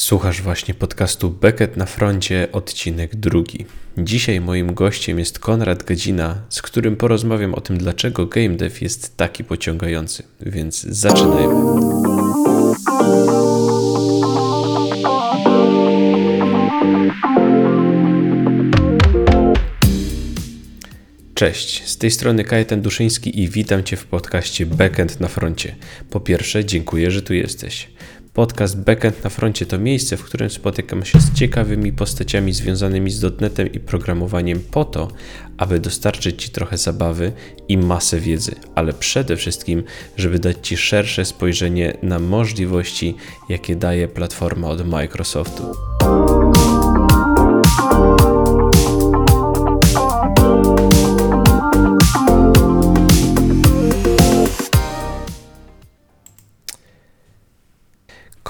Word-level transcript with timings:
Słuchasz 0.00 0.42
właśnie 0.42 0.74
podcastu 0.74 1.30
Beckett 1.30 1.76
na 1.76 1.86
froncie, 1.86 2.48
odcinek 2.52 3.16
drugi. 3.16 3.66
Dzisiaj 3.98 4.40
moim 4.40 4.74
gościem 4.74 5.18
jest 5.18 5.38
Konrad 5.38 5.82
Gadzina, 5.82 6.42
z 6.48 6.62
którym 6.62 6.96
porozmawiam 6.96 7.54
o 7.54 7.60
tym, 7.60 7.78
dlaczego 7.78 8.26
game 8.26 8.48
dev 8.48 8.76
jest 8.80 9.16
taki 9.16 9.44
pociągający. 9.44 10.22
Więc 10.40 10.82
zaczynajmy. 10.82 11.54
Cześć, 21.34 21.86
z 21.88 21.98
tej 21.98 22.10
strony 22.10 22.44
Kajetan 22.44 22.82
Duszyński 22.82 23.42
i 23.42 23.48
witam 23.48 23.84
Cię 23.84 23.96
w 23.96 24.06
podcaście 24.06 24.66
Backend 24.66 25.20
na 25.20 25.28
froncie. 25.28 25.76
Po 26.10 26.20
pierwsze, 26.20 26.64
dziękuję, 26.64 27.10
że 27.10 27.22
tu 27.22 27.34
jesteś. 27.34 27.88
Podcast 28.34 28.80
Backend 28.80 29.24
na 29.24 29.30
froncie 29.30 29.66
to 29.66 29.78
miejsce, 29.78 30.16
w 30.16 30.24
którym 30.24 30.50
spotykam 30.50 31.04
się 31.04 31.20
z 31.20 31.32
ciekawymi 31.32 31.92
postaciami 31.92 32.52
związanymi 32.52 33.10
z 33.10 33.20
dotnetem 33.20 33.72
i 33.72 33.80
programowaniem 33.80 34.60
po 34.70 34.84
to, 34.84 35.08
aby 35.58 35.80
dostarczyć 35.80 36.42
Ci 36.42 36.50
trochę 36.50 36.76
zabawy 36.76 37.32
i 37.68 37.78
masę 37.78 38.20
wiedzy, 38.20 38.54
ale 38.74 38.92
przede 38.92 39.36
wszystkim, 39.36 39.82
żeby 40.16 40.38
dać 40.38 40.56
Ci 40.62 40.76
szersze 40.76 41.24
spojrzenie 41.24 41.96
na 42.02 42.18
możliwości, 42.18 43.16
jakie 43.48 43.76
daje 43.76 44.08
platforma 44.08 44.68
od 44.68 44.88
Microsoftu. 44.88 45.62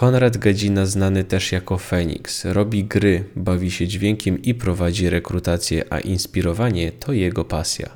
Konrad 0.00 0.36
Gadzina, 0.36 0.86
znany 0.86 1.24
też 1.24 1.52
jako 1.52 1.78
Phoenix, 1.78 2.45
robi 2.45 2.84
gry, 2.84 3.24
bawi 3.36 3.70
się 3.70 3.88
dźwiękiem 3.88 4.42
i 4.42 4.54
prowadzi 4.54 5.11
rekrutację, 5.11 5.84
a 5.91 6.00
inspirowanie 6.00 6.92
to 6.92 7.12
jego 7.12 7.44
pasja. 7.44 7.88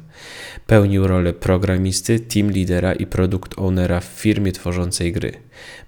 Pełnił 0.66 1.06
rolę 1.06 1.32
programisty, 1.32 2.20
team 2.20 2.50
lidera 2.50 2.92
i 2.92 3.06
produkt 3.06 3.58
ownera 3.58 4.00
w 4.00 4.04
firmie 4.04 4.52
tworzącej 4.52 5.12
gry. 5.12 5.32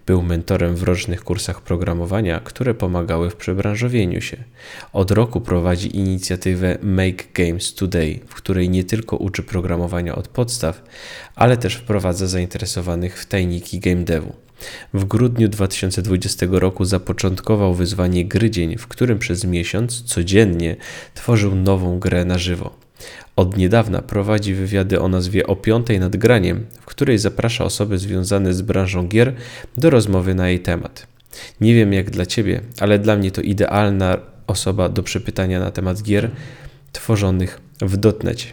Był 0.06 0.22
mentorem 0.22 0.76
w 0.76 0.82
rocznych 0.82 1.24
kursach 1.24 1.60
programowania, 1.60 2.40
które 2.40 2.74
pomagały 2.74 3.30
w 3.30 3.36
przebranżowieniu 3.36 4.20
się. 4.20 4.36
Od 4.92 5.10
roku 5.10 5.40
prowadzi 5.40 5.96
inicjatywę 5.96 6.78
Make 6.82 7.32
Games 7.32 7.74
Today, 7.74 8.20
w 8.26 8.34
której 8.34 8.70
nie 8.70 8.84
tylko 8.84 9.16
uczy 9.16 9.42
programowania 9.42 10.14
od 10.14 10.28
podstaw, 10.28 10.82
ale 11.34 11.56
też 11.56 11.74
wprowadza 11.74 12.26
zainteresowanych 12.26 13.18
w 13.18 13.26
tajniki 13.26 13.80
game 13.80 14.04
devu. 14.04 14.45
W 14.94 15.04
grudniu 15.04 15.48
2020 15.48 16.46
roku 16.50 16.84
zapoczątkował 16.84 17.74
wyzwanie 17.74 18.24
Grydzień, 18.24 18.78
w 18.78 18.86
którym 18.86 19.18
przez 19.18 19.44
miesiąc 19.44 20.02
codziennie 20.02 20.76
tworzył 21.14 21.54
nową 21.54 21.98
grę 21.98 22.24
na 22.24 22.38
żywo. 22.38 22.86
Od 23.36 23.56
niedawna 23.56 24.02
prowadzi 24.02 24.54
wywiady 24.54 25.00
o 25.00 25.08
nazwie 25.08 25.46
O 25.46 25.56
piątej 25.56 26.00
nad 26.00 26.16
graniem, 26.16 26.66
w 26.80 26.84
której 26.84 27.18
zaprasza 27.18 27.64
osoby 27.64 27.98
związane 27.98 28.54
z 28.54 28.62
branżą 28.62 29.08
gier 29.08 29.34
do 29.76 29.90
rozmowy 29.90 30.34
na 30.34 30.48
jej 30.48 30.60
temat. 30.60 31.06
Nie 31.60 31.74
wiem 31.74 31.92
jak 31.92 32.10
dla 32.10 32.26
Ciebie, 32.26 32.60
ale 32.80 32.98
dla 32.98 33.16
mnie 33.16 33.30
to 33.30 33.40
idealna 33.40 34.18
osoba 34.46 34.88
do 34.88 35.02
przepytania 35.02 35.60
na 35.60 35.70
temat 35.70 36.02
gier 36.02 36.30
tworzonych 36.92 37.60
w 37.80 37.96
dotnecie. 37.96 38.46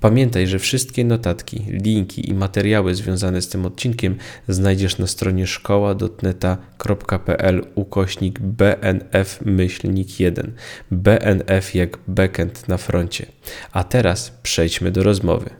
Pamiętaj, 0.00 0.46
że 0.46 0.58
wszystkie 0.58 1.04
notatki, 1.04 1.64
linki 1.68 2.30
i 2.30 2.34
materiały 2.34 2.94
związane 2.94 3.42
z 3.42 3.48
tym 3.48 3.66
odcinkiem 3.66 4.16
znajdziesz 4.48 4.98
na 4.98 5.06
stronie 5.06 5.46
szkoła.neta.pl 5.46 7.66
ukośnik 7.74 8.40
BNF 8.40 9.40
myślnik 9.44 10.20
1. 10.20 10.52
BNF 10.90 11.74
jak 11.74 11.98
backend 12.08 12.68
na 12.68 12.76
froncie. 12.76 13.26
A 13.72 13.84
teraz 13.84 14.30
przejdźmy 14.42 14.90
do 14.90 15.02
rozmowy. 15.02 15.50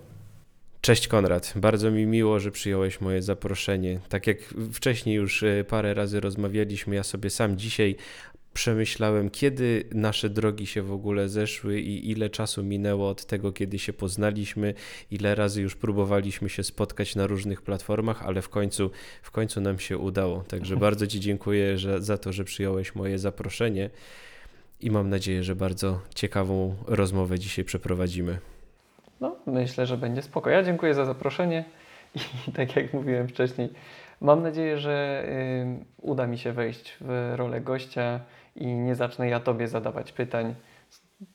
Cześć 0.81 1.09
Konrad, 1.09 1.53
bardzo 1.57 1.91
mi 1.91 2.07
miło, 2.07 2.41
że 2.41 2.51
przyjąłeś 2.51 3.01
moje 3.01 3.23
zaproszenie. 3.23 4.01
Tak 4.09 4.27
jak 4.27 4.39
wcześniej 4.73 5.17
już 5.17 5.43
e, 5.43 5.65
parę 5.65 5.95
razy 5.95 6.21
rozmawialiśmy, 6.21 6.95
ja 6.95 7.03
sobie 7.03 7.31
sam 7.31 7.57
dzisiaj 7.57 7.97
przemyślałem, 8.55 9.31
kiedy 9.31 9.85
nasze 9.93 10.31
drogi 10.31 10.67
się 10.67 10.83
w 10.83 10.93
ogóle 10.93 11.29
zeszły 11.29 11.81
i 11.81 12.11
ile 12.11 12.31
czasu 12.31 12.63
minęło 12.63 13.09
od 13.09 13.27
tego, 13.27 13.53
kiedy 13.53 13.79
się 13.79 13.93
poznaliśmy, 13.93 14.75
ile 15.11 15.35
razy 15.35 15.63
już 15.63 15.77
próbowaliśmy 15.77 16.49
się 16.49 16.63
spotkać 16.63 17.17
na 17.17 17.27
różnych 17.27 17.63
platformach, 17.63 18.23
ale 18.23 18.43
w 18.43 18.49
końcu, 18.49 18.91
w 19.23 19.31
końcu 19.31 19.61
nam 19.61 19.79
się 19.79 19.99
udało. 19.99 20.45
Także 20.49 20.77
bardzo 20.87 21.07
Ci 21.07 21.21
dziękuję 21.21 21.79
że, 21.79 22.03
za 22.03 22.19
to, 22.19 22.33
że 22.33 22.45
przyjąłeś 22.45 22.95
moje 22.95 23.19
zaproszenie 23.19 23.91
i 24.81 24.91
mam 24.91 25.11
nadzieję, 25.11 25.43
że 25.43 25.57
bardzo 25.57 26.01
ciekawą 26.15 26.77
rozmowę 26.87 27.39
dzisiaj 27.39 27.65
przeprowadzimy. 27.65 28.39
No, 29.21 29.37
myślę, 29.47 29.87
że 29.87 29.97
będzie 29.97 30.23
spoko. 30.23 30.51
Ja 30.51 30.63
dziękuję 30.63 30.95
za 30.95 31.05
zaproszenie 31.05 31.65
i 32.49 32.53
tak 32.53 32.77
jak 32.77 32.95
mówiłem 32.95 33.29
wcześniej, 33.29 33.69
mam 34.21 34.43
nadzieję, 34.43 34.79
że 34.79 35.25
y, 35.29 35.85
uda 36.03 36.27
mi 36.27 36.39
się 36.39 36.53
wejść 36.53 36.97
w 37.01 37.33
rolę 37.37 37.61
gościa 37.61 38.21
i 38.57 38.67
nie 38.67 38.95
zacznę 38.95 39.29
ja 39.29 39.41
Tobie 39.41 39.69
zadawać 39.69 40.13
pytań, 40.13 40.55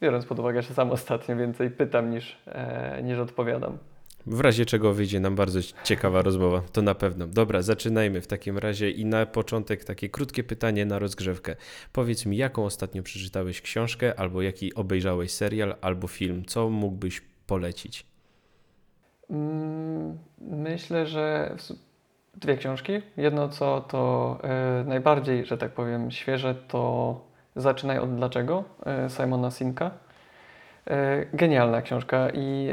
biorąc 0.02 0.26
pod 0.26 0.40
uwagę, 0.40 0.62
że 0.62 0.74
sam 0.74 0.92
ostatnio 0.92 1.36
więcej 1.36 1.72
pytam 1.72 2.10
niż, 2.10 2.38
e, 2.46 3.04
niż 3.04 3.20
odpowiadam. 3.20 3.78
W 4.28 4.40
razie 4.40 4.66
czego 4.66 4.94
wyjdzie 4.94 5.20
nam 5.20 5.36
bardzo 5.36 5.60
ciekawa 5.84 6.22
rozmowa, 6.22 6.62
to 6.72 6.82
na 6.82 6.96
pewno. 6.96 7.28
Dobra, 7.28 7.62
zaczynajmy 7.62 8.22
w 8.22 8.28
takim 8.28 8.58
razie 8.58 8.90
i 8.92 9.06
na 9.06 9.26
początek 9.26 9.84
takie 9.84 10.10
krótkie 10.10 10.44
pytanie 10.44 10.86
na 10.86 11.00
rozgrzewkę. 11.00 11.56
Powiedz 11.94 12.26
mi, 12.26 12.38
jaką 12.38 12.66
ostatnio 12.66 13.04
przeczytałeś 13.04 13.62
książkę, 13.62 14.20
albo 14.20 14.42
jaki 14.42 14.74
obejrzałeś 14.74 15.32
serial, 15.32 15.76
albo 15.82 16.08
film? 16.08 16.44
Co 16.46 16.70
mógłbyś 16.70 17.22
polecić? 17.48 18.06
Mm, 19.30 20.18
myślę, 20.42 21.08
że 21.08 21.56
dwie 22.36 22.58
książki. 22.58 22.94
Jedno 23.18 23.50
co 23.50 23.82
to 23.82 24.38
e, 24.44 24.84
najbardziej, 24.88 25.46
że 25.46 25.58
tak 25.58 25.72
powiem, 25.72 26.12
świeże, 26.12 26.56
to 26.56 27.22
Zaczynaj 27.56 28.00
od 28.00 28.16
dlaczego 28.16 28.64
e, 28.86 29.10
Simona 29.10 29.52
Sinka. 29.52 29.92
E, 30.88 31.26
genialna 31.34 31.82
książka 31.82 32.30
i 32.34 32.70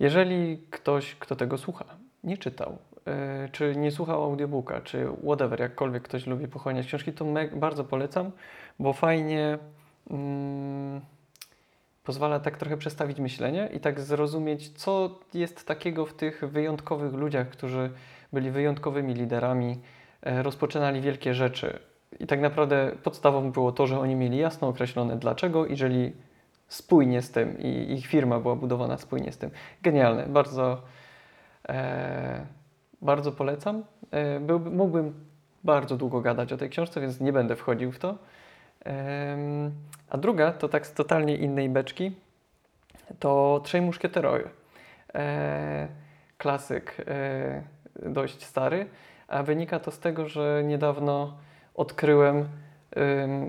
jeżeli 0.00 0.58
ktoś, 0.70 1.14
kto 1.14 1.36
tego 1.36 1.58
słucha, 1.58 1.84
nie 2.24 2.38
czytał, 2.38 2.78
czy 3.52 3.76
nie 3.76 3.90
słuchał 3.90 4.24
audiobooka, 4.24 4.80
czy 4.80 5.06
whatever, 5.24 5.60
jakkolwiek 5.60 6.02
ktoś 6.02 6.26
lubi 6.26 6.48
pochłaniać 6.48 6.86
książki, 6.86 7.12
to 7.12 7.24
bardzo 7.52 7.84
polecam, 7.84 8.30
bo 8.78 8.92
fajnie 8.92 9.58
mm, 10.10 11.00
pozwala 12.04 12.40
tak 12.40 12.58
trochę 12.58 12.76
przestawić 12.76 13.18
myślenie 13.18 13.68
i 13.72 13.80
tak 13.80 14.00
zrozumieć, 14.00 14.68
co 14.68 15.18
jest 15.34 15.66
takiego 15.66 16.06
w 16.06 16.14
tych 16.14 16.44
wyjątkowych 16.44 17.12
ludziach, 17.12 17.48
którzy 17.48 17.90
byli 18.32 18.50
wyjątkowymi 18.50 19.14
liderami, 19.14 19.80
e, 20.22 20.42
rozpoczynali 20.42 21.00
wielkie 21.00 21.34
rzeczy. 21.34 21.78
I 22.20 22.26
tak 22.26 22.40
naprawdę 22.40 22.92
podstawą 23.02 23.52
było 23.52 23.72
to, 23.72 23.86
że 23.86 24.00
oni 24.00 24.14
mieli 24.14 24.38
jasno 24.38 24.68
określone 24.68 25.16
dlaczego 25.16 25.66
i 25.66 25.76
żyli 25.76 26.12
spójnie 26.68 27.22
z 27.22 27.30
tym 27.30 27.58
i 27.58 27.92
ich 27.92 28.06
firma 28.06 28.40
była 28.40 28.56
budowana 28.56 28.98
spójnie 28.98 29.32
z 29.32 29.38
tym. 29.38 29.50
Genialne, 29.82 30.26
bardzo, 30.26 30.82
e, 31.68 32.46
bardzo 33.02 33.32
polecam. 33.32 33.84
E, 34.10 34.40
byłby, 34.40 34.70
mógłbym 34.70 35.14
bardzo 35.64 35.96
długo 35.96 36.20
gadać 36.20 36.52
o 36.52 36.56
tej 36.56 36.70
książce, 36.70 37.00
więc 37.00 37.20
nie 37.20 37.32
będę 37.32 37.56
wchodził 37.56 37.92
w 37.92 37.98
to. 37.98 38.18
A 40.10 40.18
druga, 40.18 40.52
to 40.52 40.68
tak 40.68 40.86
z 40.86 40.92
totalnie 40.92 41.36
innej 41.36 41.68
beczki, 41.68 42.12
to 43.18 43.60
Trzej 43.64 43.80
Muszkieterowie. 43.80 44.44
E, 45.14 45.88
klasyk, 46.38 46.96
e, 47.06 47.62
dość 48.10 48.44
stary, 48.44 48.86
a 49.28 49.42
wynika 49.42 49.80
to 49.80 49.90
z 49.90 49.98
tego, 49.98 50.28
że 50.28 50.62
niedawno 50.64 51.36
odkryłem, 51.74 52.48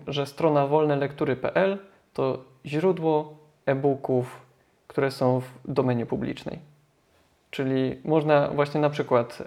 że 0.07 0.25
strona 0.25 0.67
wolnelektury.pl 0.67 1.77
to 2.13 2.43
źródło 2.65 3.37
e-booków, 3.65 4.41
które 4.87 5.11
są 5.11 5.39
w 5.39 5.49
domenie 5.65 6.05
publicznej. 6.05 6.59
Czyli 7.51 8.01
można 8.05 8.47
właśnie 8.47 8.81
na 8.81 8.89
przykład 8.89 9.43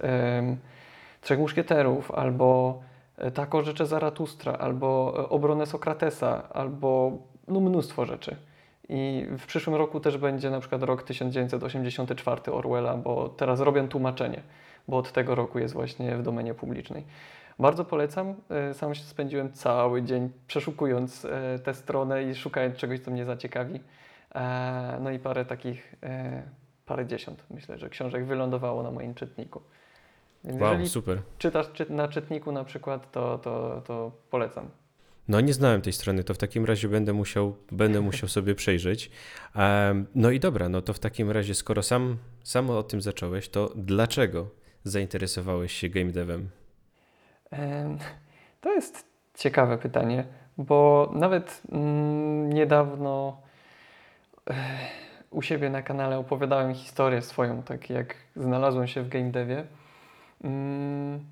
Trzech 1.21 1.39
Muszkieterów 1.39 2.11
albo 2.11 2.81
E, 3.19 3.31
tako 3.31 3.63
rzeczy 3.63 3.87
Zaratustra, 3.87 4.53
albo 4.53 5.15
e, 5.19 5.29
obronę 5.29 5.67
Sokratesa, 5.67 6.49
albo 6.53 7.19
no, 7.49 7.61
mnóstwo 7.61 8.07
rzeczy. 8.07 8.37
I 8.89 9.27
w 9.39 9.47
przyszłym 9.47 9.77
roku 9.77 10.01
też 10.01 10.19
będzie 10.19 10.51
na 10.51 10.61
przykład 10.61 10.83
rok 10.83 11.03
1984 11.03 12.53
Orwella, 12.53 12.97
bo 12.97 13.29
teraz 13.29 13.61
robią 13.61 13.89
tłumaczenie, 13.89 14.43
bo 14.89 14.97
od 14.97 15.13
tego 15.13 15.35
roku 15.35 15.59
jest 15.59 15.75
właśnie 15.75 16.17
w 16.17 16.23
domenie 16.23 16.55
publicznej. 16.55 17.05
Bardzo 17.59 17.85
polecam. 17.85 18.35
E, 18.51 18.75
sam 18.75 18.95
się 18.95 19.03
spędziłem 19.03 19.53
cały 19.53 20.03
dzień 20.03 20.31
przeszukując 20.47 21.27
tę 21.65 21.75
stronę 21.75 22.25
i 22.25 22.35
szukając 22.35 22.77
czegoś, 22.77 23.01
co 23.01 23.11
mnie 23.11 23.25
zaciekawi. 23.25 23.81
No 25.01 25.11
i 25.11 25.19
parę 25.19 25.45
takich, 25.45 25.95
parę 26.87 27.07
dziesiąt, 27.07 27.45
myślę, 27.51 27.79
że 27.79 27.89
książek 27.89 28.25
wylądowało 28.25 28.83
na 28.83 28.91
moim 28.91 29.15
czytniku. 29.15 29.61
Więc 30.47 30.61
Wow, 30.61 30.73
jeżeli 30.73 30.89
super. 30.89 31.23
czytasz 31.39 31.67
czy, 31.73 31.93
na 31.93 32.09
czytniku 32.09 32.53
na 32.53 32.65
przykład, 32.65 33.13
to, 33.13 33.39
to, 33.39 33.83
to 33.87 34.13
polecam. 34.31 34.69
No 35.29 35.41
nie 35.41 35.53
znałem 35.53 35.81
tej 35.83 35.93
strony, 35.93 36.25
to 36.25 36.35
w 36.35 36.39
takim 36.39 36.65
razie 36.65 36.89
będę 36.89 37.13
musiał, 37.13 37.57
będę 37.73 38.01
musiał 38.01 38.29
sobie 38.29 38.55
przejrzeć. 38.55 39.11
Em, 39.55 40.07
No 40.15 40.31
i 40.31 40.41
dobra, 40.41 40.69
no 40.69 40.83
to 40.83 40.93
w 40.93 40.99
takim 40.99 41.31
razie, 41.31 41.55
skoro 41.55 41.83
sam, 41.83 42.17
sam 42.43 42.71
o 42.71 42.83
tym 42.83 43.01
zacząłeś, 43.01 43.49
to 43.49 43.73
dlaczego 43.77 44.47
zainteresowałeś 44.85 45.73
się 45.73 45.89
game 45.89 46.13
devem? 46.13 46.51
Em, 47.51 47.99
To 48.61 48.73
jest 48.73 49.07
ciekawe 49.35 49.79
pytanie, 49.79 50.25
bo 50.59 51.11
nawet 51.15 51.63
mm, 51.73 52.53
niedawno 52.53 53.41
eh, 54.51 54.57
u 55.31 55.43
siebie 55.43 55.71
na 55.71 55.83
kanale 55.83 56.19
opowiadałem 56.19 56.75
historię 56.75 57.23
swoją, 57.23 57.63
tak 57.63 57.91
jak 57.91 58.15
znalazłem 58.37 58.87
się 58.87 59.03
w 59.03 59.09
game 59.09 59.31
devie. 59.31 59.67
Mm, 60.45 61.25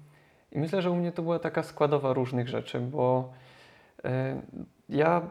I 0.52 0.58
myślę, 0.58 0.82
że 0.82 0.90
u 0.90 0.96
mnie 0.96 1.12
to 1.12 1.22
była 1.22 1.38
taka 1.38 1.62
składowa 1.62 2.12
różnych 2.12 2.48
rzeczy, 2.48 2.80
bo 2.80 3.32
e, 4.04 4.42
ja 4.88 5.22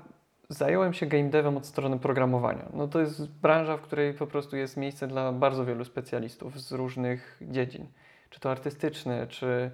zająłem 0.50 0.94
się 0.94 1.06
game 1.06 1.30
devem 1.30 1.58
od 1.58 1.66
strony 1.66 2.00
programowania. 2.00 2.70
No 2.74 2.88
to 2.88 3.00
jest 3.00 3.32
branża, 3.32 3.78
w 3.78 3.82
której 3.82 4.14
po 4.14 4.28
prostu 4.28 4.58
jest 4.58 4.78
miejsce 4.78 5.08
dla 5.08 5.32
bardzo 5.32 5.66
wielu 5.66 5.86
specjalistów 5.86 6.62
z 6.62 6.72
różnych 6.72 7.40
dziedzin. 7.42 7.88
Czy 8.30 8.40
to 8.40 8.52
artystyczne, 8.52 9.28
czy, 9.28 9.72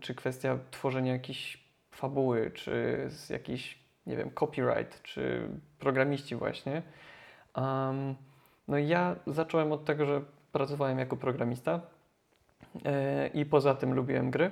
czy 0.00 0.14
kwestia 0.14 0.58
tworzenia 0.70 1.12
jakiejś 1.12 1.64
fabuły, 1.90 2.50
czy 2.50 3.04
z 3.08 3.30
jakiś, 3.30 3.78
nie 4.06 4.16
wiem, 4.16 4.30
copyright, 4.30 5.02
czy 5.02 5.48
programiści 5.78 6.36
właśnie. 6.36 6.82
Am, 7.54 8.14
no 8.68 8.78
i 8.78 8.88
ja 8.88 9.16
zacząłem 9.26 9.72
od 9.72 9.84
tego, 9.84 10.06
że 10.06 10.20
pracowałem 10.52 10.98
jako 10.98 11.16
programista 11.16 11.80
i 13.34 13.44
poza 13.46 13.74
tym 13.74 13.94
lubiłem 13.94 14.30
gry. 14.30 14.50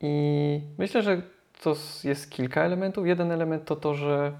I 0.00 0.60
myślę, 0.78 1.02
że 1.02 1.22
to 1.62 1.74
jest 2.04 2.30
kilka 2.30 2.62
elementów. 2.62 3.06
Jeden 3.06 3.32
element 3.32 3.64
to 3.64 3.76
to, 3.76 3.94
że 3.94 4.32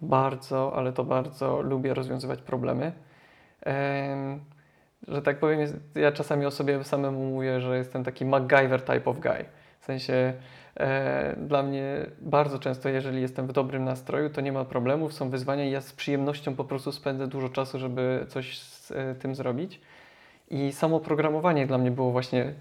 bardzo, 0.00 0.72
ale 0.76 0.92
to 0.92 1.04
bardzo 1.04 1.62
lubię 1.62 1.94
rozwiązywać 1.94 2.42
problemy. 2.42 2.92
Em, 3.60 4.40
że 5.08 5.22
tak 5.22 5.38
powiem, 5.38 5.60
ja 5.94 6.12
czasami 6.12 6.46
o 6.46 6.50
sobie 6.50 6.84
samemu 6.84 7.24
mówię, 7.24 7.60
że 7.60 7.78
jestem 7.78 8.04
taki 8.04 8.24
MacGyver 8.24 8.82
type 8.82 9.10
of 9.10 9.20
guy. 9.20 9.44
W 9.80 9.84
sensie 9.84 10.32
e, 10.76 11.36
dla 11.36 11.62
mnie 11.62 12.06
bardzo 12.20 12.58
często, 12.58 12.88
jeżeli 12.88 13.22
jestem 13.22 13.46
w 13.46 13.52
dobrym 13.52 13.84
nastroju, 13.84 14.30
to 14.30 14.40
nie 14.40 14.52
ma 14.52 14.64
problemów, 14.64 15.12
są 15.12 15.30
wyzwania 15.30 15.64
i 15.64 15.70
ja 15.70 15.80
z 15.80 15.92
przyjemnością 15.92 16.56
po 16.56 16.64
prostu 16.64 16.92
spędzę 16.92 17.26
dużo 17.26 17.48
czasu, 17.48 17.78
żeby 17.78 18.26
coś 18.28 18.58
z 18.58 18.90
e, 18.90 19.14
tym 19.14 19.34
zrobić. 19.34 19.80
I 20.50 20.72
samo 20.72 21.00
programowanie 21.00 21.66
dla 21.66 21.78
mnie 21.78 21.90
było 21.90 22.12
właśnie 22.12 22.52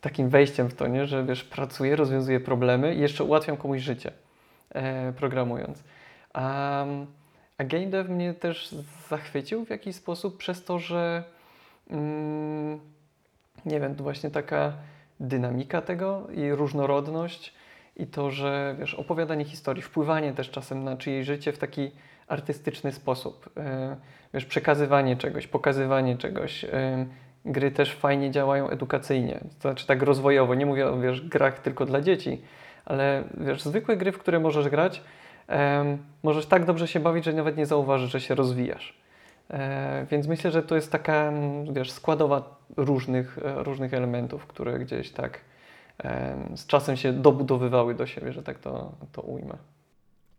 takim 0.00 0.28
wejściem 0.28 0.68
w 0.68 0.74
to, 0.74 0.86
nie? 0.86 1.06
że 1.06 1.24
wiesz, 1.24 1.44
pracuję, 1.44 1.96
rozwiązuję 1.96 2.40
problemy 2.40 2.94
i 2.94 3.00
jeszcze 3.00 3.24
ułatwiam 3.24 3.56
komuś 3.56 3.80
życie 3.80 4.12
e, 4.70 5.12
programując. 5.12 5.82
A, 6.32 6.84
a 7.58 7.64
game 7.64 7.86
dev 7.86 8.12
mnie 8.12 8.34
też 8.34 8.74
zachwycił 9.08 9.64
w 9.64 9.70
jakiś 9.70 9.96
sposób 9.96 10.36
przez 10.36 10.64
to, 10.64 10.78
że 10.78 11.24
mm, 11.90 12.80
nie 13.66 13.80
wiem, 13.80 13.94
właśnie 13.94 14.30
taka 14.30 14.72
dynamika 15.20 15.82
tego 15.82 16.26
i 16.34 16.50
różnorodność 16.50 17.54
i 17.96 18.06
to, 18.06 18.30
że 18.30 18.76
wiesz, 18.78 18.94
opowiadanie 18.94 19.44
historii, 19.44 19.82
wpływanie 19.82 20.32
też 20.32 20.50
czasem 20.50 20.84
na 20.84 20.96
czyjeś 20.96 21.26
życie 21.26 21.52
w 21.52 21.58
taki 21.58 21.90
artystyczny 22.28 22.92
sposób. 22.92 23.50
E, 23.56 23.96
wiesz, 24.34 24.44
przekazywanie 24.44 25.16
czegoś, 25.16 25.46
pokazywanie 25.46 26.16
czegoś. 26.18 26.64
E, 26.64 27.06
gry 27.44 27.70
też 27.70 27.94
fajnie 27.94 28.30
działają 28.30 28.68
edukacyjnie, 28.68 29.40
to 29.40 29.68
znaczy 29.68 29.86
tak 29.86 30.02
rozwojowo. 30.02 30.54
Nie 30.54 30.66
mówię 30.66 30.88
o 30.88 31.00
wiesz, 31.00 31.28
grach 31.28 31.58
tylko 31.58 31.86
dla 31.86 32.00
dzieci, 32.00 32.40
ale 32.84 33.24
wiesz, 33.40 33.62
zwykłe 33.62 33.96
gry, 33.96 34.12
w 34.12 34.18
które 34.18 34.40
możesz 34.40 34.68
grać, 34.68 35.02
em, 35.48 35.98
możesz 36.22 36.46
tak 36.46 36.64
dobrze 36.64 36.88
się 36.88 37.00
bawić, 37.00 37.24
że 37.24 37.32
nawet 37.32 37.56
nie 37.56 37.66
zauważysz, 37.66 38.10
że 38.10 38.20
się 38.20 38.34
rozwijasz. 38.34 39.02
E, 39.50 40.06
więc 40.10 40.26
myślę, 40.26 40.50
że 40.50 40.62
to 40.62 40.74
jest 40.74 40.92
taka 40.92 41.12
mm, 41.12 41.74
wiesz, 41.74 41.90
składowa 41.90 42.56
różnych, 42.76 43.38
e, 43.38 43.62
różnych 43.62 43.94
elementów, 43.94 44.46
które 44.46 44.78
gdzieś 44.78 45.10
tak 45.10 45.40
em, 45.98 46.56
z 46.56 46.66
czasem 46.66 46.96
się 46.96 47.12
dobudowywały 47.12 47.94
do 47.94 48.06
siebie, 48.06 48.32
że 48.32 48.42
tak 48.42 48.58
to, 48.58 48.92
to 49.12 49.22
ujmę. 49.22 49.54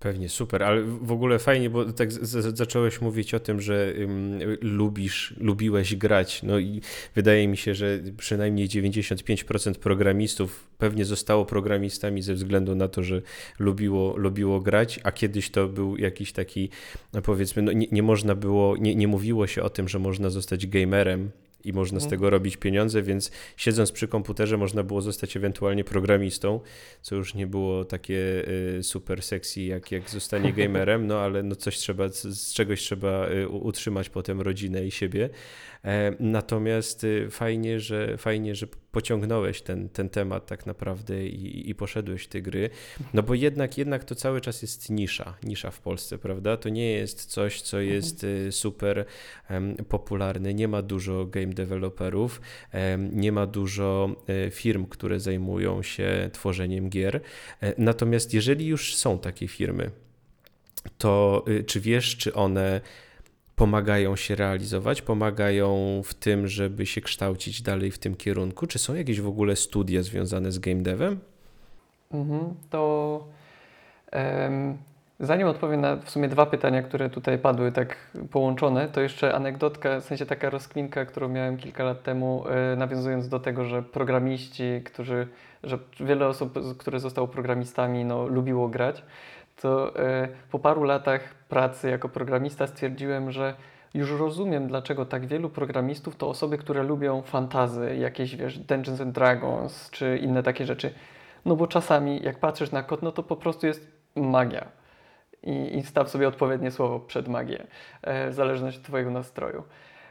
Pewnie, 0.04 0.30
super, 0.30 0.64
ale 0.64 0.82
w 0.82 1.12
ogóle 1.12 1.40
fajnie, 1.40 1.70
bo 1.70 1.86
tak 1.86 2.12
zacząłeś 2.54 3.02
mówić 3.02 3.34
o 3.34 3.40
tym, 3.40 3.62
że 3.62 3.94
lubisz, 4.62 5.34
lubiłeś 5.38 5.96
grać. 5.96 6.44
No 6.44 6.60
i 6.60 6.82
wydaje 7.16 7.48
mi 7.48 7.58
się, 7.58 7.76
że 7.76 8.00
przynajmniej 8.18 8.68
95% 8.68 9.74
programistów 9.74 10.68
pewnie 10.78 11.06
zostało 11.06 11.46
programistami 11.46 12.22
ze 12.22 12.34
względu 12.34 12.76
na 12.76 12.88
to, 12.88 13.04
że 13.04 13.22
lubiło, 13.60 14.18
lubiło 14.18 14.62
grać, 14.62 15.00
a 15.04 15.12
kiedyś 15.12 15.50
to 15.50 15.68
był 15.68 15.98
jakiś 15.98 16.32
taki, 16.32 16.70
no 17.14 17.22
powiedzmy, 17.22 17.62
no 17.62 17.72
nie, 17.72 17.88
nie 17.92 18.04
można 18.04 18.36
było, 18.36 18.78
nie, 18.78 18.96
nie 18.96 19.08
mówiło 19.08 19.48
się 19.48 19.64
o 19.64 19.70
tym, 19.70 19.88
że 19.88 20.00
można 20.00 20.30
zostać 20.30 20.68
gamerem 20.68 21.32
i 21.64 21.74
można 21.74 22.00
z 22.00 22.04
Mhm. 22.04 22.10
tego 22.10 22.30
robić 22.30 22.58
pieniądze, 22.58 23.02
więc 23.02 23.32
siedząc 23.58 23.92
przy 23.92 24.08
komputerze 24.08 24.58
można 24.58 24.84
było 24.84 25.02
zostać 25.02 25.38
ewentualnie 25.38 25.84
programistą, 25.84 26.60
co 27.02 27.16
już 27.16 27.34
nie 27.34 27.48
było 27.48 27.86
takie 27.86 28.48
y, 28.78 28.84
super 28.84 29.22
sexy 29.22 29.62
jak, 29.62 29.92
jak 29.92 30.10
zostanie 30.10 30.54
gamerem, 30.64 31.08
no 31.08 31.20
ale 31.20 31.44
no 31.44 31.56
coś 31.56 31.78
trzeba, 31.78 32.10
z, 32.10 32.54
czegoś 32.54 32.82
trzeba 32.82 33.30
y, 33.30 33.48
utrzymać 33.50 34.10
potem 34.10 34.42
rodzinę 34.42 34.86
i 34.86 34.92
siebie. 34.92 35.30
E, 35.86 36.16
natomiast 36.20 37.04
y, 37.04 37.28
fajnie, 37.30 37.80
że 37.80 38.18
fajnie, 38.18 38.56
że 38.56 38.68
pociągnąłeś 38.94 39.62
ten, 39.62 39.90
ten 39.90 40.10
temat 40.10 40.46
tak 40.46 40.66
naprawdę 40.66 41.26
i, 41.28 41.70
i 41.70 41.76
poszedłeś 41.76 42.24
w 42.24 42.28
te 42.28 42.42
gry, 42.42 42.70
no 43.14 43.24
bo 43.24 43.34
jednak, 43.34 43.78
jednak 43.78 44.04
to 44.04 44.16
cały 44.16 44.42
czas 44.42 44.62
jest 44.62 44.90
nisza, 44.90 45.38
nisza 45.44 45.72
w 45.72 45.80
Polsce, 45.80 46.18
prawda? 46.18 46.58
To 46.58 46.70
nie 46.70 46.92
jest 46.92 47.26
coś, 47.26 47.62
co 47.62 47.80
jest 47.80 48.24
y, 48.24 48.52
super 48.52 49.06
em, 49.50 49.76
popularne, 49.76 50.54
nie 50.54 50.68
ma 50.68 50.82
dużo 50.82 51.26
game 51.26 51.54
developerów, 51.54 52.42
em, 52.72 53.20
nie 53.20 53.32
ma 53.32 53.48
dużo 53.48 54.16
e, 54.28 54.52
firm, 54.52 54.86
które 54.86 55.20
zajmują 55.20 55.84
się 55.84 56.30
tworzeniem 56.34 56.90
gier. 56.90 57.22
E, 57.62 57.74
Natomiast 57.78 58.34
jeżeli 58.34 58.66
już 58.66 58.96
są 58.96 59.20
takie 59.20 59.48
firmy, 59.48 59.92
to 60.98 61.44
y, 61.48 61.64
czy 61.64 61.80
wiesz, 61.82 62.18
czy 62.18 62.34
one 62.34 62.82
pomagają 63.56 64.16
się 64.16 64.36
realizować, 64.36 65.02
pomagają 65.02 66.02
w 66.06 66.14
tym, 66.14 66.48
żeby 66.48 66.86
się 66.86 67.02
kształcić 67.02 67.62
dalej 67.62 67.92
w 67.92 68.00
tym 68.00 68.16
kierunku? 68.16 68.68
Czy 68.68 68.80
są 68.80 68.96
jakieś 68.96 69.22
w 69.22 69.28
ogóle 69.28 69.56
studia 69.56 70.04
związane 70.04 70.52
z 70.52 70.60
game 70.60 70.82
devem? 70.82 71.20
Mhm, 72.12 72.54
to 72.70 73.24
em, 74.12 74.78
zanim 75.20 75.48
odpowiem 75.48 75.82
na 75.82 75.96
w 75.96 76.10
sumie 76.10 76.28
dwa 76.28 76.46
pytania, 76.46 76.82
które 76.82 77.10
tutaj 77.10 77.38
padły 77.38 77.72
tak 77.72 78.12
połączone, 78.32 78.88
to 78.88 79.02
jeszcze 79.02 79.36
anegdotka, 79.36 80.00
w 80.00 80.04
sensie 80.04 80.26
taka 80.26 80.50
rozkminka, 80.50 81.06
którą 81.06 81.30
miałem 81.30 81.58
kilka 81.58 81.84
lat 81.84 82.04
temu, 82.04 82.44
e, 82.48 82.76
nawiązując 82.76 83.30
do 83.30 83.40
tego, 83.40 83.66
że 83.66 83.84
programiści, 83.84 84.82
którzy, 84.86 85.28
że 85.64 85.80
wiele 86.00 86.28
osób, 86.28 86.78
które 86.78 87.00
zostało 87.00 87.28
programistami, 87.28 88.06
no, 88.06 88.28
lubiło 88.28 88.68
grać, 88.68 89.04
to 89.64 90.00
e, 90.00 90.28
po 90.52 90.60
paru 90.60 90.84
latach 90.84 91.34
pracy 91.34 91.90
jako 91.90 92.10
programista 92.10 92.68
stwierdziłem, 92.68 93.32
że 93.32 93.56
już 93.94 94.12
rozumiem, 94.12 94.68
dlaczego 94.68 95.06
tak 95.06 95.26
wielu 95.26 95.50
programistów 95.50 96.16
to 96.16 96.30
osoby, 96.30 96.58
które 96.58 96.84
lubią 96.84 97.22
fantazy, 97.22 97.96
jakieś, 97.96 98.36
wiesz, 98.36 98.60
Dungeons 98.60 99.02
and 99.02 99.16
Dragons, 99.16 99.90
czy 99.92 100.18
inne 100.18 100.44
takie 100.44 100.66
rzeczy. 100.66 100.94
No 101.46 101.56
bo 101.56 101.68
czasami, 101.68 102.22
jak 102.24 102.40
patrzysz 102.40 102.72
na 102.72 102.84
kod, 102.84 103.02
no 103.02 103.12
to 103.12 103.24
po 103.24 103.36
prostu 103.36 103.68
jest 103.68 103.92
magia. 104.16 104.68
I, 105.44 105.78
i 105.78 105.84
staw 105.84 106.10
sobie 106.10 106.28
odpowiednie 106.28 106.72
słowo 106.72 107.00
przed 107.00 107.28
magię, 107.28 107.68
e, 108.02 108.30
w 108.30 108.34
zależności 108.34 108.80
od 108.80 108.86
Twojego 108.86 109.12
nastroju. 109.12 109.64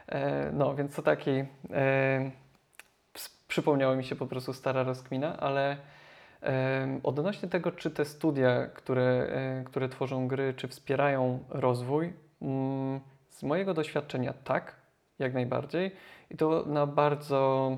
E, 0.07 0.51
no, 0.53 0.75
więc 0.75 0.95
to 0.95 1.01
taki. 1.01 1.43
E, 1.73 2.31
przypomniała 3.47 3.95
mi 3.95 4.03
się 4.03 4.15
po 4.15 4.27
prostu 4.27 4.53
stara 4.53 4.83
rozkmina, 4.83 5.37
ale 5.39 5.77
odnośnie 7.03 7.49
tego, 7.49 7.71
czy 7.71 7.91
te 7.91 8.05
studia, 8.05 8.67
które, 8.67 9.03
e, 9.03 9.63
które 9.63 9.89
tworzą 9.89 10.27
gry, 10.27 10.53
czy 10.53 10.67
wspierają 10.67 11.39
rozwój, 11.49 12.13
mm, 12.41 12.99
z 13.29 13.43
mojego 13.43 13.73
doświadczenia 13.73 14.33
tak, 14.43 14.75
jak 15.19 15.33
najbardziej. 15.33 15.91
I 16.31 16.37
to 16.37 16.63
na 16.67 16.87
bardzo 16.87 17.77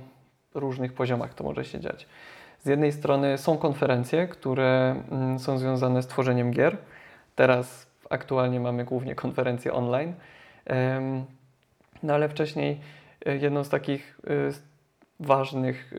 różnych 0.54 0.94
poziomach 0.94 1.34
to 1.34 1.44
może 1.44 1.66
się 1.66 1.80
dziać. 1.80 2.08
Z 2.60 2.68
jednej 2.68 2.92
strony 2.92 3.38
są 3.38 3.58
konferencje, 3.58 4.28
które 4.28 4.96
mm, 5.12 5.40
są 5.40 5.58
związane 5.58 6.04
z 6.04 6.08
tworzeniem 6.08 6.52
gier. 6.52 6.78
Teraz 7.36 7.88
aktualnie 8.10 8.60
mamy 8.60 8.86
głównie 8.86 9.16
konferencje 9.16 9.74
online. 9.74 10.14
No 12.04 12.14
ale 12.14 12.30
wcześniej 12.30 12.80
e, 13.26 13.38
jedną 13.38 13.64
z 13.64 13.70
takich 13.70 14.20
e, 14.28 14.52
ważnych 15.20 15.94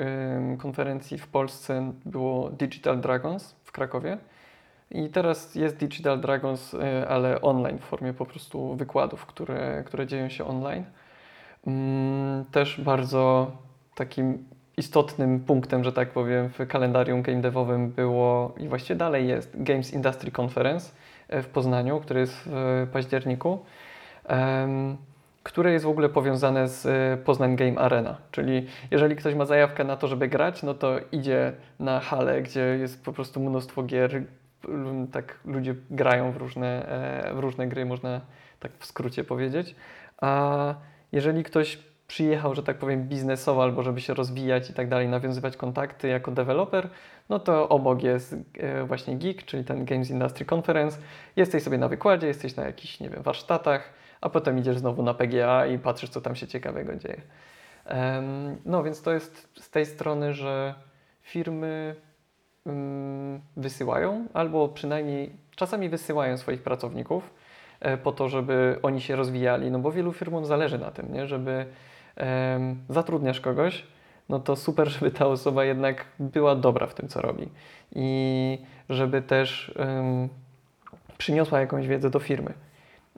konferencji 0.59 1.19
w 1.19 1.29
Polsce 1.29 1.93
było 2.05 2.51
Digital 2.51 3.01
Dragons 3.01 3.57
w 3.65 3.73
Krakowie. 3.73 4.19
I 4.91 5.09
teraz 5.09 5.55
jest 5.55 5.77
Digital 5.77 6.21
Dragons, 6.21 6.75
e, 6.75 7.09
ale 7.09 7.41
online 7.41 7.79
w 7.79 7.85
formie 7.85 8.13
po 8.13 8.27
prostu 8.27 8.77
wykładów, 8.77 9.27
które, 9.27 9.83
które 9.87 10.07
dzieją 10.07 10.29
się 10.29 10.45
online. 10.45 10.85
Mm, 11.67 12.45
Też 12.45 12.81
bardzo 12.81 13.53
takim 13.95 14.49
istotnym 14.77 15.41
punktem, 15.41 15.85
że 15.85 15.93
tak 15.93 16.11
powiem, 16.11 16.49
w 16.49 16.67
kalendarium 16.67 17.23
game 17.23 17.41
devowym 17.41 17.91
było 17.91 18.55
i 18.59 18.69
właściwie 18.69 18.97
dalej 18.97 19.29
jest 19.29 19.63
Games 19.63 19.93
Industry 19.93 20.31
Conference 20.41 20.93
e, 21.29 21.43
w 21.43 21.49
Poznaniu, 21.49 22.01
który 22.01 22.21
jest 22.21 22.35
w 22.45 22.89
październiku, 22.93 23.59
em, 24.25 24.97
które 25.47 25.73
jest 25.73 25.85
w 25.85 25.89
ogóle 25.89 26.09
powiązane 26.09 26.69
z 26.69 26.87
e, 26.87 27.25
Poznań 27.25 27.57
Game 27.57 27.79
Arena. 27.79 28.17
Czyli 28.31 28.67
jeżeli 28.91 29.17
ktoś 29.17 29.35
ma 29.35 29.45
zajawkę 29.45 29.85
na 29.85 29.97
to, 29.97 30.09
żeby 30.09 30.29
grać, 30.29 30.63
no 30.63 30.75
to 30.75 30.97
idzie 31.13 31.53
na 31.81 32.01
halę, 32.01 32.43
gdzie 32.43 32.61
jest 32.61 33.05
po 33.05 33.13
prostu 33.13 33.41
mnóstwo 33.41 33.83
gier, 33.83 34.23
tak 35.13 35.39
ludzie 35.45 35.75
grają 35.91 36.33
w 36.33 36.37
różne, 36.37 36.89
e, 37.29 37.35
w 37.35 37.39
różne 37.39 37.69
gry, 37.69 37.85
można 37.85 38.21
tak 38.61 38.73
w 38.79 38.87
skrócie 38.87 39.25
powiedzieć. 39.25 39.75
A 40.21 40.75
jeżeli 41.13 41.45
ktoś 41.45 41.79
przyjechał, 42.09 42.55
że 42.55 42.63
tak 42.63 42.79
powiem, 42.79 43.09
biznesowo 43.09 43.63
albo 43.63 43.83
żeby 43.83 44.01
się 44.01 44.15
rozwijać 44.15 44.71
i 44.71 44.75
tak 44.75 44.89
dalej, 44.89 45.09
nawiązywać 45.09 45.57
kontakty 45.57 46.09
jako 46.09 46.31
deweloper, 46.31 46.89
no 47.29 47.39
to 47.39 47.69
obok 47.69 48.03
jest 48.03 48.37
e, 48.59 48.85
właśnie 48.85 49.15
GIG, 49.15 49.45
czyli 49.45 49.65
ten 49.65 49.85
Games 49.85 50.11
Industry 50.11 50.47
Conference. 50.55 50.99
Jesteś 51.37 51.63
sobie 51.63 51.79
na 51.79 51.89
wykładzie, 51.89 52.27
jesteś 52.27 52.57
na 52.57 52.65
jakichś, 52.65 53.01
nie 53.01 53.11
wiem, 53.11 53.23
warsztatach, 53.23 54.06
a 54.27 54.31
potem 54.31 54.59
idziesz 54.59 54.79
znowu 54.79 55.03
na 55.03 55.15
PGA 55.15 55.67
i 55.67 55.79
patrzysz, 55.79 56.11
co 56.11 56.21
tam 56.21 56.37
się 56.37 56.47
ciekawego 56.47 56.97
dzieje. 56.97 57.21
No 58.65 58.83
więc 58.83 59.03
to 59.03 59.13
jest 59.13 59.49
z 59.61 59.71
tej 59.71 59.87
strony, 59.87 60.35
że 60.35 60.75
firmy 61.23 61.97
mm, 62.67 63.41
wysyłają, 63.57 64.27
albo 64.35 64.69
przynajmniej 64.69 65.33
czasami 65.57 65.89
wysyłają 65.89 66.37
swoich 66.37 66.63
pracowników 66.63 67.31
e, 67.81 67.97
po 67.97 68.13
to, 68.13 68.29
żeby 68.29 68.79
oni 68.83 69.01
się 69.01 69.17
rozwijali, 69.17 69.71
no 69.71 69.79
bo 69.79 69.93
wielu 69.93 70.13
firmom 70.13 70.45
zależy 70.45 70.79
na 70.79 70.91
tym, 70.91 71.13
nie? 71.13 71.27
żeby 71.27 71.67
zatrudniasz 72.89 73.41
kogoś, 73.41 73.87
no 74.29 74.39
to 74.39 74.57
super, 74.57 74.89
żeby 74.95 75.11
ta 75.11 75.27
osoba 75.27 75.65
jednak 75.65 76.05
była 76.19 76.55
dobra 76.55 76.87
w 76.87 76.95
tym, 76.95 77.09
co 77.09 77.23
robi 77.23 77.49
i 77.95 78.59
żeby 78.89 79.23
też 79.23 79.75
przyniosła 81.19 81.61
jakąś 81.61 81.87
wiedzę 81.87 82.11
do 82.11 82.19
firmy. 82.19 82.66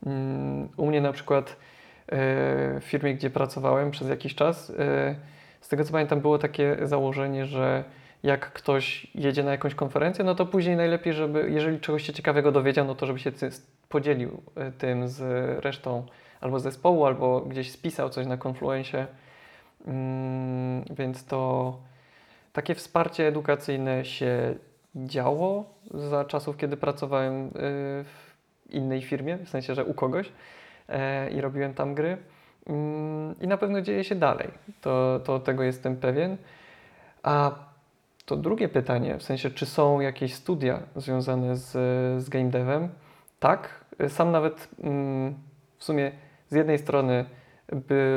Mm, 0.07 0.69
U 0.76 0.87
mnie 0.87 1.00
na 1.00 1.12
przykład 1.12 1.50
e, 1.50 1.57
w 2.81 2.85
firmie, 2.85 3.14
gdzie 3.14 3.31
pracowałem 3.31 3.90
przez 3.90 4.09
jakiś 4.09 4.35
czas, 4.35 4.71
e, 4.71 5.14
z 5.61 5.69
tego 5.69 5.85
co 5.85 5.93
pamiętam, 5.93 6.21
było 6.21 6.38
takie 6.38 6.76
założenie, 6.83 7.47
że 7.47 7.85
jak 8.23 8.52
ktoś 8.52 9.07
jedzie 9.14 9.43
na 9.43 9.50
jakąś 9.50 9.75
konferencję, 9.75 10.25
no 10.25 10.35
to 10.35 10.47
później 10.47 10.76
najlepiej, 10.76 11.12
żeby, 11.12 11.50
jeżeli 11.50 11.81
czegoś 11.81 12.02
się 12.07 12.12
ciekawego 12.12 12.52
dowiedział, 12.52 12.87
no 12.87 12.95
to 12.95 13.07
żeby 13.07 13.19
się 13.19 13.33
podzielił 13.88 14.43
e, 14.57 14.73
tym 14.73 15.09
z 15.09 15.21
resztą 15.64 16.07
albo 16.40 16.61
zespołu, 16.61 17.07
albo 17.07 17.40
gdzieś 17.40 17.71
spisał 17.71 18.11
coś 18.11 18.26
na 18.26 18.38
Confluencie. 18.47 19.07
Mm, 19.87 20.85
Więc 20.90 21.25
to 21.25 21.76
takie 22.52 22.75
wsparcie 22.75 23.26
edukacyjne 23.26 24.05
się 24.05 24.55
działo 24.95 25.64
za 25.95 26.25
czasów, 26.25 26.57
kiedy 26.57 26.76
pracowałem 26.76 27.50
w 28.05 28.28
innej 28.71 29.03
firmie, 29.03 29.39
w 29.39 29.49
sensie, 29.49 29.75
że 29.75 29.85
u 29.85 29.95
kogoś 29.95 30.33
e, 30.89 31.31
i 31.31 31.41
robiłem 31.41 31.75
tam 31.75 31.95
gry. 31.95 32.17
Mm, 32.67 33.35
I 33.41 33.47
na 33.47 33.57
pewno 33.57 33.81
dzieje 33.81 34.05
się 34.05 34.15
dalej. 34.15 34.49
To, 34.81 35.21
to 35.25 35.41
tego 35.41 35.63
jestem 35.63 35.97
pewien. 35.97 36.37
A 37.23 37.51
to 38.25 38.37
drugie 38.37 38.69
pytanie, 38.69 39.19
w 39.19 39.23
sensie, 39.23 39.51
czy 39.51 39.67
są 39.67 40.01
jakieś 40.01 40.35
studia 40.35 40.83
związane 40.97 41.57
z, 41.57 41.71
z 42.25 42.29
game 42.29 42.51
devem? 42.51 42.89
Tak. 43.41 43.85
Sam 44.09 44.33
nawet 44.33 44.69
mm, 44.83 45.35
w 45.79 45.85
sumie 45.85 46.13
z 46.49 46.55
jednej 46.55 46.79
strony 46.79 47.25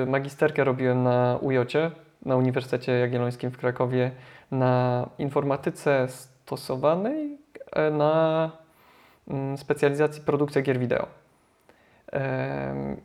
magisterkę 0.08 0.64
robiłem 0.64 1.04
na 1.04 1.38
UJOcie, 1.42 1.92
na 2.26 2.36
Uniwersytecie 2.36 2.92
Jagiellońskim 2.92 3.52
w 3.52 3.58
Krakowie, 3.58 4.12
na 4.52 5.10
informatyce 5.18 6.08
stosowanej, 6.08 7.38
e, 7.72 7.92
na 7.92 8.52
specjalizacji 9.58 10.22
produkcja 10.24 10.62
gier 10.62 10.80
wideo. 10.80 11.08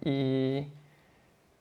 I 0.04 0.64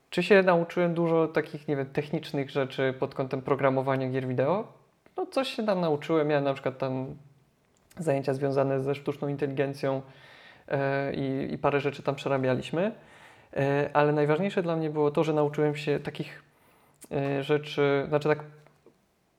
czy 0.09 0.23
się 0.23 0.43
nauczyłem 0.43 0.93
dużo 0.93 1.27
takich, 1.27 1.67
nie 1.67 1.75
wiem, 1.75 1.85
technicznych 1.85 2.49
rzeczy 2.49 2.93
pod 2.99 3.15
kątem 3.15 3.41
programowania 3.41 4.09
gier 4.09 4.27
wideo? 4.27 4.67
No 5.17 5.25
coś 5.25 5.47
się 5.47 5.65
tam 5.65 5.81
nauczyłem. 5.81 6.27
Miałem 6.27 6.43
na 6.43 6.53
przykład 6.53 6.77
tam 6.77 7.15
zajęcia 7.97 8.33
związane 8.33 8.81
ze 8.81 8.95
sztuczną 8.95 9.27
inteligencją 9.27 10.01
e, 10.67 11.13
i, 11.13 11.53
i 11.53 11.57
parę 11.57 11.81
rzeczy 11.81 12.03
tam 12.03 12.15
przerabialiśmy. 12.15 12.91
E, 13.53 13.89
ale 13.93 14.13
najważniejsze 14.13 14.63
dla 14.63 14.75
mnie 14.75 14.89
było 14.89 15.11
to, 15.11 15.23
że 15.23 15.33
nauczyłem 15.33 15.75
się 15.75 15.99
takich 15.99 16.43
e, 17.11 17.43
rzeczy, 17.43 18.05
znaczy 18.07 18.29
tak 18.29 18.39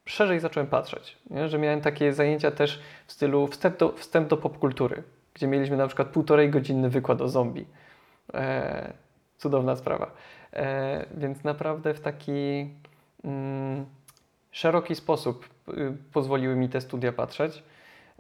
szerzej 0.05 0.41
zacząłem 0.41 0.67
patrzeć, 0.67 1.17
nie? 1.31 1.49
że 1.49 1.59
miałem 1.59 1.81
takie 1.81 2.13
zajęcia 2.13 2.51
też 2.51 2.83
w 3.07 3.13
stylu 3.13 3.47
wstęp 3.47 3.79
do, 3.79 3.93
wstęp 3.93 4.29
do 4.29 4.37
popkultury, 4.37 5.03
gdzie 5.37 5.47
mieliśmy 5.47 5.77
na 5.77 5.87
przykład 5.87 6.09
półtorej 6.09 6.51
godzinny 6.51 6.91
wykład 6.91 7.21
o 7.21 7.29
zombie. 7.29 7.67
E, 8.35 8.93
cudowna 9.39 9.77
sprawa. 9.77 10.11
E, 10.53 11.07
więc 11.17 11.45
naprawdę 11.45 11.95
w 11.95 12.01
taki 12.01 12.71
mm, 13.25 13.87
szeroki 14.51 14.95
sposób 14.95 15.49
y, 15.69 15.93
pozwoliły 16.13 16.57
mi 16.57 16.69
te 16.69 16.81
studia 16.81 17.13
patrzeć. 17.13 17.63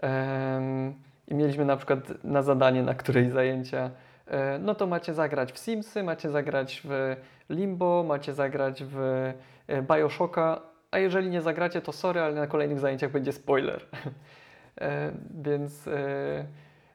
Em, 0.03 0.95
I 1.29 1.35
mieliśmy 1.35 1.65
na 1.65 1.77
przykład 1.77 2.25
na 2.25 2.43
zadanie 2.43 2.83
na 2.83 2.95
którejś 2.95 3.31
zajęcia, 3.31 3.91
e, 4.27 4.59
no 4.59 4.75
to 4.75 4.87
macie 4.87 5.15
zagrać 5.15 5.53
w 5.53 5.59
Simsy, 5.59 6.03
macie 6.03 6.31
zagrać 6.31 6.83
w 6.85 7.17
Limbo, 7.51 8.05
macie 8.09 8.35
zagrać 8.35 8.85
w 8.85 8.99
e, 9.67 9.83
Bioshocka, 9.83 10.61
a 10.91 10.99
jeżeli 10.99 11.31
nie 11.31 11.43
zagracie, 11.43 11.81
to 11.81 11.93
sorry, 11.93 12.21
ale 12.21 12.35
na 12.35 12.47
kolejnych 12.47 12.81
zajęciach 12.81 13.11
będzie 13.11 13.33
spoiler. 13.33 13.81
E, 14.81 15.13
Więc 15.43 15.89
e, 15.89 16.45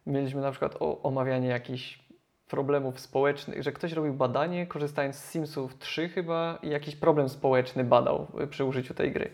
mieliśmy 0.06 0.42
na 0.42 0.52
przykład 0.52 0.76
o, 0.80 1.02
omawianie 1.02 1.48
jakichś 1.48 2.00
problemów 2.48 3.00
społecznych, 3.00 3.64
że 3.64 3.72
ktoś 3.72 3.92
robił 3.92 4.14
badanie, 4.14 4.68
korzystając 4.68 5.16
z 5.16 5.30
Simsów 5.32 5.78
3 5.78 6.10
chyba 6.10 6.60
i 6.64 6.70
jakiś 6.70 6.96
problem 6.96 7.30
społeczny 7.30 7.84
badał 7.84 8.28
y, 8.44 8.48
przy 8.48 8.66
użyciu 8.66 8.94
tej 8.94 9.12
gry. 9.12 9.30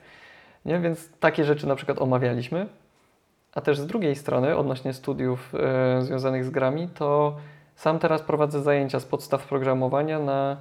Nie? 0.66 0.80
Więc 0.80 1.10
takie 1.20 1.44
rzeczy 1.44 1.68
na 1.68 1.76
przykład 1.76 2.00
omawialiśmy. 2.00 2.68
A 3.54 3.62
też 3.62 3.80
z 3.80 3.88
drugiej 3.88 4.16
strony, 4.16 4.58
odnośnie 4.58 4.94
studiów 4.94 5.54
e, 5.56 6.02
związanych 6.02 6.46
z 6.46 6.50
grami, 6.50 6.88
to 6.88 7.38
sam 7.76 8.00
teraz 8.00 8.22
prowadzę 8.22 8.62
zajęcia 8.62 9.00
z 9.00 9.06
podstaw 9.06 9.48
programowania 9.48 10.20
na 10.20 10.58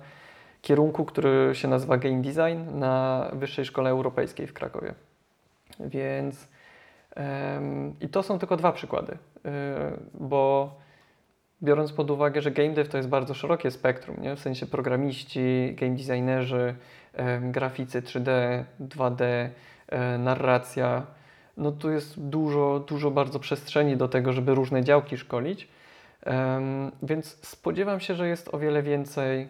kierunku, 0.63 1.05
który 1.05 1.51
się 1.55 1.69
nazywa 1.69 1.97
Game 1.97 2.23
Design 2.23 2.79
na 2.79 3.27
Wyższej 3.33 3.65
Szkole 3.65 3.91
Europejskiej 3.91 4.47
w 4.47 4.53
Krakowie. 4.53 4.95
Więc 5.81 6.49
i 8.01 8.09
to 8.09 8.23
są 8.23 8.39
tylko 8.39 8.57
dwa 8.57 8.73
przykłady, 8.73 9.13
y, 9.13 9.19
bo 10.15 10.75
biorąc 11.63 11.93
pod 11.93 12.11
uwagę, 12.11 12.43
że 12.43 12.51
game 12.51 12.71
dev 12.71 12.91
to 12.91 12.97
jest 12.97 13.09
bardzo 13.09 13.35
szerokie 13.35 13.71
spektrum, 13.71 14.23
nie? 14.23 14.37
w 14.37 14.41
sensie 14.41 14.67
programiści, 14.67 15.75
game 15.75 15.97
designerzy, 15.97 16.75
graficy 17.41 18.03
3D, 18.03 18.31
2D, 18.81 19.49
e, 19.89 20.19
narracja, 20.19 21.07
no 21.57 21.73
tu 21.73 21.91
jest 21.91 22.21
dużo, 22.29 22.85
dużo 22.89 23.11
bardzo 23.11 23.39
przestrzeni 23.39 23.97
do 23.97 24.09
tego, 24.09 24.33
żeby 24.33 24.55
różne 24.55 24.85
działki 24.85 25.17
szkolić. 25.17 25.69
Więc 27.03 27.47
spodziewam 27.47 28.01
się, 28.01 28.15
że 28.15 28.29
jest 28.29 28.55
o 28.55 28.59
wiele 28.59 28.83
więcej 28.83 29.49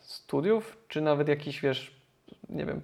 studiów, 0.00 0.76
czy 0.88 1.00
nawet 1.00 1.28
jakichś, 1.28 1.60
wiesz, 1.60 2.00
nie 2.48 2.66
wiem, 2.66 2.80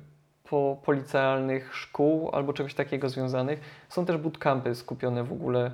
po, 0.51 0.77
policealnych 0.85 1.77
szkół 1.77 2.31
albo 2.33 2.53
czegoś 2.53 2.75
takiego 2.75 3.09
związanych. 3.09 3.61
Są 3.89 4.07
też 4.07 4.17
bootcampy 4.17 4.75
skupione 4.75 5.25
w 5.25 5.33
ogóle 5.33 5.73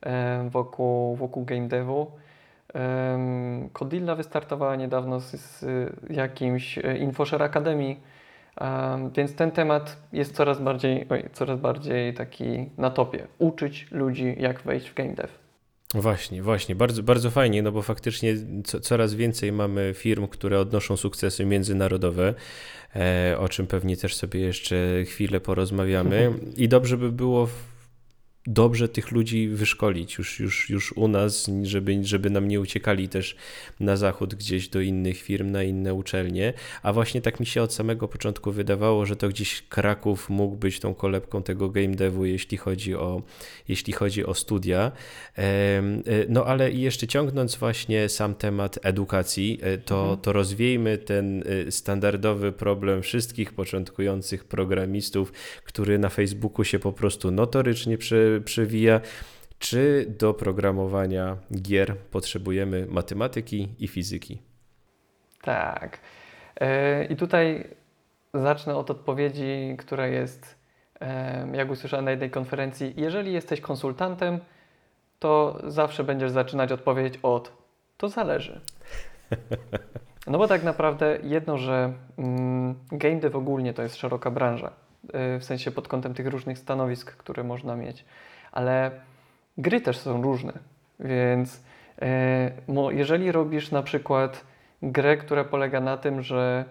em, 0.00 0.50
wokół, 0.50 1.16
wokół 1.16 1.44
game 1.44 1.68
devu. 1.68 2.10
Em, 2.74 3.70
Codilla 3.72 4.14
wystartowała 4.14 4.76
niedawno 4.76 5.20
z, 5.20 5.30
z 5.30 5.64
jakimś 6.10 6.78
e, 6.78 6.98
InfoShare 6.98 7.42
Academy, 7.42 7.96
em, 8.56 9.10
więc 9.10 9.34
ten 9.34 9.50
temat 9.50 9.96
jest 10.12 10.34
coraz 10.34 10.60
bardziej, 10.60 11.06
oj, 11.10 11.28
coraz 11.32 11.60
bardziej 11.60 12.14
taki 12.14 12.70
na 12.78 12.90
topie. 12.90 13.26
Uczyć 13.38 13.86
ludzi, 13.90 14.34
jak 14.38 14.62
wejść 14.62 14.90
w 14.90 14.94
game 14.94 15.14
dev. 15.14 15.45
Właśnie, 16.00 16.42
właśnie, 16.42 16.74
bardzo, 16.74 17.02
bardzo 17.02 17.30
fajnie, 17.30 17.62
no 17.62 17.72
bo 17.72 17.82
faktycznie 17.82 18.34
co, 18.64 18.80
coraz 18.80 19.14
więcej 19.14 19.52
mamy 19.52 19.92
firm, 19.96 20.28
które 20.28 20.60
odnoszą 20.60 20.96
sukcesy 20.96 21.44
międzynarodowe, 21.44 22.34
e, 22.96 23.36
o 23.38 23.48
czym 23.48 23.66
pewnie 23.66 23.96
też 23.96 24.14
sobie 24.14 24.40
jeszcze 24.40 25.04
chwilę 25.04 25.40
porozmawiamy. 25.40 26.32
I 26.56 26.68
dobrze 26.68 26.96
by 26.96 27.12
było 27.12 27.48
dobrze 28.46 28.88
tych 28.88 29.10
ludzi 29.10 29.48
wyszkolić 29.48 30.18
już, 30.18 30.40
już, 30.40 30.70
już 30.70 30.92
u 30.92 31.08
nas, 31.08 31.50
żeby, 31.62 32.04
żeby 32.04 32.30
nam 32.30 32.48
nie 32.48 32.60
uciekali 32.60 33.08
też 33.08 33.36
na 33.80 33.96
zachód 33.96 34.34
gdzieś 34.34 34.68
do 34.68 34.80
innych 34.80 35.22
firm, 35.22 35.50
na 35.50 35.62
inne 35.62 35.94
uczelnie. 35.94 36.52
A 36.82 36.92
właśnie 36.92 37.20
tak 37.20 37.40
mi 37.40 37.46
się 37.46 37.62
od 37.62 37.74
samego 37.74 38.08
początku 38.08 38.52
wydawało, 38.52 39.06
że 39.06 39.16
to 39.16 39.28
gdzieś 39.28 39.62
Kraków 39.62 40.30
mógł 40.30 40.56
być 40.56 40.80
tą 40.80 40.94
kolebką 40.94 41.42
tego 41.42 41.68
game 41.68 41.94
devu, 41.94 42.24
jeśli 42.24 42.58
chodzi 42.58 42.94
o, 42.94 43.22
jeśli 43.68 43.92
chodzi 43.92 44.26
o 44.26 44.34
studia. 44.34 44.92
E, 45.38 45.82
no 46.28 46.44
ale 46.44 46.72
jeszcze 46.72 47.06
ciągnąc 47.06 47.56
właśnie 47.56 48.08
sam 48.08 48.34
temat 48.34 48.78
edukacji, 48.82 49.58
e, 49.62 49.78
to, 49.78 50.00
mhm. 50.00 50.20
to 50.20 50.32
rozwiejmy 50.32 50.98
ten 50.98 51.44
e, 51.46 51.72
standardowy 51.72 52.52
problem 52.52 53.02
wszystkich 53.02 53.52
początkujących 53.52 54.44
programistów, 54.44 55.32
który 55.64 55.98
na 55.98 56.08
Facebooku 56.08 56.64
się 56.64 56.78
po 56.78 56.92
prostu 56.92 57.30
notorycznie 57.30 57.98
przy, 57.98 58.35
przewija. 58.40 59.00
Czy 59.58 60.06
do 60.18 60.34
programowania 60.34 61.36
gier 61.62 61.96
potrzebujemy 61.96 62.86
matematyki 62.86 63.68
i 63.78 63.88
fizyki? 63.88 64.42
Tak. 65.42 65.98
E, 66.60 67.04
I 67.04 67.16
tutaj 67.16 67.68
zacznę 68.34 68.76
od 68.76 68.90
odpowiedzi, 68.90 69.74
która 69.78 70.06
jest, 70.06 70.56
jak 71.52 71.70
usłyszałem 71.70 72.04
na 72.04 72.10
jednej 72.10 72.30
konferencji, 72.30 72.94
jeżeli 72.96 73.32
jesteś 73.32 73.60
konsultantem, 73.60 74.40
to 75.18 75.62
zawsze 75.66 76.04
będziesz 76.04 76.30
zaczynać 76.30 76.72
odpowiedź 76.72 77.18
od 77.22 77.52
to 77.96 78.08
zależy. 78.08 78.60
No 80.26 80.38
bo 80.38 80.48
tak 80.48 80.64
naprawdę 80.64 81.18
jedno, 81.22 81.58
że 81.58 81.92
mm, 82.18 82.74
game 82.92 83.16
dev 83.16 83.38
ogólnie 83.38 83.74
to 83.74 83.82
jest 83.82 83.96
szeroka 83.96 84.30
branża 84.30 84.85
w 85.12 85.44
sensie 85.44 85.70
pod 85.70 85.88
kątem 85.88 86.14
tych 86.14 86.26
różnych 86.26 86.58
stanowisk, 86.58 87.16
które 87.16 87.44
można 87.44 87.76
mieć. 87.76 88.04
Ale 88.52 88.90
gry 89.58 89.80
też 89.80 89.98
są 89.98 90.22
różne, 90.22 90.52
więc 91.00 91.62
y, 92.02 92.90
jeżeli 92.90 93.32
robisz 93.32 93.70
na 93.70 93.82
przykład 93.82 94.44
grę, 94.82 95.16
która 95.16 95.44
polega 95.44 95.80
na 95.80 95.96
tym, 95.96 96.22
że 96.22 96.64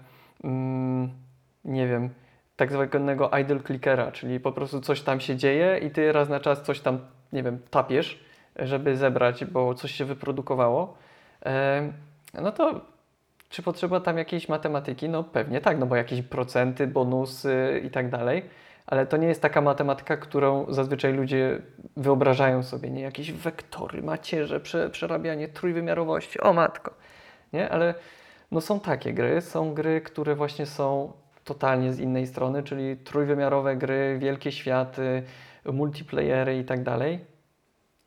mm, 0.43 1.09
nie 1.65 1.87
wiem, 1.87 2.09
tak 2.55 2.71
zwanego 2.71 3.31
idle 3.41 3.59
clickera, 3.59 4.11
czyli 4.11 4.39
po 4.39 4.51
prostu 4.51 4.81
coś 4.81 5.01
tam 5.01 5.19
się 5.19 5.35
dzieje 5.35 5.77
i 5.77 5.91
ty 5.91 6.11
raz 6.11 6.29
na 6.29 6.39
czas 6.39 6.61
coś 6.61 6.79
tam, 6.79 6.99
nie 7.33 7.43
wiem, 7.43 7.59
tapiesz, 7.69 8.25
żeby 8.55 8.97
zebrać, 8.97 9.45
bo 9.45 9.73
coś 9.73 9.91
się 9.91 10.05
wyprodukowało, 10.05 10.97
y, 11.45 12.41
no 12.41 12.51
to 12.51 12.81
czy 13.55 13.63
potrzeba 13.63 13.99
tam 13.99 14.17
jakiejś 14.17 14.49
matematyki? 14.49 15.09
No 15.09 15.23
pewnie 15.23 15.61
tak, 15.61 15.79
no 15.79 15.85
bo 15.85 15.95
jakieś 15.95 16.21
procenty, 16.21 16.87
bonusy 16.87 17.81
i 17.85 17.89
tak 17.89 18.09
dalej, 18.09 18.45
ale 18.85 19.05
to 19.05 19.17
nie 19.17 19.27
jest 19.27 19.41
taka 19.41 19.61
matematyka, 19.61 20.17
którą 20.17 20.65
zazwyczaj 20.69 21.13
ludzie 21.13 21.61
wyobrażają 21.97 22.63
sobie, 22.63 22.89
nie? 22.89 23.01
Jakieś 23.01 23.31
wektory, 23.31 24.03
macierze, 24.03 24.59
prze, 24.59 24.89
przerabianie 24.89 25.47
trójwymiarowości, 25.47 26.39
o 26.39 26.53
matko, 26.53 26.93
nie? 27.53 27.69
Ale 27.69 27.93
no 28.51 28.61
są 28.61 28.79
takie 28.79 29.13
gry, 29.13 29.41
są 29.41 29.73
gry, 29.73 30.01
które 30.01 30.35
właśnie 30.35 30.65
są 30.65 31.13
totalnie 31.43 31.93
z 31.93 31.99
innej 31.99 32.27
strony, 32.27 32.63
czyli 32.63 32.97
trójwymiarowe 32.97 33.75
gry, 33.75 34.17
wielkie 34.19 34.51
światy, 34.51 35.23
multiplayery 35.65 36.59
i 36.59 36.65
tak 36.65 36.83
dalej. 36.83 37.19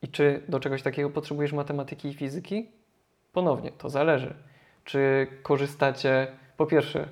I 0.03 0.09
czy 0.09 0.43
do 0.49 0.61
czegoś 0.61 0.83
takiego 0.83 1.11
potrzebujesz 1.11 1.53
matematyki 1.53 2.09
i 2.09 2.15
fizyki? 2.15 2.69
Ponownie, 3.33 3.73
to 3.73 3.91
zależy. 3.91 4.48
Czy 4.89 5.27
korzystacie, 5.43 6.27
po 6.57 6.67
pierwsze, 6.67 7.09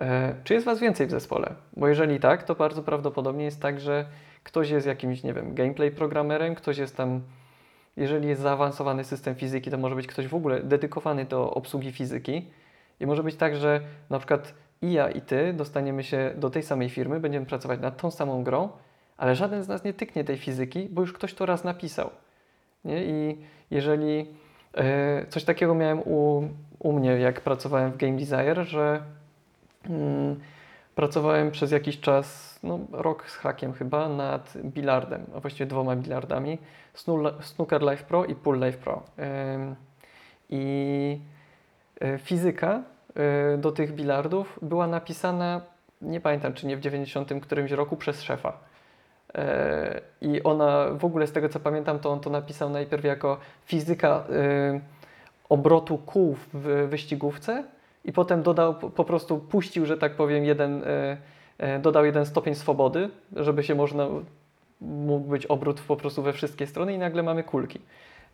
e, 0.00 0.34
czy 0.44 0.54
jest 0.54 0.66
Was 0.66 0.80
więcej 0.80 1.06
w 1.06 1.10
zespole? 1.10 1.54
Bo 1.76 1.88
jeżeli 1.88 2.20
tak, 2.20 2.42
to 2.42 2.54
bardzo 2.54 2.82
prawdopodobnie 2.82 3.44
jest 3.44 3.60
tak, 3.60 3.80
że 3.80 4.06
ktoś 4.42 4.70
jest 4.70 4.86
jakimś, 4.86 5.22
nie 5.22 5.34
wiem, 5.34 5.54
gameplay 5.54 5.90
programerem, 5.90 6.54
ktoś 6.54 6.78
jest 6.78 6.96
tam, 6.96 7.20
jeżeli 7.96 8.28
jest 8.28 8.42
zaawansowany 8.42 9.04
system 9.04 9.34
fizyki, 9.34 9.70
to 9.70 9.78
może 9.78 9.94
być 9.94 10.06
ktoś 10.06 10.26
w 10.26 10.34
ogóle 10.34 10.62
dedykowany 10.62 11.24
do 11.24 11.54
obsługi 11.54 11.92
fizyki. 11.92 12.50
I 13.00 13.06
może 13.06 13.22
być 13.22 13.36
tak, 13.36 13.56
że 13.56 13.80
na 14.10 14.18
przykład 14.18 14.54
i 14.82 14.92
ja, 14.92 15.10
i 15.10 15.20
ty 15.20 15.52
dostaniemy 15.52 16.04
się 16.04 16.32
do 16.36 16.50
tej 16.50 16.62
samej 16.62 16.90
firmy, 16.90 17.20
będziemy 17.20 17.46
pracować 17.46 17.80
nad 17.80 17.96
tą 17.96 18.10
samą 18.10 18.44
grą, 18.44 18.68
ale 19.16 19.34
żaden 19.34 19.62
z 19.62 19.68
nas 19.68 19.84
nie 19.84 19.92
tyknie 19.92 20.24
tej 20.24 20.36
fizyki, 20.36 20.88
bo 20.90 21.00
już 21.00 21.12
ktoś 21.12 21.34
to 21.34 21.46
raz 21.46 21.64
napisał. 21.64 22.10
Nie? 22.84 23.04
I 23.04 23.38
jeżeli 23.70 24.26
e, 24.74 25.26
coś 25.26 25.44
takiego 25.44 25.74
miałem 25.74 25.98
u 25.98 26.48
u 26.82 26.92
mnie, 26.92 27.10
jak 27.10 27.40
pracowałem 27.40 27.92
w 27.92 27.96
Game 27.96 28.16
Desire, 28.16 28.64
że 28.64 29.02
mm, 29.90 30.40
pracowałem 30.94 31.50
przez 31.50 31.70
jakiś 31.70 32.00
czas, 32.00 32.58
no, 32.62 32.78
rok 32.92 33.30
z 33.30 33.36
hakiem 33.36 33.72
chyba, 33.72 34.08
nad 34.08 34.52
bilardem, 34.64 35.26
a 35.36 35.40
właściwie 35.40 35.66
dwoma 35.66 35.96
bilardami, 35.96 36.58
Snooker 37.40 37.82
Life 37.82 38.04
Pro 38.04 38.24
i 38.24 38.34
Pool 38.34 38.60
Life 38.60 38.78
Pro. 38.78 39.02
I 40.50 41.20
e, 42.00 42.18
fizyka 42.18 42.82
e, 43.16 43.58
do 43.58 43.72
tych 43.72 43.94
bilardów 43.94 44.58
była 44.62 44.86
napisana, 44.86 45.60
nie 46.00 46.20
pamiętam 46.20 46.54
czy 46.54 46.66
nie 46.66 46.76
w 46.76 46.80
90 46.80 47.30
którymś 47.42 47.70
roku 47.70 47.96
przez 47.96 48.22
szefa. 48.22 48.58
E, 49.34 50.00
I 50.20 50.42
ona 50.42 50.86
w 50.94 51.04
ogóle 51.04 51.26
z 51.26 51.32
tego 51.32 51.48
co 51.48 51.60
pamiętam, 51.60 51.98
to 51.98 52.10
on 52.10 52.20
to 52.20 52.30
napisał 52.30 52.70
najpierw 52.70 53.04
jako 53.04 53.38
fizyka 53.64 54.24
obrotu 55.52 55.98
kół 55.98 56.36
w 56.52 56.86
wyścigówce 56.88 57.64
i 58.04 58.12
potem 58.12 58.42
dodał, 58.42 58.74
po 58.74 59.04
prostu 59.04 59.38
puścił, 59.38 59.86
że 59.86 59.96
tak 59.96 60.16
powiem, 60.16 60.44
jeden, 60.44 60.82
e, 60.84 61.16
e, 61.58 61.78
dodał 61.78 62.04
jeden 62.04 62.26
stopień 62.26 62.54
swobody, 62.54 63.10
żeby 63.36 63.62
się 63.62 63.74
można, 63.74 64.08
mógł 64.80 65.28
być 65.28 65.46
obrót 65.46 65.80
po 65.80 65.96
prostu 65.96 66.22
we 66.22 66.32
wszystkie 66.32 66.66
strony 66.66 66.94
i 66.94 66.98
nagle 66.98 67.22
mamy 67.22 67.42
kulki, 67.42 67.80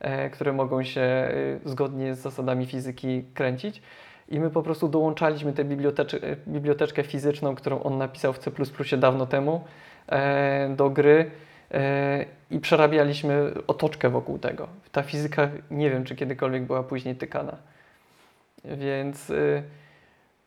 e, 0.00 0.30
które 0.30 0.52
mogą 0.52 0.84
się 0.84 1.32
zgodnie 1.64 2.14
z 2.14 2.18
zasadami 2.18 2.66
fizyki 2.66 3.24
kręcić. 3.34 3.82
I 4.28 4.40
my 4.40 4.50
po 4.50 4.62
prostu 4.62 4.88
dołączaliśmy 4.88 5.52
tę 5.52 5.64
biblioteczkę 6.48 7.02
fizyczną, 7.02 7.54
którą 7.54 7.82
on 7.82 7.98
napisał 7.98 8.32
w 8.32 8.38
C 8.38 8.50
dawno 8.96 9.26
temu, 9.26 9.64
do 10.76 10.90
gry 10.90 11.30
i 12.50 12.60
przerabialiśmy 12.60 13.52
otoczkę 13.66 14.10
wokół 14.10 14.38
tego. 14.38 14.68
Ta 14.92 15.02
fizyka 15.02 15.48
nie 15.70 15.90
wiem, 15.90 16.04
czy 16.04 16.16
kiedykolwiek 16.16 16.62
była 16.62 16.82
później 16.82 17.16
tykana. 17.16 17.56
Więc 18.64 19.30
y, 19.30 19.62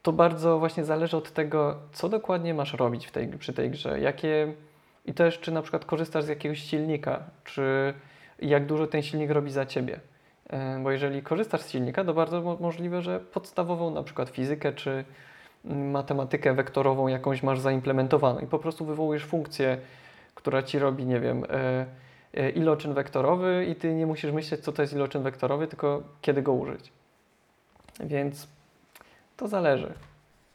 to 0.02 0.12
bardzo 0.14 0.60
właśnie 0.60 0.86
zależy 0.86 1.18
od 1.18 1.32
tego, 1.32 1.76
co 1.92 2.10
dokładnie 2.10 2.54
masz 2.54 2.74
robić 2.74 3.08
w 3.08 3.12
tej, 3.12 3.28
przy 3.28 3.54
tej 3.54 3.70
grze. 3.70 4.00
Jakie, 4.00 4.54
I 5.06 5.14
też, 5.14 5.40
czy 5.40 5.52
na 5.52 5.62
przykład 5.62 5.86
korzystasz 5.86 6.24
z 6.24 6.28
jakiegoś 6.28 6.60
silnika, 6.60 7.24
czy 7.44 7.94
jak 8.40 8.66
dużo 8.66 8.88
ten 8.88 9.02
silnik 9.02 9.32
robi 9.32 9.52
za 9.52 9.66
ciebie. 9.66 10.00
E, 10.50 10.80
bo 10.84 10.92
jeżeli 10.92 11.22
korzystasz 11.22 11.62
z 11.62 11.70
silnika, 11.70 12.04
to 12.04 12.14
bardzo 12.14 12.58
możliwe, 12.60 13.02
że 13.02 13.20
podstawową 13.20 13.92
na 13.92 14.04
przykład 14.04 14.30
fizykę, 14.30 14.74
czy 14.74 15.06
matematykę 15.66 16.54
wektorową 16.54 17.08
jakąś 17.08 17.44
masz 17.44 17.60
zaimplementowaną 17.60 18.40
i 18.40 18.48
po 18.48 18.60
prostu 18.60 18.86
wywołujesz 18.86 19.26
funkcję 19.26 19.78
która 20.36 20.64
ci 20.64 20.80
robi, 20.80 21.06
nie 21.06 21.20
wiem, 21.20 21.44
e, 21.50 21.86
e, 22.34 22.50
iloczyn 22.50 22.94
wektorowy 22.94 23.66
i 23.70 23.76
ty 23.76 23.94
nie 23.94 24.06
musisz 24.06 24.32
myśleć, 24.32 24.62
co 24.62 24.72
to 24.72 24.82
jest 24.82 24.94
iloczyn 24.94 25.24
wektorowy, 25.24 25.68
tylko 25.68 26.04
kiedy 26.22 26.42
go 26.42 26.54
użyć. 26.54 26.92
Więc 28.00 28.48
to 29.38 29.48
zależy. 29.48 29.94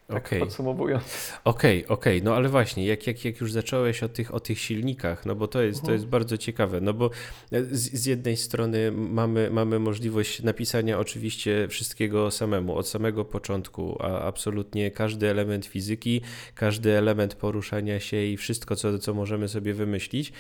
Tak 0.07 0.27
okay. 0.27 0.39
podsumowując. 0.41 1.33
Okej, 1.45 1.85
okay, 1.85 1.97
okej, 1.97 2.19
okay. 2.19 2.25
no 2.25 2.35
ale 2.37 2.49
właśnie, 2.49 2.87
jak, 2.87 3.07
jak, 3.07 3.25
jak 3.25 3.41
już 3.41 3.53
zacząłeś 3.53 4.03
o 4.03 4.09
tych, 4.09 4.35
o 4.35 4.41
tych 4.41 4.59
silnikach, 4.59 5.27
no 5.27 5.35
bo 5.35 5.49
to 5.49 5.63
jest, 5.63 5.83
to 5.83 5.93
jest 5.93 6.07
bardzo 6.07 6.39
ciekawe, 6.39 6.81
no 6.81 6.95
bo 6.95 7.11
z, 7.53 7.93
z 7.93 8.07
jednej 8.07 8.37
strony 8.37 8.93
mamy, 8.93 9.51
mamy 9.51 9.79
możliwość 9.79 10.43
napisania 10.43 10.99
oczywiście 10.99 11.69
wszystkiego 11.69 12.31
samemu, 12.31 12.77
od 12.77 12.89
samego 12.89 13.25
początku, 13.25 13.97
a 14.03 14.21
absolutnie 14.21 14.91
każdy 14.91 15.31
element 15.31 15.67
fizyki, 15.67 16.21
każdy 16.55 16.99
element 16.99 17.35
poruszania 17.35 18.01
się 18.01 18.25
i 18.25 18.37
wszystko, 18.37 18.77
co, 18.77 18.99
co 18.99 19.15
możemy 19.15 19.49
sobie 19.49 19.75
wymyślić, 19.75 20.33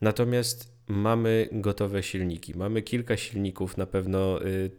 natomiast 0.00 0.72
mamy 0.88 1.48
gotowe 1.52 2.02
silniki, 2.02 2.58
mamy 2.58 2.82
kilka 2.82 3.16
silników 3.16 3.76
na 3.76 3.86
pewno 3.86 4.46
y, 4.46 4.70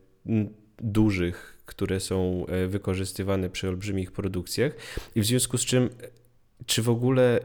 dużych, 0.77 1.56
które 1.67 1.99
są 1.99 2.45
e, 2.47 2.67
wykorzystywane 2.67 3.49
przy 3.49 3.67
olbrzymich 3.67 4.11
produkcjach 4.11 4.71
i 5.15 5.21
w 5.21 5.25
związku 5.25 5.57
z 5.57 5.65
czym 5.65 5.89
czy 6.65 6.81
w 6.81 6.89
ogóle 6.89 7.39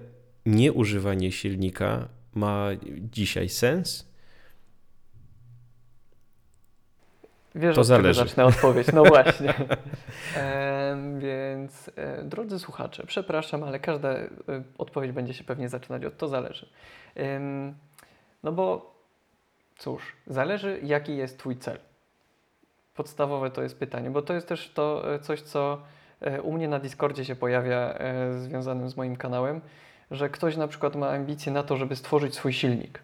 nieużywanie 0.46 1.32
silnika 1.32 2.08
ma 2.34 2.68
dzisiaj 3.12 3.48
sens? 3.48 4.12
Wiesz, 7.54 7.74
to 7.74 7.84
zależy. 7.84 8.20
zacznę 8.20 8.44
odpowiedź. 8.44 8.86
No 8.92 9.04
właśnie. 9.14 9.54
e, 10.36 10.96
więc 11.18 11.90
e, 11.96 12.24
drodzy 12.24 12.58
słuchacze, 12.58 13.04
przepraszam, 13.06 13.62
ale 13.62 13.80
każda 13.80 14.08
e, 14.08 14.28
odpowiedź 14.78 15.12
będzie 15.12 15.34
się 15.34 15.44
pewnie 15.44 15.68
zaczynać 15.68 16.04
od 16.04 16.18
to 16.18 16.28
zależy. 16.28 16.68
E, 17.16 17.40
no 18.42 18.52
bo 18.52 18.94
cóż, 19.78 20.02
zależy 20.26 20.80
jaki 20.82 21.16
jest 21.16 21.38
Twój 21.38 21.56
cel 21.56 21.78
podstawowe 22.94 23.50
to 23.50 23.62
jest 23.62 23.78
pytanie, 23.78 24.10
bo 24.10 24.22
to 24.22 24.34
jest 24.34 24.48
też 24.48 24.70
to 24.74 25.14
e, 25.14 25.18
coś, 25.18 25.40
co 25.40 25.78
e, 26.20 26.42
u 26.42 26.52
mnie 26.52 26.68
na 26.68 26.78
Discordzie 26.78 27.24
się 27.24 27.36
pojawia 27.36 27.76
e, 27.76 28.32
związanym 28.38 28.88
z 28.88 28.96
moim 28.96 29.16
kanałem, 29.16 29.60
że 30.10 30.28
ktoś 30.28 30.56
na 30.56 30.68
przykład 30.68 30.96
ma 30.96 31.10
ambicje 31.10 31.52
na 31.52 31.62
to, 31.62 31.76
żeby 31.76 31.96
stworzyć 31.96 32.34
swój 32.34 32.52
silnik. 32.52 32.98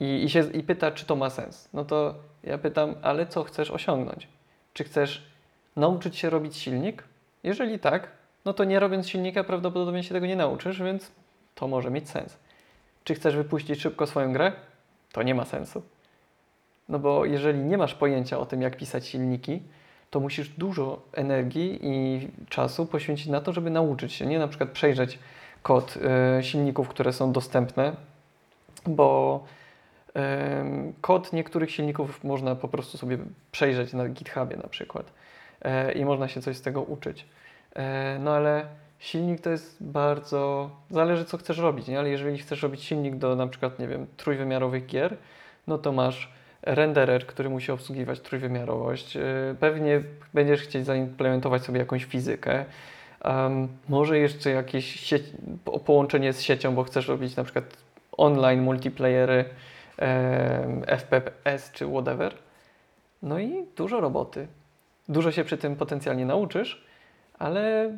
I, 0.00 0.24
i, 0.24 0.30
się, 0.30 0.50
I 0.52 0.62
pyta, 0.62 0.90
czy 0.90 1.06
to 1.06 1.16
ma 1.16 1.30
sens. 1.30 1.68
No 1.72 1.84
to 1.84 2.14
ja 2.44 2.58
pytam, 2.58 2.94
ale 3.02 3.26
co 3.26 3.44
chcesz 3.44 3.70
osiągnąć? 3.70 4.28
Czy 4.72 4.84
chcesz 4.84 5.26
nauczyć 5.76 6.16
się 6.16 6.30
robić 6.30 6.56
silnik? 6.56 7.04
Jeżeli 7.42 7.78
tak, 7.78 8.08
no 8.44 8.52
to 8.52 8.64
nie 8.64 8.80
robiąc 8.80 9.08
silnika 9.08 9.44
prawdopodobnie 9.44 10.02
się 10.02 10.14
tego 10.14 10.26
nie 10.26 10.36
nauczysz, 10.36 10.82
więc 10.82 11.10
to 11.54 11.68
może 11.68 11.90
mieć 11.90 12.10
sens. 12.10 12.38
Czy 13.04 13.14
chcesz 13.14 13.36
wypuścić 13.36 13.80
szybko 13.80 14.06
swoją 14.06 14.32
grę? 14.32 14.52
To 15.12 15.22
nie 15.22 15.34
ma 15.34 15.44
sensu. 15.44 15.82
No 16.88 16.98
bo 16.98 17.24
jeżeli 17.24 17.58
nie 17.58 17.78
masz 17.78 17.94
pojęcia 17.94 18.38
o 18.38 18.46
tym, 18.46 18.62
jak 18.62 18.76
pisać 18.76 19.06
silniki, 19.06 19.62
to 20.10 20.20
musisz 20.20 20.48
dużo 20.48 21.02
energii 21.12 21.78
i 21.82 22.28
czasu 22.48 22.86
poświęcić 22.86 23.26
na 23.26 23.40
to, 23.40 23.52
żeby 23.52 23.70
nauczyć 23.70 24.12
się, 24.12 24.26
nie 24.26 24.38
na 24.38 24.48
przykład 24.48 24.70
przejrzeć 24.70 25.18
kod 25.62 25.98
y, 26.38 26.42
silników, 26.42 26.88
które 26.88 27.12
są 27.12 27.32
dostępne, 27.32 27.96
bo 28.86 29.40
y, 30.08 30.20
kod 31.00 31.32
niektórych 31.32 31.70
silników 31.70 32.24
można 32.24 32.54
po 32.54 32.68
prostu 32.68 32.98
sobie 32.98 33.18
przejrzeć 33.52 33.92
na 33.92 34.08
GitHubie 34.08 34.56
na 34.56 34.68
przykład 34.68 35.12
y, 35.88 35.92
i 35.92 36.04
można 36.04 36.28
się 36.28 36.40
coś 36.40 36.56
z 36.56 36.62
tego 36.62 36.82
uczyć. 36.82 37.26
no 38.20 38.30
ale 38.30 38.66
silnik 38.98 39.40
to 39.40 39.50
jest 39.50 39.76
bardzo. 39.80 40.70
Zależy, 40.90 41.24
co 41.24 41.38
chcesz 41.38 41.58
robić, 41.58 41.88
nie? 41.88 41.98
ale 41.98 42.10
jeżeli 42.10 42.38
chcesz 42.38 42.62
robić 42.62 42.84
silnik 42.84 43.16
do 43.16 43.36
na 43.36 43.46
przykład, 43.46 43.78
nie 43.78 43.88
wiem, 43.88 44.06
trójwymiarowych 44.16 44.86
gier, 44.86 45.16
no 45.66 45.78
to 45.78 45.92
masz 45.92 46.32
renderer, 46.62 47.26
który 47.26 47.50
musi 47.50 47.72
obsługiwać 47.72 48.20
trójwymiarowość. 48.20 49.18
Pewnie 49.60 50.02
będziesz 50.34 50.60
chcieć 50.60 50.86
zaimplementować 50.86 51.62
sobie 51.62 51.78
jakąś 51.78 52.04
fizykę. 52.04 52.64
Um, 53.24 53.68
może 53.88 54.18
jeszcze 54.18 54.50
jakieś 54.50 55.14
połączenie 55.84 56.32
z 56.32 56.40
siecią, 56.40 56.74
bo 56.74 56.84
chcesz 56.84 57.08
robić 57.08 57.36
na 57.36 57.44
przykład 57.44 57.64
online 58.12 58.62
multiplayery, 58.62 59.44
um, 59.98 60.84
FPS 60.84 61.72
czy 61.72 61.86
whatever. 61.86 62.34
No 63.22 63.38
i 63.38 63.66
dużo 63.76 64.00
roboty. 64.00 64.46
Dużo 65.08 65.32
się 65.32 65.44
przy 65.44 65.58
tym 65.58 65.76
potencjalnie 65.76 66.26
nauczysz, 66.26 66.84
ale 67.38 67.92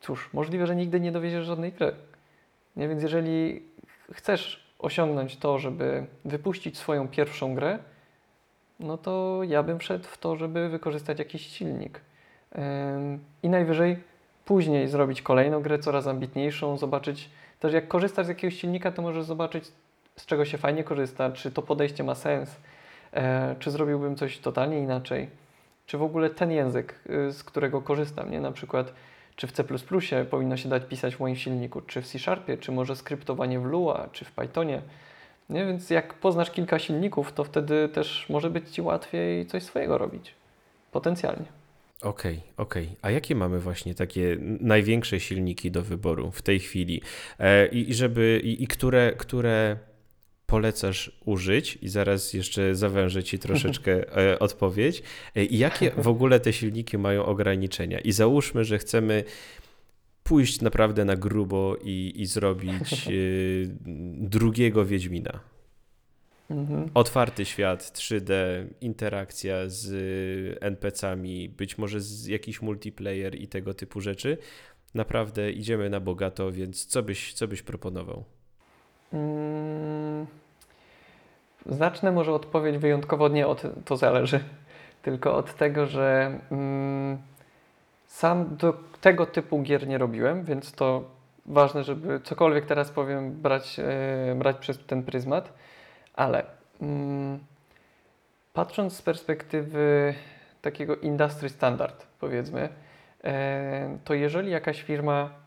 cóż, 0.00 0.30
możliwe, 0.32 0.66
że 0.66 0.76
nigdy 0.76 1.00
nie 1.00 1.12
dowieziesz 1.12 1.46
żadnej 1.46 1.72
gry. 1.72 1.92
Nie? 2.76 2.88
Więc 2.88 3.02
jeżeli 3.02 3.62
chcesz 4.12 4.69
osiągnąć 4.82 5.36
to, 5.36 5.58
żeby 5.58 6.06
wypuścić 6.24 6.78
swoją 6.78 7.08
pierwszą 7.08 7.54
grę, 7.54 7.78
no 8.80 8.98
to 8.98 9.40
ja 9.42 9.62
bym 9.62 9.80
szedł 9.80 10.04
w 10.04 10.18
to, 10.18 10.36
żeby 10.36 10.68
wykorzystać 10.68 11.18
jakiś 11.18 11.46
silnik. 11.46 12.00
I 13.42 13.48
najwyżej 13.48 13.96
później 14.44 14.88
zrobić 14.88 15.22
kolejną 15.22 15.62
grę, 15.62 15.78
coraz 15.78 16.06
ambitniejszą, 16.06 16.76
zobaczyć 16.76 17.30
też 17.60 17.72
jak 17.72 17.88
korzystasz 17.88 18.26
z 18.26 18.28
jakiegoś 18.28 18.60
silnika, 18.60 18.92
to 18.92 19.02
możesz 19.02 19.24
zobaczyć 19.24 19.64
z 20.16 20.26
czego 20.26 20.44
się 20.44 20.58
fajnie 20.58 20.84
korzysta, 20.84 21.30
czy 21.30 21.50
to 21.50 21.62
podejście 21.62 22.04
ma 22.04 22.14
sens, 22.14 22.56
e, 23.12 23.56
czy 23.58 23.70
zrobiłbym 23.70 24.16
coś 24.16 24.38
totalnie 24.38 24.78
inaczej, 24.78 25.30
czy 25.86 25.98
w 25.98 26.02
ogóle 26.02 26.30
ten 26.30 26.50
język, 26.50 27.00
y, 27.28 27.32
z 27.32 27.44
którego 27.44 27.82
korzystam, 27.82 28.30
nie? 28.30 28.40
Na 28.40 28.52
przykład 28.52 28.92
czy 29.40 29.46
w 29.46 29.52
C++ 29.52 29.64
powinno 30.30 30.56
się 30.56 30.68
dać 30.68 30.82
pisać 30.88 31.16
w 31.16 31.20
moim 31.20 31.36
silniku, 31.36 31.80
czy 31.80 32.02
w 32.02 32.06
C 32.06 32.18
Sharpie, 32.18 32.56
czy 32.56 32.72
może 32.72 32.96
skryptowanie 32.96 33.60
w 33.60 33.64
Lua, 33.64 34.08
czy 34.12 34.24
w 34.24 34.32
Pythonie. 34.32 34.82
Nie? 35.50 35.66
Więc 35.66 35.90
jak 35.90 36.14
poznasz 36.14 36.50
kilka 36.50 36.78
silników, 36.78 37.32
to 37.32 37.44
wtedy 37.44 37.88
też 37.88 38.26
może 38.28 38.50
być 38.50 38.68
Ci 38.68 38.82
łatwiej 38.82 39.46
coś 39.46 39.62
swojego 39.62 39.98
robić. 39.98 40.34
Potencjalnie. 40.92 41.44
Okej, 42.02 42.36
okay, 42.36 42.52
okej. 42.56 42.84
Okay. 42.84 42.96
A 43.02 43.10
jakie 43.10 43.34
mamy 43.34 43.60
właśnie 43.60 43.94
takie 43.94 44.36
największe 44.60 45.20
silniki 45.20 45.70
do 45.70 45.82
wyboru 45.82 46.30
w 46.30 46.42
tej 46.42 46.60
chwili? 46.60 47.02
E, 47.38 47.66
I 47.66 47.94
żeby 47.94 48.40
i, 48.44 48.62
i 48.62 48.66
które, 48.66 49.12
które 49.12 49.76
polecasz 50.50 51.12
użyć 51.24 51.78
i 51.82 51.88
zaraz 51.88 52.32
jeszcze 52.32 52.74
zawężę 52.74 53.22
Ci 53.22 53.38
troszeczkę 53.38 53.92
e, 54.32 54.38
odpowiedź. 54.38 55.02
E, 55.36 55.44
jakie 55.44 55.90
w 55.90 56.08
ogóle 56.08 56.40
te 56.40 56.52
silniki 56.52 56.98
mają 56.98 57.24
ograniczenia? 57.24 57.98
I 58.00 58.12
załóżmy, 58.12 58.64
że 58.64 58.78
chcemy 58.78 59.24
pójść 60.22 60.60
naprawdę 60.60 61.04
na 61.04 61.16
grubo 61.16 61.76
i, 61.84 62.12
i 62.16 62.26
zrobić 62.26 62.92
e, 63.06 63.10
drugiego 64.16 64.84
Wiedźmina. 64.84 65.40
Mhm. 66.50 66.90
Otwarty 66.94 67.44
świat, 67.44 67.82
3D, 67.82 68.32
interakcja 68.80 69.56
z 69.66 69.88
NPC-ami, 70.60 71.48
być 71.48 71.78
może 71.78 72.00
z 72.00 72.26
jakiś 72.26 72.62
multiplayer 72.62 73.40
i 73.40 73.48
tego 73.48 73.74
typu 73.74 74.00
rzeczy. 74.00 74.38
Naprawdę 74.94 75.52
idziemy 75.52 75.90
na 75.90 76.00
bogato, 76.00 76.52
więc 76.52 76.86
co 76.86 77.02
byś, 77.02 77.32
co 77.32 77.48
byś 77.48 77.62
proponował? 77.62 78.24
Mm, 79.12 80.26
może 82.12 82.32
odpowiedź 82.32 82.78
wyjątkowo 82.78 83.28
nie 83.28 83.46
od, 83.46 83.62
to 83.84 83.96
zależy, 83.96 84.40
tylko 85.02 85.36
od 85.36 85.54
tego, 85.54 85.86
że 85.86 86.38
mm, 86.50 87.18
sam 88.06 88.56
do 88.56 88.74
tego 89.00 89.26
typu 89.26 89.62
gier 89.62 89.88
nie 89.88 89.98
robiłem, 89.98 90.44
więc 90.44 90.72
to 90.72 91.04
ważne, 91.46 91.84
żeby 91.84 92.20
cokolwiek 92.20 92.66
teraz 92.66 92.90
powiem 92.90 93.32
brać, 93.32 93.78
yy, 93.78 94.34
brać 94.34 94.56
przez 94.56 94.86
ten 94.86 95.02
pryzmat, 95.02 95.52
ale 96.14 96.44
mm, 96.82 97.38
patrząc 98.52 98.96
z 98.96 99.02
perspektywy 99.02 100.14
takiego 100.62 100.96
industry 100.96 101.48
standard, 101.48 102.06
powiedzmy, 102.20 102.68
yy, 103.24 103.30
to 104.04 104.14
jeżeli 104.14 104.50
jakaś 104.50 104.82
firma 104.82 105.30
E, 105.30 105.39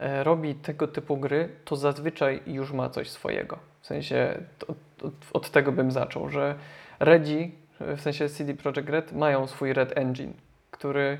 robi 0.00 0.54
tego 0.54 0.88
typu 0.88 1.16
gry, 1.16 1.48
to 1.64 1.76
zazwyczaj 1.76 2.42
już 2.46 2.72
ma 2.72 2.90
coś 2.90 3.10
swojego. 3.10 3.58
W 3.80 3.86
sensie 3.86 4.38
od, 4.68 4.78
od, 5.02 5.14
od 5.32 5.50
tego 5.50 5.72
bym 5.72 5.90
zaczął, 5.90 6.28
że 6.28 6.54
Redzi, 7.00 7.54
w 7.80 8.00
sensie 8.00 8.28
CD 8.28 8.54
Projekt 8.54 8.88
Red, 8.88 9.12
mają 9.12 9.46
swój 9.46 9.72
Red 9.72 9.98
Engine, 9.98 10.32
który 10.70 11.18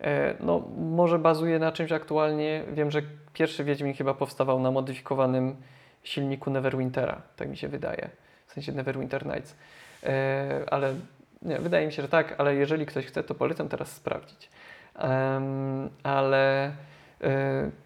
e, 0.00 0.34
no, 0.40 0.62
może 0.78 1.18
bazuje 1.18 1.58
na 1.58 1.72
czymś 1.72 1.92
aktualnie. 1.92 2.64
Wiem, 2.72 2.90
że 2.90 3.02
pierwszy 3.32 3.64
Wiedźmin 3.64 3.94
chyba 3.94 4.14
powstawał 4.14 4.60
na 4.60 4.70
modyfikowanym 4.70 5.56
silniku 6.02 6.50
Neverwintera, 6.50 7.22
tak 7.36 7.48
mi 7.48 7.56
się 7.56 7.68
wydaje. 7.68 8.10
W 8.46 8.52
sensie 8.52 8.72
Neverwinter 8.72 9.26
Nights. 9.26 9.56
E, 10.04 10.62
ale 10.70 10.94
nie, 11.42 11.58
wydaje 11.58 11.86
mi 11.86 11.92
się, 11.92 12.02
że 12.02 12.08
tak, 12.08 12.34
ale 12.38 12.54
jeżeli 12.54 12.86
ktoś 12.86 13.06
chce, 13.06 13.22
to 13.22 13.34
polecam 13.34 13.68
teraz 13.68 13.92
sprawdzić. 13.92 14.50
Um, 15.02 15.90
ale 16.02 16.72
E, 16.72 16.89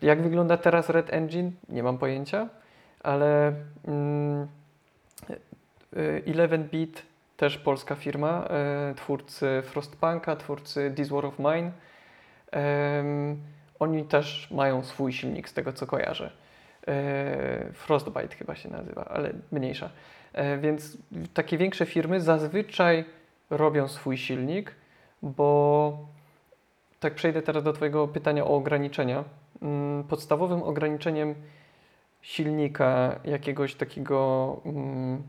jak 0.03 0.23
wygląda 0.23 0.57
teraz 0.57 0.89
Red 0.91 1.13
Engine? 1.13 1.51
Nie 1.69 1.83
mam 1.83 1.99
pojęcia, 1.99 2.49
ale 3.03 3.53
11-bit 6.27 6.97
mm, 6.97 7.07
e, 7.07 7.37
też 7.37 7.59
polska 7.59 7.95
firma, 7.95 8.45
e, 8.45 8.95
twórcy 8.95 9.63
Frostpunka, 9.65 10.37
twórcy 10.37 10.93
This 10.97 11.09
War 11.09 11.27
of 11.27 11.39
Mine. 11.39 11.71
Oni 13.79 14.05
też 14.05 14.51
mają 14.51 14.83
swój 14.83 15.13
silnik, 15.13 15.49
z 15.49 15.53
tego 15.53 15.73
co 15.73 15.87
kojarzę. 15.87 16.31
Frostbite 17.73 18.37
chyba 18.37 18.55
się 18.55 18.69
nazywa, 18.69 19.05
ale 19.05 19.33
mniejsza. 19.53 19.91
Więc 20.61 20.99
takie 21.35 21.59
większe 21.59 21.87
firmy 21.87 22.21
zazwyczaj 22.21 23.05
robią 23.51 23.89
swój 23.89 24.17
silnik, 24.17 24.75
bo 25.23 25.99
tak 27.05 27.15
przejdę 27.15 27.43
teraz 27.43 27.65
do 27.65 27.73
Twojego 27.73 28.09
pytania 28.09 28.45
o 28.45 28.49
ograniczenia. 28.49 29.25
Mm, 29.63 30.05
podstawowym 30.05 30.63
ograniczeniem 30.63 31.35
silnika 32.23 33.21
jakiegoś 33.25 33.75
takiego 33.75 34.61
mm, 34.67 35.23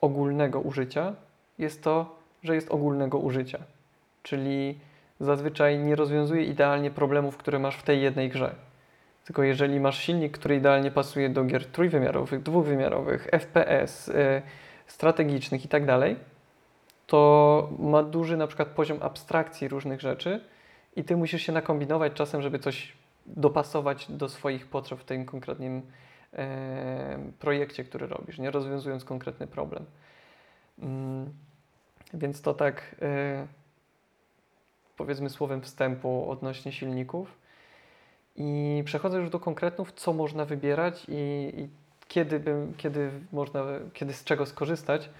ogólnego 0.00 0.60
użycia 0.60 1.14
jest 1.58 1.82
to, 1.82 2.16
że 2.42 2.54
jest 2.54 2.70
ogólnego 2.70 3.18
użycia. 3.18 3.58
Czyli 4.22 4.78
zazwyczaj 5.20 5.78
nie 5.78 5.96
rozwiązuje 5.96 6.44
idealnie 6.44 6.90
problemów, 6.90 7.36
które 7.36 7.58
masz 7.58 7.76
w 7.76 7.82
tej 7.82 8.02
jednej 8.02 8.28
grze. 8.28 8.54
Tylko 9.24 9.42
jeżeli 9.42 9.80
masz 9.80 9.98
silnik, 9.98 10.38
który 10.38 10.56
idealnie 10.56 10.90
pasuje 10.90 11.28
do 11.28 11.44
gier 11.44 11.66
trójwymiarowych, 11.66 12.42
dwuwymiarowych, 12.42 13.28
FPS, 13.32 14.08
y, 14.08 14.42
strategicznych 14.86 15.62
itd., 15.62 15.86
tak 15.86 16.16
to 17.06 17.70
ma 17.78 18.02
duży 18.02 18.36
na 18.36 18.46
przykład 18.46 18.68
poziom 18.68 18.98
abstrakcji 19.02 19.68
różnych 19.68 20.00
rzeczy, 20.00 20.40
i 20.96 21.04
ty 21.04 21.16
musisz 21.16 21.42
się 21.42 21.52
nakombinować 21.52 22.12
czasem, 22.12 22.42
żeby 22.42 22.58
coś 22.58 22.92
dopasować 23.26 24.06
do 24.10 24.28
swoich 24.28 24.66
potrzeb 24.66 25.00
w 25.00 25.04
tym 25.04 25.24
konkretnym 25.24 25.82
e, 26.32 27.18
projekcie, 27.38 27.84
który 27.84 28.06
robisz, 28.06 28.38
nie 28.38 28.50
rozwiązując 28.50 29.04
konkretny 29.04 29.46
problem. 29.46 29.84
Mm, 30.78 31.32
więc 32.14 32.42
to 32.42 32.54
tak 32.54 32.96
e, 33.02 33.46
powiedzmy 34.96 35.30
słowem 35.30 35.62
wstępu 35.62 36.30
odnośnie 36.30 36.72
silników. 36.72 37.38
I 38.36 38.82
przechodzę 38.84 39.18
już 39.18 39.30
do 39.30 39.40
konkretów, 39.40 39.92
co 39.92 40.12
można 40.12 40.44
wybierać 40.44 41.06
i, 41.08 41.52
i 41.56 41.68
kiedy, 42.08 42.40
by, 42.40 42.66
kiedy, 42.76 43.10
można, 43.32 43.64
kiedy 43.92 44.12
z 44.12 44.24
czego 44.24 44.46
skorzystać. 44.46 45.10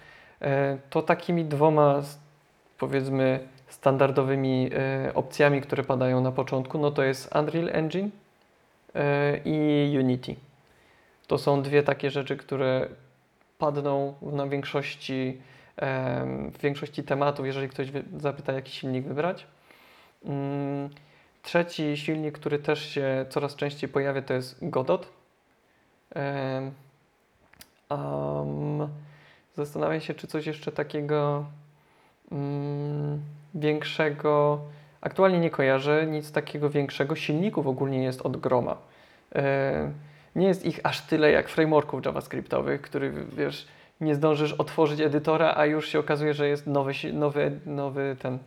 E, 0.41 0.77
to 0.89 1.01
takimi 1.01 1.45
dwoma 1.45 2.01
powiedzmy 2.77 3.47
standardowymi 3.67 4.69
e, 4.73 5.13
opcjami, 5.13 5.61
które 5.61 5.83
padają 5.83 6.21
na 6.21 6.31
początku, 6.31 6.77
no 6.77 6.91
to 6.91 7.03
jest 7.03 7.35
Unreal 7.35 7.69
Engine 7.69 8.09
e, 8.95 9.39
i 9.45 9.97
Unity. 9.99 10.35
To 11.27 11.37
są 11.37 11.61
dwie 11.61 11.83
takie 11.83 12.11
rzeczy, 12.11 12.37
które 12.37 12.87
padną 13.57 14.13
na 14.21 14.47
większości, 14.47 15.37
em, 15.77 16.51
w 16.51 16.57
większości 16.57 17.03
tematów, 17.03 17.45
jeżeli 17.45 17.69
ktoś 17.69 17.87
zapyta, 18.17 18.53
jaki 18.53 18.71
silnik 18.71 19.05
wybrać. 19.05 19.47
Mm, 20.25 20.89
Trzeci 21.41 21.97
silnik, 21.97 22.35
który 22.39 22.59
też 22.59 22.89
się 22.89 23.25
coraz 23.29 23.55
częściej 23.55 23.89
pojawia, 23.89 24.21
to 24.21 24.33
jest 24.33 24.69
Godot. 24.69 25.07
Am, 27.89 28.87
zastanawiam 29.55 30.01
się, 30.01 30.13
czy 30.13 30.27
coś 30.27 30.45
jeszcze 30.45 30.71
takiego 30.71 31.45
mm, 32.31 33.21
większego. 33.55 34.59
Aktualnie 35.01 35.39
nie 35.39 35.49
kojarzę 35.49 36.07
nic 36.07 36.31
takiego 36.31 36.69
większego. 36.69 37.15
Silników 37.15 37.67
ogólnie 37.67 38.03
jest 38.03 38.21
od 38.21 38.37
groma. 38.37 38.77
E, 39.35 39.91
nie 40.35 40.47
jest 40.47 40.65
ich 40.65 40.79
aż 40.83 41.01
tyle 41.01 41.31
jak 41.31 41.49
frameworków 41.49 42.05
JavaScriptowych, 42.05 42.81
których 42.81 43.35
wiesz, 43.35 43.67
nie 44.01 44.15
zdążysz 44.15 44.53
otworzyć 44.53 45.01
edytora, 45.01 45.53
a 45.57 45.65
już 45.65 45.89
się 45.89 45.99
okazuje, 45.99 46.33
że 46.33 46.47
jest 46.47 46.67
nowy, 46.67 46.93
nowy, 47.13 47.59
nowy 47.65 48.15
ten 48.19 48.39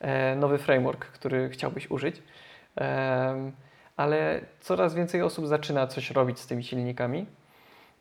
e, 0.00 0.36
nowy 0.36 0.58
framework, 0.58 1.06
który 1.06 1.48
chciałbyś 1.48 1.90
użyć. 1.90 2.22
Em, 2.76 3.52
ale 3.96 4.40
coraz 4.60 4.94
więcej 4.94 5.22
osób 5.22 5.46
zaczyna 5.46 5.86
coś 5.86 6.10
robić 6.10 6.38
z 6.38 6.46
tymi 6.46 6.64
silnikami. 6.64 7.26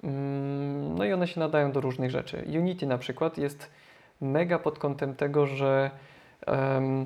Mm, 0.04 0.96
No 0.98 1.06
i 1.06 1.14
one 1.14 1.28
się 1.28 1.40
nadają 1.40 1.72
do 1.72 1.82
różnych 1.82 2.12
rzeczy. 2.12 2.46
Unity 2.48 2.86
na 2.86 2.98
przykład 2.98 3.38
jest 3.38 3.72
mega 4.22 4.60
pod 4.60 4.80
kątem 4.80 5.16
tego, 5.16 5.46
że 5.46 5.92
em, 6.50 7.06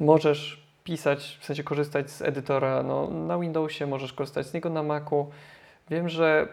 możesz 0.00 0.64
pisać, 0.84 1.38
w 1.40 1.44
sensie 1.44 1.64
korzystać 1.64 2.10
z 2.10 2.22
edytora 2.22 2.82
no, 2.82 3.10
na 3.10 3.38
Windowsie, 3.38 3.86
możesz 3.86 4.12
korzystać 4.12 4.46
z 4.46 4.54
niego 4.54 4.70
na 4.70 4.82
Macu. 4.82 5.30
Wiem, 5.90 6.08
że 6.08 6.48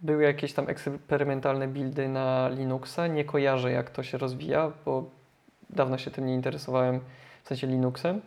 były 0.00 0.22
jakieś 0.22 0.52
tam 0.52 0.68
eksperymentalne 0.68 1.68
buildy 1.68 2.08
na 2.08 2.48
Linuxa. 2.48 3.06
Nie 3.06 3.24
kojarzę, 3.24 3.72
jak 3.72 3.90
to 3.90 4.02
się 4.02 4.18
rozwija, 4.18 4.72
bo 4.84 5.04
dawno 5.70 5.98
się 5.98 6.10
tym 6.10 6.26
nie 6.26 6.34
interesowałem, 6.34 7.00
w 7.44 7.48
sensie 7.48 7.66
Linuxem, 7.66 8.20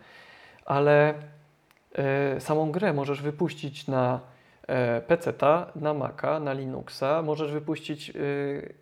ale 0.66 1.14
e, 1.96 2.42
samą 2.42 2.72
grę 2.72 2.94
możesz 2.94 3.22
wypuścić 3.22 3.88
na 3.88 4.20
PC-ta, 5.08 5.72
na 5.76 5.94
Maca, 5.94 6.40
na 6.40 6.54
Linuxa. 6.54 7.22
Możesz 7.22 7.52
wypuścić 7.52 8.10
e, 8.10 8.14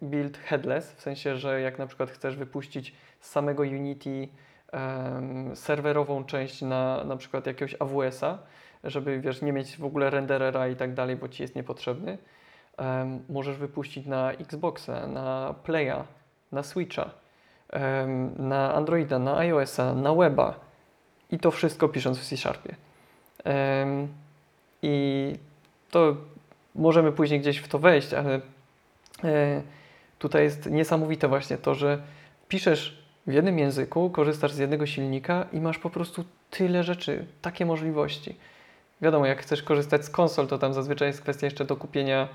build 0.01 0.37
headless, 0.37 0.91
w 0.91 1.01
sensie, 1.01 1.35
że 1.35 1.61
jak 1.61 1.79
na 1.79 1.87
przykład 1.87 2.11
chcesz 2.11 2.35
wypuścić 2.35 2.95
z 3.19 3.29
samego 3.29 3.63
Unity 3.63 4.27
em, 4.71 5.55
serwerową 5.55 6.23
część 6.25 6.61
na 6.61 7.03
na 7.03 7.17
przykład 7.17 7.47
jakiegoś 7.47 7.75
AWS-a, 7.79 8.37
żeby 8.83 9.19
wiesz, 9.21 9.41
nie 9.41 9.53
mieć 9.53 9.77
w 9.77 9.85
ogóle 9.85 10.09
renderera 10.09 10.67
i 10.67 10.75
tak 10.75 10.93
dalej, 10.93 11.15
bo 11.15 11.27
ci 11.27 11.43
jest 11.43 11.55
niepotrzebny. 11.55 12.17
Em, 12.77 13.23
możesz 13.29 13.57
wypuścić 13.57 14.05
na 14.05 14.31
Xboxa, 14.31 15.07
na 15.07 15.55
Playa, 15.63 16.03
na 16.51 16.63
Switcha, 16.63 17.09
em, 17.69 18.31
na 18.47 18.73
Androida, 18.73 19.19
na 19.19 19.37
iOS-a, 19.37 19.93
na 19.93 20.15
weba 20.15 20.59
i 21.31 21.39
to 21.39 21.51
wszystko 21.51 21.89
pisząc 21.89 22.19
w 22.19 22.25
C-Sharpie. 22.25 22.75
I 24.81 25.35
to 25.91 26.15
możemy 26.75 27.11
później 27.11 27.39
gdzieś 27.39 27.57
w 27.57 27.67
to 27.67 27.79
wejść, 27.79 28.13
ale 28.13 28.41
e, 29.23 29.61
tutaj 30.19 30.43
jest 30.43 30.71
niesamowite 30.71 31.27
właśnie 31.27 31.57
to, 31.57 31.75
że 31.75 32.01
piszesz 32.47 33.05
w 33.27 33.33
jednym 33.33 33.59
języku, 33.59 34.09
korzystasz 34.09 34.51
z 34.51 34.57
jednego 34.57 34.85
silnika 34.85 35.45
i 35.53 35.59
masz 35.59 35.79
po 35.79 35.89
prostu 35.89 36.25
tyle 36.49 36.83
rzeczy, 36.83 37.25
takie 37.41 37.65
możliwości. 37.65 38.35
Wiadomo, 39.01 39.25
jak 39.25 39.41
chcesz 39.41 39.63
korzystać 39.63 40.05
z 40.05 40.09
konsol, 40.09 40.47
to 40.47 40.57
tam 40.57 40.73
zazwyczaj 40.73 41.07
jest 41.07 41.21
kwestia 41.21 41.47
jeszcze 41.47 41.65
do 41.65 41.75
kupienia 41.75 42.27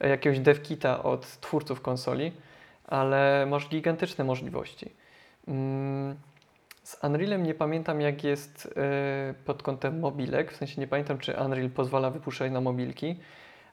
e, 0.00 0.08
jakiegoś 0.08 0.40
devkita 0.40 1.02
od 1.02 1.40
twórców 1.40 1.80
konsoli, 1.80 2.32
ale 2.86 3.46
masz 3.50 3.68
gigantyczne 3.68 4.24
możliwości. 4.24 4.90
Mm, 5.48 6.16
Z 6.82 7.04
Unrealem 7.04 7.42
nie 7.42 7.54
pamiętam, 7.54 8.00
jak 8.00 8.24
jest 8.24 8.74
e, 8.76 9.34
pod 9.44 9.62
kątem 9.62 10.00
mobilek, 10.00 10.52
w 10.52 10.56
sensie 10.56 10.80
nie 10.80 10.86
pamiętam, 10.86 11.18
czy 11.18 11.36
Unreal 11.44 11.70
pozwala 11.70 12.10
wypuszczać 12.10 12.52
na 12.52 12.60
mobilki, 12.60 13.20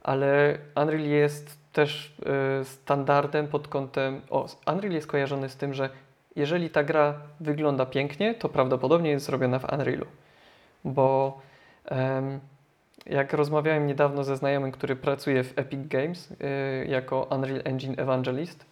ale 0.03 0.57
Unreal 0.75 1.03
jest 1.03 1.57
też 1.73 2.15
e, 2.25 2.65
standardem 2.65 3.47
pod 3.47 3.67
kątem. 3.67 4.21
O, 4.29 4.47
Unreal 4.73 4.93
jest 4.93 5.07
kojarzony 5.07 5.49
z 5.49 5.55
tym, 5.55 5.73
że 5.73 5.89
jeżeli 6.35 6.69
ta 6.69 6.83
gra 6.83 7.21
wygląda 7.39 7.85
pięknie, 7.85 8.35
to 8.35 8.49
prawdopodobnie 8.49 9.09
jest 9.09 9.25
zrobiona 9.25 9.59
w 9.59 9.73
Unrealu. 9.73 10.05
Bo 10.85 11.41
jak 13.05 13.33
rozmawiałem 13.33 13.87
niedawno 13.87 14.23
ze 14.23 14.37
znajomym, 14.37 14.71
który 14.71 14.95
pracuje 14.95 15.43
w 15.43 15.59
Epic 15.59 15.87
Games 15.87 16.31
y, 16.31 16.35
jako 16.87 17.27
Unreal 17.31 17.61
Engine 17.63 17.95
Evangelist, 17.97 18.65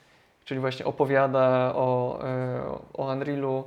czyli 0.45 0.59
właśnie 0.59 0.85
opowiada 0.85 1.71
o, 1.75 2.19
o 2.93 3.11
Unrealu, 3.11 3.63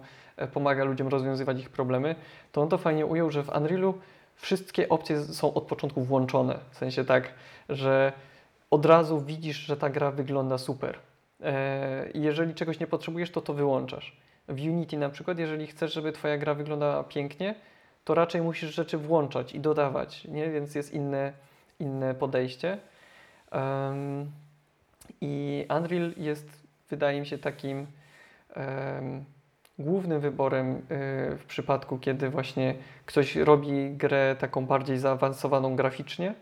pomaga 0.53 0.85
ludziom 0.85 1.09
rozwiązywać 1.09 1.61
ich 1.61 1.71
problemy, 1.71 2.15
to 2.53 2.63
on 2.63 2.69
to 2.69 2.79
fajnie 2.79 3.07
ujął, 3.07 3.31
że 3.31 3.43
w 3.43 3.57
Unrealu 3.57 3.95
wszystkie 4.37 4.89
opcje 4.89 5.25
są 5.25 5.55
od 5.55 5.65
początku 5.65 6.03
włączone. 6.03 6.59
W 6.71 6.77
sensie 6.79 7.05
tak, 7.05 7.35
że 7.69 8.13
od 8.71 8.87
razu 8.87 9.21
widzisz, 9.21 9.57
że 9.57 9.77
ta 9.77 9.91
gra 9.91 10.11
wygląda 10.11 10.59
super. 10.59 10.99
E, 11.43 12.09
jeżeli 12.15 12.55
czegoś 12.55 12.81
nie 12.81 12.87
potrzebujesz, 12.87 13.31
to 13.31 13.41
to 13.41 13.55
wyłączasz. 13.55 14.17
W 14.49 14.61
Unity 14.61 14.99
na 14.99 15.11
przykład, 15.11 15.39
jeżeli 15.39 15.67
chcesz, 15.67 15.93
żeby 15.93 16.13
Twoja 16.13 16.39
gra 16.39 16.55
wyglądała 16.55 17.05
pięknie, 17.05 17.55
to 18.05 18.15
raczej 18.15 18.43
musisz 18.43 18.75
rzeczy 18.75 18.99
włączać 18.99 19.55
i 19.55 19.61
dodawać, 19.61 20.25
nie? 20.25 20.51
więc 20.51 20.75
jest 20.75 20.95
inne, 20.95 21.33
inne 21.81 22.15
podejście. 22.15 22.79
Em, 23.51 24.31
I 25.21 25.67
Unreal 25.79 26.13
jest, 26.17 26.49
wydaje 26.91 27.21
mi 27.21 27.27
się, 27.27 27.39
takim 27.39 27.87
em, 28.55 29.25
głównym 29.81 30.21
wyborem 30.21 30.71
y, 30.77 30.81
w 31.37 31.45
przypadku, 31.47 31.99
kiedy 31.99 32.31
właśnie 32.31 32.75
ktoś 33.07 33.37
robi 33.37 33.91
grę 33.91 34.37
taką 34.39 34.67
bardziej 34.67 34.99
zaawansowaną 34.99 35.77
graficznie. 35.77 36.35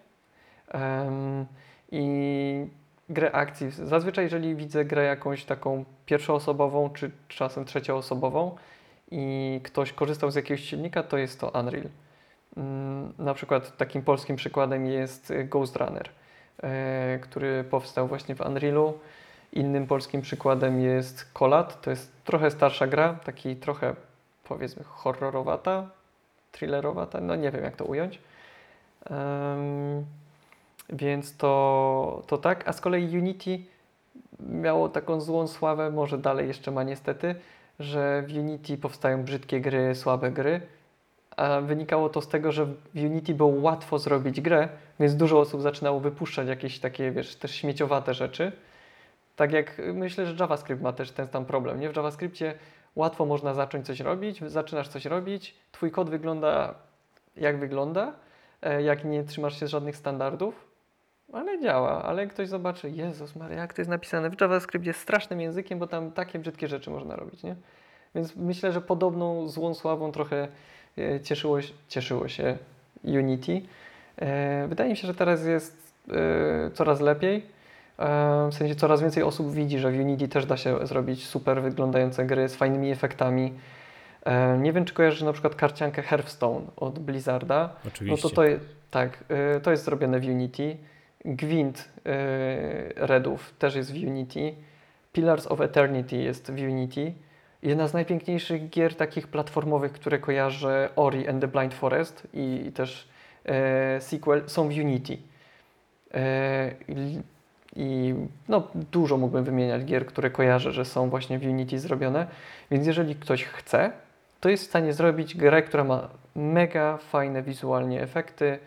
I 1.93 2.67
grę 3.09 3.33
akcji. 3.33 3.71
Zazwyczaj, 3.71 4.25
jeżeli 4.25 4.57
widzę 4.57 4.85
grę 4.85 5.05
jakąś 5.05 5.45
taką 5.45 5.85
pierwszoosobową, 6.07 6.91
czy 6.91 7.11
czasem 7.29 7.65
trzecioosobową 7.65 8.57
i 9.11 9.61
ktoś 9.65 9.93
korzystał 9.93 10.31
z 10.31 10.35
jakiegoś 10.35 10.65
silnika, 10.65 11.03
to 11.03 11.19
jest 11.19 11.41
to 11.41 11.51
Unreal. 11.61 11.89
Mm, 12.57 13.13
Na 13.19 13.35
przykład 13.35 13.77
takim 13.77 14.03
polskim 14.03 14.37
przykładem 14.37 14.87
jest 14.87 15.33
Ghost 15.45 15.77
Runner, 15.77 16.09
e, 16.63 17.19
który 17.23 17.65
powstał 17.65 18.09
właśnie 18.09 18.35
w 18.35 18.41
Unrealu. 18.41 18.99
Innym 19.53 19.87
polskim 19.87 20.23
przykładem 20.23 20.81
jest 20.81 21.27
Colat. 21.39 21.81
To 21.81 21.91
jest 21.91 22.25
trochę 22.25 22.51
starsza 22.51 22.87
gra, 22.87 23.19
taki 23.25 23.57
trochę 23.57 23.95
powiedzmy 24.45 24.85
horrorowata, 24.85 25.91
thrillerowata, 26.53 27.21
no 27.21 27.37
nie 27.37 27.51
wiem 27.51 27.65
jak 27.65 27.77
to 27.77 27.85
ująć. 27.85 28.19
Em, 29.11 30.05
więc 30.91 31.37
to, 31.37 32.23
to 32.27 32.39
tak, 32.39 32.69
a 32.69 32.73
z 32.73 32.81
kolei 32.81 33.19
Unity 33.19 33.59
miało 34.41 34.89
taką 34.89 35.21
złą 35.21 35.47
sławę, 35.47 35.91
może 35.91 36.19
dalej 36.19 36.49
jeszcze 36.49 36.71
ma 36.71 36.83
niestety, 36.83 37.35
że 37.81 38.23
w 38.29 38.33
Unity 38.37 38.79
powstają 38.79 39.23
brzydkie 39.25 39.61
gry, 39.61 39.95
słabe 39.95 40.31
gry, 40.31 40.61
a 41.37 41.61
wynikało 41.61 42.09
to 42.09 42.21
z 42.21 42.29
tego, 42.29 42.53
że 42.53 42.67
w 42.67 43.05
Unity 43.05 43.35
było 43.35 43.61
łatwo 43.61 43.99
zrobić 43.99 44.41
grę, 44.41 44.69
więc 45.01 45.17
dużo 45.17 45.41
osób 45.41 45.63
zaczynało 45.63 46.01
wypuszczać 46.01 46.49
jakieś 46.49 46.79
takie, 46.79 47.11
wiesz, 47.11 47.37
też 47.37 47.55
śmieciowate 47.55 48.15
rzeczy. 48.15 48.53
Tak 49.39 49.53
jak 49.53 49.79
y, 49.79 49.93
myślę, 49.93 50.27
że 50.27 50.35
JavaScript 50.41 50.83
ma 50.83 50.93
też 50.93 51.11
ten 51.11 51.27
sam 51.27 51.45
problem, 51.45 51.81
nie? 51.81 51.91
W 51.91 51.97
JavaScriptie 51.97 52.55
łatwo 52.97 53.27
można 53.27 53.55
zacząć 53.55 53.87
coś 53.87 54.01
robić, 54.01 54.41
zaczynasz 54.47 54.89
coś 54.89 55.05
robić, 55.05 55.55
twój 55.73 55.91
kod 55.91 56.11
wygląda 56.11 56.75
jak 57.37 57.59
wygląda, 57.59 58.13
e, 58.63 58.83
jak 58.83 59.05
nie 59.05 59.25
trzymasz 59.25 59.61
się 59.61 59.67
żadnych 59.67 59.97
standardów, 59.97 60.69
ale 61.33 61.61
działa, 61.61 62.05
ale 62.05 62.27
ktoś 62.27 62.49
zobaczy, 62.49 62.91
Jezus 62.91 63.37
Maria, 63.37 63.59
jak 63.59 63.73
to 63.73 63.81
jest 63.81 63.91
napisane 63.91 64.31
w 64.31 64.41
JavaScript 64.41 64.87
jest 64.87 65.01
strasznym 65.01 65.41
językiem, 65.41 65.79
bo 65.79 65.87
tam 65.87 66.13
takie 66.13 66.39
brzydkie 66.39 66.69
rzeczy 66.69 66.91
można 66.91 67.17
robić, 67.17 67.43
nie? 67.43 67.57
Więc 68.15 68.37
myślę, 68.37 68.73
że 68.73 68.81
podobną 68.81 69.49
złą 69.49 69.75
sławą 69.75 70.13
trochę 70.13 70.49
e, 70.99 71.21
cieszyło, 71.21 71.59
cieszyło 71.89 72.29
się 72.29 72.59
Unity. 73.05 73.63
E, 74.17 74.67
Wydaje 74.69 74.91
mi 74.91 74.97
się, 74.97 75.07
że 75.07 75.15
teraz 75.15 75.47
jest 75.47 75.89
coraz 76.75 77.01
lepiej. 77.01 77.58
E, 77.99 78.49
W 78.51 78.55
sensie 78.55 78.75
coraz 78.75 79.01
więcej 79.03 79.23
osób 79.23 79.53
widzi, 79.53 79.79
że 79.79 79.91
w 79.91 79.95
Unity 80.01 80.29
też 80.29 80.47
da 80.47 80.57
się 80.57 80.87
zrobić 80.87 81.27
super 81.27 81.63
wyglądające 81.63 82.27
gry 82.27 82.49
z 82.49 82.57
fajnymi 82.57 82.91
efektami. 82.91 83.55
E, 84.25 84.59
Nie 84.59 84.73
wiem, 84.73 84.85
czy 84.85 84.95
kojarzysz 84.95 85.23
na 85.23 85.33
przykład 85.33 85.55
karciankę 85.55 86.03
Hearthstone 86.03 86.67
od 86.77 86.99
Blizzarda. 86.99 87.75
Oczywiście. 87.87 88.23
No 88.25 88.29
to 88.31 88.35
to 88.37 88.45
jest, 88.45 88.65
tak, 88.91 89.25
y, 89.57 89.61
to 89.61 89.71
jest 89.71 89.85
zrobione 89.85 90.21
w 90.21 90.25
Unity. 90.25 90.77
Gwint 91.25 91.89
Redów 92.97 93.55
też 93.59 93.75
jest 93.75 93.93
w 93.93 93.97
Unity. 94.07 94.55
Pillars 95.13 95.47
of 95.47 95.61
Eternity 95.61 96.17
jest 96.17 96.51
w 96.53 96.55
Unity. 96.63 97.13
Jedna 97.63 97.89
z 97.89 97.93
najpiękniejszych 97.95 98.71
gier 98.71 98.95
takich 98.95 99.29
platformowych, 99.29 99.93
które 99.93 100.19
kojarzę, 100.19 100.89
Ori 100.97 101.29
and 101.29 101.41
the 101.41 101.49
Blind 101.49 101.75
Forest 101.75 102.27
i, 102.35 102.63
i 102.67 102.73
też 102.73 103.09
e, 103.45 104.01
sequel 104.01 104.43
są 104.47 104.69
w 104.69 104.73
Unity. 104.73 105.19
E, 106.15 106.71
i- 107.79 108.15
no, 108.49 108.63
dużo 108.93 109.17
mógłbym 109.17 109.45
wymieniać 109.45 109.85
gier, 109.85 110.07
które 110.07 110.31
kojarzę, 110.31 110.73
że 110.73 110.85
są 110.85 111.11
właśnie 111.11 111.39
w 111.39 111.43
Unity 111.47 111.79
zrobione. 111.79 112.27
Więc 112.71 112.87
jeżeli 112.87 113.17
ktoś 113.17 113.45
chce, 113.45 113.93
to 114.41 114.49
jest 114.49 114.65
w 114.65 114.69
stanie 114.69 114.93
zrobić 114.93 115.37
grę, 115.37 115.63
która 115.63 115.85
ma 115.85 116.09
mega 116.37 116.97
fajne 116.97 117.43
wizualnie 117.43 118.03
efekty 118.03 118.59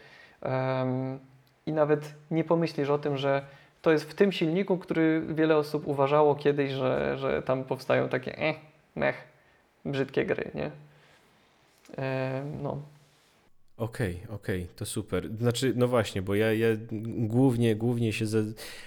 em, 0.41 1.19
i 1.65 1.74
nawet 1.74 2.13
nie 2.32 2.43
pomyślisz 2.43 2.89
o 2.89 2.97
tym, 2.97 3.17
że 3.17 3.41
to 3.82 3.91
jest 3.91 4.12
w 4.12 4.13
tym 4.13 4.32
silniku, 4.32 4.78
który 4.78 5.21
wiele 5.30 5.58
osób 5.58 5.88
uważało 5.88 6.36
kiedyś, 6.36 6.71
że, 6.71 7.17
że 7.17 7.41
tam 7.41 7.63
powstają 7.63 8.10
takie 8.10 8.38
eh, 8.38 8.56
mech, 8.95 9.28
brzydkie 9.86 10.26
gry, 10.26 10.52
nie? 10.56 10.71
Em, 11.97 12.62
no. 12.63 12.78
Okej, 13.82 14.20
okej, 14.30 14.67
to 14.76 14.86
super. 14.86 15.30
Znaczy, 15.39 15.74
no 15.76 15.88
właśnie, 15.88 16.22
bo 16.22 16.36
ja, 16.36 16.54
ja 16.54 16.67
głównie, 17.17 17.76
głównie 17.76 18.13
się 18.13 18.26
ze, 18.26 18.44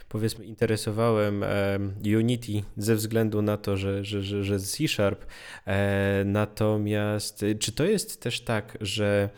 powiedzmy 0.09 0.45
interesowałem 0.45 1.43
em, 1.43 1.95
Unity 2.19 2.63
ze 2.77 2.95
względu 2.95 3.43
na 3.43 3.57
to, 3.57 3.77
że, 3.77 4.05
że, 4.05 4.23
że, 4.23 4.45
że 4.45 4.61
C 4.61 4.89
Sharp. 4.89 5.25
E, 5.67 6.23
natomiast 6.27 7.45
czy 7.61 7.73
to 7.73 7.85
jest 7.85 8.21
też 8.21 8.41
tak, 8.41 8.79
że 8.81 9.31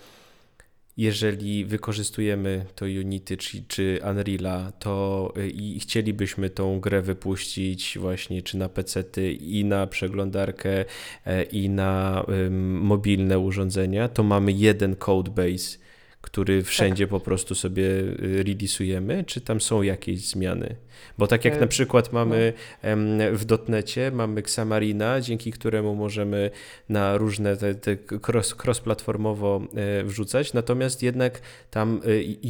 jeżeli 0.96 1.64
wykorzystujemy 1.64 2.66
to 2.74 2.84
Unity 2.84 3.36
czy, 3.36 3.64
czy 3.68 3.98
Unreala, 4.10 4.72
to 4.78 5.32
y, 5.36 5.48
i 5.48 5.80
chcielibyśmy 5.80 6.50
tą 6.50 6.80
grę 6.80 7.02
wypuścić 7.02 7.98
właśnie 8.00 8.42
czy 8.42 8.58
na 8.58 8.68
PC-ty 8.68 9.32
i 9.32 9.64
na 9.64 9.86
przeglądarkę 9.86 10.84
e, 11.26 11.42
i 11.42 11.68
na 11.68 12.24
mobilne 12.80 13.38
urządzenia, 13.38 14.08
to 14.08 14.22
mamy 14.22 14.52
jeden 14.52 14.96
codebase, 14.96 15.78
który 16.26 16.62
wszędzie 16.62 17.06
po 17.06 17.20
prostu 17.20 17.54
sobie 17.54 17.84
y, 17.84 18.44
releasujemy, 18.46 19.24
czy 19.24 19.40
tam 19.40 19.60
są 19.60 19.82
jakieś 19.82 20.28
zmiany? 20.28 20.76
Bo 21.18 21.26
tak 21.26 21.44
jak 21.44 21.54
E, 21.54 21.60
na 21.60 21.66
przykład 21.66 22.12
mamy 22.12 22.52
em, 22.82 23.18
w 23.32 23.44
dotnecie, 23.44 24.10
mamy 24.10 24.40
Xamarina, 24.40 25.20
dzięki 25.20 25.52
któremu 25.52 25.94
możemy 25.94 26.50
na 26.88 27.16
różne 27.16 27.56
te, 27.56 27.74
te 27.74 27.96
cross, 28.28 28.54
cross-platformowo 28.54 29.60
e, 29.74 30.04
wrzucać, 30.04 30.52
natomiast 30.52 31.02
jednak 31.02 31.40
tam 31.70 32.00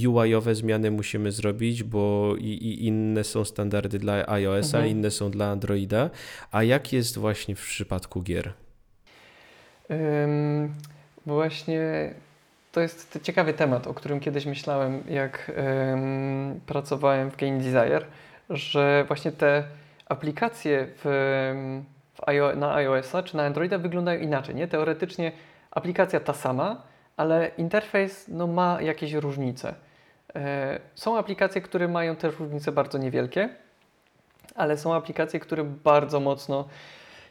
e, 0.02 0.08
UI-owe 0.08 0.54
zmiany 0.54 0.90
musimy 0.90 1.32
zrobić, 1.32 1.82
bo 1.82 2.34
i, 2.38 2.44
i 2.44 2.86
inne 2.86 3.24
są 3.24 3.44
standardy 3.44 3.98
dla 3.98 4.28
iOS-a, 4.28 4.78
Mhm. 4.78 4.90
inne 4.96 5.10
są 5.10 5.30
dla 5.30 5.46
Androida. 5.50 6.10
A 6.50 6.62
jak 6.62 6.92
jest 6.92 7.18
właśnie 7.18 7.56
w 7.56 7.60
przypadku 7.66 8.22
gier? 8.22 8.52
Ym, 9.90 10.74
właśnie 11.26 12.14
to 12.76 12.80
jest 12.80 13.18
ciekawy 13.22 13.52
temat, 13.52 13.86
o 13.86 13.94
którym 13.94 14.20
kiedyś 14.20 14.46
myślałem, 14.46 15.02
jak 15.08 15.52
ym, 15.92 16.60
pracowałem 16.66 17.30
w 17.30 17.36
Game 17.36 17.58
Desire, 17.58 18.04
że 18.50 19.04
właśnie 19.08 19.32
te 19.32 19.64
aplikacje 20.08 20.86
w, 21.04 21.04
w 22.14 22.20
iO- 22.26 22.56
na 22.56 22.74
iOS-a 22.74 23.22
czy 23.22 23.36
na 23.36 23.42
Androida 23.42 23.78
wyglądają 23.78 24.20
inaczej. 24.20 24.54
Nie? 24.54 24.68
Teoretycznie 24.68 25.32
aplikacja 25.70 26.20
ta 26.20 26.32
sama, 26.32 26.82
ale 27.16 27.50
interfejs 27.58 28.28
no, 28.28 28.46
ma 28.46 28.82
jakieś 28.82 29.12
różnice. 29.12 29.74
E, 30.34 30.78
Są 30.94 31.18
aplikacje, 31.18 31.60
które 31.60 31.88
mają 31.88 32.16
też 32.16 32.38
różnice 32.38 32.72
bardzo 32.72 32.98
niewielkie, 32.98 33.48
ale 34.54 34.78
są 34.78 34.94
aplikacje, 34.94 35.40
które 35.40 35.64
bardzo 35.64 36.20
mocno 36.20 36.68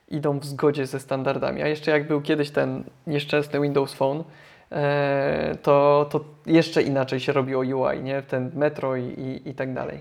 idą 0.07 0.39
w 0.39 0.45
zgodzie 0.45 0.85
ze 0.85 0.99
standardami. 0.99 1.61
A 1.61 1.67
jeszcze 1.67 1.91
jak 1.91 2.07
był 2.07 2.21
kiedyś 2.21 2.51
ten 2.51 2.83
nieszczęsny 3.07 3.61
Windows 3.61 3.93
Phone, 3.93 4.23
to, 5.61 6.07
to 6.09 6.25
jeszcze 6.45 6.83
inaczej 6.83 7.19
się 7.19 7.33
robiło 7.33 7.61
UI, 7.61 8.03
nie? 8.03 8.21
Ten 8.21 8.51
Metro 8.53 8.95
i, 8.95 9.03
i, 9.03 9.49
i 9.49 9.53
tak 9.53 9.73
dalej. 9.73 9.99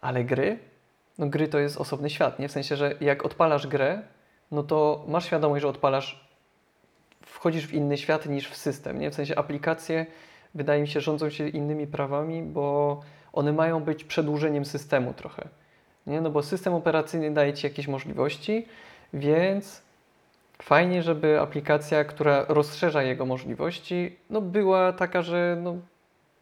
Ale 0.00 0.24
gry? 0.24 0.58
No 1.18 1.26
gry 1.26 1.48
to 1.48 1.58
jest 1.58 1.76
osobny 1.76 2.10
świat, 2.10 2.38
nie? 2.38 2.48
W 2.48 2.52
sensie, 2.52 2.76
że 2.76 2.94
jak 3.00 3.24
odpalasz 3.24 3.66
grę, 3.66 4.02
no 4.50 4.62
to 4.62 5.04
masz 5.08 5.26
świadomość, 5.26 5.62
że 5.62 5.68
odpalasz, 5.68 6.28
wchodzisz 7.26 7.66
w 7.66 7.74
inny 7.74 7.98
świat 7.98 8.26
niż 8.26 8.48
w 8.48 8.56
system, 8.56 8.98
nie? 8.98 9.10
W 9.10 9.14
sensie 9.14 9.38
aplikacje, 9.38 10.06
wydaje 10.54 10.80
mi 10.80 10.88
się, 10.88 11.00
rządzą 11.00 11.30
się 11.30 11.48
innymi 11.48 11.86
prawami, 11.86 12.42
bo 12.42 13.00
one 13.32 13.52
mają 13.52 13.80
być 13.80 14.04
przedłużeniem 14.04 14.64
systemu 14.64 15.14
trochę. 15.14 15.48
Nie? 16.06 16.20
No 16.20 16.30
bo 16.30 16.42
system 16.42 16.74
operacyjny 16.74 17.34
daje 17.34 17.52
Ci 17.52 17.66
jakieś 17.66 17.88
możliwości, 17.88 18.66
więc 19.12 19.82
fajnie, 20.62 21.02
żeby 21.02 21.40
aplikacja, 21.40 22.04
która 22.04 22.44
rozszerza 22.48 23.02
jego 23.02 23.26
możliwości, 23.26 24.16
no 24.30 24.40
była 24.40 24.92
taka, 24.92 25.22
że 25.22 25.58
no, 25.62 25.76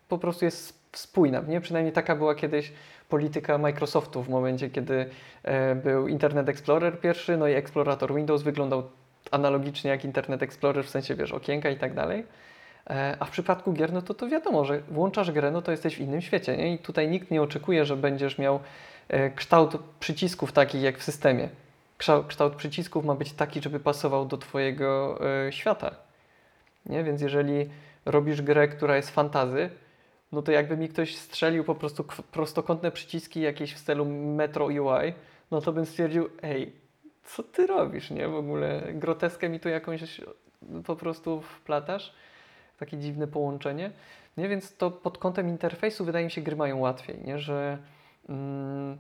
po 0.09 0.19
prostu 0.19 0.45
jest 0.45 0.79
spójna. 0.93 1.41
Nie? 1.49 1.61
Przynajmniej 1.61 1.93
taka 1.93 2.17
była 2.17 2.35
kiedyś 2.35 2.73
polityka 3.09 3.59
Microsoftu 3.59 4.23
w 4.23 4.29
momencie, 4.29 4.71
kiedy 4.71 5.07
e, 5.43 5.75
był 5.75 6.09
Internet 6.09 6.49
Explorer 6.49 7.01
pierwszy, 7.01 7.37
no 7.37 7.49
i 7.49 7.53
eksplorator 7.53 8.15
Windows 8.15 8.43
wyglądał 8.43 8.83
analogicznie 9.31 9.91
jak 9.91 10.05
Internet 10.05 10.43
Explorer, 10.43 10.85
w 10.85 10.91
sensie, 10.91 11.15
wiesz, 11.15 11.33
okienka 11.33 11.71
i 11.71 11.77
tak 11.77 11.95
dalej. 11.95 12.27
E, 12.91 13.17
A 13.21 13.25
w 13.25 13.31
przypadku 13.31 13.73
gier, 13.73 13.93
no 13.93 14.03
to 14.03 14.15
to 14.15 14.29
wiadomo, 14.29 14.65
że 14.65 14.81
włączasz 14.81 15.31
grę, 15.31 15.51
no 15.51 15.63
to 15.63 15.71
jesteś 15.71 15.97
w 15.97 16.01
innym 16.01 16.21
świecie, 16.21 16.57
nie? 16.57 16.75
I 16.75 16.79
tutaj 16.79 17.09
nikt 17.09 17.31
nie 17.31 17.43
oczekuje, 17.43 17.85
że 17.85 17.97
będziesz 17.97 18.39
miał 18.39 18.61
e, 19.09 19.31
kształt 19.31 19.77
przycisków 20.01 20.53
takich 20.53 20.83
jak 20.83 20.99
w 20.99 21.03
systemie. 21.03 21.49
Kształt, 21.99 22.57
przycisków 22.57 23.05
ma 23.05 23.15
być 23.15 23.33
taki, 23.33 23.63
żeby 23.63 23.81
pasował 23.81 24.27
do 24.27 24.39
Twojego 24.39 25.19
e, 25.47 25.53
świata. 25.53 25.95
Nie? 26.87 27.05
Więc 27.05 27.23
jeżeli 27.23 27.71
robisz 28.07 28.43
grę, 28.43 28.69
która 28.69 28.97
jest 28.97 29.11
fantazy, 29.11 29.71
no 30.33 30.43
to 30.43 30.53
jakby 30.53 30.77
mi 30.77 30.89
ktoś 30.89 31.17
strzelił 31.17 31.65
po 31.65 31.75
prostu 31.75 32.05
prostokątne 32.33 32.91
przyciski 32.91 33.41
jakieś 33.41 33.75
w 33.75 33.79
stylu 33.79 34.05
Metro 34.05 34.67
UI, 34.67 35.13
no 35.51 35.61
to 35.61 35.73
bym 35.73 35.87
stwierdził, 35.87 36.29
ej, 36.43 36.73
co 37.25 37.43
ty 37.43 37.67
robisz, 37.67 38.11
nie? 38.11 38.29
W 38.29 38.35
ogóle 38.35 38.83
groteskę 38.95 39.49
mi 39.49 39.61
tu 39.61 39.69
jakąś 39.69 40.21
po 40.87 40.97
prostu 40.97 41.41
wplatasz. 41.41 42.15
Takie 42.79 42.99
dziwne 42.99 43.27
połączenie. 43.27 43.91
Nie? 44.37 44.49
Więc 44.49 44.77
to 44.77 44.91
pod 44.91 45.19
kątem 45.19 45.49
interfejsu 45.49 46.05
wydaje 46.05 46.25
mi 46.25 46.31
się 46.31 46.41
gry 46.41 46.57
mają 46.57 46.79
łatwiej, 46.79 47.19
nie? 47.25 47.39
Że 47.39 47.79
mm, 48.29 48.99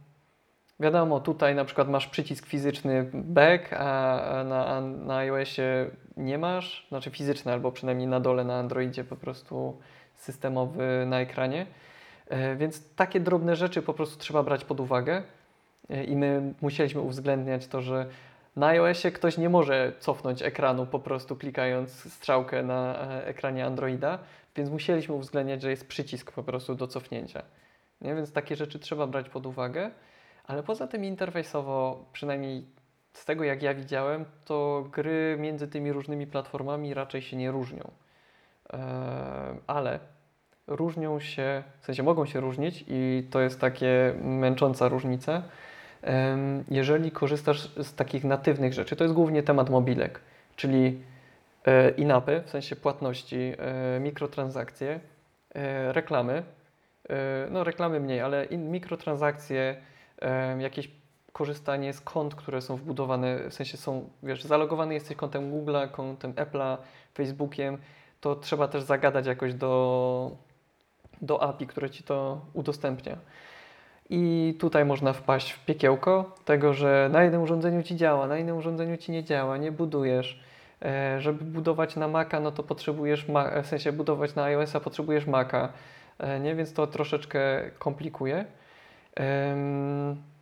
wiadomo, 0.80 1.20
tutaj 1.20 1.54
na 1.54 1.64
przykład 1.64 1.88
masz 1.88 2.06
przycisk 2.06 2.46
fizyczny 2.46 3.10
back, 3.12 3.72
a 3.72 4.44
na, 4.44 4.80
na 4.80 5.16
iOSie 5.16 5.90
nie 6.16 6.38
masz, 6.38 6.86
znaczy 6.88 7.10
fizyczny 7.10 7.52
albo 7.52 7.72
przynajmniej 7.72 8.08
na 8.08 8.20
dole 8.20 8.44
na 8.44 8.58
Androidzie 8.58 9.04
po 9.04 9.16
prostu 9.16 9.78
systemowy 10.16 11.04
na 11.06 11.20
ekranie. 11.20 11.66
E, 12.28 12.56
Więc 12.56 12.94
takie 12.94 13.20
drobne 13.20 13.56
rzeczy 13.56 13.82
po 13.82 13.94
prostu 13.94 14.18
trzeba 14.18 14.42
brać 14.42 14.64
pod 14.64 14.80
uwagę 14.80 15.22
E, 15.90 16.04
i 16.04 16.16
my 16.16 16.54
musieliśmy 16.60 17.00
uwzględniać 17.00 17.66
to, 17.66 17.82
że 17.82 18.06
na 18.56 18.66
iOSie 18.66 19.12
ktoś 19.12 19.38
nie 19.38 19.48
może 19.48 19.92
cofnąć 19.98 20.42
ekranu 20.42 20.86
po 20.86 20.98
prostu 20.98 21.36
klikając 21.36 22.12
strzałkę 22.12 22.62
na 22.62 22.94
e, 22.94 23.26
ekranie 23.26 23.66
Androida, 23.66 24.18
więc 24.56 24.70
musieliśmy 24.70 25.14
uwzględniać, 25.14 25.62
że 25.62 25.70
jest 25.70 25.88
przycisk 25.88 26.32
po 26.32 26.42
prostu 26.42 26.74
do 26.74 26.86
cofnięcia. 26.86 27.42
Nie? 28.00 28.14
Więc 28.14 28.32
takie 28.32 28.56
rzeczy 28.56 28.78
trzeba 28.78 29.06
brać 29.06 29.28
pod 29.28 29.46
uwagę, 29.46 29.90
ale 30.48 30.62
poza 30.62 30.86
tym 30.86 31.04
interfejsowo, 31.04 32.04
przynajmniej 32.12 32.64
z 33.12 33.24
tego 33.24 33.44
jak 33.44 33.62
ja 33.62 33.74
widziałem, 33.74 34.24
to 34.44 34.88
gry 34.92 35.36
między 35.40 35.68
tymi 35.68 35.92
różnymi 35.92 36.26
platformami 36.26 36.94
raczej 36.94 37.22
się 37.22 37.36
nie 37.36 37.50
różnią. 37.50 37.90
Eee, 38.70 38.80
ale 39.66 39.98
różnią 40.66 41.20
się, 41.20 41.62
w 41.80 41.84
sensie 41.84 42.02
mogą 42.02 42.26
się 42.26 42.40
różnić 42.40 42.84
i 42.88 43.28
to 43.30 43.40
jest 43.40 43.60
takie 43.60 44.14
męcząca 44.22 44.88
różnica. 44.88 45.42
Em, 46.02 46.64
Jeżeli 46.70 47.10
korzystasz 47.10 47.70
z 47.76 47.94
takich 47.94 48.24
natywnych 48.24 48.72
rzeczy, 48.72 48.96
to 48.96 49.04
jest 49.04 49.14
głównie 49.14 49.42
temat 49.42 49.70
mobilek, 49.70 50.20
czyli 50.56 51.02
e, 51.66 51.90
in-appy, 51.90 52.42
w 52.46 52.50
sensie 52.50 52.76
płatności, 52.76 53.52
e, 53.58 54.00
mikrotransakcje, 54.00 55.00
e, 55.54 55.92
reklamy, 55.92 56.42
no 57.50 57.64
reklamy 57.64 58.00
mniej, 58.00 58.20
ale 58.20 58.46
mikrotransakcje, 58.48 59.76
jakieś 60.58 60.90
korzystanie 61.32 61.92
z 61.92 62.00
kont, 62.00 62.34
które 62.34 62.60
są 62.60 62.76
wbudowane, 62.76 63.50
w 63.50 63.54
sensie 63.54 63.76
są, 63.76 64.08
wiesz, 64.22 64.44
zalogowany 64.44 64.94
jesteś 64.94 65.16
kontem 65.16 65.52
Google'a, 65.52 65.90
kontem 65.90 66.32
Apple'a, 66.32 66.76
Facebookiem, 67.14 67.78
to 68.20 68.36
trzeba 68.36 68.68
też 68.68 68.82
zagadać 68.82 69.26
jakoś 69.26 69.54
do, 69.54 70.30
do 71.22 71.42
API, 71.42 71.66
które 71.66 71.90
ci 71.90 72.02
to 72.02 72.40
udostępnia. 72.54 73.16
I 74.10 74.54
tutaj 74.60 74.84
można 74.84 75.12
wpaść 75.12 75.52
w 75.52 75.64
piekiełko 75.64 76.32
tego, 76.44 76.74
że 76.74 77.08
na 77.12 77.22
jednym 77.22 77.42
urządzeniu 77.42 77.82
ci 77.82 77.96
działa, 77.96 78.26
na 78.26 78.38
innym 78.38 78.56
urządzeniu 78.56 78.96
ci 78.96 79.12
nie 79.12 79.24
działa, 79.24 79.56
nie 79.56 79.72
budujesz. 79.72 80.40
E, 80.82 81.20
żeby 81.20 81.44
budować 81.44 81.96
na 81.96 82.08
Maca, 82.08 82.40
no 82.40 82.52
to 82.52 82.62
potrzebujesz, 82.62 83.28
ma- 83.28 83.62
w 83.62 83.66
sensie 83.66 83.92
budować 83.92 84.34
na 84.34 84.44
iOS-a 84.44 84.80
potrzebujesz 84.80 85.26
Maca, 85.26 85.68
e, 86.18 86.40
nie? 86.40 86.54
Więc 86.54 86.72
to 86.72 86.86
troszeczkę 86.86 87.70
komplikuje. 87.78 88.44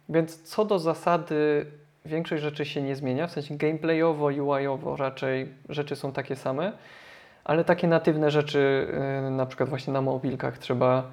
Więc 0.09 0.43
co 0.43 0.65
do 0.65 0.79
zasady, 0.79 1.67
większość 2.05 2.43
rzeczy 2.43 2.65
się 2.65 2.83
nie 2.83 2.97
zmienia, 2.97 3.27
w 3.27 3.33
sensie 3.33 3.57
gameplayowo, 3.57 4.27
UI-owo 4.27 4.97
raczej 4.97 5.49
rzeczy 5.69 5.97
są 5.97 6.13
takie 6.13 6.37
same, 6.37 6.73
ale 7.45 7.65
takie 7.65 7.89
natywne 7.89 8.31
rzeczy, 8.31 8.87
y, 9.29 9.31
na 9.31 9.47
przykład 9.47 9.69
właśnie 9.69 9.93
na 9.93 10.01
mobilkach 10.01 10.59
trzeba 10.59 11.11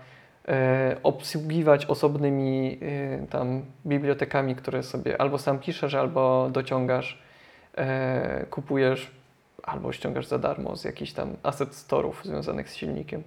e, 0.48 0.98
obsługiwać 1.04 1.86
osobnymi 1.86 2.80
e, 2.82 3.28
tam 3.28 3.66
bibliotekami, 3.86 4.56
które 4.56 4.84
sobie 4.84 5.22
albo 5.22 5.38
sam 5.38 5.60
piszesz, 5.60 5.94
albo 5.94 6.50
dociągasz, 6.52 7.22
e, 7.78 8.46
kupujesz, 8.50 9.12
albo 9.64 9.92
ściągasz 9.92 10.28
za 10.28 10.40
darmo 10.40 10.76
z 10.76 10.84
jakichś 10.84 11.12
tam 11.12 11.36
asset 11.44 11.76
storów 11.76 12.26
związanych 12.26 12.70
z 12.70 12.76
silnikiem. 12.76 13.24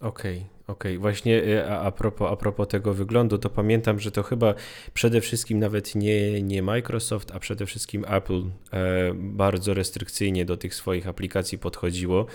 Okej, 0.00 0.46
okej. 0.66 0.98
Właśnie 0.98 1.44
e, 1.44 1.70
a, 1.70 1.80
a, 1.80 1.92
propos, 1.92 2.32
a 2.32 2.36
propos 2.36 2.68
tego 2.68 2.94
wyglądu, 2.94 3.38
to 3.38 3.50
pamiętam, 3.50 4.00
że 4.00 4.10
to 4.10 4.22
chyba 4.22 4.54
przede 4.94 5.20
wszystkim 5.20 5.58
nawet 5.58 5.94
nie, 5.94 6.42
nie 6.42 6.62
Microsoft, 6.62 7.30
a 7.34 7.38
przede 7.38 7.66
wszystkim 7.66 8.04
Apple 8.08 8.42
e, 8.72 9.14
bardzo 9.14 9.74
restrykcyjnie 9.74 10.44
do 10.44 10.56
tych 10.56 10.74
swoich 10.74 11.08
aplikacji 11.08 11.58
podchodziło 11.58 12.26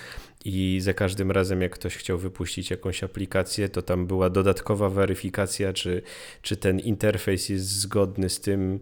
i 0.46 0.80
za 0.82 0.94
każdym 0.94 1.32
razem, 1.32 1.62
jak 1.62 1.72
ktoś 1.72 1.98
chciał 1.98 2.18
wypuścić 2.18 2.72
jakąś 2.72 3.04
aplikację, 3.04 3.70
to 3.70 3.82
tam 3.82 4.08
była 4.08 4.30
dodatkowa 4.30 4.90
weryfikacja, 4.90 5.74
czy, 5.74 6.02
czy 6.42 6.58
ten 6.58 6.80
interfejs 6.80 7.50
jest 7.50 7.66
zgodny 7.66 8.30
z 8.30 8.42
tym, 8.42 8.80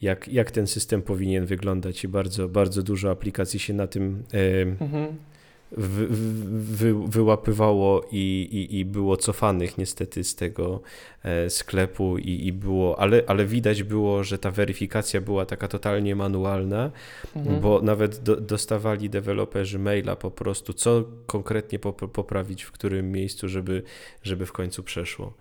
jak, 0.00 0.28
jak 0.28 0.50
ten 0.50 0.66
system 0.66 1.02
powinien 1.02 1.46
wyglądać 1.46 2.04
i 2.04 2.08
bardzo, 2.08 2.48
bardzo 2.48 2.82
dużo 2.82 3.10
aplikacji 3.10 3.60
się 3.60 3.74
na 3.74 3.86
tym 3.86 4.22
e, 4.32 4.60
Mhm. 4.84 5.16
Wy, 5.72 6.06
wy, 6.50 7.08
wyłapywało 7.08 8.04
i, 8.12 8.48
i, 8.52 8.78
i 8.78 8.84
było 8.84 9.16
cofanych 9.16 9.78
niestety 9.78 10.24
z 10.24 10.34
tego 10.34 10.80
e, 11.22 11.50
sklepu 11.50 12.18
i, 12.18 12.46
i 12.46 12.52
było, 12.52 13.00
ale, 13.00 13.22
ale 13.26 13.46
widać 13.46 13.82
było, 13.82 14.24
że 14.24 14.38
ta 14.38 14.50
weryfikacja 14.50 15.20
była 15.20 15.46
taka 15.46 15.68
totalnie 15.68 16.16
manualna, 16.16 16.90
Mhm. 17.36 17.60
bo 17.60 17.82
nawet 17.82 18.22
do, 18.22 18.36
dostawali 18.36 19.10
deweloperzy 19.10 19.78
maila 19.78 20.16
po 20.16 20.30
prostu, 20.30 20.72
co 20.72 21.04
konkretnie 21.26 21.78
pop, 21.78 22.12
poprawić 22.12 22.62
w 22.62 22.72
którym 22.72 23.12
miejscu, 23.12 23.48
żeby, 23.48 23.82
żeby 24.22 24.46
w 24.46 24.52
końcu 24.52 24.82
przeszło. 24.82 25.34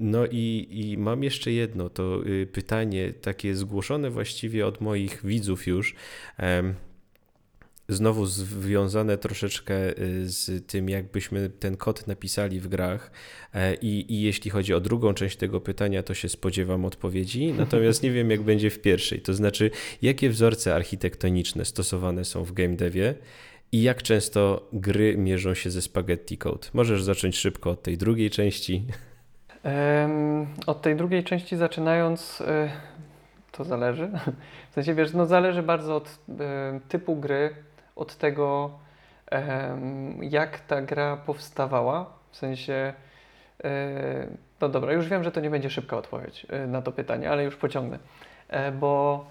No 0.00 0.26
i, 0.26 0.68
i 0.70 0.98
mam 0.98 1.22
jeszcze 1.22 1.52
jedno, 1.52 1.88
to 1.90 2.26
y, 2.26 2.46
pytanie 2.52 3.12
takie 3.12 3.54
zgłoszone 3.54 4.10
właściwie 4.10 4.66
od 4.66 4.80
moich 4.80 5.20
widzów 5.24 5.66
już. 5.66 5.94
Znowu 7.88 8.26
związane 8.26 9.18
troszeczkę 9.18 9.98
y, 9.98 10.28
z 10.28 10.66
tym, 10.66 10.88
jakbyśmy 10.88 11.48
ten 11.48 11.76
kod 11.76 12.06
napisali 12.06 12.60
w 12.60 12.68
grach. 12.68 13.10
E, 13.54 13.74
I, 13.74 14.14
I 14.14 14.22
jeśli 14.22 14.50
chodzi 14.50 14.74
o 14.74 14.80
drugą 14.80 15.14
część 15.14 15.36
tego 15.36 15.60
pytania, 15.60 16.02
to 16.02 16.14
się 16.14 16.28
spodziewam 16.28 16.84
odpowiedzi. 16.84 17.52
Natomiast 17.58 18.02
nie 18.02 18.10
wiem, 18.10 18.30
jak 18.30 18.42
będzie 18.42 18.70
w 18.70 18.78
pierwszej. 18.78 19.20
To 19.20 19.34
znaczy, 19.34 19.70
jakie 20.02 20.30
wzorce 20.30 20.74
architektoniczne 20.74 21.64
stosowane 21.64 22.24
są 22.24 22.44
w 22.44 22.52
game 22.52 22.76
devie 22.76 23.14
i 23.72 23.82
jak 23.82 24.02
często 24.02 24.68
gry 24.72 25.16
mierzą 25.16 25.54
się 25.54 25.70
ze 25.70 25.82
spaghetti 25.82 26.38
code. 26.38 26.68
Możesz 26.72 27.02
zacząć 27.02 27.36
szybko 27.36 27.70
od 27.70 27.82
tej 27.82 27.98
drugiej 27.98 28.30
części. 28.30 28.86
Em, 29.62 30.46
od 30.66 30.82
tej 30.82 30.96
drugiej 30.96 31.24
części 31.24 31.56
zaczynając, 31.56 32.40
y, 32.40 32.44
to 33.52 33.64
zależy. 33.64 34.10
W 34.70 34.74
sensie 34.74 34.94
wiesz, 34.94 35.12
no 35.12 35.26
zależy 35.26 35.62
bardzo 35.62 35.96
od 35.96 36.08
y, 36.08 36.32
typu 36.88 37.16
gry, 37.16 37.54
od 37.96 38.16
tego, 38.16 38.70
jak 40.20 40.60
ta 40.60 40.82
gra 40.82 41.16
powstawała. 41.16 42.10
W 42.30 42.36
sensie, 42.36 42.92
y, 43.64 43.68
no 44.60 44.68
dobra, 44.68 44.92
już 44.92 45.08
wiem, 45.08 45.24
że 45.24 45.32
to 45.32 45.40
nie 45.40 45.50
będzie 45.50 45.70
szybka 45.70 45.96
odpowiedź 45.96 46.46
y, 46.64 46.66
na 46.66 46.82
to 46.82 46.92
pytanie, 46.92 47.30
ale 47.30 47.44
już 47.44 47.56
pociągnę. 47.56 47.98
E, 48.48 48.72
bo 48.72 49.24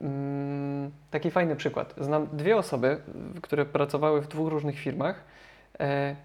mm, 0.00 0.90
taki 1.10 1.30
fajny 1.30 1.56
przykład. 1.56 1.94
Znam 1.98 2.28
dwie 2.32 2.56
osoby, 2.56 3.00
które 3.42 3.64
pracowały 3.66 4.20
w 4.20 4.28
dwóch 4.28 4.50
różnych 4.50 4.78
firmach, 4.78 5.24
e, 5.80 6.16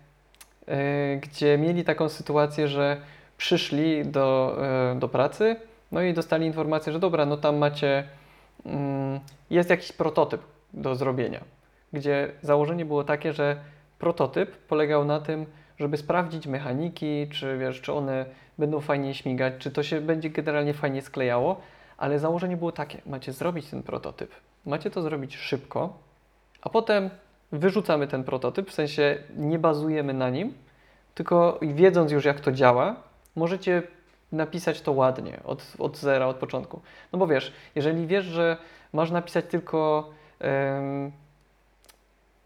e, 0.68 1.18
gdzie 1.18 1.58
mieli 1.58 1.84
taką 1.84 2.10
sytuację, 2.10 2.68
że 2.68 2.98
przyszli 3.38 4.06
do, 4.06 4.58
e, 4.92 5.00
do 5.00 5.10
pracy, 5.10 5.56
no 5.92 6.02
i 6.02 6.14
dostali 6.14 6.46
informację, 6.46 6.94
że 6.94 7.00
dobra, 7.00 7.26
no 7.26 7.38
tam 7.38 7.58
macie, 7.58 8.04
mm, 8.66 9.20
jest 9.50 9.70
jakiś 9.70 9.92
prototyp 9.92 10.42
do 10.74 10.96
zrobienia, 10.96 11.40
gdzie 11.96 12.32
założenie 12.42 12.86
było 12.86 13.04
takie, 13.04 13.34
że 13.34 13.58
prototyp 14.00 14.58
polegał 14.58 15.06
na 15.06 15.20
tym, 15.20 15.46
żeby 15.78 15.98
sprawdzić 15.98 16.48
mechaniki, 16.48 17.28
czy 17.32 17.58
wiesz, 17.58 17.82
czy 17.82 17.94
one 17.94 18.26
będą 18.58 18.82
fajnie 18.82 19.14
śmigać, 19.14 19.54
czy 19.60 19.72
to 19.72 19.84
się 19.84 20.02
będzie 20.02 20.30
generalnie 20.30 20.74
fajnie 20.74 21.02
sklejało, 21.02 21.62
ale 21.98 22.20
założenie 22.20 22.58
było 22.58 22.72
takie, 22.72 23.02
macie 23.06 23.34
zrobić 23.34 23.70
ten 23.70 23.84
prototyp, 23.84 24.32
macie 24.66 24.92
to 24.92 25.02
zrobić 25.02 25.38
szybko, 25.38 25.98
a 26.62 26.70
potem 26.70 27.10
wyrzucamy 27.52 28.08
ten 28.08 28.24
prototyp, 28.24 28.70
w 28.70 28.74
sensie 28.74 29.18
nie 29.38 29.60
bazujemy 29.60 30.14
na 30.14 30.30
nim, 30.30 30.54
tylko 31.16 31.60
wiedząc 31.62 32.12
już 32.12 32.26
jak 32.26 32.40
to 32.40 32.52
działa, 32.52 32.96
możecie 33.36 33.84
napisać 34.32 34.82
to 34.82 34.92
ładnie, 34.92 35.40
od, 35.44 35.74
od 35.80 35.98
zera, 35.98 36.28
od 36.28 36.36
początku. 36.36 36.82
No 37.12 37.20
bo 37.20 37.28
wiesz, 37.28 37.54
jeżeli 37.76 38.08
wiesz, 38.08 38.26
że 38.26 38.58
masz 38.94 39.12
napisać 39.12 39.46
tylko, 39.46 40.10
em, 40.40 41.12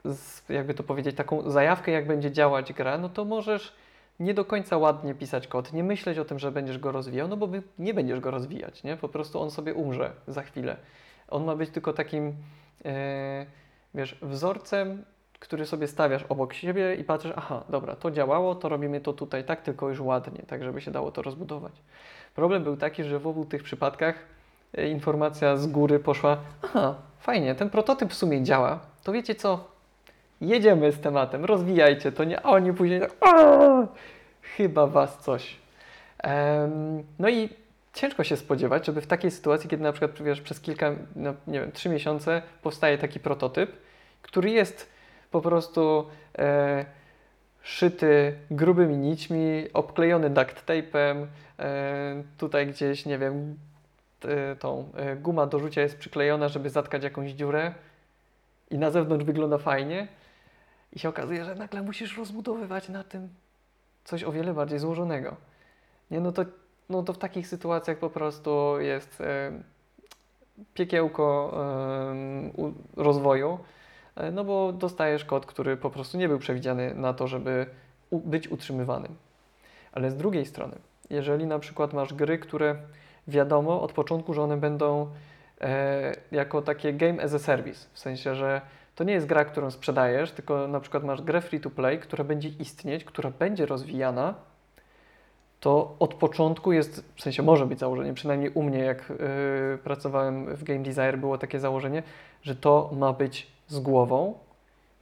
z, 0.06 0.50
jakby 0.50 0.74
to 0.74 0.84
powiedzieć, 0.84 1.16
taką 1.16 1.50
zajawkę, 1.50 1.92
jak 1.92 2.08
będzie 2.08 2.32
działać 2.32 2.74
gra, 2.74 2.98
no 2.98 3.10
to 3.10 3.26
możesz 3.26 3.76
nie 4.20 4.34
do 4.34 4.46
końca 4.46 4.78
ładnie 4.78 5.16
pisać 5.16 5.48
kod, 5.48 5.74
nie 5.74 5.84
myśleć 5.84 6.18
o 6.18 6.26
tym, 6.26 6.40
że 6.40 6.52
będziesz 6.52 6.80
go 6.80 6.92
rozwijał, 6.92 7.28
no 7.28 7.38
bo 7.38 7.50
nie 7.80 7.94
będziesz 7.94 8.20
go 8.20 8.32
rozwijać, 8.32 8.84
nie? 8.84 8.98
Po 8.98 9.10
prostu 9.10 9.42
on 9.42 9.52
sobie 9.52 9.74
umrze 9.74 10.12
za 10.28 10.42
chwilę. 10.44 10.78
On 11.28 11.46
ma 11.46 11.56
być 11.56 11.70
tylko 11.70 11.94
takim, 11.94 12.36
e, 12.86 13.46
wiesz, 13.94 14.18
wzorcem, 14.22 15.04
który 15.40 15.66
sobie 15.66 15.88
stawiasz 15.88 16.24
obok 16.30 16.54
siebie 16.54 16.96
i 16.96 17.04
patrzysz, 17.04 17.34
aha, 17.36 17.64
dobra, 17.70 17.96
to 17.96 18.12
działało, 18.12 18.56
to 18.56 18.70
robimy 18.70 19.02
to 19.02 19.14
tutaj 19.14 19.44
tak, 19.44 19.62
tylko 19.62 19.90
już 19.90 20.00
ładnie, 20.00 20.44
tak 20.48 20.64
żeby 20.64 20.82
się 20.82 20.92
dało 20.92 21.12
to 21.12 21.22
rozbudować. 21.22 21.74
Problem 22.36 22.64
był 22.64 22.78
taki, 22.78 23.04
że 23.04 23.20
w 23.20 23.28
obu 23.28 23.46
tych 23.46 23.64
przypadkach 23.64 24.16
e, 24.74 24.88
informacja 24.88 25.58
z 25.58 25.68
góry 25.68 26.00
poszła, 26.00 26.38
aha, 26.64 26.96
fajnie, 27.20 27.56
ten 27.56 27.70
prototyp 27.70 28.12
w 28.12 28.16
sumie 28.16 28.44
działa, 28.44 28.80
to 29.04 29.12
wiecie 29.12 29.36
co, 29.36 29.79
jedziemy 30.42 30.92
z 30.92 31.00
tematem, 31.00 31.46
rozwijajcie 31.46 32.12
to, 32.12 32.24
nie? 32.24 32.42
A 32.42 32.50
oni 32.50 32.74
później 32.74 33.00
tak, 33.00 33.12
"Aaa, 33.22 33.88
chyba 34.42 34.88
was 34.88 35.18
coś. 35.18 35.56
Em, 36.24 37.04
no 37.20 37.30
i 37.30 37.50
ciężko 37.94 38.24
się 38.24 38.38
spodziewać, 38.38 38.86
żeby 38.86 39.02
w 39.02 39.08
takiej 39.08 39.32
sytuacji, 39.32 39.70
kiedy 39.70 39.84
na 39.84 39.92
przykład 39.92 40.22
wiesz, 40.22 40.42
przez 40.42 40.60
kilka, 40.62 40.92
no, 41.16 41.34
nie 41.48 41.60
wiem, 41.60 41.72
trzy 41.72 41.90
miesiące 41.90 42.42
powstaje 42.62 42.98
taki 42.98 43.20
prototyp, 43.20 43.72
który 44.22 44.50
jest 44.50 44.90
po 45.32 45.42
prostu 45.42 46.08
e, 46.38 46.86
szyty 47.62 48.34
grubymi 48.52 48.98
nićmi, 48.98 49.66
obklejony 49.74 50.30
duct 50.30 50.66
tape'em, 50.66 51.26
e, 51.60 52.24
tutaj 52.38 52.68
gdzieś, 52.68 53.06
nie 53.06 53.18
wiem, 53.18 53.56
t- 54.20 54.56
tą 54.60 54.90
e, 54.96 55.16
guma 55.16 55.46
do 55.48 55.60
rzucia 55.60 55.82
jest 55.82 55.98
przyklejona, 55.98 56.48
żeby 56.48 56.70
zatkać 56.70 57.04
jakąś 57.04 57.32
dziurę 57.32 57.74
i 58.72 58.78
na 58.78 58.92
zewnątrz 58.92 59.26
wygląda 59.26 59.58
fajnie 59.58 60.08
i 60.94 61.00
się 61.00 61.10
okazuje, 61.10 61.46
że 61.46 61.56
nagle 61.56 61.82
musisz 61.82 62.18
rozbudowywać 62.18 62.90
na 62.90 63.04
tym 63.04 63.30
coś 64.04 64.24
o 64.24 64.32
wiele 64.32 64.54
bardziej 64.54 64.80
złożonego. 64.80 65.36
Nie, 66.12 66.20
no 66.20 66.32
to, 66.32 66.46
no 66.90 67.04
to 67.04 67.14
w 67.14 67.18
takich 67.18 67.48
sytuacjach 67.48 67.98
po 67.98 68.10
prostu 68.10 68.80
jest 68.80 69.22
e, 69.22 69.52
piekiełko 70.74 71.54
u, 72.58 72.72
rozwoju, 72.96 73.60
e, 74.16 74.32
no 74.32 74.44
bo 74.44 74.74
dostajesz 74.74 75.26
kod, 75.26 75.46
który 75.46 75.78
po 75.78 75.90
prostu 75.90 76.18
nie 76.18 76.28
był 76.28 76.40
przewidziany 76.40 76.96
na 76.96 77.14
to, 77.14 77.28
żeby 77.28 77.66
u, 78.10 78.20
być 78.20 78.48
utrzymywanym. 78.48 79.16
Ale 79.92 80.12
z 80.12 80.16
drugiej 80.16 80.46
strony, 80.46 80.76
jeżeli 81.10 81.46
na 81.46 81.60
przykład 81.60 81.94
masz 81.94 82.14
gry, 82.14 82.40
które 82.40 82.76
wiadomo 83.28 83.82
od 83.82 83.94
początku, 83.94 84.34
że 84.34 84.42
one 84.42 84.58
będą 84.58 85.10
e, 85.62 86.16
jako 86.32 86.62
takie 86.62 86.94
game 86.94 87.24
as 87.24 87.34
a 87.34 87.40
service, 87.40 87.88
w 87.94 88.00
sensie, 88.00 88.36
że 88.36 88.62
to 89.00 89.04
nie 89.04 89.14
jest 89.14 89.28
gra, 89.28 89.46
którą 89.46 89.72
sprzedajesz, 89.72 90.32
tylko 90.32 90.68
na 90.68 90.80
przykład 90.80 91.04
masz 91.04 91.22
grę 91.22 91.42
free 91.42 91.60
to 91.60 91.70
play, 91.70 92.00
która 92.00 92.24
będzie 92.24 92.50
istnieć, 92.50 93.04
która 93.04 93.32
będzie 93.40 93.66
rozwijana, 93.66 94.34
to 95.60 95.96
od 96.00 96.14
początku 96.14 96.72
jest, 96.72 97.06
w 97.16 97.22
sensie 97.22 97.44
może 97.44 97.66
być 97.66 97.80
założenie, 97.80 98.14
przynajmniej 98.14 98.50
u 98.50 98.64
mnie, 98.64 98.80
jak 98.80 99.12
y, 99.12 99.78
pracowałem 99.84 100.56
w 100.56 100.64
Game 100.64 100.80
Desire, 100.80 101.18
było 101.18 101.38
takie 101.38 101.60
założenie, 101.60 102.04
że 102.42 102.56
to 102.56 102.92
ma 102.94 103.14
być 103.14 103.48
z 103.68 103.80
głową. 103.80 104.38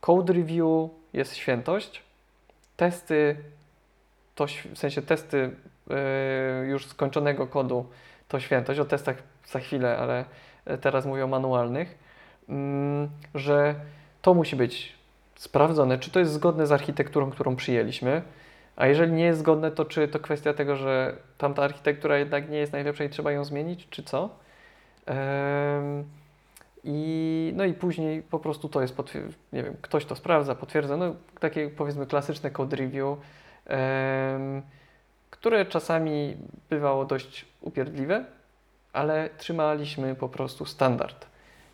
Code 0.02 0.34
review 0.34 0.90
jest 1.14 1.36
świętość, 1.36 2.04
testy, 2.76 3.38
to 4.36 4.46
w 4.74 4.78
sensie 4.78 5.02
testy 5.02 5.52
y, 6.64 6.68
już 6.68 6.86
skończonego 6.86 7.48
kodu 7.48 7.86
to 8.28 8.40
świętość. 8.40 8.80
O 8.80 8.86
testach 8.86 9.18
za 9.46 9.60
chwilę, 9.60 9.98
ale 9.98 10.26
teraz 10.82 11.06
mówię 11.06 11.24
o 11.24 11.28
manualnych, 11.28 12.07
że 13.36 13.76
to 14.22 14.34
musi 14.34 14.56
być 14.56 14.96
sprawdzone, 15.36 16.00
czy 16.00 16.12
to 16.12 16.20
jest 16.20 16.32
zgodne 16.32 16.68
z 16.68 16.72
architekturą, 16.72 17.32
którą 17.32 17.56
przyjęliśmy. 17.56 18.22
A 18.76 18.88
jeżeli 18.88 19.12
nie 19.12 19.24
jest 19.24 19.40
zgodne, 19.40 19.72
to 19.72 19.86
czy 19.86 20.08
to 20.08 20.20
kwestia 20.20 20.54
tego, 20.54 20.76
że 20.76 21.16
tamta 21.38 21.64
architektura 21.64 22.18
jednak 22.18 22.50
nie 22.50 22.58
jest 22.58 22.72
najlepsza 22.72 23.04
i 23.04 23.10
trzeba 23.10 23.32
ją 23.32 23.44
zmienić, 23.44 23.88
czy 23.90 24.04
co? 24.04 24.30
I, 26.84 27.54
no 27.56 27.66
i 27.66 27.74
później 27.74 28.22
po 28.22 28.40
prostu 28.40 28.70
to 28.70 28.82
jest, 28.82 28.96
nie 29.54 29.64
wiem, 29.64 29.76
ktoś 29.82 30.06
to 30.06 30.16
sprawdza, 30.16 30.56
potwierdza, 30.56 30.98
no 30.98 31.16
takie 31.40 31.70
powiedzmy 31.70 32.06
klasyczne 32.06 32.52
code 32.52 32.76
review, 32.76 33.18
które 35.30 35.66
czasami 35.66 36.38
bywało 36.70 37.06
dość 37.06 37.46
upierdliwe, 37.62 38.26
ale 38.94 39.30
trzymaliśmy 39.38 40.16
po 40.16 40.30
prostu 40.30 40.66
standard. 40.66 41.28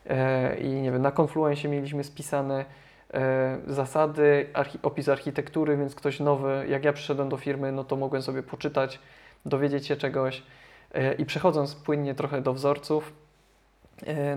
E, 0.09 0.57
I 0.57 0.69
nie 0.69 0.91
wiem, 0.91 1.01
na 1.01 1.11
Confluencie 1.19 1.69
mieliśmy 1.69 2.03
spisane 2.03 2.65
e, 3.13 3.57
zasady, 3.67 4.49
archi- 4.53 4.79
opis 4.83 5.09
architektury, 5.09 5.77
więc 5.77 5.95
ktoś 5.95 6.19
nowy, 6.19 6.65
jak 6.69 6.83
ja 6.85 6.93
przyszedłem 6.93 7.29
do 7.29 7.37
firmy, 7.37 7.71
no 7.71 7.83
to 7.83 7.95
mogłem 7.95 8.21
sobie 8.21 8.43
poczytać, 8.43 8.99
dowiedzieć 9.45 9.87
się 9.87 9.95
czegoś. 9.95 10.43
E, 10.93 11.13
I 11.13 11.25
przechodząc 11.25 11.75
płynnie 11.75 12.15
trochę 12.15 12.41
do 12.41 12.53
wzorców, 12.53 13.13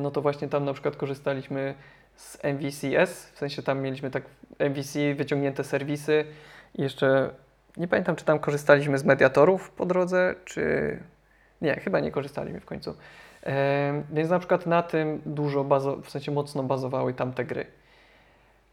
no 0.01 0.11
to 0.11 0.23
właśnie 0.23 0.49
tam 0.49 0.64
na 0.64 0.73
przykład 0.73 0.97
korzystaliśmy 0.97 1.75
z 2.17 2.39
MVCS, 2.45 3.31
w 3.35 3.39
sensie 3.39 3.62
tam 3.62 3.81
mieliśmy 3.81 4.11
tak 4.11 4.23
MVC, 4.59 5.14
wyciągnięte 5.14 5.64
serwisy 5.64 6.25
i 6.75 6.83
jeszcze 6.83 7.31
nie 7.77 7.89
pamiętam, 7.89 8.17
czy 8.17 8.25
tam 8.25 8.39
korzystaliśmy 8.39 8.99
z 8.99 9.05
mediatorów 9.05 9.71
po 9.71 9.87
drodze, 9.87 10.35
czy 10.45 10.99
nie, 11.62 11.75
chyba 11.81 12.01
nie 12.01 12.11
korzystaliśmy 12.11 12.61
w 12.61 12.64
końcu. 12.64 12.97
Więc 14.12 14.30
na 14.30 14.38
przykład 14.38 14.66
na 14.66 14.82
tym 14.82 15.22
dużo, 15.26 15.64
bazo, 15.64 15.97
w 15.97 16.11
sensie 16.11 16.32
mocno 16.32 16.62
bazowały 16.62 17.14
tamte 17.14 17.44
gry. 17.44 17.66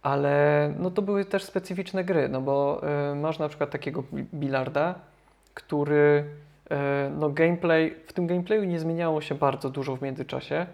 Ale 0.02 0.74
no 0.80 0.92
to 0.92 1.02
były 1.02 1.26
też 1.26 1.44
specyficzne 1.44 2.04
gry, 2.04 2.30
no 2.30 2.42
bo 2.42 2.82
masz 3.16 3.40
na 3.40 3.50
przykład 3.50 3.70
takiego 3.70 4.04
bi- 4.14 4.26
bilarda, 4.34 4.96
który 5.54 6.26
no 7.18 7.30
gameplay, 7.30 7.96
w 8.08 8.14
tym 8.14 8.28
gameplayu 8.28 8.64
nie 8.64 8.80
zmieniało 8.80 9.22
się 9.22 9.36
bardzo 9.36 9.70
dużo 9.70 9.96
w 9.96 10.02
międzyczasie. 10.02 10.66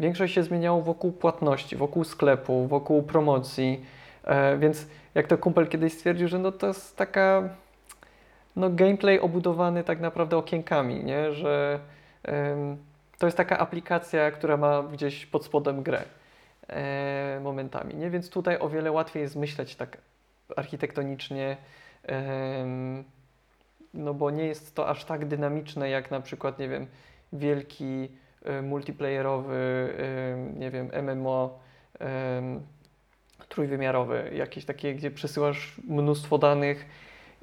Większość 0.00 0.34
się 0.34 0.42
zmieniało 0.42 0.82
wokół 0.82 1.12
płatności, 1.12 1.76
wokół 1.76 2.04
sklepu, 2.04 2.66
wokół 2.66 3.02
promocji, 3.02 3.84
e, 4.24 4.58
więc 4.58 4.86
jak 5.14 5.26
to 5.26 5.38
kumpel 5.38 5.68
kiedyś 5.68 5.92
stwierdził, 5.92 6.28
że 6.28 6.38
no 6.38 6.52
to 6.52 6.66
jest 6.66 6.96
taka 6.96 7.48
no 8.56 8.70
gameplay 8.70 9.20
obudowany 9.20 9.84
tak 9.84 10.00
naprawdę 10.00 10.36
okienkami, 10.36 11.04
nie? 11.04 11.32
że 11.32 11.80
to 13.20 13.26
jest 13.26 13.36
taka 13.36 13.58
aplikacja, 13.58 14.30
która 14.30 14.56
ma 14.56 14.82
gdzieś 14.82 15.26
pod 15.26 15.44
spodem 15.44 15.82
grę 15.82 16.02
e, 16.68 17.40
momentami, 17.42 17.94
nie? 17.94 18.10
Więc 18.10 18.30
tutaj 18.30 18.58
o 18.58 18.68
wiele 18.68 18.92
łatwiej 18.92 19.22
jest 19.22 19.36
myśleć 19.36 19.76
tak 19.76 19.98
architektonicznie, 20.56 21.56
em, 22.02 23.04
no 23.94 24.14
bo 24.14 24.30
nie 24.30 24.46
jest 24.46 24.74
to 24.74 24.88
aż 24.88 25.04
tak 25.04 25.26
dynamiczne 25.26 25.90
jak 25.90 26.10
na 26.10 26.20
przykład, 26.20 26.58
nie 26.58 26.68
wiem, 26.68 26.86
wielki 27.32 28.08
e, 28.44 28.62
multiplayerowy, 28.62 29.94
em, 29.98 30.58
nie 30.58 30.70
wiem, 30.70 30.90
MMO 31.02 31.58
trójwymiarowy, 33.48 34.30
jakieś 34.34 34.64
takie, 34.64 34.94
gdzie 34.94 35.10
przesyłasz 35.10 35.80
mnóstwo 35.88 36.38
danych 36.38 36.86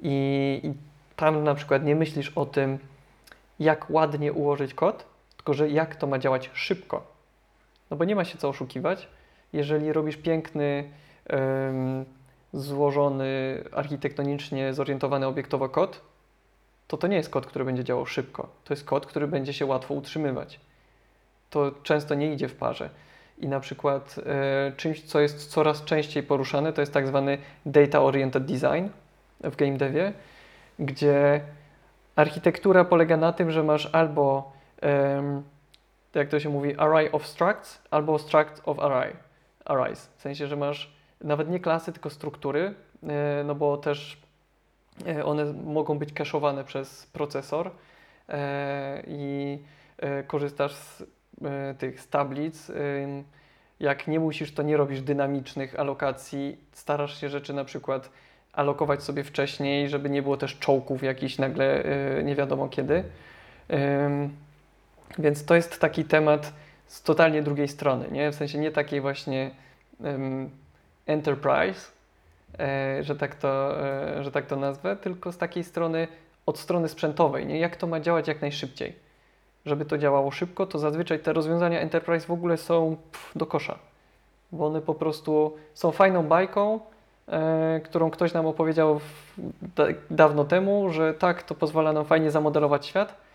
i, 0.00 0.60
i 0.64 0.72
tam 1.16 1.44
na 1.44 1.54
przykład 1.54 1.84
nie 1.84 1.96
myślisz 1.96 2.28
o 2.28 2.46
tym, 2.46 2.78
jak 3.60 3.90
ładnie 3.90 4.32
ułożyć 4.32 4.74
kod, 4.74 5.17
tylko 5.48 5.54
że 5.58 5.68
jak 5.68 5.96
to 5.96 6.06
ma 6.06 6.18
działać 6.18 6.50
szybko. 6.52 7.06
No 7.90 7.96
bo 7.96 8.04
nie 8.04 8.16
ma 8.16 8.24
się 8.24 8.38
co 8.38 8.48
oszukiwać. 8.48 9.08
Jeżeli 9.52 9.92
robisz 9.92 10.16
piękny, 10.16 10.90
złożony, 12.52 13.64
architektonicznie 13.72 14.74
zorientowany 14.74 15.26
obiektowo 15.26 15.68
kod, 15.68 16.00
to 16.88 16.96
to 16.96 17.06
nie 17.06 17.16
jest 17.16 17.30
kod, 17.30 17.46
który 17.46 17.64
będzie 17.64 17.84
działał 17.84 18.06
szybko. 18.06 18.48
To 18.64 18.74
jest 18.74 18.84
kod, 18.84 19.06
który 19.06 19.26
będzie 19.26 19.52
się 19.52 19.66
łatwo 19.66 19.94
utrzymywać. 19.94 20.60
To 21.50 21.72
często 21.82 22.14
nie 22.14 22.32
idzie 22.32 22.48
w 22.48 22.54
parze. 22.54 22.90
I 23.38 23.48
na 23.48 23.60
przykład 23.60 24.16
e, 24.26 24.72
czymś, 24.76 25.02
co 25.02 25.20
jest 25.20 25.50
coraz 25.50 25.84
częściej 25.84 26.22
poruszane, 26.22 26.72
to 26.72 26.80
jest 26.82 26.92
tak 26.92 27.06
zwany 27.06 27.38
data 27.66 28.02
oriented 28.02 28.44
design 28.44 28.88
w 29.40 29.56
game 29.56 29.76
devie, 29.76 30.12
gdzie 30.78 31.40
architektura 32.16 32.84
polega 32.84 33.16
na 33.16 33.32
tym, 33.32 33.50
że 33.50 33.62
masz 33.62 33.90
albo, 33.92 34.57
jak 36.14 36.28
to 36.28 36.40
się 36.40 36.48
mówi, 36.48 36.76
array 36.76 37.12
of 37.12 37.26
structs, 37.26 37.82
albo 37.90 38.18
struct 38.18 38.62
of 38.64 38.78
array, 38.78 39.16
arrays. 39.64 40.06
W 40.16 40.22
sensie, 40.22 40.46
że 40.46 40.56
masz 40.56 40.98
nawet 41.20 41.50
nie 41.50 41.60
klasy, 41.60 41.92
tylko 41.92 42.10
struktury, 42.10 42.74
e, 43.02 43.44
no 43.44 43.54
bo 43.54 43.76
też 43.76 44.22
e, 45.06 45.24
one 45.24 45.52
mogą 45.52 45.98
być 45.98 46.12
cache'owane 46.12 46.64
przez 46.64 47.06
procesor 47.06 47.70
e, 48.28 49.02
i 49.06 49.58
korzystasz 50.26 50.74
z 50.74 51.04
tych 51.78 52.00
z 52.00 52.08
tablic. 52.08 52.72
Jak 53.80 54.08
nie 54.08 54.20
musisz, 54.20 54.54
to 54.54 54.62
nie 54.62 54.76
robisz 54.76 55.00
dynamicznych 55.00 55.80
alokacji. 55.80 56.58
Starasz 56.72 57.20
się 57.20 57.28
rzeczy 57.28 57.54
na 57.54 57.64
przykład 57.64 58.10
alokować 58.52 59.02
sobie 59.02 59.24
wcześniej, 59.24 59.88
żeby 59.88 60.10
nie 60.10 60.22
było 60.22 60.36
też 60.36 60.58
czołków 60.58 61.02
jakichś 61.02 61.38
nagle 61.38 61.84
nie 62.24 62.34
wiadomo 62.34 62.68
kiedy. 62.68 63.04
Więc 65.18 65.44
to 65.44 65.54
jest 65.54 65.80
taki 65.80 66.04
temat 66.04 66.52
z 66.86 67.02
totalnie 67.02 67.42
drugiej 67.42 67.68
strony, 67.68 68.08
nie? 68.10 68.30
W 68.30 68.34
sensie 68.34 68.58
nie 68.58 68.70
takiej 68.70 69.00
właśnie 69.00 69.50
ym, 70.04 70.50
enterprise, 71.06 71.90
e, 72.58 73.02
że, 73.02 73.16
tak 73.16 73.34
to, 73.34 73.82
e, 73.86 74.24
że 74.24 74.30
tak 74.32 74.46
to 74.46 74.56
nazwę, 74.56 74.96
tylko 74.96 75.32
z 75.32 75.38
takiej 75.38 75.64
strony, 75.64 76.08
od 76.46 76.58
strony 76.58 76.88
sprzętowej, 76.88 77.46
nie? 77.46 77.58
Jak 77.58 77.76
to 77.76 77.86
ma 77.86 78.00
działać 78.00 78.28
jak 78.28 78.40
najszybciej. 78.40 78.96
Żeby 79.66 79.84
to 79.84 79.98
działało 79.98 80.30
szybko, 80.30 80.66
to 80.66 80.78
zazwyczaj 80.78 81.18
te 81.18 81.32
rozwiązania 81.32 81.80
enterprise 81.80 82.26
w 82.26 82.30
ogóle 82.30 82.56
są 82.56 82.96
pff, 83.12 83.32
do 83.38 83.46
kosza, 83.46 83.78
bo 84.52 84.66
one 84.66 84.80
po 84.80 84.94
prostu 84.94 85.56
są 85.74 85.92
fajną 85.92 86.22
bajką, 86.22 86.80
e, 87.28 87.80
którą 87.84 88.10
ktoś 88.10 88.32
nam 88.32 88.46
opowiedział 88.46 88.98
w, 88.98 89.04
da, 89.76 89.84
dawno 90.10 90.44
temu, 90.44 90.90
że 90.90 91.14
tak, 91.14 91.42
to 91.42 91.54
pozwala 91.54 91.92
nam 91.92 92.04
fajnie 92.04 92.30
zamodelować 92.30 92.86
świat, 92.86 93.27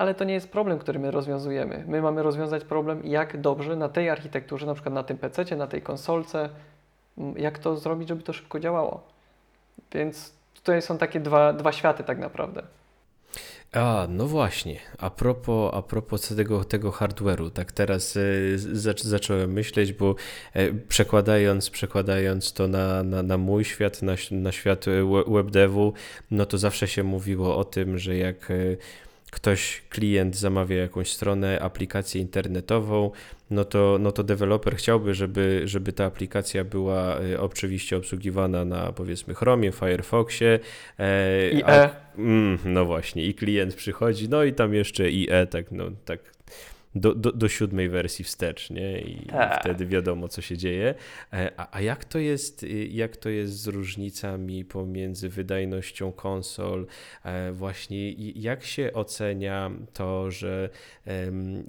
ale 0.00 0.14
to 0.14 0.24
nie 0.24 0.34
jest 0.34 0.48
problem, 0.48 0.78
który 0.78 0.98
my 0.98 1.10
rozwiązujemy. 1.10 1.84
My 1.86 2.02
mamy 2.02 2.22
rozwiązać 2.22 2.64
problem, 2.64 3.06
jak 3.06 3.40
dobrze 3.40 3.76
na 3.76 3.88
tej 3.88 4.10
architekturze, 4.10 4.66
na 4.66 4.74
przykład 4.74 4.94
na 4.94 5.02
tym 5.02 5.18
PC, 5.18 5.56
na 5.56 5.66
tej 5.66 5.82
konsolce, 5.82 6.48
jak 7.36 7.58
to 7.58 7.76
zrobić, 7.76 8.08
żeby 8.08 8.22
to 8.22 8.32
szybko 8.32 8.60
działało. 8.60 9.02
Więc 9.92 10.32
tutaj 10.54 10.82
są 10.82 10.98
takie 10.98 11.20
dwa, 11.20 11.52
dwa 11.52 11.72
światy 11.72 12.04
tak 12.04 12.18
naprawdę. 12.18 12.62
A, 13.72 14.06
no 14.08 14.26
właśnie, 14.26 14.76
a 14.98 15.10
propos, 15.10 15.70
a 15.74 15.82
propos 15.82 16.28
tego, 16.36 16.64
tego 16.64 16.90
hardware'u, 16.90 17.50
tak 17.50 17.72
teraz 17.72 18.16
e, 18.16 18.20
zac- 18.56 19.04
zacząłem 19.04 19.52
myśleć, 19.52 19.92
bo 19.92 20.14
e, 20.54 20.72
przekładając, 20.72 21.70
przekładając 21.70 22.52
to 22.52 22.68
na, 22.68 23.02
na, 23.02 23.22
na 23.22 23.38
mój 23.38 23.64
świat, 23.64 24.02
na, 24.02 24.12
na 24.30 24.52
świat 24.52 24.88
e, 24.88 24.90
we- 24.90 25.24
webdevu, 25.34 25.92
no 26.30 26.46
to 26.46 26.58
zawsze 26.58 26.88
się 26.88 27.02
mówiło 27.02 27.56
o 27.56 27.64
tym, 27.64 27.98
że 27.98 28.16
jak 28.16 28.48
ktoś, 29.30 29.82
klient 29.88 30.36
zamawia 30.36 30.76
jakąś 30.76 31.12
stronę, 31.12 31.60
aplikację 31.60 32.20
internetową, 32.20 33.10
no 33.50 33.64
to, 33.64 33.96
no 34.00 34.12
to 34.12 34.22
deweloper 34.24 34.76
chciałby, 34.76 35.14
żeby, 35.14 35.62
żeby 35.64 35.92
ta 35.92 36.04
aplikacja 36.04 36.64
była 36.64 37.18
e, 37.20 37.40
oczywiście 37.40 37.96
obsługiwana 37.96 38.64
na 38.64 38.92
powiedzmy 38.92 39.34
Chromie, 39.34 39.72
Firefoxie, 39.72 40.58
e, 40.98 41.50
I 41.50 41.62
a- 41.62 41.68
E. 41.68 41.90
Mm, 42.18 42.58
no 42.64 42.84
właśnie, 42.84 43.24
i 43.24 43.34
klient 43.34 43.74
przychodzi, 43.74 44.28
no 44.28 44.44
i 44.44 44.52
tam 44.52 44.74
jeszcze 44.74 45.10
IE, 45.10 45.46
tak, 45.50 45.72
no, 45.72 45.84
tak 46.04 46.20
do, 46.94 47.14
do, 47.14 47.32
do 47.32 47.48
siódmej 47.48 47.88
wersji 47.88 48.24
wstecz, 48.24 48.70
nie? 48.70 49.00
I 49.00 49.26
Tak. 49.26 49.60
wtedy 49.60 49.86
wiadomo, 49.86 50.28
co 50.28 50.40
się 50.42 50.56
dzieje. 50.56 50.94
E, 51.32 51.52
A, 51.56 51.76
a 51.76 51.80
jak 51.80 52.04
to 52.04 52.18
jest, 52.18 52.62
y, 52.62 52.86
jak 52.86 53.16
to 53.16 53.28
jest 53.28 53.52
z 53.62 53.66
różnicami 53.66 54.64
pomiędzy 54.64 55.28
wydajnością 55.28 56.12
konsol? 56.12 56.86
E, 57.24 57.52
Właśnie 57.52 58.12
jak 58.32 58.64
się 58.64 58.92
ocenia 58.92 59.70
to, 59.92 60.30
że 60.30 60.70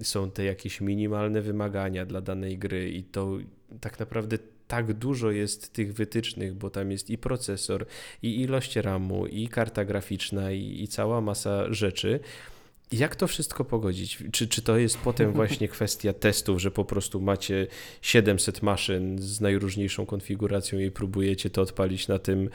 są 0.02 0.30
te 0.30 0.44
jakieś 0.44 0.80
minimalne 0.80 1.40
wymagania 1.42 2.06
dla 2.06 2.20
danej 2.20 2.58
gry 2.58 2.90
i 2.90 3.02
to 3.04 3.38
tak 3.80 3.98
naprawdę 4.00 4.38
tak 4.68 4.92
dużo 4.92 5.30
jest 5.30 5.72
tych 5.72 5.94
wytycznych, 5.94 6.54
bo 6.54 6.70
tam 6.70 6.90
jest 6.90 7.10
i 7.10 7.18
procesor, 7.18 7.86
i 8.22 8.40
ilość 8.40 8.76
RAMu, 8.76 9.26
i 9.26 9.48
karta 9.48 9.84
graficzna, 9.84 10.52
i, 10.52 10.82
i 10.82 10.88
cała 10.88 11.20
masa 11.20 11.72
rzeczy. 11.72 12.20
Jak 12.92 13.16
to 13.16 13.26
wszystko 13.26 13.64
pogodzić? 13.64 14.18
Czy, 14.32 14.48
czy 14.48 14.62
to 14.62 14.76
jest 14.76 14.98
potem 14.98 15.32
właśnie 15.42 15.68
kwestia 15.68 16.12
testów, 16.12 16.60
że 16.60 16.70
po 16.70 16.84
prostu 16.84 17.20
macie 17.20 17.66
700 18.02 18.62
maszyn 18.62 19.18
z 19.18 19.40
najróżniejszą 19.40 20.06
konfiguracją 20.06 20.78
i 20.78 20.90
próbujecie 20.90 21.50
to 21.50 21.62
odpalić 21.62 22.08
na, 22.08 22.18
tym, 22.18 22.50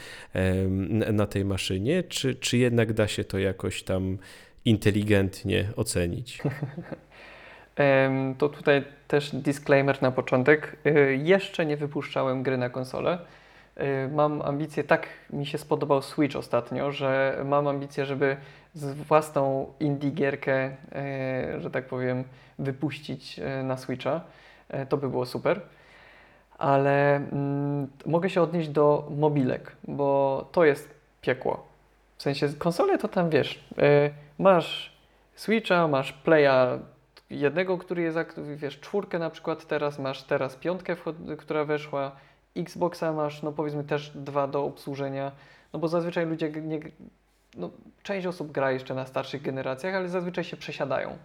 na 1.14 1.28
tej 1.28 1.46
maszynie, 1.46 2.04
czy, 2.04 2.36
czy 2.36 2.58
jednak 2.58 2.94
da 2.94 3.08
się 3.08 3.24
to 3.24 3.40
jakoś 3.40 3.84
tam 3.84 4.18
inteligentnie 4.66 5.70
ocenić? 5.76 6.38
To 8.38 8.50
tutaj 8.50 8.84
też 9.08 9.36
disclaimer 9.36 10.02
na 10.02 10.12
początek. 10.12 10.78
Y, 10.86 11.20
Jeszcze 11.24 11.66
nie 11.66 11.78
wypuszczałem 11.78 12.44
gry 12.44 12.58
na 12.58 12.70
konsolę. 12.70 13.20
Y, 13.78 14.10
Mam 14.12 14.42
ambicje, 14.42 14.84
tak 14.84 15.08
mi 15.34 15.46
się 15.46 15.58
spodobał 15.58 16.02
Switch 16.02 16.36
ostatnio, 16.36 16.92
że 16.92 17.42
mam 17.46 17.68
ambicje, 17.68 18.06
żeby 18.06 18.38
własną 18.86 19.74
indie 19.80 20.12
gierkę, 20.12 20.56
e, 20.92 21.62
że 21.62 21.72
tak 21.72 21.86
powiem, 21.88 22.24
wypuścić 22.60 23.40
e, 23.40 23.64
na 23.64 23.78
Switcha. 23.78 24.22
E, 24.70 24.86
To 24.86 24.98
by 24.98 25.10
było 25.10 25.26
super. 25.26 25.62
Ale 26.58 27.16
mm, 27.16 27.88
mogę 28.06 28.30
się 28.30 28.42
odnieść 28.42 28.70
do 28.70 29.08
mobilek, 29.18 29.76
bo 29.88 30.46
to 30.52 30.66
jest 30.66 30.90
piekło. 31.22 31.68
W 32.18 32.24
sensie 32.24 32.50
konsole 32.50 32.98
to 32.98 33.08
tam 33.08 33.30
wiesz, 33.30 33.64
masz 34.40 34.98
Switcha, 35.36 35.88
masz 35.88 36.14
Playa 36.14 36.80
jednego, 37.30 37.78
który 37.78 38.02
jest, 38.02 38.18
ak- 38.18 38.36
wiesz, 38.56 38.80
czwórkę 38.80 39.20
na 39.20 39.30
przykład 39.30 39.68
teraz, 39.68 40.00
masz 40.00 40.24
teraz 40.24 40.56
piątkę, 40.56 40.96
która 41.38 41.66
weszła, 41.66 42.12
Xboxa 42.56 43.14
masz, 43.14 43.44
no 43.44 43.52
powiedzmy 43.52 43.84
też 43.84 44.12
dwa 44.16 44.48
do 44.48 44.64
obsłużenia, 44.66 45.32
no 45.74 45.80
bo 45.80 45.88
zazwyczaj 45.88 46.26
ludzie, 46.26 46.50
nie, 46.52 46.80
no 47.58 47.70
część 48.04 48.28
osób 48.28 48.52
gra 48.52 48.72
jeszcze 48.72 48.96
na 48.96 49.06
starszych 49.06 49.42
generacjach, 49.42 49.96
ale 49.96 50.10
zazwyczaj 50.10 50.44
się 50.44 50.58
przesiadają. 50.58 51.18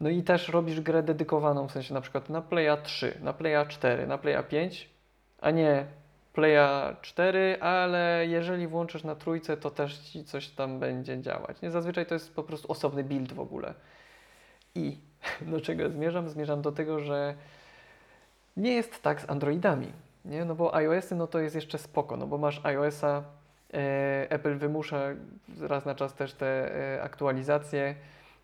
No 0.00 0.08
i 0.08 0.22
też 0.22 0.48
robisz 0.48 0.80
grę 0.80 1.02
dedykowaną, 1.02 1.68
w 1.68 1.72
sensie 1.72 1.94
na 1.94 2.00
przykład 2.00 2.28
na 2.28 2.42
Playa 2.42 2.76
3, 2.82 3.18
na 3.22 3.32
Playa 3.32 3.66
4, 3.68 4.06
na 4.06 4.18
Playa 4.18 4.42
5, 4.48 4.90
a 5.40 5.50
nie 5.50 5.86
Playa 6.32 6.96
4, 7.02 7.58
ale 7.60 8.26
jeżeli 8.26 8.66
włączysz 8.66 9.04
na 9.04 9.14
trójce, 9.14 9.56
to 9.56 9.70
też 9.70 9.98
ci 9.98 10.24
coś 10.24 10.48
tam 10.48 10.78
będzie 10.78 11.22
działać. 11.22 11.62
Nie 11.62 11.70
zazwyczaj 11.70 12.06
to 12.06 12.14
jest 12.14 12.34
po 12.34 12.42
prostu 12.42 12.72
osobny 12.72 13.04
build 13.04 13.32
w 13.32 13.40
ogóle. 13.40 13.74
I 14.74 14.98
do 15.52 15.60
czego 15.60 15.90
zmierzam? 15.90 16.28
Zmierzam 16.28 16.62
do 16.62 16.72
tego, 16.72 17.00
że 17.00 17.34
nie 18.56 18.72
jest 18.72 19.02
tak 19.02 19.20
z 19.20 19.30
Androidami. 19.30 19.92
Nie? 20.24 20.44
No 20.44 20.54
bo 20.54 20.74
iOSy 20.74 21.14
no 21.16 21.26
to 21.26 21.38
jest 21.38 21.54
jeszcze 21.54 21.78
spoko, 21.78 22.16
no 22.16 22.26
bo 22.26 22.38
masz 22.38 22.60
iOSa, 22.64 23.22
Apple 24.28 24.54
wymusza 24.58 25.00
raz 25.60 25.84
na 25.86 25.94
czas 25.94 26.14
też 26.14 26.32
te 26.32 26.74
e, 26.96 27.02
aktualizacje, 27.02 27.94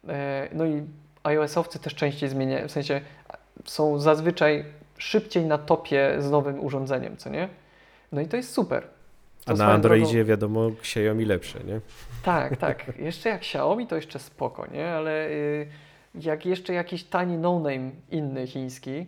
e, 0.09 0.49
no 0.53 0.67
i 0.67 0.83
iOS-owcy 1.25 1.79
też 1.79 1.95
częściej 1.95 2.29
zmieniają, 2.29 2.69
w 2.69 2.71
sensie 2.73 3.01
są 3.65 3.99
zazwyczaj 3.99 4.65
szybciej 4.99 5.45
na 5.45 5.59
topie 5.59 6.17
z 6.19 6.31
nowym 6.31 6.65
urządzeniem, 6.65 7.17
co 7.17 7.31
nie? 7.31 7.49
No 8.13 8.21
i 8.21 8.27
to 8.27 8.37
jest 8.37 8.53
super. 8.53 8.83
A 9.43 9.45
To 9.45 9.51
na 9.53 9.57
swoją 9.57 9.71
Androidzie 9.71 10.19
drogą- 10.25 10.29
wiadomo 10.29 10.69
Xiaomi 10.69 11.25
lepsze, 11.25 11.59
nie? 11.65 11.81
tak, 12.23 12.57
tak. 12.67 12.93
Jeszcze 12.99 13.29
jak 13.29 13.39
Xiaomi 13.41 13.87
to 13.87 13.97
jeszcze 13.97 14.19
spoko, 14.19 14.67
nie? 14.73 14.89
Ale 14.89 15.29
y, 15.29 15.67
jak 16.15 16.47
jeszcze 16.47 16.73
jakiś 16.73 17.05
tani 17.05 17.39
no-name 17.39 17.91
inny 18.11 18.47
chiński 18.47 18.91
y, 18.91 19.07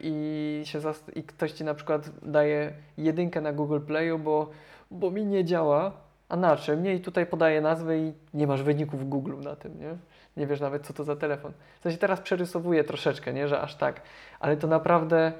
i, 0.00 0.62
się 0.64 0.80
i 1.14 1.22
ktoś 1.22 1.52
ci 1.52 1.64
na 1.64 1.74
przykład 1.74 2.10
daje 2.22 2.72
jedynkę 2.98 3.40
na 3.40 3.52
Google 3.52 3.80
Playu, 3.80 4.18
bo, 4.18 4.50
bo 4.90 5.10
mi 5.10 5.26
nie 5.26 5.44
działa, 5.44 5.92
a 6.28 6.36
na 6.36 6.56
czym? 6.56 6.82
Nie, 6.82 6.94
i 6.94 7.00
tutaj 7.00 7.26
podaje 7.26 7.60
nazwę 7.60 7.98
i 7.98 8.12
nie 8.34 8.46
masz 8.46 8.62
wyników 8.62 9.08
Google 9.08 9.40
na 9.40 9.56
tym, 9.56 9.80
nie? 9.80 9.96
Nie 10.36 10.46
wiesz 10.46 10.60
nawet, 10.60 10.86
co 10.86 10.92
to 10.92 11.04
za 11.04 11.16
telefon. 11.16 11.52
W 11.80 11.82
sensie 11.82 11.98
teraz 11.98 12.20
przerysowuję 12.20 12.84
troszeczkę, 12.84 13.32
nie? 13.32 13.48
Że 13.48 13.60
aż 13.60 13.74
tak. 13.74 14.00
Ale 14.40 14.56
to 14.56 14.66
naprawdę 14.66 15.32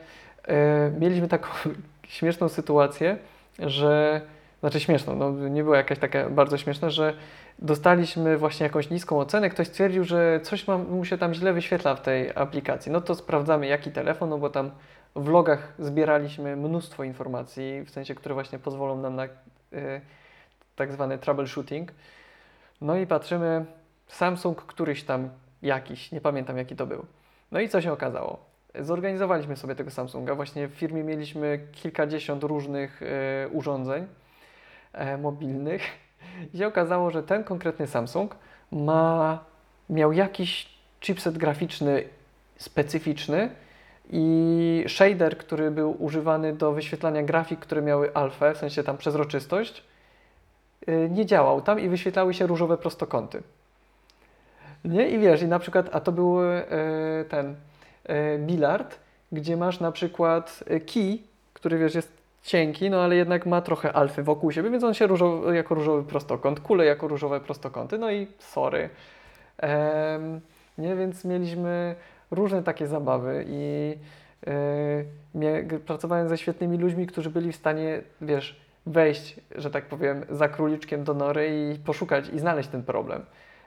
y, 0.48 0.52
mieliśmy 1.00 1.28
taką 1.28 1.48
śmieszną 2.08 2.48
sytuację, 2.48 3.18
że 3.58 4.20
znaczy 4.60 4.80
śmieszną, 4.80 5.16
no 5.16 5.48
nie 5.48 5.64
była 5.64 5.76
jakaś 5.76 5.98
taka 5.98 6.30
bardzo 6.30 6.58
śmieszna, 6.58 6.90
że 6.90 7.14
dostaliśmy 7.58 8.36
właśnie 8.36 8.64
jakąś 8.64 8.90
niską 8.90 9.18
ocenę, 9.18 9.50
ktoś 9.50 9.66
stwierdził, 9.66 10.04
że 10.04 10.40
coś 10.42 10.68
mam, 10.68 10.90
mu 10.90 11.04
się 11.04 11.18
tam 11.18 11.34
źle 11.34 11.52
wyświetla 11.52 11.94
w 11.94 12.00
tej 12.00 12.30
aplikacji. 12.34 12.92
No 12.92 13.00
to 13.00 13.14
sprawdzamy 13.14 13.66
jaki 13.66 13.90
telefon, 13.90 14.28
no 14.28 14.38
bo 14.38 14.50
tam 14.50 14.70
w 15.16 15.28
logach 15.28 15.72
zbieraliśmy 15.78 16.56
mnóstwo 16.56 17.04
informacji, 17.04 17.82
w 17.84 17.90
sensie, 17.90 18.14
które 18.14 18.34
właśnie 18.34 18.58
pozwolą 18.58 18.96
nam 18.96 19.16
na 19.16 19.24
y, 19.24 19.28
tak 20.76 20.92
zwany 20.92 21.18
troubleshooting. 21.18 21.92
No 22.80 22.96
i 22.96 23.06
patrzymy, 23.06 23.64
Samsung 24.06 24.62
któryś 24.62 25.04
tam 25.04 25.30
jakiś, 25.62 26.12
nie 26.12 26.20
pamiętam 26.20 26.58
jaki 26.58 26.76
to 26.76 26.86
był. 26.86 27.06
No 27.52 27.60
i 27.60 27.68
co 27.68 27.80
się 27.80 27.92
okazało? 27.92 28.38
Zorganizowaliśmy 28.80 29.56
sobie 29.56 29.74
tego 29.74 29.90
Samsunga. 29.90 30.34
Właśnie 30.34 30.68
w 30.68 30.72
firmie 30.72 31.04
mieliśmy 31.04 31.66
kilkadziesiąt 31.72 32.44
różnych 32.44 33.02
e, 33.02 33.48
urządzeń 33.48 34.06
e, 34.92 35.18
mobilnych. 35.18 35.82
I 36.54 36.58
się 36.58 36.66
okazało, 36.66 37.10
że 37.10 37.22
ten 37.22 37.44
konkretny 37.44 37.86
Samsung 37.86 38.36
ma, 38.72 39.44
miał 39.90 40.12
jakiś 40.12 40.68
chipset 41.00 41.38
graficzny 41.38 42.04
specyficzny 42.56 43.50
i 44.10 44.84
shader, 44.88 45.38
który 45.38 45.70
był 45.70 46.04
używany 46.04 46.52
do 46.52 46.72
wyświetlania 46.72 47.22
grafik, 47.22 47.60
które 47.60 47.82
miały 47.82 48.14
alfę, 48.14 48.54
w 48.54 48.58
sensie 48.58 48.82
tam 48.82 48.96
przezroczystość, 48.96 49.84
e, 50.86 51.08
nie 51.08 51.26
działał 51.26 51.60
tam 51.60 51.80
i 51.80 51.88
wyświetlały 51.88 52.34
się 52.34 52.46
różowe 52.46 52.78
prostokąty. 52.78 53.42
Nie? 54.84 55.08
I 55.08 55.18
wiesz, 55.18 55.42
i 55.42 55.46
na 55.46 55.58
przykład, 55.58 55.88
a 55.92 56.00
to 56.00 56.12
był 56.12 56.42
e, 56.42 56.64
ten 57.28 57.54
e, 58.04 58.38
bilard, 58.38 58.98
gdzie 59.32 59.56
masz 59.56 59.80
na 59.80 59.92
przykład 59.92 60.64
kij, 60.86 61.22
który 61.52 61.78
wiesz, 61.78 61.94
jest 61.94 62.12
cienki, 62.42 62.90
no 62.90 63.00
ale 63.00 63.16
jednak 63.16 63.46
ma 63.46 63.60
trochę 63.60 63.92
alfy 63.92 64.22
wokół 64.22 64.52
siebie, 64.52 64.70
więc 64.70 64.84
on 64.84 64.94
się 64.94 65.06
różowy, 65.06 65.56
jako 65.56 65.74
różowy 65.74 66.08
prostokąt, 66.08 66.60
kule 66.60 66.84
jako 66.84 67.08
różowe 67.08 67.40
prostokąty, 67.40 67.98
no 67.98 68.10
i 68.10 68.26
sorry. 68.38 68.88
Em, 69.58 70.40
nie, 70.78 70.96
więc 70.96 71.24
mieliśmy 71.24 71.94
różne 72.30 72.62
takie 72.62 72.86
zabawy 72.86 73.44
i 73.48 73.94
g- 75.64 75.80
pracowałem 75.86 76.28
ze 76.28 76.38
świetnymi 76.38 76.78
ludźmi, 76.78 77.06
którzy 77.06 77.30
byli 77.30 77.52
w 77.52 77.56
stanie, 77.56 78.02
wiesz, 78.20 78.60
wejść, 78.86 79.40
że 79.54 79.70
tak 79.70 79.84
powiem, 79.84 80.24
za 80.30 80.48
króliczkiem 80.48 81.04
do 81.04 81.14
nory 81.14 81.72
i 81.72 81.78
poszukać 81.78 82.28
i 82.28 82.38
znaleźć 82.38 82.68
ten 82.68 82.82
problem. 82.82 83.24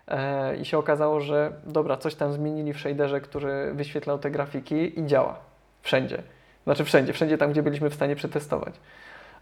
E, 0.08 0.56
I 0.58 0.66
się 0.66 0.78
okazało, 0.78 1.22
że 1.22 1.52
dobra, 1.66 1.98
coś 1.98 2.16
tam 2.16 2.34
zmienili 2.34 2.74
w 2.74 2.80
shaderze, 2.80 3.22
który 3.22 3.74
wyświetlał 3.74 4.20
te 4.20 4.32
grafiki 4.32 5.00
i 5.00 5.06
działa. 5.06 5.40
Wszędzie. 5.82 6.24
Znaczy 6.64 6.84
wszędzie, 6.86 7.14
wszędzie 7.14 7.38
tam, 7.38 7.52
gdzie 7.52 7.64
byliśmy 7.64 7.90
w 7.90 7.94
stanie 7.94 8.16
przetestować. 8.16 8.74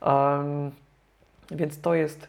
Em, 0.02 0.72
więc 1.52 1.82
to 1.82 1.94
jest 1.94 2.28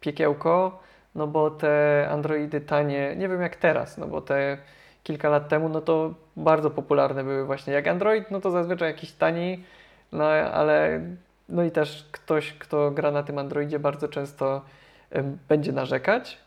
piekiełko, 0.00 0.78
no 1.14 1.26
bo 1.26 1.50
te 1.50 2.06
Androidy 2.10 2.60
tanie, 2.60 3.14
nie 3.16 3.28
wiem 3.28 3.40
jak 3.42 3.56
teraz, 3.56 3.98
no 3.98 4.06
bo 4.06 4.20
te 4.20 4.58
kilka 5.04 5.28
lat 5.28 5.48
temu, 5.48 5.68
no 5.68 5.80
to 5.80 6.14
bardzo 6.36 6.70
popularne 6.70 7.24
były 7.24 7.44
właśnie. 7.44 7.72
Jak 7.72 7.86
Android, 7.86 8.30
no 8.30 8.40
to 8.40 8.50
zazwyczaj 8.50 8.88
jakiś 8.88 9.12
tani, 9.12 9.64
no 10.12 10.24
ale 10.28 11.00
no 11.48 11.64
i 11.64 11.70
też 11.70 12.08
ktoś, 12.12 12.52
kto 12.52 12.90
gra 12.90 13.10
na 13.10 13.22
tym 13.22 13.38
Androidzie 13.38 13.78
bardzo 13.78 14.08
często 14.08 14.62
będzie 15.48 15.72
narzekać, 15.72 16.38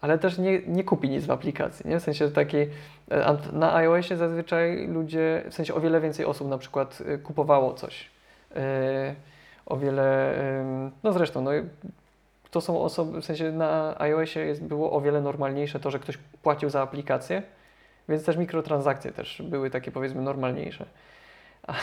ale 0.00 0.18
też 0.18 0.38
nie, 0.38 0.62
nie 0.66 0.84
kupi 0.84 1.08
nic 1.08 1.26
w 1.26 1.30
aplikacji, 1.30 1.90
nie? 1.90 2.00
W 2.00 2.02
sensie 2.02 2.30
takiej, 2.30 2.70
e, 3.10 3.36
na 3.52 3.74
iOSie 3.74 4.16
zazwyczaj 4.16 4.88
ludzie, 4.88 5.42
w 5.50 5.54
sensie 5.54 5.74
o 5.74 5.80
wiele 5.80 6.00
więcej 6.00 6.26
osób 6.26 6.48
na 6.48 6.58
przykład 6.58 7.00
y, 7.00 7.18
kupowało 7.18 7.74
coś. 7.74 8.10
E, 8.56 9.14
o 9.66 9.76
wiele, 9.76 10.34
no 11.02 11.12
zresztą, 11.12 11.42
no 11.42 11.50
to 12.50 12.60
są 12.60 12.82
osoby, 12.82 13.20
w 13.20 13.24
sensie 13.24 13.52
na 13.52 14.00
iOSie 14.00 14.40
jest, 14.40 14.64
było 14.64 14.92
o 14.92 15.00
wiele 15.00 15.20
normalniejsze 15.20 15.80
to, 15.80 15.90
że 15.90 15.98
ktoś 15.98 16.18
płacił 16.42 16.70
za 16.70 16.82
aplikację, 16.82 17.42
więc 18.08 18.24
też 18.24 18.36
mikrotransakcje 18.36 19.12
też 19.12 19.42
były 19.42 19.70
takie 19.70 19.90
powiedzmy 19.90 20.22
normalniejsze. 20.22 20.86
A, 21.66 21.74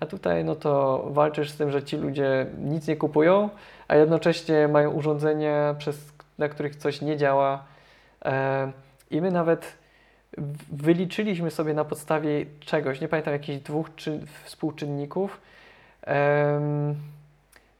a 0.00 0.06
tutaj 0.06 0.44
no 0.44 0.56
to 0.56 1.04
walczysz 1.10 1.50
z 1.50 1.56
tym, 1.56 1.70
że 1.70 1.82
ci 1.82 1.96
ludzie 1.96 2.46
nic 2.58 2.88
nie 2.88 2.96
kupują, 2.96 3.50
a 3.88 3.96
jednocześnie 3.96 4.68
mają 4.68 4.90
urządzenia, 4.90 5.74
przez, 5.78 6.12
na 6.38 6.48
których 6.48 6.76
coś 6.76 7.00
nie 7.00 7.16
działa. 7.16 7.64
E, 8.24 8.72
I 9.10 9.20
my 9.20 9.30
nawet 9.30 9.78
wyliczyliśmy 10.72 11.50
sobie 11.50 11.74
na 11.74 11.84
podstawie 11.84 12.46
czegoś, 12.60 13.00
nie 13.00 13.08
pamiętam, 13.08 13.32
jakichś 13.32 13.62
dwóch 13.62 13.94
czy, 13.96 14.20
współczynników, 14.44 15.40
em, 16.02 16.94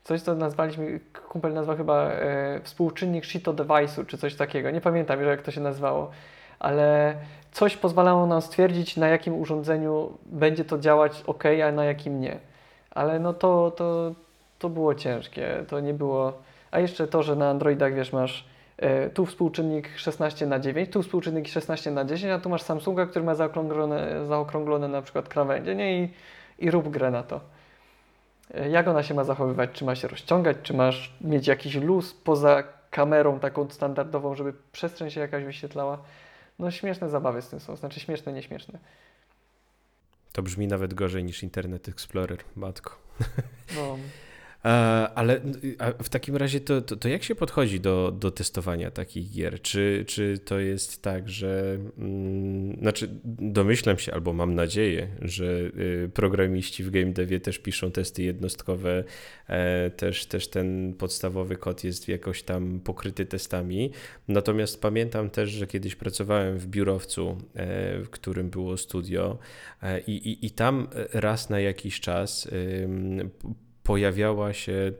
coś, 0.04 0.22
co 0.22 0.34
nazwaliśmy, 0.34 1.00
kumpel 1.28 1.54
nazwał 1.54 1.76
chyba 1.76 2.10
e, 2.10 2.60
współczynnik 2.62 3.24
Shito 3.24 3.54
Device'u, 3.54 4.06
czy 4.06 4.18
coś 4.18 4.34
takiego. 4.34 4.70
Nie 4.70 4.80
pamiętam 4.80 5.20
już, 5.20 5.28
jak 5.28 5.42
to 5.42 5.50
się 5.50 5.60
nazywało, 5.60 6.10
ale 6.58 7.16
coś 7.58 7.76
pozwalało 7.76 8.26
nam 8.26 8.42
stwierdzić, 8.42 8.96
na 8.96 9.08
jakim 9.08 9.34
urządzeniu 9.34 10.18
będzie 10.26 10.64
to 10.64 10.78
działać 10.78 11.22
ok, 11.26 11.44
a 11.68 11.72
na 11.72 11.84
jakim 11.84 12.20
nie. 12.20 12.38
Ale 12.90 13.18
no 13.20 13.34
to, 13.34 13.70
to, 13.70 14.14
to 14.58 14.68
było 14.68 14.94
ciężkie, 14.94 15.64
to 15.68 15.80
nie 15.80 15.94
było... 15.94 16.32
A 16.70 16.78
jeszcze 16.78 17.06
to, 17.06 17.22
że 17.22 17.36
na 17.36 17.50
Androidach, 17.50 17.94
wiesz, 17.94 18.12
masz 18.12 18.48
e, 18.76 19.10
tu 19.10 19.26
współczynnik 19.26 19.88
16 19.96 20.46
na 20.46 20.58
9, 20.58 20.90
tu 20.92 21.02
współczynnik 21.02 21.48
16 21.48 21.90
na 21.90 22.04
10, 22.04 22.32
a 22.32 22.38
tu 22.38 22.48
masz 22.48 22.62
Samsunga, 22.62 23.06
który 23.06 23.24
ma 23.24 23.34
zaokrąglone, 23.34 24.26
zaokrąglone 24.26 24.88
na 24.88 25.02
przykład 25.02 25.28
krawędzie, 25.28 25.74
nie? 25.74 26.02
I, 26.02 26.08
i 26.58 26.70
rób 26.70 26.88
grę 26.88 27.10
na 27.10 27.22
to. 27.22 27.40
E, 28.54 28.68
Jak 28.68 28.88
ona 28.88 29.02
się 29.02 29.14
ma 29.14 29.24
zachowywać? 29.24 29.70
Czy 29.72 29.84
ma 29.84 29.94
się 29.94 30.08
rozciągać? 30.08 30.56
Czy 30.62 30.74
masz 30.74 31.16
mieć 31.20 31.46
jakiś 31.46 31.74
luz 31.74 32.14
poza 32.14 32.62
kamerą 32.90 33.40
taką 33.40 33.70
standardową, 33.70 34.34
żeby 34.34 34.52
przestrzeń 34.72 35.10
się 35.10 35.20
jakaś 35.20 35.44
wyświetlała? 35.44 35.98
No 36.58 36.70
śmieszne 36.70 37.10
zabawy 37.10 37.42
z 37.42 37.48
tym 37.48 37.60
są, 37.60 37.76
znaczy 37.76 38.00
śmieszne, 38.00 38.32
nieśmieszne. 38.32 38.78
To 40.32 40.42
brzmi 40.42 40.66
nawet 40.66 40.94
gorzej 40.94 41.24
niż 41.24 41.42
Internet 41.42 41.88
Explorer, 41.88 42.38
matko. 42.56 42.98
No, 43.74 43.98
ale 45.14 45.40
a 45.78 46.02
w 46.02 46.08
takim 46.08 46.36
razie 46.36 46.60
to, 46.60 46.82
to, 46.82 46.96
to, 46.96 47.08
jak 47.08 47.22
się 47.22 47.34
podchodzi 47.34 47.80
do, 47.80 48.12
do 48.20 48.30
testowania 48.30 48.90
takich 48.90 49.30
gier? 49.30 49.62
Czy, 49.62 50.04
czy 50.06 50.38
to 50.44 50.58
jest 50.58 51.02
tak, 51.02 51.28
że 51.28 51.78
mm, 51.98 52.76
znaczy 52.80 53.08
domyślam 53.24 53.98
się 53.98 54.14
albo 54.14 54.32
mam 54.32 54.54
nadzieję, 54.54 55.08
że 55.22 55.44
y, 55.44 56.10
programiści 56.14 56.84
w 56.84 56.90
game 56.90 57.12
devie 57.12 57.40
też 57.40 57.58
piszą 57.58 57.90
testy 57.90 58.22
jednostkowe, 58.22 59.04
e, 59.46 59.90
też, 59.90 60.26
też 60.26 60.48
ten 60.48 60.94
podstawowy 60.98 61.56
kod 61.56 61.84
jest 61.84 62.08
jakoś 62.08 62.42
tam 62.42 62.80
pokryty 62.80 63.26
testami. 63.26 63.90
Natomiast 64.28 64.82
pamiętam 64.82 65.30
też, 65.30 65.50
że 65.50 65.66
kiedyś 65.66 65.96
pracowałem 65.96 66.58
w 66.58 66.66
biurowcu, 66.66 67.38
e, 67.54 67.98
w 68.00 68.10
którym 68.10 68.50
było 68.50 68.76
studio 68.76 69.38
e, 69.82 70.00
i, 70.00 70.12
i, 70.12 70.46
i 70.46 70.50
tam 70.50 70.88
raz 71.12 71.50
na 71.50 71.60
jakiś 71.60 72.00
czas 72.00 72.48
pojawiała 73.88 74.52
się 74.52 74.92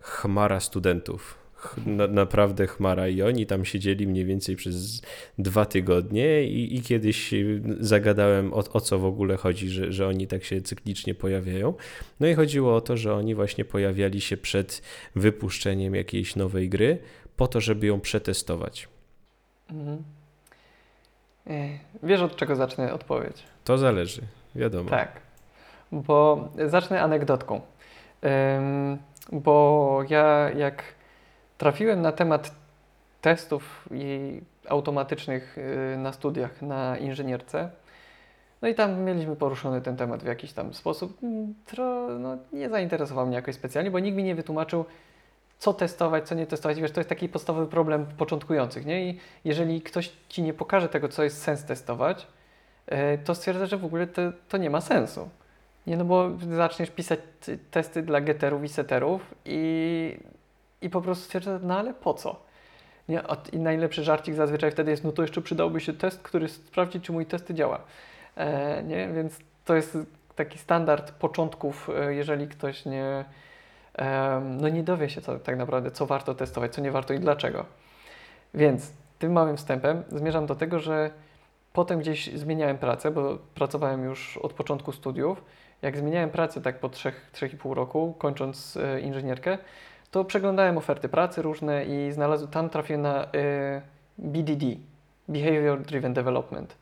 chmara 0.00 0.60
studentów. 0.60 1.38
Na, 1.86 2.06
naprawdę 2.06 2.66
chmara 2.66 3.08
i 3.08 3.22
oni 3.22 3.46
tam 3.46 3.64
siedzieli 3.64 4.06
mniej 4.06 4.24
więcej 4.24 4.56
przez 4.56 5.02
dwa 5.38 5.64
tygodnie 5.64 6.44
i, 6.44 6.76
i 6.76 6.82
kiedyś 6.82 7.34
zagadałem 7.80 8.52
o, 8.52 8.56
o 8.72 8.80
co 8.80 8.98
w 8.98 9.04
ogóle 9.04 9.36
chodzi, 9.36 9.68
że, 9.68 9.92
że 9.92 10.08
oni 10.08 10.26
tak 10.26 10.44
się 10.44 10.60
cyklicznie 10.60 11.14
pojawiają. 11.14 11.74
No 12.20 12.26
i 12.26 12.34
chodziło 12.34 12.76
o 12.76 12.80
to, 12.80 12.96
że 12.96 13.14
oni 13.14 13.34
właśnie 13.34 13.64
pojawiali 13.64 14.20
się 14.20 14.36
przed 14.36 14.82
wypuszczeniem 15.16 15.94
jakiejś 15.94 16.36
nowej 16.36 16.68
gry 16.68 16.98
po 17.36 17.46
to, 17.48 17.60
żeby 17.60 17.86
ją 17.86 18.00
przetestować. 18.00 18.88
Mhm. 19.70 20.02
Wiesz 22.02 22.20
od 22.20 22.36
czego 22.36 22.56
zacznę 22.56 22.92
odpowiedź? 22.92 23.42
To 23.64 23.78
zależy, 23.78 24.22
wiadomo. 24.54 24.90
Tak, 24.90 25.20
bo 25.92 26.48
zacznę 26.66 27.02
anegdotką 27.02 27.60
bo 29.32 30.00
ja 30.08 30.50
jak 30.50 30.82
trafiłem 31.58 32.02
na 32.02 32.12
temat 32.12 32.54
testów 33.20 33.88
i 33.90 34.40
automatycznych 34.68 35.58
y, 35.58 35.96
na 35.96 36.12
studiach 36.12 36.62
na 36.62 36.98
inżynierce, 36.98 37.70
no 38.62 38.68
i 38.68 38.74
tam 38.74 39.00
mieliśmy 39.00 39.36
poruszony 39.36 39.80
ten 39.80 39.96
temat 39.96 40.22
w 40.22 40.26
jakiś 40.26 40.52
tam 40.52 40.74
sposób, 40.74 41.22
mm, 41.22 41.54
tro, 41.66 42.18
no, 42.18 42.36
nie 42.52 42.68
zainteresował 42.68 43.26
mnie 43.26 43.36
jakoś 43.36 43.54
specjalnie, 43.54 43.90
bo 43.90 43.98
nikt 43.98 44.16
mi 44.16 44.24
nie 44.24 44.34
wytłumaczył, 44.34 44.84
co 45.58 45.74
testować, 45.74 46.28
co 46.28 46.34
nie 46.34 46.46
testować. 46.46 46.80
Wiesz, 46.80 46.92
to 46.92 47.00
jest 47.00 47.08
taki 47.08 47.28
podstawowy 47.28 47.66
problem 47.66 48.06
początkujących, 48.06 48.86
nie? 48.86 49.10
I 49.10 49.18
jeżeli 49.44 49.82
ktoś 49.82 50.12
ci 50.28 50.42
nie 50.42 50.54
pokaże 50.54 50.88
tego, 50.88 51.08
co 51.08 51.24
jest 51.24 51.42
sens 51.42 51.64
testować, 51.64 52.26
y, 52.92 53.18
to 53.24 53.34
stwierdza, 53.34 53.66
że 53.66 53.76
w 53.76 53.84
ogóle 53.84 54.06
to, 54.06 54.22
to 54.48 54.56
nie 54.56 54.70
ma 54.70 54.80
sensu. 54.80 55.28
Nie, 55.88 55.96
no 55.96 56.04
bo 56.04 56.30
zaczniesz 56.56 56.90
pisać 56.90 57.20
testy 57.70 58.02
dla 58.02 58.20
getterów 58.20 58.64
i 58.64 58.68
setterów 58.68 59.34
i, 59.44 60.20
i 60.82 60.90
po 60.90 61.00
prostu 61.00 61.24
stwierdzasz, 61.24 61.60
no 61.64 61.78
ale 61.78 61.94
po 61.94 62.14
co? 62.14 62.42
Nie? 63.08 63.22
I 63.52 63.58
najlepszy 63.58 64.04
żarcik 64.04 64.34
zazwyczaj 64.34 64.70
wtedy 64.70 64.90
jest, 64.90 65.04
no 65.04 65.12
to 65.12 65.22
jeszcze 65.22 65.42
przydałby 65.42 65.80
się 65.80 65.92
test, 65.92 66.22
który 66.22 66.48
sprawdzi, 66.48 67.00
czy 67.00 67.12
mój 67.12 67.26
test 67.26 67.52
działa. 67.52 67.80
E, 68.36 68.82
nie? 68.82 69.08
Więc 69.08 69.38
to 69.64 69.74
jest 69.74 69.98
taki 70.36 70.58
standard 70.58 71.12
początków, 71.12 71.90
e, 71.96 72.14
jeżeli 72.14 72.48
ktoś 72.48 72.84
nie, 72.84 73.24
no 74.60 74.68
nie 74.68 74.82
dowie 74.82 75.10
się 75.10 75.20
co, 75.20 75.38
tak 75.38 75.58
naprawdę, 75.58 75.90
co 75.90 76.06
warto 76.06 76.34
testować, 76.34 76.74
co 76.74 76.80
nie 76.80 76.90
warto 76.90 77.14
i 77.14 77.20
dlaczego. 77.20 77.64
Więc 78.54 78.92
tym 79.18 79.32
małym 79.32 79.56
wstępem 79.56 80.02
zmierzam 80.08 80.46
do 80.46 80.54
tego, 80.54 80.78
że 80.78 81.10
potem 81.72 81.98
gdzieś 81.98 82.34
zmieniałem 82.34 82.78
pracę, 82.78 83.10
bo 83.10 83.38
pracowałem 83.54 84.04
już 84.04 84.36
od 84.36 84.52
początku 84.52 84.92
studiów 84.92 85.42
jak 85.82 85.96
zmieniałem 85.96 86.30
pracę 86.30 86.60
tak 86.60 86.78
po 86.78 86.88
3-3,5 86.88 87.72
roku, 87.72 88.14
kończąc 88.18 88.76
e, 88.76 89.00
inżynierkę, 89.00 89.58
to 90.10 90.24
przeglądałem 90.24 90.78
oferty 90.78 91.08
pracy 91.08 91.42
różne 91.42 91.84
i 91.84 92.12
znalazłem, 92.12 92.50
tam 92.50 92.70
trafiłem 92.70 93.02
na 93.02 93.24
e, 93.24 93.82
BDD, 94.18 94.66
Behavior 95.28 95.82
Driven 95.82 96.14
Development. 96.14 96.76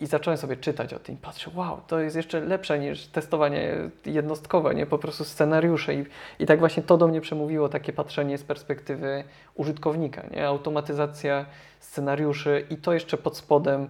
I 0.00 0.06
zacząłem 0.06 0.38
sobie 0.38 0.56
czytać 0.56 0.94
o 0.94 0.98
tym. 0.98 1.16
Patrzę, 1.16 1.50
wow, 1.54 1.80
to 1.86 2.00
jest 2.00 2.16
jeszcze 2.16 2.40
lepsze 2.40 2.78
niż 2.78 3.06
testowanie 3.06 3.76
jednostkowe, 4.06 4.74
nie 4.74 4.86
po 4.86 4.98
prostu 4.98 5.24
scenariusze. 5.24 5.94
I, 5.94 6.04
I 6.38 6.46
tak 6.46 6.58
właśnie 6.58 6.82
to 6.82 6.96
do 6.96 7.08
mnie 7.08 7.20
przemówiło, 7.20 7.68
takie 7.68 7.92
patrzenie 7.92 8.38
z 8.38 8.44
perspektywy 8.44 9.24
użytkownika, 9.54 10.22
nie? 10.30 10.46
automatyzacja 10.46 11.46
scenariuszy 11.80 12.66
i 12.70 12.76
to 12.76 12.92
jeszcze 12.92 13.16
pod 13.16 13.36
spodem 13.36 13.88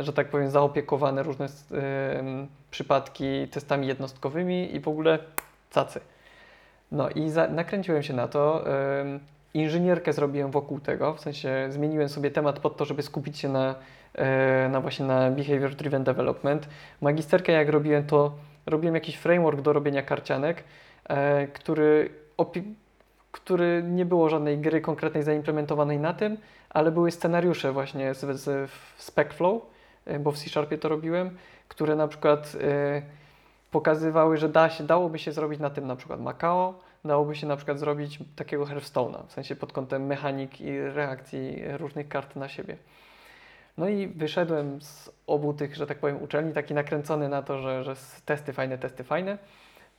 że 0.00 0.12
tak 0.12 0.28
powiem, 0.28 0.50
zaopiekowane 0.50 1.22
różne 1.22 1.46
e, 1.46 1.48
przypadki 2.70 3.48
testami 3.48 3.86
jednostkowymi 3.86 4.74
i 4.74 4.80
w 4.80 4.88
ogóle 4.88 5.18
cacy. 5.70 6.00
No 6.92 7.10
i 7.10 7.30
za, 7.30 7.48
nakręciłem 7.48 8.02
się 8.02 8.14
na 8.14 8.28
to. 8.28 8.70
E, 8.70 9.04
inżynierkę 9.54 10.12
zrobiłem 10.12 10.50
wokół 10.50 10.80
tego, 10.80 11.14
w 11.14 11.20
sensie 11.20 11.66
zmieniłem 11.70 12.08
sobie 12.08 12.30
temat 12.30 12.58
pod 12.58 12.76
to, 12.76 12.84
żeby 12.84 13.02
skupić 13.02 13.38
się 13.38 13.48
na, 13.48 13.74
na 14.70 14.80
właśnie 14.80 15.06
na 15.06 15.30
behavior 15.30 15.74
driven 15.74 16.04
development. 16.04 16.68
Magisterkę 17.00 17.52
jak 17.52 17.68
robiłem, 17.68 18.06
to 18.06 18.32
robiłem 18.66 18.94
jakiś 18.94 19.16
framework 19.16 19.60
do 19.60 19.72
robienia 19.72 20.02
karcianek, 20.02 20.64
który 21.52 22.10
który 23.32 23.82
nie 23.86 24.06
było 24.06 24.28
żadnej 24.28 24.58
gry 24.58 24.80
konkretnej 24.80 25.22
zaimplementowanej 25.22 25.98
na 25.98 26.14
tym, 26.14 26.36
ale 26.70 26.92
były 26.92 27.10
scenariusze 27.10 27.72
właśnie 27.72 28.14
z, 28.14 28.40
z 28.40 28.70
SpecFlow, 28.96 29.62
e, 30.04 30.18
bo 30.18 30.32
w 30.32 30.38
C-Sharpie 30.38 30.78
to 30.78 30.88
robiłem, 30.88 31.36
które 31.68 31.96
na 31.96 32.08
przykład 32.08 32.54
y, 32.54 33.02
pokazywały, 33.70 34.36
że 34.36 34.48
da 34.48 34.70
się, 34.70 34.84
dałoby 34.84 35.18
się 35.18 35.32
zrobić 35.32 35.60
na 35.60 35.70
tym 35.70 35.86
na 35.86 35.96
przykład 35.96 36.20
Macao, 36.20 36.74
dałoby 37.04 37.36
się 37.36 37.46
na 37.46 37.56
przykład 37.56 37.78
zrobić 37.78 38.18
takiego 38.36 38.64
Hearthstone'a, 38.64 39.26
w 39.26 39.32
sensie 39.32 39.56
pod 39.56 39.72
kątem 39.72 40.06
mechanik 40.06 40.60
i 40.60 40.80
reakcji 40.80 41.62
różnych 41.76 42.08
kart 42.08 42.36
na 42.36 42.48
siebie. 42.48 42.76
No 43.78 43.88
i 43.88 44.06
wyszedłem 44.06 44.80
z 44.80 45.10
obu 45.26 45.54
tych, 45.54 45.76
że 45.76 45.86
tak 45.86 45.98
powiem, 45.98 46.22
uczelni, 46.22 46.52
taki 46.52 46.74
nakręcony 46.74 47.28
na 47.28 47.42
to, 47.42 47.58
że, 47.58 47.84
że 47.84 47.96
testy 48.24 48.52
fajne, 48.52 48.78
testy 48.78 49.04
fajne. 49.04 49.38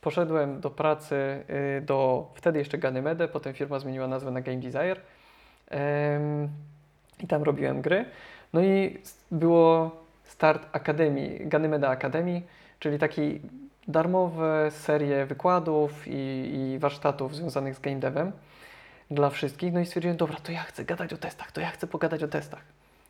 Poszedłem 0.04 0.60
do 0.60 0.70
pracy 0.70 1.44
y, 1.78 1.80
do 1.80 2.28
wtedy 2.34 2.58
jeszcze 2.58 2.78
Ganymede, 2.78 3.28
potem 3.28 3.54
firma 3.54 3.78
zmieniła 3.78 4.08
nazwę 4.08 4.30
na 4.30 4.40
Game 4.40 4.58
Desire 4.58 5.00
i 7.20 7.26
tam 7.26 7.42
robiłem 7.42 7.82
gry. 7.82 8.04
No 8.52 8.62
i 8.62 8.98
było 9.30 9.90
start 10.24 10.68
Akademii, 10.72 11.48
Ganymeda 11.48 11.88
Akademii, 11.88 12.46
czyli 12.78 12.98
taki 12.98 13.40
darmowe 13.88 14.70
serie 14.70 15.26
wykładów 15.26 16.08
i, 16.08 16.50
i 16.54 16.78
warsztatów 16.78 17.36
związanych 17.36 17.74
z 17.74 17.80
game 17.80 17.96
devem 17.96 18.32
dla 19.10 19.30
wszystkich. 19.30 19.72
No 19.72 19.80
i 19.80 19.86
stwierdziłem, 19.86 20.16
dobra, 20.16 20.36
to 20.42 20.52
ja 20.52 20.62
chcę 20.62 20.84
gadać 20.84 21.12
o 21.12 21.16
testach, 21.16 21.52
to 21.52 21.60
ja 21.60 21.70
chcę 21.70 21.86
pogadać 21.86 22.22
o 22.22 22.28
testach. 22.28 22.62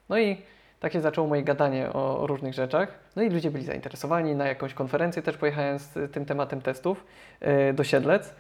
No 0.09 0.19
i 0.19 0.43
takie 0.85 1.01
zaczęło 1.01 1.27
moje 1.27 1.43
gadanie 1.43 1.93
o, 1.93 2.27
różnych 2.27 2.55
rzeczach. 2.55 2.99
No 3.17 3.23
i 3.23 3.31
ludzie 3.31 3.51
byli 3.51 3.65
zainteresowani. 3.65 4.35
Na 4.35 4.47
jakąś 4.47 4.75
konferencję 4.75 5.23
też 5.23 5.37
pojechałem 5.37 5.79
z 5.79 6.13
tym 6.13 6.25
tematem 6.25 6.63
testów 6.63 7.05
yy, 7.41 7.73
do 7.73 7.85
Siedlec. 7.85 8.35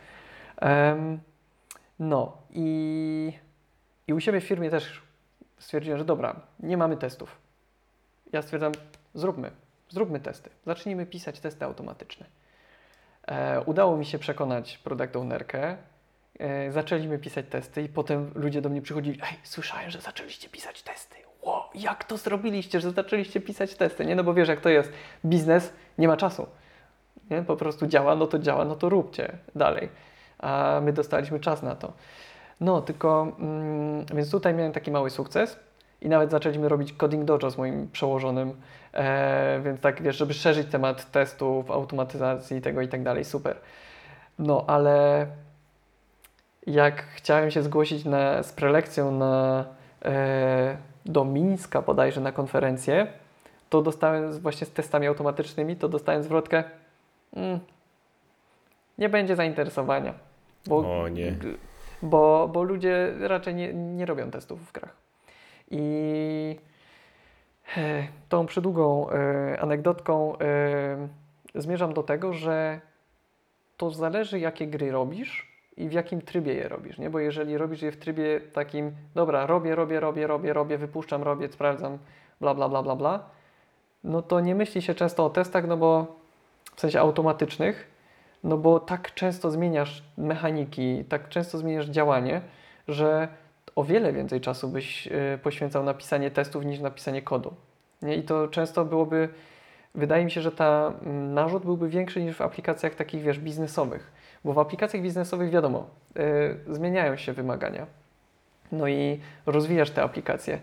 No 1.99 2.36
i, 2.51 3.32
i 4.07 4.14
u 4.14 4.20
siebie 4.20 4.40
w 4.40 4.45
firmie 4.45 4.70
też 4.70 5.03
stwierdziłem, 5.59 5.99
że 5.99 6.05
dobra, 6.05 6.40
nie 6.61 6.76
mamy 6.76 6.97
testów. 6.97 7.38
Ja 8.32 8.42
stwierdzam, 8.42 8.72
zróbmy, 9.14 9.51
zróbmy 9.88 10.20
testy. 10.20 10.51
Zacznijmy 10.66 11.07
pisać 11.07 11.40
testy 11.40 11.64
automatyczne. 11.64 12.26
E, 13.26 13.61
udało 13.61 13.97
mi 13.97 14.07
się 14.07 14.18
przekonać 14.18 14.78
product 14.78 15.16
ownerkę. 15.16 15.76
E, 16.38 16.72
zaczęliśmy 16.72 17.18
pisać 17.18 17.47
testy 17.51 17.82
i 17.82 17.88
potem 17.88 18.30
ludzie 18.34 18.61
do 18.61 18.68
mnie 18.68 18.82
przychodzili, 18.82 19.20
ej, 19.22 19.38
słyszałem, 19.42 19.90
że 19.90 20.01
zaczęliście 20.01 20.49
pisać 20.49 20.82
testy 20.82 21.24
o, 21.45 21.70
jak 21.74 22.05
to 22.05 22.16
zrobiliście, 22.16 22.80
że 22.80 22.90
zaczęliście 22.90 23.40
pisać 23.40 23.74
testy, 23.74 24.07
nie? 24.07 24.16
No 24.16 24.24
bo 24.24 24.34
wiesz, 24.34 24.49
jak 24.49 24.61
to 24.61 24.68
jest. 24.68 24.92
Biznes 25.24 25.72
nie 25.99 26.09
ma 26.09 26.16
czasu. 26.16 26.47
Nie? 27.30 27.42
Po 27.42 27.57
prostu 27.57 27.86
działa, 27.86 28.14
no 28.14 28.26
to 28.26 28.38
działa, 28.38 28.64
no 28.64 28.76
to 28.76 28.88
róbcie 28.88 29.38
dalej. 29.55 29.88
A 30.38 30.80
my 30.82 30.92
dostaliśmy 30.92 31.40
czas 31.40 31.62
na 31.62 31.74
to. 31.74 31.92
No, 32.61 32.80
tylko, 32.80 33.36
mm, 33.38 34.07
więc 34.14 34.30
tutaj 34.30 34.55
miałem 34.55 34.72
taki 34.72 34.90
mały 34.90 35.11
sukces 35.11 35.59
i 36.01 36.09
nawet 36.09 36.30
zaczęliśmy 36.30 36.68
robić 36.68 36.92
Coding 36.92 37.24
Dojo 37.24 37.51
z 37.51 37.59
moim 37.59 37.88
przełożonym, 37.90 38.61
e, 38.92 39.61
więc 39.64 39.80
tak, 39.80 40.03
wiesz, 40.03 40.16
żeby 40.16 40.34
szerzyć 40.34 40.68
temat 40.70 41.11
testów, 41.11 41.70
automatyzacji 41.70 42.61
tego 42.61 42.80
i 42.80 42.88
tak 42.88 43.03
dalej, 43.03 43.24
super. 43.24 43.57
No, 44.38 44.64
ale 44.66 45.26
jak 46.66 47.03
chciałem 47.03 47.51
się 47.51 47.62
zgłosić 47.62 48.05
na, 48.05 48.42
z 48.42 48.53
prelekcją 48.53 49.11
na 49.11 49.64
do 51.07 51.24
Mińska 51.24 51.82
bodajże 51.82 52.20
na 52.20 52.32
konferencję, 52.32 53.07
to 53.70 53.82
dostałem 53.82 54.32
właśnie 54.32 54.66
z 54.66 54.70
testami 54.70 55.07
automatycznymi, 55.07 55.76
to 55.76 55.88
dostałem 55.88 56.22
zwrotkę 56.22 56.64
mm, 57.36 57.61
nie 58.98 59.09
będzie 59.09 59.36
zainteresowania. 59.36 60.14
Bo, 60.66 61.00
o 61.02 61.09
nie. 61.09 61.36
Bo, 62.02 62.48
bo 62.52 62.62
ludzie 62.62 63.14
raczej 63.20 63.55
nie, 63.55 63.74
nie 63.74 64.07
robią 64.07 64.30
testów 64.30 64.68
w 64.68 64.72
grach. 64.72 64.96
I 65.70 66.57
e, 67.76 68.09
tą 68.28 68.46
przydługą 68.46 69.11
e, 69.11 69.61
anegdotką 69.61 70.38
e, 70.38 71.09
zmierzam 71.55 71.94
do 71.94 72.02
tego, 72.02 72.32
że 72.32 72.80
to 73.76 73.90
zależy, 73.90 74.38
jakie 74.38 74.66
gry 74.66 74.90
robisz 74.90 75.53
i 75.76 75.88
w 75.88 75.92
jakim 75.92 76.22
trybie 76.22 76.54
je 76.54 76.68
robisz, 76.68 76.98
nie? 76.98 77.10
Bo 77.10 77.18
jeżeli 77.18 77.58
robisz 77.58 77.82
je 77.82 77.92
w 77.92 77.96
trybie 77.96 78.40
takim, 78.40 78.92
dobra, 79.14 79.46
robię, 79.46 79.74
robię, 79.74 80.00
robię, 80.00 80.26
robię, 80.26 80.52
robię, 80.52 80.78
wypuszczam, 80.78 81.22
robię, 81.22 81.48
sprawdzam, 81.48 81.98
bla, 82.40 82.54
bla, 82.54 82.68
bla, 82.68 82.82
bla, 82.82 82.96
bla, 82.96 83.24
no 84.04 84.22
to 84.22 84.40
nie 84.40 84.54
myśli 84.54 84.82
się 84.82 84.94
często 84.94 85.24
o 85.26 85.30
testach, 85.30 85.66
no 85.66 85.76
bo 85.76 86.16
w 86.76 86.80
sensie 86.80 87.00
automatycznych, 87.00 87.88
no 88.44 88.56
bo 88.56 88.80
tak 88.80 89.14
często 89.14 89.50
zmieniasz 89.50 90.02
mechaniki, 90.18 91.04
tak 91.04 91.28
często 91.28 91.58
zmieniasz 91.58 91.86
działanie, 91.86 92.40
że 92.88 93.28
o 93.76 93.84
wiele 93.84 94.12
więcej 94.12 94.40
czasu 94.40 94.68
byś 94.68 95.06
y, 95.06 95.38
poświęcał 95.42 95.84
na 95.84 95.94
pisanie 95.94 96.30
testów 96.30 96.64
niż 96.64 96.80
na 96.80 96.90
pisanie 96.90 97.22
kodu. 97.22 97.54
Nie? 98.02 98.16
I 98.16 98.22
to 98.22 98.48
często 98.48 98.84
byłoby, 98.84 99.28
wydaje 99.94 100.24
mi 100.24 100.30
się, 100.30 100.40
że 100.40 100.52
ta 100.52 100.92
mm, 101.02 101.34
narzut 101.34 101.64
byłby 101.64 101.88
większy 101.88 102.22
niż 102.22 102.36
w 102.36 102.40
aplikacjach 102.40 102.94
takich, 102.94 103.22
wiesz, 103.22 103.38
biznesowych. 103.38 104.12
Bo 104.45 104.53
w 104.53 104.59
aplikacjach 104.59 105.03
biznesowych 105.03 105.51
wiadomo, 105.51 105.86
y, 106.68 106.74
zmieniają 106.74 107.16
się 107.16 107.32
wymagania. 107.32 107.86
No 108.72 108.88
i 108.88 109.20
rozwijasz 109.47 109.90
te 109.90 110.03
aplikacje. 110.03 110.59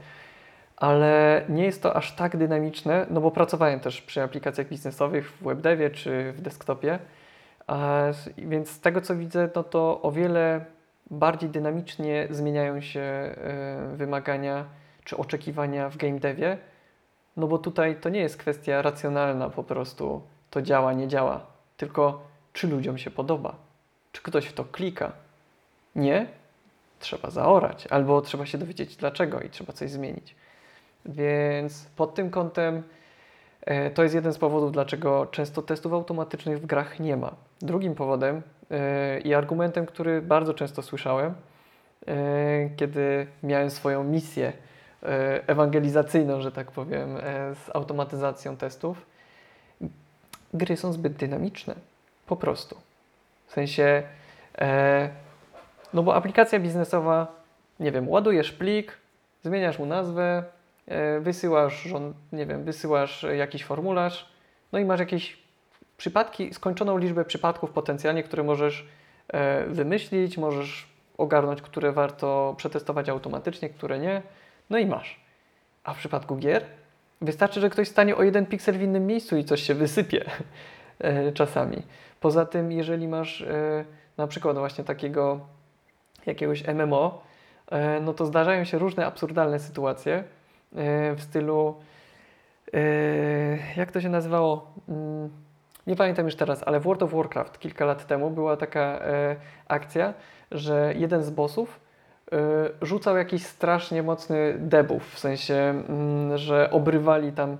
Ale 0.77 1.41
nie 1.49 1.65
jest 1.65 1.83
to 1.83 1.95
aż 1.95 2.15
tak 2.15 2.37
dynamiczne, 2.37 3.05
no 3.09 3.21
bo 3.21 3.31
pracowałem 3.31 3.79
też 3.79 4.01
przy 4.01 4.21
aplikacjach 4.21 4.67
biznesowych 4.67 5.31
w 5.31 5.43
webdevie 5.43 5.89
czy 5.89 6.31
w 6.31 6.41
desktopie. 6.41 6.99
A, 7.67 8.03
więc 8.37 8.69
z 8.69 8.79
tego 8.79 9.01
co 9.01 9.15
widzę, 9.15 9.49
no 9.55 9.63
to 9.63 10.01
o 10.01 10.11
wiele 10.11 10.65
bardziej 11.11 11.49
dynamicznie 11.49 12.27
zmieniają 12.29 12.81
się 12.81 13.35
y, 13.93 13.97
wymagania 13.97 14.65
czy 15.03 15.17
oczekiwania 15.17 15.89
w 15.89 15.97
game 15.97 16.19
devie. 16.19 16.57
No 17.37 17.47
bo 17.47 17.57
tutaj 17.57 17.95
to 17.95 18.09
nie 18.09 18.19
jest 18.19 18.37
kwestia 18.37 18.81
racjonalna 18.81 19.49
po 19.49 19.63
prostu, 19.63 20.21
to 20.49 20.61
działa, 20.61 20.93
nie 20.93 21.07
działa, 21.07 21.45
tylko 21.77 22.27
czy 22.53 22.67
ludziom 22.67 22.97
się 22.97 23.11
podoba, 23.11 23.55
czy 24.11 24.21
ktoś 24.21 24.45
w 24.45 24.53
to 24.53 24.65
klika. 24.65 25.11
Nie? 25.95 26.27
Trzeba 26.99 27.29
zaorać, 27.29 27.87
albo 27.87 28.21
trzeba 28.21 28.45
się 28.45 28.57
dowiedzieć 28.57 28.95
dlaczego 28.95 29.39
i 29.39 29.49
trzeba 29.49 29.73
coś 29.73 29.91
zmienić. 29.91 30.35
Więc 31.05 31.85
pod 31.95 32.15
tym 32.15 32.29
kątem 32.29 32.83
e, 33.61 33.91
to 33.91 34.03
jest 34.03 34.15
jeden 34.15 34.33
z 34.33 34.37
powodów, 34.37 34.71
dlaczego 34.71 35.25
często 35.25 35.61
testów 35.61 35.93
automatycznych 35.93 36.61
w 36.61 36.65
grach 36.65 36.99
nie 36.99 37.17
ma. 37.17 37.35
Drugim 37.61 37.95
powodem 37.95 38.41
e, 38.71 39.19
i 39.19 39.33
argumentem, 39.33 39.85
który 39.85 40.21
bardzo 40.21 40.53
często 40.53 40.81
słyszałem, 40.81 41.33
e, 42.07 42.69
kiedy 42.75 43.27
miałem 43.43 43.69
swoją 43.69 44.03
misję 44.03 44.53
ewangelizacyjną, 45.47 46.41
że 46.41 46.51
tak 46.51 46.71
powiem, 46.71 47.17
z 47.53 47.75
automatyzacją 47.75 48.57
testów, 48.57 49.05
gry 50.53 50.77
są 50.77 50.93
zbyt 50.93 51.13
dynamiczne. 51.13 51.75
Po 52.25 52.35
prostu. 52.35 52.77
W 53.51 53.53
sensie, 53.53 54.03
no 55.93 56.03
bo 56.03 56.15
aplikacja 56.15 56.59
biznesowa, 56.59 57.27
nie 57.79 57.91
wiem, 57.91 58.09
ładujesz 58.09 58.51
plik, 58.51 58.97
zmieniasz 59.43 59.79
mu 59.79 59.85
nazwę, 59.85 60.43
wysyłasz, 61.21 61.87
nie 62.31 62.45
wiem, 62.45 62.63
wysyłasz 62.63 63.25
jakiś 63.37 63.63
formularz, 63.63 64.31
no 64.71 64.79
i 64.79 64.85
masz 64.85 64.99
jakieś 64.99 65.37
przypadki, 65.97 66.53
skończoną 66.53 66.97
liczbę 66.97 67.25
przypadków 67.25 67.71
potencjalnie, 67.71 68.23
które 68.23 68.43
możesz 68.43 68.87
e, 69.27 69.65
wymyślić, 69.65 70.37
możesz 70.37 70.87
ogarnąć, 71.17 71.61
które 71.61 71.91
warto 71.91 72.53
przetestować 72.57 73.09
automatycznie, 73.09 73.69
które 73.69 73.99
nie, 73.99 74.21
no 74.69 74.77
i 74.77 74.85
masz. 74.85 75.19
A 75.83 75.93
w 75.93 75.97
przypadku 75.97 76.35
gier 76.35 76.65
wystarczy, 77.21 77.61
że 77.61 77.69
ktoś 77.69 77.87
stanie 77.87 78.15
o 78.15 78.23
jeden 78.23 78.45
piksel 78.45 78.77
w 78.77 78.81
innym 78.81 79.07
miejscu 79.07 79.37
i 79.37 79.43
coś 79.43 79.61
się 79.61 79.73
wysypie 79.73 80.25
e, 80.99 81.31
czasami. 81.31 81.83
Poza 82.21 82.45
tym, 82.45 82.71
jeżeli 82.71 83.07
masz 83.07 83.41
e, 83.41 83.85
na 84.17 84.27
przykład 84.27 84.57
właśnie 84.57 84.83
takiego 84.83 85.39
jakiegoś 86.25 86.67
MMO, 86.67 87.21
no 88.01 88.13
to 88.13 88.25
zdarzają 88.25 88.63
się 88.63 88.77
różne 88.77 89.05
absurdalne 89.05 89.59
sytuacje 89.59 90.23
w 91.15 91.17
stylu 91.19 91.75
jak 93.77 93.91
to 93.91 94.01
się 94.01 94.09
nazywało? 94.09 94.73
Mm, 94.89 95.29
nie 95.87 95.95
pamiętam 95.95 96.25
już 96.25 96.35
teraz, 96.35 96.63
ale 96.65 96.79
w 96.79 96.83
World 96.83 97.03
of 97.03 97.13
Warcraft 97.13 97.59
kilka 97.59 97.85
lat 97.85 98.07
temu 98.07 98.29
była 98.29 98.57
taka 98.57 98.79
e, 98.79 99.35
akcja, 99.67 100.13
że 100.51 100.93
jeden 100.97 101.23
z 101.23 101.29
bossów 101.29 101.79
e, 102.31 102.37
rzucał 102.81 103.17
jakiś 103.17 103.45
strasznie 103.45 104.03
mocny 104.03 104.55
debuff, 104.59 105.13
w 105.13 105.19
sensie, 105.19 105.53
mm, 105.53 106.37
że 106.37 106.71
obrywali 106.71 107.31
tam, 107.31 107.57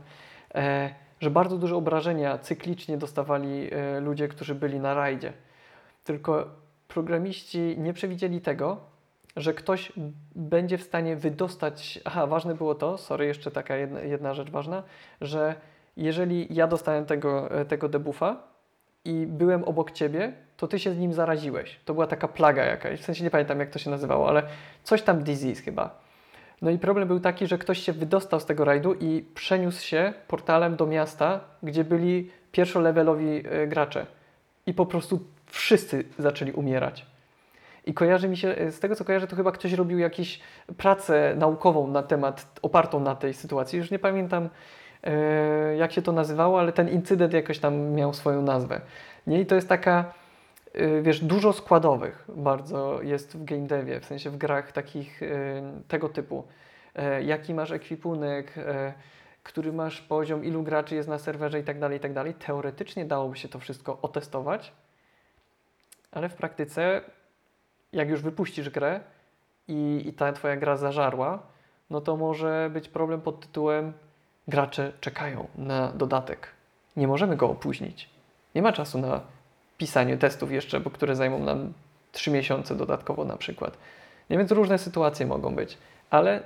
e, 0.56 0.90
że 1.22 1.30
bardzo 1.30 1.58
duże 1.58 1.76
obrażenia 1.76 2.38
cyklicznie 2.38 2.98
dostawali 2.98 3.74
e, 3.74 4.00
ludzie, 4.00 4.28
którzy 4.28 4.56
byli 4.56 4.80
na 4.80 4.94
rajdzie. 4.94 5.34
Tylko 6.04 6.48
programiści 6.88 7.76
nie 7.78 7.94
przewidzieli 7.94 8.42
tego, 8.42 8.78
że 9.36 9.54
ktoś 9.54 9.92
będzie 10.36 10.78
w 10.78 10.84
stanie 10.84 11.16
wydostać. 11.16 12.00
Aha, 12.06 12.28
ważne 12.28 12.56
było 12.56 12.76
to, 12.76 12.98
sorry, 12.98 13.26
jeszcze 13.26 13.52
taka 13.52 13.76
jedna, 13.76 14.00
jedna 14.02 14.34
rzecz 14.34 14.50
ważna, 14.50 14.84
że 15.22 15.56
jeżeli 15.98 16.56
ja 16.56 16.68
dostałem 16.68 17.06
tego, 17.06 17.52
e, 17.52 17.66
tego 17.66 17.90
debuffa 17.90 18.44
i 19.06 19.26
byłem 19.28 19.64
obok 19.64 19.92
ciebie, 19.92 20.34
to 20.58 20.68
ty 20.68 20.80
się 20.80 20.94
z 20.94 20.98
nim 20.98 21.14
zaraziłeś. 21.14 21.80
To 21.86 21.94
była 21.94 22.08
taka 22.08 22.28
plaga 22.28 22.66
jakaś, 22.66 23.00
w 23.00 23.04
sensie 23.06 23.24
nie 23.24 23.32
pamiętam 23.32 23.60
jak 23.60 23.70
to 23.70 23.80
się 23.80 23.90
nazywało, 23.90 24.30
ale 24.30 24.44
coś 24.84 25.02
tam 25.02 25.24
disease 25.24 25.62
chyba. 25.62 26.01
No 26.62 26.72
i 26.72 26.78
problem 26.78 27.08
był 27.08 27.20
taki, 27.20 27.48
że 27.48 27.58
ktoś 27.58 27.80
się 27.80 27.94
wydostał 27.94 28.40
z 28.40 28.46
tego 28.46 28.66
rajdu 28.66 28.94
i 28.94 29.26
przeniósł 29.36 29.86
się 29.86 30.14
portalem 30.28 30.76
do 30.76 30.86
miasta, 30.86 31.40
gdzie 31.64 31.84
byli 31.84 32.32
pierwszolevelowi 32.52 33.44
e, 33.46 33.68
gracze. 33.68 34.06
I 34.66 34.74
po 34.74 34.86
prostu 34.86 35.20
wszyscy 35.46 36.04
zaczęli 36.20 36.52
umierać. 36.52 37.06
I 37.86 37.94
kojarzy 37.94 38.30
mi 38.30 38.38
się, 38.38 38.48
e, 38.48 38.72
z 38.72 38.80
tego 38.80 38.96
co 38.96 39.06
kojarzę, 39.06 39.28
to 39.28 39.36
chyba 39.36 39.52
ktoś 39.52 39.74
robił 39.74 40.00
jakąś 40.00 40.40
pracę 40.78 41.36
naukową 41.38 41.88
na 41.88 42.04
temat, 42.04 42.60
opartą 42.62 43.00
na 43.00 43.16
tej 43.16 43.34
sytuacji. 43.34 43.80
Już 43.80 43.92
nie 43.92 44.00
pamiętam, 44.00 44.50
E, 45.04 45.76
jak 45.76 45.92
się 45.92 46.02
to 46.02 46.12
nazywało, 46.12 46.60
ale 46.60 46.72
ten 46.72 46.90
incydent 46.90 47.34
jakoś 47.34 47.60
tam 47.60 47.92
miał 47.92 48.14
swoją 48.14 48.42
nazwę. 48.42 48.82
Nie? 49.28 49.42
I 49.42 49.46
to 49.46 49.56
jest 49.56 49.70
taka, 49.70 50.14
wiesz, 51.02 51.20
dużo 51.20 51.54
składowych 51.54 52.26
bardzo 52.36 53.02
jest 53.02 53.38
w 53.38 53.44
game 53.44 53.68
devie, 53.68 54.00
w 54.00 54.06
sensie 54.06 54.30
w 54.30 54.38
grach 54.38 54.72
takich 54.72 55.24
e, 55.24 55.28
tego 55.88 56.10
typu. 56.10 56.44
Jaki 57.22 57.54
masz 57.54 57.72
ekwipunek, 57.72 58.54
który 59.44 59.74
masz 59.74 60.02
poziom, 60.02 60.46
ilu 60.46 60.64
graczy 60.64 60.96
jest 60.96 61.10
na 61.10 61.20
serwerze 61.20 61.60
i 61.60 61.64
tak 61.64 61.80
dalej, 61.80 61.98
i 61.98 62.02
tak 62.02 62.14
dalej. 62.14 62.34
Teoretycznie 62.34 63.06
dałoby 63.06 63.38
się 63.38 63.50
to 63.50 63.60
wszystko 63.60 63.98
otestować, 64.02 64.72
ale 66.12 66.30
w 66.30 66.36
praktyce, 66.36 67.02
jak 67.94 68.10
już 68.10 68.22
wypuścisz 68.22 68.70
grę 68.70 69.00
i, 69.68 70.04
i 70.06 70.14
ta 70.14 70.34
twoja 70.34 70.58
gra 70.58 70.78
zażarła, 70.78 71.40
no 71.90 72.02
to 72.02 72.18
może 72.18 72.70
być 72.74 72.90
problem 72.90 73.22
pod 73.22 73.40
tytułem 73.40 73.94
gracze 74.48 74.92
czekają 75.00 75.48
na 75.56 75.92
dodatek. 75.92 76.48
Nie 76.96 77.08
możemy 77.08 77.36
go 77.36 77.50
opóźnić. 77.50 78.10
Nie 78.56 78.62
ma 78.62 78.74
czasu 78.74 79.00
na 79.00 79.22
pisanie 79.82 80.18
testów 80.18 80.52
jeszcze, 80.52 80.80
bo 80.80 80.90
które 80.90 81.16
zajmą 81.16 81.40
nam 81.40 81.74
3 82.12 82.32
miesiące 82.32 82.76
dodatkowo 82.76 83.26
na 83.26 83.38
przykład. 83.38 83.78
Nie, 84.30 84.38
więc 84.38 84.52
różne 84.52 84.78
sytuacje 84.78 85.26
mogą 85.26 85.56
być, 85.56 85.78
ale 86.10 86.44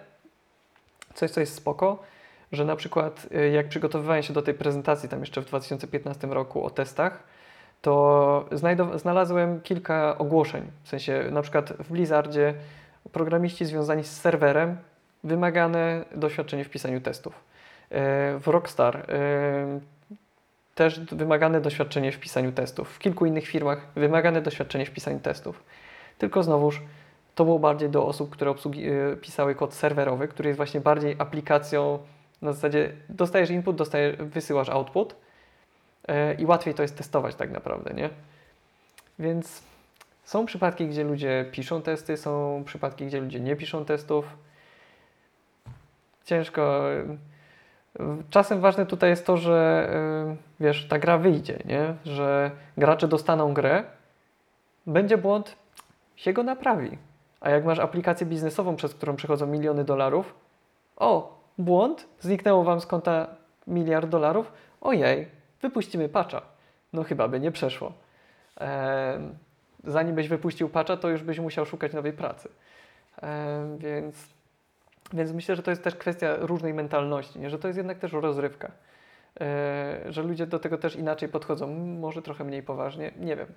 coś, 1.13 1.31
co 1.31 1.39
jest 1.39 1.55
spoko, 1.55 2.03
że 2.51 2.65
na 2.65 2.75
przykład 2.75 3.27
y, 3.36 3.49
jak 3.49 3.67
przygotowywałem 3.69 4.23
się 4.23 4.33
do 4.33 4.41
tej 4.41 4.53
prezentacji 4.53 5.09
tam 5.09 5.19
jeszcze 5.19 5.41
w 5.41 5.45
2015 5.45 6.27
roku 6.27 6.65
o 6.65 6.69
testach, 6.69 7.23
to 7.81 8.49
znalazłem 8.95 9.61
kilka 9.61 10.17
ogłoszeń. 10.17 10.71
W 10.83 10.89
sensie 10.89 11.23
na 11.31 11.41
przykład 11.41 11.73
w 11.73 11.91
Blizzardzie 11.91 12.53
programiści 13.11 13.65
związani 13.65 14.03
z 14.03 14.21
serwerem 14.21 14.77
wymagane 15.23 16.05
doświadczenie 16.15 16.65
w 16.65 16.69
pisaniu 16.69 17.01
testów. 17.01 17.33
E, 17.33 18.39
w 18.39 18.47
Rockstar 18.47 18.97
e, 18.97 19.94
też 20.76 20.99
wymagane 20.99 21.61
doświadczenie 21.61 22.11
w 22.11 22.19
pisaniu 22.19 22.51
testów. 22.51 22.89
W 22.89 22.99
kilku 22.99 23.26
innych 23.26 23.47
firmach 23.47 23.88
wymagane 23.95 24.41
doświadczenie 24.41 24.86
w 24.86 24.91
pisaniu 24.91 25.19
testów. 25.19 25.63
Tylko 26.17 26.43
znowuż 26.43 26.82
to 27.36 27.45
było 27.45 27.59
bardziej 27.59 27.89
do 27.89 28.05
osób, 28.05 28.30
które 28.30 28.51
obsługi, 28.51 28.88
e, 28.88 29.15
pisały 29.21 29.55
kod 29.55 29.73
serwerowy, 29.73 30.28
który 30.28 30.49
jest 30.49 30.57
właśnie 30.57 30.82
bardziej 30.82 31.15
aplikacją 31.19 31.99
na 32.41 32.53
zasadzie 32.53 32.93
dostajesz 33.09 33.49
input, 33.49 33.76
dostajesz, 33.76 34.15
wysyłasz 34.15 34.69
output 34.69 35.15
i 36.38 36.45
łatwiej 36.45 36.73
to 36.73 36.82
jest 36.82 36.97
testować 36.97 37.36
tak 37.36 37.51
naprawdę, 37.51 37.93
nie? 37.93 38.09
Więc 39.19 39.63
są 40.23 40.45
przypadki, 40.45 40.88
gdzie 40.88 41.03
ludzie 41.03 41.45
piszą 41.51 41.82
testy, 41.82 42.17
są 42.17 42.63
przypadki, 42.65 43.05
gdzie 43.05 43.21
ludzie 43.21 43.39
nie 43.39 43.55
piszą 43.55 43.86
testów. 43.86 44.26
Ciężko 46.26 46.82
Czasem 48.30 48.61
ważne 48.61 48.86
tutaj 48.86 49.09
jest 49.09 49.26
to, 49.26 49.38
że 49.38 49.89
wiesz, 50.59 50.87
ta 50.87 50.99
gra 50.99 51.17
wyjdzie, 51.17 51.59
nie? 51.65 51.95
że 52.05 52.51
gracze 52.77 53.07
dostaną 53.07 53.53
grę, 53.53 53.83
będzie 54.87 55.17
błąd, 55.17 55.55
się 56.15 56.33
go 56.33 56.43
naprawi. 56.43 56.97
A 57.41 57.49
jak 57.49 57.65
masz 57.65 57.79
aplikację 57.79 58.27
biznesową, 58.27 58.75
przez 58.75 58.93
którą 58.93 59.15
przechodzą 59.15 59.47
miliony 59.47 59.83
dolarów, 59.83 60.35
o, 60.97 61.39
błąd, 61.57 62.07
zniknęło 62.19 62.63
wam 62.63 62.81
z 62.81 62.85
konta 62.85 63.27
miliard 63.67 64.09
dolarów, 64.09 64.51
ojej, 64.81 65.27
wypuścimy 65.61 66.09
patcha. 66.09 66.41
No 66.93 67.03
chyba 67.03 67.27
by 67.27 67.39
nie 67.39 67.51
przeszło. 67.51 67.93
E, 68.61 69.19
zanim 69.83 70.15
byś 70.15 70.27
wypuścił 70.27 70.69
patcha, 70.69 70.97
to 70.97 71.09
już 71.09 71.23
byś 71.23 71.39
musiał 71.39 71.65
szukać 71.65 71.93
nowej 71.93 72.13
pracy. 72.13 72.49
E, 73.21 73.77
więc, 73.77 74.27
więc 75.13 75.31
myślę, 75.31 75.55
że 75.55 75.63
to 75.63 75.71
jest 75.71 75.83
też 75.83 75.95
kwestia 75.95 76.35
różnej 76.39 76.73
mentalności, 76.73 77.39
nie? 77.39 77.49
że 77.49 77.59
to 77.59 77.67
jest 77.67 77.77
jednak 77.77 77.99
też 77.99 78.13
rozrywka. 78.13 78.71
E, 79.41 80.03
że 80.09 80.23
ludzie 80.23 80.47
do 80.47 80.59
tego 80.59 80.77
też 80.77 80.95
inaczej 80.95 81.29
podchodzą, 81.29 81.75
może 81.75 82.21
trochę 82.21 82.43
mniej 82.43 82.63
poważnie, 82.63 83.11
nie 83.19 83.36
wiem. 83.36 83.47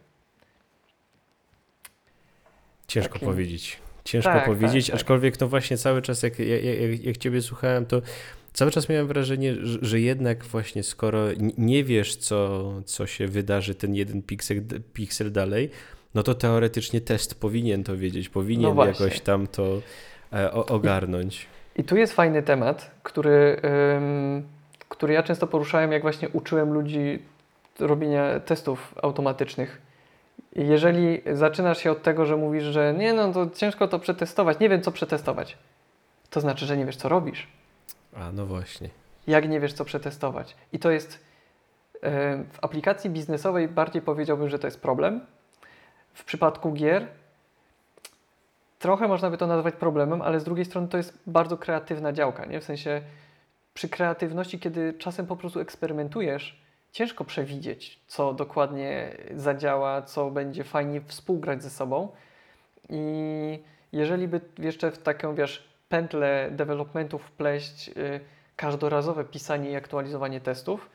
Ciężko 2.89 3.13
Takim- 3.13 3.29
powiedzieć. 3.29 3.79
Ciężko 4.05 4.33
Tak, 4.33 4.45
powiedzieć, 4.45 4.87
tak, 4.87 4.93
tak. 4.93 5.01
aczkolwiek 5.01 5.41
no 5.41 5.49
właśnie 5.49 5.77
cały 5.77 6.03
czas 6.03 6.23
jak, 6.23 6.39
jak, 6.39 6.65
jak, 6.65 7.05
jak 7.05 7.17
Ciebie 7.17 7.43
słuchałem, 7.43 7.87
to 7.87 8.03
cały 8.53 8.71
czas 8.71 8.89
miałem 8.89 9.07
wrażenie, 9.07 9.55
że, 9.55 9.79
że 9.83 10.01
jednak 10.01 10.45
właśnie 10.45 10.83
skoro 10.83 11.25
nie 11.59 11.85
wiesz, 11.85 12.17
co, 12.17 12.65
co 12.85 13.07
się 13.07 13.27
wydarzy 13.27 13.75
ten 13.75 13.95
jeden 13.95 14.23
piksel, 14.23 14.63
piksel 14.93 15.33
dalej, 15.33 15.71
no 16.15 16.23
to 16.23 16.35
teoretycznie 16.35 17.01
test 17.01 17.41
powinien 17.41 17.85
to 17.85 17.97
wiedzieć, 17.97 18.29
powinien 18.29 18.75
No 18.75 18.87
jakoś 18.87 19.21
tam 19.21 19.47
to 19.47 19.81
e, 20.33 20.53
o, 20.53 20.67
ogarnąć. 20.67 21.47
I 21.77 21.85
tu 21.85 21.97
jest 21.97 22.13
fajny 22.13 22.43
temat, 22.43 22.91
który, 23.03 23.61
ym, 23.97 24.49
który 24.89 25.15
ja 25.15 25.23
często 25.23 25.47
poruszałem, 25.47 25.93
jak 25.93 26.03
właśnie 26.03 26.29
uczyłem 26.29 26.73
ludzi 26.73 27.23
robienia 27.79 28.41
testów 28.41 28.95
automatycznych. 29.03 29.83
Jeżeli 30.57 31.21
zaczynasz 31.33 31.79
się 31.79 31.91
od 31.91 32.03
tego, 32.03 32.27
że 32.27 32.37
mówisz, 32.37 32.65
że 32.65 32.95
nie, 32.99 33.13
no 33.13 33.33
to 33.33 33.51
ciężko 33.51 33.89
to 33.89 33.99
przetestować, 33.99 34.59
nie 34.59 34.69
wiem 34.69 34.83
co 34.83 34.93
przetestować, 34.93 35.57
to 36.31 36.41
znaczy, 36.41 36.67
że 36.67 36.77
nie 36.77 36.87
wiesz 36.87 36.97
co 36.97 37.09
robisz. 37.09 37.47
A 38.17 38.33
no 38.33 38.47
właśnie. 38.47 38.89
Jak 39.27 39.49
nie 39.49 39.61
wiesz 39.61 39.73
co 39.73 39.85
przetestować. 39.85 40.57
I 40.73 40.79
to 40.79 40.91
jest 40.91 41.19
ym, 42.05 42.45
w 42.53 42.65
aplikacji 42.65 43.11
biznesowej 43.11 43.69
bardziej 43.69 44.03
powiedziałbym, 44.03 44.49
że 44.49 44.59
to 44.59 44.67
jest 44.67 44.81
problem. 44.81 45.21
W 46.15 46.25
przypadku 46.25 46.73
gier 46.73 47.07
trochę 48.79 49.09
można 49.09 49.31
by 49.31 49.39
to 49.39 49.47
nazwać 49.47 49.75
problemem, 49.75 50.23
ale 50.23 50.41
z 50.41 50.45
drugiej 50.45 50.65
strony 50.65 50.89
to 50.89 50.97
jest 50.97 51.19
bardzo 51.27 51.57
kreatywna 51.57 52.13
działka, 52.13 52.45
nie? 52.45 52.61
W 52.61 52.65
sensie 52.65 53.03
przy 53.79 53.89
kreatywności, 53.89 54.59
kiedy 54.59 54.93
czasem 54.93 55.27
po 55.27 55.37
prostu 55.37 55.61
eksperymentujesz, 55.61 56.61
ciężko 56.93 57.25
przewidzieć, 57.25 58.01
co 58.07 58.35
dokładnie 58.35 59.17
zadziała, 59.35 60.03
co 60.03 60.31
będzie 60.31 60.65
fajnie 60.65 61.01
współgrać 61.01 61.63
ze 61.63 61.71
sobą. 61.71 62.09
I 62.91 63.03
jeżeli 63.93 64.29
by 64.29 64.41
jeszcze 64.59 64.91
w 64.91 64.99
taką, 64.99 65.35
wiesz, 65.35 65.69
pętlę 65.89 66.49
developmentu 66.51 67.19
wpleść 67.19 67.89
y, 67.89 68.21
każdorazowe 68.57 69.25
pisanie 69.25 69.71
i 69.71 69.77
aktualizowanie 69.77 70.41
testów, 70.41 70.91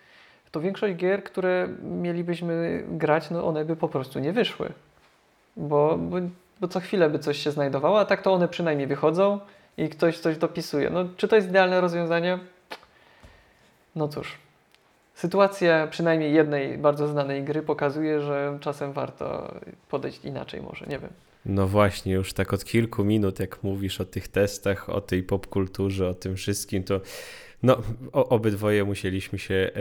to 0.52 0.62
większość 0.62 0.96
gier, 0.96 1.24
które 1.24 1.68
mielibyśmy 1.84 2.84
grać, 2.88 3.30
no 3.30 3.48
one 3.48 3.66
by 3.66 3.76
po 3.76 3.88
prostu 3.88 4.20
nie 4.20 4.34
wyszły. 4.34 4.72
Bo, 5.58 5.98
bo, 5.98 6.18
bo 6.60 6.68
co 6.68 6.80
chwilę 6.80 7.10
by 7.10 7.20
coś 7.20 7.38
się 7.38 7.52
znajdowało, 7.52 8.00
a 8.00 8.06
tak 8.06 8.22
to 8.22 8.34
one 8.34 8.48
przynajmniej 8.48 8.88
wychodzą 8.88 9.40
i 9.78 9.90
ktoś 9.90 10.20
coś 10.20 10.38
dopisuje. 10.38 10.90
No, 10.90 11.06
czy 11.18 11.28
to 11.28 11.36
jest 11.36 11.48
idealne 11.48 11.82
rozwiązanie? 11.82 12.40
No 13.96 14.08
cóż. 14.08 14.38
Sytuacja 15.14 15.88
przynajmniej 15.88 16.34
jednej 16.34 16.78
bardzo 16.78 17.08
znanej 17.08 17.44
gry 17.44 17.62
pokazuje, 17.62 18.22
że 18.22 18.58
czasem 18.62 18.94
warto 18.94 19.56
podejść 19.90 20.26
inaczej 20.26 20.62
może, 20.62 20.86
nie 20.86 21.00
wiem. 21.00 21.10
No 21.46 21.68
właśnie, 21.68 22.14
już 22.14 22.34
tak 22.34 22.54
od 22.54 22.66
kilku 22.66 23.04
minut, 23.04 23.40
jak 23.40 23.64
mówisz 23.64 24.02
o 24.02 24.06
tych 24.06 24.28
testach, 24.28 24.90
o 24.90 25.02
tej 25.02 25.24
popkulturze, 25.24 26.10
o 26.10 26.14
tym 26.14 26.36
wszystkim, 26.36 26.84
to 26.84 27.02
no, 27.64 27.78
obydwoje 28.14 28.84
musieliśmy 28.84 29.40
się 29.40 29.72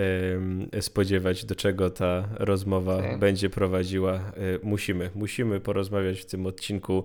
spodziewać, 0.80 1.44
do 1.44 1.54
czego 1.54 1.90
ta 1.90 2.28
rozmowa 2.38 3.02
Tak. 3.02 3.18
będzie 3.18 3.50
prowadziła. 3.50 4.12
E, 4.14 4.20
musimy, 4.62 5.10
musimy 5.14 5.60
porozmawiać 5.60 6.20
w 6.20 6.26
tym 6.26 6.46
odcinku. 6.46 7.04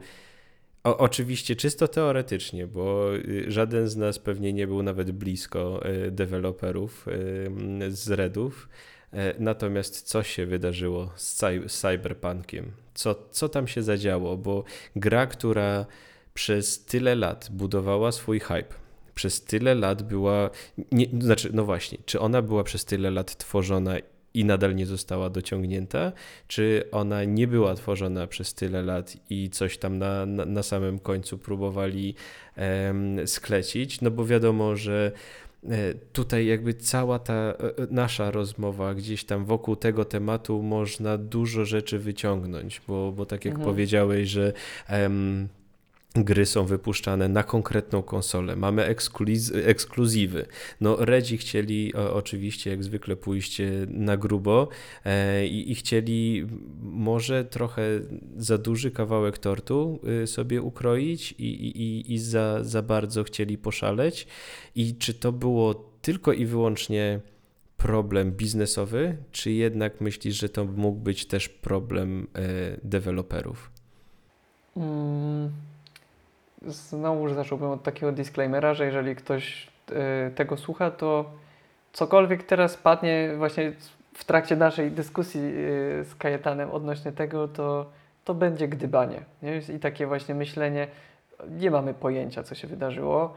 O, 0.84 0.98
oczywiście 0.98 1.56
czysto 1.56 1.88
teoretycznie, 1.88 2.68
bo 2.68 3.16
y, 3.16 3.46
żaden 3.52 3.88
z 3.88 3.96
nas 3.96 4.20
pewnie 4.20 4.54
nie 4.54 4.68
był 4.68 4.84
nawet 4.84 5.12
blisko 5.12 5.86
e, 5.86 6.12
deweloperów 6.12 7.06
em, 7.08 7.92
z 7.92 8.10
Redów. 8.10 8.70
E, 9.14 9.34
Natomiast 9.40 10.02
co 10.02 10.24
się 10.24 10.46
wydarzyło 10.46 11.12
z 11.16 11.44
Cyberpunkiem? 11.68 12.72
Co, 12.94 13.16
co 13.32 13.50
tam 13.50 13.68
się 13.68 13.84
zadziało? 13.84 14.38
Bo 14.38 14.64
gra, 14.96 15.28
która 15.28 15.86
przez 16.34 16.86
tyle 16.86 17.16
lat 17.16 17.50
budowała 17.52 18.12
swój 18.12 18.40
hype, 18.40 18.74
przez 19.16 19.44
tyle 19.44 19.76
lat 19.76 20.04
była. 20.04 20.50
Nie, 20.92 21.06
znaczy, 21.20 21.50
no 21.54 21.66
właśnie, 21.66 21.98
czy 22.06 22.20
ona 22.20 22.42
była 22.42 22.64
przez 22.64 22.86
tyle 22.86 23.12
lat 23.12 23.38
tworzona 23.38 23.96
i 24.40 24.46
nadal 24.46 24.76
nie 24.76 24.86
została 24.86 25.30
dociągnięta, 25.30 26.12
czy 26.48 26.84
ona 26.92 27.24
nie 27.24 27.48
była 27.48 27.76
tworzona 27.76 28.28
przez 28.28 28.54
tyle 28.54 28.82
lat 28.82 29.18
i 29.30 29.50
coś 29.50 29.78
tam 29.78 29.98
na, 29.98 30.26
na, 30.26 30.46
na 30.46 30.64
samym 30.64 31.00
końcu 31.00 31.38
próbowali 31.38 32.16
sklecić? 33.26 34.02
No 34.02 34.12
bo 34.12 34.26
wiadomo, 34.26 34.76
że 34.76 35.12
E, 35.70 35.94
Tutaj 36.14 36.46
jakby 36.46 36.74
cała 36.74 37.20
ta 37.20 37.34
e, 37.34 37.56
nasza 37.92 38.32
rozmowa 38.32 38.94
gdzieś 38.94 39.24
tam 39.24 39.46
wokół 39.46 39.76
tego 39.76 40.06
tematu 40.06 40.62
można 40.64 41.18
dużo 41.18 41.66
rzeczy 41.66 42.00
wyciągnąć, 42.00 42.82
bo, 42.88 43.12
bo 43.12 43.26
tak 43.26 43.46
jak 43.46 43.54
Mhm. 43.54 43.70
powiedziałeś, 43.70 44.30
że 44.30 44.54
gry 46.24 46.46
są 46.46 46.66
wypuszczane 46.66 47.28
na 47.28 47.44
konkretną 47.44 48.04
konsolę, 48.04 48.56
mamy 48.56 48.96
ekskluzy- 48.96 49.62
ekskluzywy. 49.66 50.46
No 50.82 50.96
Redzi 51.06 51.38
chcieli 51.38 51.94
oczywiście 51.94 52.70
jak 52.70 52.84
zwykle 52.84 53.16
pójść 53.16 53.62
na 53.88 54.18
grubo 54.18 54.68
e, 55.06 55.48
i, 55.48 55.72
i 55.72 55.76
chcieli 55.76 56.48
może 56.82 57.46
trochę 57.46 57.82
za 58.38 58.58
duży 58.58 58.92
kawałek 58.92 59.38
tortu 59.38 60.00
y, 60.24 60.28
sobie 60.28 60.62
ukroić 60.62 61.32
i, 61.32 61.44
i, 61.46 61.82
i- 61.82 62.14
i 62.14 62.20
za, 62.20 62.64
za 62.64 62.82
bardzo 62.82 63.24
chcieli 63.24 63.58
poszaleć. 63.58 64.28
I 64.76 64.96
czy 64.96 65.14
to 65.14 65.32
było 65.32 65.74
tylko 66.02 66.34
i 66.34 66.46
wyłącznie 66.46 67.20
problem 67.78 68.32
biznesowy, 68.32 69.18
czy 69.32 69.52
jednak 69.52 70.02
myślisz, 70.02 70.36
że 70.40 70.50
to 70.50 70.66
mógł 70.66 71.00
być 71.00 71.26
też 71.26 71.50
problem 71.50 72.28
e, 72.36 72.78
deweloperów? 72.84 73.72
Mm, 74.78 75.52
Znowu 76.68 77.30
zacząłbym 77.30 77.70
od 77.70 77.84
takiego 77.84 78.12
disclaimera, 78.12 78.74
że 78.74 78.86
jeżeli 78.86 79.16
ktoś 79.16 79.68
e, 79.92 80.32
tego 80.32 80.58
słucha, 80.58 80.92
to 80.92 81.26
cokolwiek 81.94 82.44
teraz 82.44 82.78
padnie 82.78 83.34
właśnie 83.38 83.74
w 84.14 84.26
trakcie 84.26 84.56
naszej 84.56 84.92
dyskusji 84.92 85.42
e, 85.42 86.04
z 86.04 86.16
Kajetanem 86.16 86.72
odnośnie 86.72 87.12
tego, 87.12 87.48
to, 87.48 87.86
to 88.24 88.34
będzie 88.34 88.68
gdybanie. 88.68 89.22
Nie? 89.42 89.62
I 89.76 89.80
takie 89.80 90.08
właśnie 90.08 90.36
myślenie, 90.36 90.88
nie 91.50 91.72
mamy 91.72 91.94
pojęcia, 91.94 92.44
co 92.44 92.56
się 92.56 92.68
wydarzyło. 92.68 93.34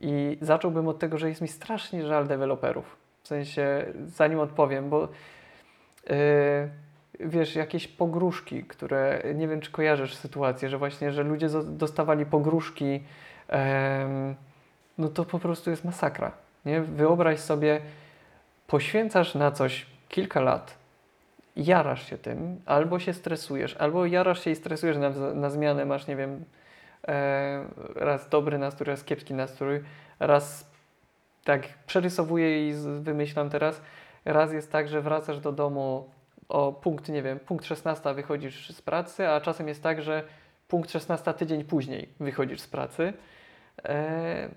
I 0.00 0.38
zacząłbym 0.40 0.88
od 0.88 0.98
tego, 0.98 1.18
że 1.18 1.28
jest 1.28 1.40
mi 1.40 1.48
strasznie 1.48 2.06
żal 2.06 2.26
deweloperów. 2.26 2.96
W 3.22 3.28
sensie, 3.28 3.86
zanim 4.06 4.40
odpowiem, 4.40 4.90
bo 4.90 5.08
e, 6.10 6.68
wiesz, 7.20 7.56
jakieś 7.56 7.88
pogróżki, 7.88 8.64
które 8.64 9.22
nie 9.34 9.48
wiem, 9.48 9.60
czy 9.60 9.70
kojarzysz 9.70 10.14
sytuację, 10.14 10.68
że 10.68 10.78
właśnie, 10.78 11.12
że 11.12 11.22
ludzie 11.22 11.48
dostawali 11.64 12.26
pogróżki, 12.26 13.00
em, 13.48 14.34
no 14.98 15.08
to 15.08 15.24
po 15.24 15.38
prostu 15.38 15.70
jest 15.70 15.84
masakra. 15.84 16.32
Nie? 16.64 16.80
Wyobraź 16.80 17.40
sobie, 17.40 17.80
poświęcasz 18.66 19.34
na 19.34 19.50
coś 19.50 19.86
kilka 20.08 20.40
lat, 20.40 20.78
jarasz 21.56 22.10
się 22.10 22.18
tym, 22.18 22.60
albo 22.66 22.98
się 22.98 23.12
stresujesz, 23.12 23.76
albo 23.76 24.06
jarasz 24.06 24.44
się 24.44 24.50
i 24.50 24.56
stresujesz 24.56 24.96
na, 24.96 25.10
na 25.34 25.50
zmianę, 25.50 25.84
masz, 25.84 26.06
nie 26.06 26.16
wiem, 26.16 26.44
e, 27.08 27.64
raz 27.94 28.28
dobry 28.28 28.58
nastrój, 28.58 28.86
raz 28.86 29.04
kiepski 29.04 29.34
nastrój, 29.34 29.82
raz 30.20 30.70
tak 31.44 31.68
przerysowuję 31.86 32.68
i 32.68 32.72
wymyślam 33.00 33.50
teraz, 33.50 33.82
raz 34.24 34.52
jest 34.52 34.72
tak, 34.72 34.88
że 34.88 35.00
wracasz 35.00 35.40
do 35.40 35.52
domu 35.52 36.10
o 36.54 36.72
punkt, 36.72 37.08
nie 37.08 37.22
wiem, 37.22 37.38
punkt 37.38 37.64
16 37.64 38.14
wychodzisz 38.14 38.70
z 38.70 38.82
pracy, 38.82 39.28
a 39.28 39.40
czasem 39.40 39.68
jest 39.68 39.82
tak, 39.82 40.02
że 40.02 40.22
punkt 40.68 40.90
16 40.90 41.34
tydzień 41.34 41.64
później 41.64 42.08
wychodzisz 42.20 42.60
z 42.60 42.68
pracy, 42.68 43.12
e, 43.84 44.48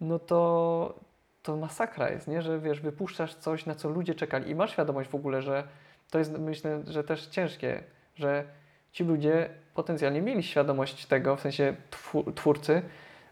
no 0.00 0.18
to, 0.18 0.94
to 1.42 1.56
masakra 1.56 2.10
jest, 2.10 2.28
nie? 2.28 2.42
Że 2.42 2.60
wiesz, 2.60 2.80
wypuszczasz 2.80 3.34
coś, 3.34 3.66
na 3.66 3.74
co 3.74 3.88
ludzie 3.88 4.14
czekali 4.14 4.50
i 4.50 4.54
masz 4.54 4.70
świadomość 4.70 5.10
w 5.10 5.14
ogóle, 5.14 5.42
że 5.42 5.64
to 6.10 6.18
jest, 6.18 6.38
myślę, 6.38 6.82
że 6.86 7.04
też 7.04 7.26
ciężkie, 7.26 7.82
że 8.14 8.44
ci 8.92 9.04
ludzie 9.04 9.48
potencjalnie 9.74 10.22
mieli 10.22 10.42
świadomość 10.42 11.06
tego, 11.06 11.36
w 11.36 11.40
sensie 11.40 11.76
twórcy, 12.34 12.82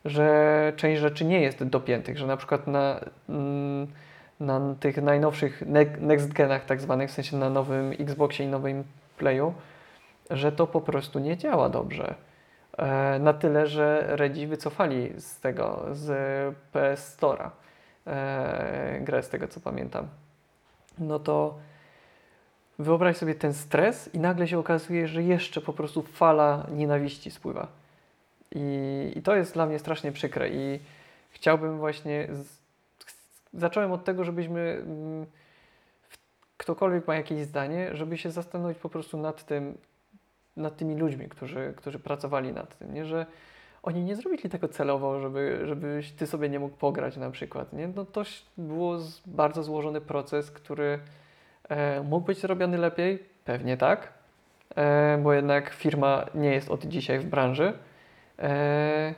że 0.05 0.73
część 0.77 1.01
rzeczy 1.01 1.25
nie 1.25 1.41
jest 1.41 1.65
dopiętych, 1.65 2.19
że 2.19 2.27
na 2.27 2.37
przykład 2.37 2.67
na, 2.67 3.01
mm, 3.29 3.87
na 4.41 4.75
tych 4.81 4.97
najnowszych 4.97 5.63
ne- 5.67 5.97
next 6.01 6.33
genach 6.33 6.65
tak 6.65 6.81
zwanych, 6.81 7.11
w 7.11 7.13
sensie 7.13 7.37
na 7.37 7.51
nowym 7.51 7.93
Xboxie 7.99 8.47
i 8.47 8.49
nowym 8.49 8.85
Playu, 9.19 9.55
że 10.31 10.53
to 10.53 10.67
po 10.67 10.81
prostu 10.81 11.19
nie 11.19 11.37
działa 11.37 11.69
dobrze. 11.69 12.15
E, 12.79 13.19
na 13.19 13.33
tyle, 13.33 13.67
że 13.67 14.07
Redzi 14.09 14.47
wycofali 14.47 15.21
z 15.21 15.41
tego, 15.41 15.85
z 15.93 16.09
PS 16.73 17.19
Store'a 17.19 17.51
e, 18.07 19.01
grę, 19.01 19.23
z 19.23 19.29
tego 19.29 19.49
co 19.49 19.61
pamiętam. 19.61 20.09
No 20.99 21.19
to 21.19 21.59
wyobraź 22.79 23.17
sobie 23.17 23.35
ten 23.35 23.55
stres 23.55 24.15
i 24.15 24.19
nagle 24.19 24.49
się 24.49 24.59
okazuje, 24.59 25.09
że 25.09 25.23
jeszcze 25.23 25.61
po 25.61 25.73
prostu 25.73 26.03
fala 26.03 26.67
nienawiści 26.71 27.31
spływa. 27.31 27.67
I, 28.55 29.13
i 29.17 29.23
to 29.23 29.37
jest 29.37 29.55
dla 29.55 29.67
mnie 29.67 29.79
strasznie 29.79 30.13
przykre 30.13 30.49
i 30.49 30.81
chciałbym 31.31 31.79
właśnie... 31.79 32.29
Z, 32.33 32.64
zacząłem 33.55 33.93
od 33.93 34.05
tego, 34.05 34.25
żebyśmy... 34.25 34.83
Mm, 34.87 35.27
ktokolwiek 36.57 37.07
ma 37.07 37.15
jakieś 37.15 37.39
zdanie, 37.39 37.91
żeby 37.93 38.19
się 38.19 38.31
zastanowić 38.31 38.79
po 38.79 38.89
prostu 38.89 39.19
nad 39.19 39.45
tym, 39.45 39.79
nad 40.57 40.77
tymi 40.77 40.97
ludźmi, 40.97 41.29
którzy, 41.29 41.75
którzy 41.77 41.99
pracowali 41.99 42.53
nad 42.53 42.79
tym, 42.79 42.95
nie? 42.95 43.05
że 43.05 43.27
oni 43.83 44.05
nie 44.05 44.17
zrobili 44.17 44.51
tego 44.51 44.69
celowo, 44.69 45.21
żeby, 45.21 45.61
żebyś 45.65 46.13
ty 46.13 46.27
sobie 46.27 46.49
nie 46.49 46.59
mógł 46.59 46.77
pograć 46.77 47.17
na 47.17 47.31
przykład. 47.31 47.73
Nie? 47.73 47.89
No 47.89 48.05
to 48.05 48.23
było 48.59 48.99
bardzo 49.27 49.63
złożony 49.63 50.01
proces, 50.01 50.51
który 50.51 50.99
e, 51.69 52.03
mógł 52.03 52.27
być 52.27 52.39
zrobiony 52.39 52.79
lepiej, 52.79 53.19
pewnie 53.45 53.77
tak, 53.77 54.13
e, 54.77 55.19
bo 55.23 55.33
jednak 55.33 55.71
firma 55.71 56.27
nie 56.35 56.51
jest 56.51 56.71
od 56.71 56.85
dzisiaj 56.85 57.19
w 57.19 57.27
branży, 57.27 57.73
e, 58.39 59.15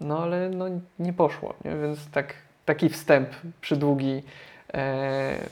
no 0.00 0.22
ale 0.22 0.50
no, 0.50 0.66
nie 0.98 1.12
poszło, 1.12 1.54
nie? 1.64 1.76
więc 1.76 2.10
tak, 2.10 2.34
taki 2.64 2.88
wstęp 2.88 3.28
przydługi, 3.60 4.22
e, 4.74 5.48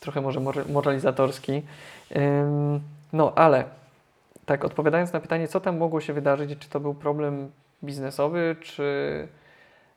trochę 0.00 0.20
może 0.20 0.40
moralizatorski, 0.68 1.62
no 3.12 3.32
ale 3.34 3.64
tak 4.46 4.64
odpowiadając 4.64 5.12
na 5.12 5.20
pytanie, 5.20 5.48
co 5.48 5.60
tam 5.60 5.78
mogło 5.78 6.00
się 6.00 6.12
wydarzyć, 6.12 6.58
czy 6.58 6.68
to 6.68 6.80
był 6.80 6.94
problem 6.94 7.50
biznesowy, 7.84 8.56
czy 8.60 9.28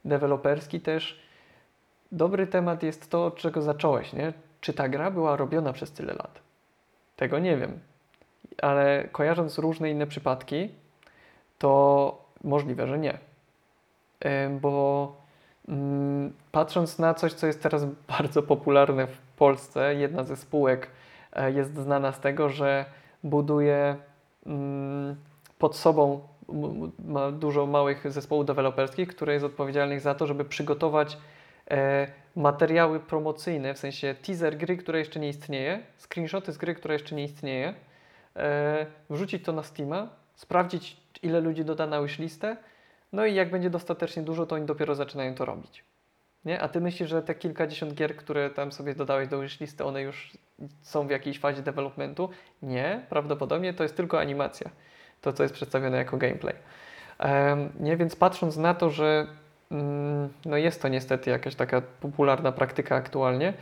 deweloperski 0.06 0.82
też. 0.82 1.22
Dobry 2.12 2.48
temat 2.48 2.84
jest 2.84 3.10
to, 3.12 3.26
od 3.26 3.36
czego 3.36 3.62
zacząłeś, 3.62 4.14
nie? 4.14 4.34
Czy 4.62 4.74
ta 4.74 4.90
gra 4.90 5.12
była 5.12 5.36
robiona 5.36 5.74
przez 5.74 5.92
tyle 5.92 6.14
lat? 6.14 6.40
Tego 7.16 7.40
nie 7.40 7.58
wiem. 7.58 7.80
Ale 8.62 9.08
kojarząc 9.12 9.58
różne 9.58 9.92
inne 9.92 10.08
przypadki, 10.08 10.70
to 11.58 12.26
możliwe, 12.44 12.88
że 12.88 13.00
nie. 13.00 13.18
Bo 14.62 15.16
patrząc 16.52 17.00
na 17.00 17.14
coś, 17.14 17.34
co 17.34 17.48
jest 17.48 17.64
teraz 17.64 17.86
bardzo 18.20 18.44
popularne 18.44 19.08
w 19.08 19.18
Polsce, 19.38 19.96
jedna 19.96 20.24
ze 20.24 20.36
spółek 20.36 20.90
e, 21.34 21.52
jest 21.52 21.76
znana 21.76 22.12
z 22.12 22.20
tego, 22.20 22.50
że 22.50 22.86
buduje 23.24 23.96
mm, 24.46 25.16
pod 25.60 25.76
sobą 25.76 26.22
ma 27.06 27.32
dużo 27.32 27.66
małych 27.66 28.12
zespołów 28.12 28.46
deweloperskich, 28.46 29.08
które 29.08 29.34
jest 29.34 29.46
odpowiedzialnych 29.46 30.02
za 30.02 30.16
to, 30.16 30.28
żeby 30.28 30.46
przygotować 30.46 31.18
e, 31.72 32.08
materiały 32.36 33.00
promocyjne, 33.00 33.74
w 33.74 33.78
sensie 33.80 34.16
teaser 34.22 34.58
gry, 34.58 34.78
która 34.78 35.00
jeszcze 35.00 35.20
nie 35.20 35.30
istnieje, 35.30 35.80
screenshoty 35.98 36.52
z 36.52 36.58
gry, 36.58 36.76
która 36.76 36.94
jeszcze 36.94 37.16
nie 37.16 37.24
istnieje, 37.24 37.74
e, 38.36 38.86
wrzucić 39.10 39.46
to 39.46 39.54
na 39.54 39.64
Steama, 39.64 40.08
sprawdzić 40.36 40.98
ile 41.24 41.42
ludzi 41.42 41.66
doda 41.66 41.88
na 41.88 42.02
listę, 42.20 42.58
no 43.14 43.26
i 43.26 43.36
jak 43.36 43.52
będzie 43.52 43.70
dostatecznie 43.70 44.24
dużo, 44.24 44.46
to 44.46 44.56
oni 44.56 44.66
dopiero 44.66 44.96
zaczynają 44.96 45.36
to 45.36 45.46
robić. 45.46 45.84
Nie? 46.46 46.62
A 46.62 46.68
ty 46.68 46.82
myślisz, 46.82 47.10
że 47.10 47.22
te 47.22 47.36
kilkadziesiąt 47.36 47.94
gier, 47.94 48.16
które 48.16 48.50
tam 48.50 48.72
sobie 48.72 48.96
dodałeś 48.96 49.28
do 49.28 49.44
listy, 49.44 49.86
one 49.86 50.02
już 50.02 50.32
są 50.82 51.08
w 51.08 51.10
jakiejś 51.10 51.40
fazie 51.40 51.62
developmentu? 51.62 52.30
Nie, 52.62 53.06
prawdopodobnie 53.10 53.74
to 53.74 53.84
jest 53.84 53.98
tylko 53.98 54.20
animacja 54.20 54.70
to, 55.22 55.34
co 55.34 55.44
jest 55.44 55.56
przedstawione 55.56 55.98
jako 55.98 56.18
gameplay. 56.18 56.56
Nie, 57.80 57.98
więc 57.98 58.16
patrząc 58.16 58.58
na 58.58 58.74
to, 58.74 58.90
że 58.90 59.28
mm, 59.72 60.30
no 60.46 60.58
jest 60.58 60.82
to 60.82 60.88
niestety 60.88 61.30
jakaś 61.30 61.56
taka 61.56 61.82
popularna 61.82 62.52
praktyka 62.52 62.96
aktualnie, 62.96 63.54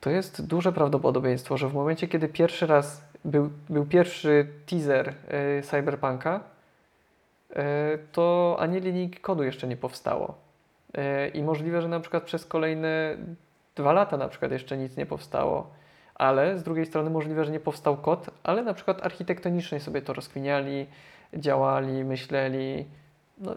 to 0.00 0.10
jest 0.10 0.46
duże 0.46 0.72
prawdopodobieństwo, 0.72 1.56
że 1.56 1.68
w 1.68 1.74
momencie, 1.74 2.08
kiedy 2.08 2.28
pierwszy 2.28 2.66
raz 2.66 3.04
był, 3.24 3.50
był 3.68 3.86
pierwszy 3.86 4.46
teaser 4.66 5.14
y, 5.58 5.62
Cyberpunka, 5.62 6.40
to 8.12 8.56
ani 8.58 8.80
linijki 8.80 9.20
kodu 9.20 9.42
jeszcze 9.42 9.66
nie 9.66 9.76
powstało. 9.76 10.34
Y, 10.98 11.28
I 11.28 11.42
możliwe, 11.42 11.82
że 11.82 11.88
na 11.88 12.00
przykład 12.00 12.22
przez 12.22 12.46
kolejne 12.46 13.16
dwa 13.74 13.92
lata 13.92 14.16
na 14.16 14.28
przykład 14.28 14.52
jeszcze 14.52 14.76
nic 14.76 14.96
nie 14.96 15.06
powstało 15.06 15.80
ale 16.20 16.58
z 16.58 16.62
drugiej 16.62 16.86
strony 16.86 17.10
możliwe, 17.10 17.44
że 17.44 17.52
nie 17.52 17.60
powstał 17.60 17.96
kod, 17.96 18.30
ale 18.42 18.62
na 18.62 18.74
przykład 18.74 19.06
architektonicznie 19.06 19.80
sobie 19.80 20.02
to 20.02 20.12
rozkminiali, 20.12 20.86
działali, 21.34 22.04
myśleli, 22.04 22.86
no 23.38 23.56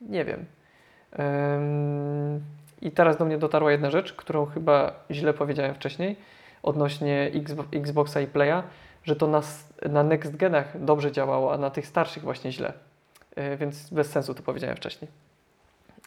nie 0.00 0.24
wiem. 0.24 0.44
I 2.80 2.90
teraz 2.90 3.16
do 3.16 3.24
mnie 3.24 3.38
dotarła 3.38 3.72
jedna 3.72 3.90
rzecz, 3.90 4.12
którą 4.12 4.46
chyba 4.46 4.92
źle 5.10 5.34
powiedziałem 5.34 5.74
wcześniej 5.74 6.16
odnośnie 6.62 7.30
Xboxa 7.72 8.20
i 8.20 8.26
Playa, 8.26 8.62
że 9.04 9.16
to 9.16 9.26
na, 9.26 9.42
na 9.90 10.02
next 10.02 10.36
genach 10.36 10.84
dobrze 10.84 11.12
działało, 11.12 11.54
a 11.54 11.58
na 11.58 11.70
tych 11.70 11.86
starszych 11.86 12.22
właśnie 12.22 12.52
źle. 12.52 12.72
E, 13.36 13.56
więc 13.56 13.90
bez 13.90 14.10
sensu 14.10 14.34
to 14.34 14.42
powiedziałem 14.42 14.76
wcześniej. 14.76 15.10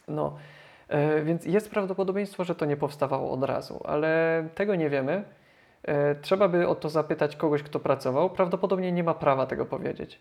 No, 0.08 0.36
e, 0.88 1.22
więc 1.22 1.44
jest 1.44 1.70
prawdopodobieństwo, 1.70 2.44
że 2.44 2.54
to 2.54 2.64
nie 2.64 2.76
powstawało 2.76 3.30
od 3.30 3.44
razu, 3.44 3.80
ale 3.84 4.44
tego 4.54 4.74
nie 4.74 4.90
wiemy. 4.90 5.24
E, 5.82 6.14
trzeba 6.14 6.48
by 6.48 6.68
o 6.68 6.74
to 6.74 6.88
zapytać 6.88 7.36
kogoś, 7.36 7.62
kto 7.62 7.80
pracował. 7.80 8.30
Prawdopodobnie 8.30 8.92
nie 8.92 9.04
ma 9.04 9.14
prawa 9.14 9.46
tego 9.46 9.66
powiedzieć, 9.66 10.20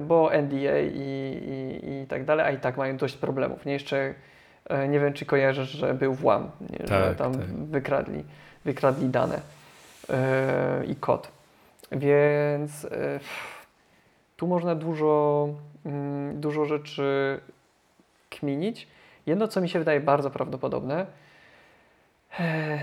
bo 0.00 0.30
NDA 0.42 0.78
i, 0.80 0.88
i, 0.94 2.02
i 2.02 2.06
tak 2.06 2.24
dalej, 2.24 2.46
a 2.46 2.50
i 2.50 2.58
tak 2.58 2.76
mają 2.76 2.96
dość 2.96 3.16
problemów. 3.16 3.66
Nie 3.66 3.72
jeszcze 3.72 4.14
nie 4.88 5.00
wiem, 5.00 5.12
czy 5.12 5.26
kojarzysz, 5.26 5.68
że 5.68 5.94
był 5.94 6.14
włam, 6.14 6.50
nie? 6.70 6.78
Tak, 6.78 7.04
że 7.04 7.14
tam 7.14 7.32
tak. 7.34 7.46
wykradli, 7.46 8.24
wykradli 8.64 9.08
dane 9.08 9.40
i 10.88 10.96
kod. 10.96 11.28
Więc 11.92 12.86
tu 14.38 14.46
można 14.46 14.74
dużo, 14.74 15.48
mm, 15.86 16.40
dużo 16.40 16.64
rzeczy 16.64 17.40
kminić. 18.30 18.88
Jedno, 19.26 19.48
co 19.48 19.60
mi 19.60 19.68
się 19.68 19.78
wydaje 19.78 20.00
bardzo 20.00 20.30
prawdopodobne, 20.30 21.06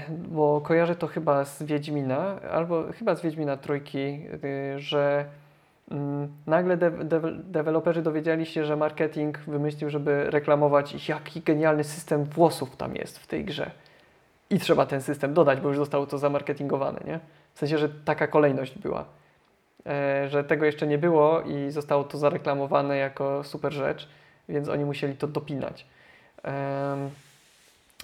bo 0.09 0.61
kojarzę 0.61 0.95
to 0.95 1.07
chyba 1.07 1.45
z 1.45 1.63
Wiedźmina, 1.63 2.41
albo 2.51 2.83
chyba 2.93 3.15
z 3.15 3.21
Wiedźmina 3.21 3.57
Trójki, 3.57 4.19
y, 4.43 4.79
że 4.79 5.25
mm, 5.91 6.27
nagle 6.47 6.77
de 6.77 6.91
de 6.91 7.21
deweloperzy 7.43 8.01
dowiedzieli 8.01 8.45
się, 8.45 8.65
że 8.65 8.75
marketing 8.75 9.39
wymyślił, 9.39 9.89
żeby 9.89 10.31
reklamować, 10.31 11.09
jaki 11.09 11.41
genialny 11.41 11.83
system 11.83 12.23
włosów 12.23 12.77
tam 12.77 12.95
jest 12.95 13.19
w 13.19 13.27
tej 13.27 13.45
grze. 13.45 13.71
I 14.49 14.59
trzeba 14.59 14.85
ten 14.85 15.01
system 15.01 15.33
dodać, 15.33 15.59
bo 15.61 15.67
już 15.67 15.77
zostało 15.77 16.05
to 16.05 16.17
zamarketingowane, 16.17 16.99
nie? 17.05 17.19
W 17.53 17.59
sensie, 17.59 17.77
że 17.77 17.89
taka 17.89 18.27
kolejność 18.27 18.79
była. 18.79 19.05
E, 19.85 20.29
że 20.29 20.43
tego 20.43 20.65
jeszcze 20.65 20.87
nie 20.87 20.97
było 20.97 21.41
i 21.41 21.71
zostało 21.71 22.03
to 22.03 22.17
zareklamowane 22.17 22.97
jako 22.97 23.43
super 23.43 23.73
rzecz, 23.73 24.09
więc 24.49 24.69
oni 24.69 24.85
musieli 24.85 25.15
to 25.15 25.27
dopinać. 25.27 25.85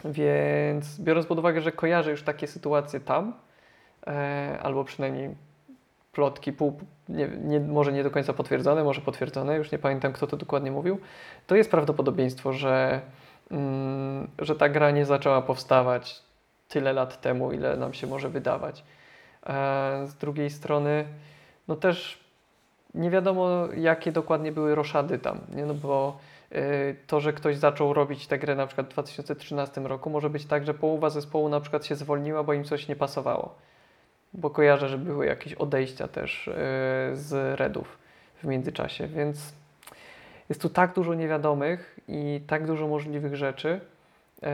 Więc 0.06 1.00
biorąc 1.00 1.26
pod 1.26 1.40
uwagę, 1.40 1.62
że 1.62 1.72
kojarzę 1.72 2.12
już 2.12 2.24
takie 2.24 2.48
sytuacje 2.48 3.00
tam, 3.00 3.34
e, 4.08 4.60
albo 4.62 4.84
przynajmniej 4.84 5.36
plotki, 6.12 6.54
pół, 6.54 6.80
nie, 7.10 7.28
nie, 7.28 7.60
może 7.60 7.92
nie 7.92 8.04
do 8.04 8.12
końca 8.12 8.34
potwierdzone, 8.34 8.84
może 8.84 9.02
potwierdzone, 9.02 9.58
już 9.58 9.72
nie 9.72 9.80
pamiętam 9.80 10.14
kto 10.14 10.28
to 10.28 10.38
dokładnie 10.38 10.72
mówił, 10.72 11.00
to 11.48 11.56
jest 11.56 11.72
prawdopodobieństwo, 11.72 12.54
że, 12.54 13.02
mm, 13.52 14.28
że 14.40 14.56
ta 14.56 14.70
gra 14.70 14.92
nie 14.92 15.06
zaczęła 15.06 15.42
powstawać 15.42 16.22
tyle 16.68 16.94
lat 16.94 17.22
temu, 17.22 17.52
ile 17.52 17.78
nam 17.78 17.94
się 17.94 18.08
może 18.08 18.30
wydawać. 18.30 18.84
E, 19.46 20.04
z 20.08 20.16
drugiej 20.16 20.50
strony, 20.50 21.06
no 21.72 21.78
też 21.78 22.20
nie 22.94 23.10
wiadomo, 23.10 23.68
jakie 23.76 24.12
dokładnie 24.12 24.52
były 24.52 24.76
roszady 24.76 25.20
tam, 25.20 25.40
nie? 25.56 25.66
No 25.66 25.74
bo 25.74 26.18
Y, 26.56 26.96
to, 27.08 27.20
że 27.20 27.34
ktoś 27.34 27.58
zaczął 27.58 27.94
robić 27.94 28.28
tę 28.28 28.40
grę 28.40 28.56
na 28.56 28.68
przykład 28.68 28.88
w 28.88 28.90
2013 28.90 29.82
roku, 29.82 30.10
może 30.10 30.30
być 30.30 30.46
tak, 30.46 30.66
że 30.66 30.74
połowa 30.74 31.10
zespołu 31.10 31.50
na 31.50 31.60
przykład 31.60 31.86
się 31.86 31.96
zwolniła, 31.96 32.44
bo 32.44 32.54
im 32.54 32.64
coś 32.64 32.88
nie 32.88 32.96
pasowało. 32.96 33.56
Bo 34.34 34.50
kojarzę, 34.50 34.90
że 34.90 34.98
były 34.98 35.26
jakieś 35.26 35.54
odejścia 35.54 36.08
też 36.08 36.48
y, 36.48 36.52
z 37.14 37.60
Redów 37.60 37.98
w 38.44 38.48
międzyczasie, 38.48 39.08
więc 39.08 39.54
jest 40.50 40.62
tu 40.62 40.70
tak 40.70 40.94
dużo 40.94 41.14
niewiadomych 41.14 42.00
i 42.08 42.42
tak 42.48 42.68
dużo 42.68 42.88
możliwych 42.88 43.36
rzeczy, 43.36 43.80
y, 44.44 44.48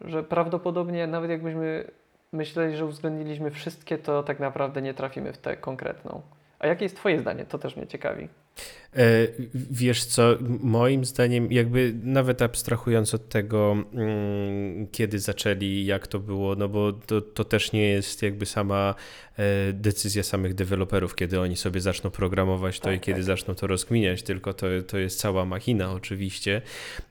że 0.00 0.22
prawdopodobnie 0.22 1.06
nawet 1.06 1.30
jakbyśmy 1.30 1.84
myśleli, 2.32 2.76
że 2.76 2.84
uwzględniliśmy 2.84 3.50
wszystkie, 3.50 3.98
to 3.98 4.22
tak 4.22 4.40
naprawdę 4.40 4.82
nie 4.82 4.94
trafimy 4.94 5.32
w 5.32 5.38
tę 5.38 5.56
konkretną. 5.56 6.22
A 6.58 6.66
jakie 6.66 6.84
jest 6.84 6.96
Twoje 6.96 7.20
zdanie? 7.20 7.44
To 7.44 7.58
też 7.58 7.76
mnie 7.76 7.86
ciekawi. 7.86 8.28
E, 8.96 9.26
wiesz 9.54 10.04
co, 10.04 10.36
moim 10.60 11.04
zdaniem, 11.04 11.52
jakby 11.52 11.94
nawet 12.02 12.42
abstrahując 12.42 13.14
od 13.14 13.28
tego, 13.28 13.76
mm, 13.94 14.86
kiedy 14.92 15.18
zaczęli, 15.18 15.84
jak 15.84 16.06
to 16.06 16.18
było, 16.18 16.54
no 16.54 16.68
bo 16.68 16.92
to, 16.92 17.20
to 17.20 17.44
też 17.44 17.72
nie 17.72 17.88
jest 17.88 18.22
jakby 18.22 18.46
sama 18.46 18.94
e, 19.36 19.72
decyzja 19.72 20.22
samych 20.22 20.54
deweloperów, 20.54 21.14
kiedy 21.14 21.40
oni 21.40 21.56
sobie 21.56 21.80
zaczną 21.80 22.10
programować 22.10 22.80
to 22.80 22.84
tak, 22.84 22.96
i 22.96 23.00
kiedy 23.00 23.18
tak. 23.18 23.26
zaczną 23.26 23.54
to 23.54 23.66
rozkminiać, 23.66 24.22
tylko 24.22 24.54
to, 24.54 24.66
to 24.86 24.98
jest 24.98 25.20
cała 25.20 25.44
machina 25.44 25.92
oczywiście. 25.92 26.62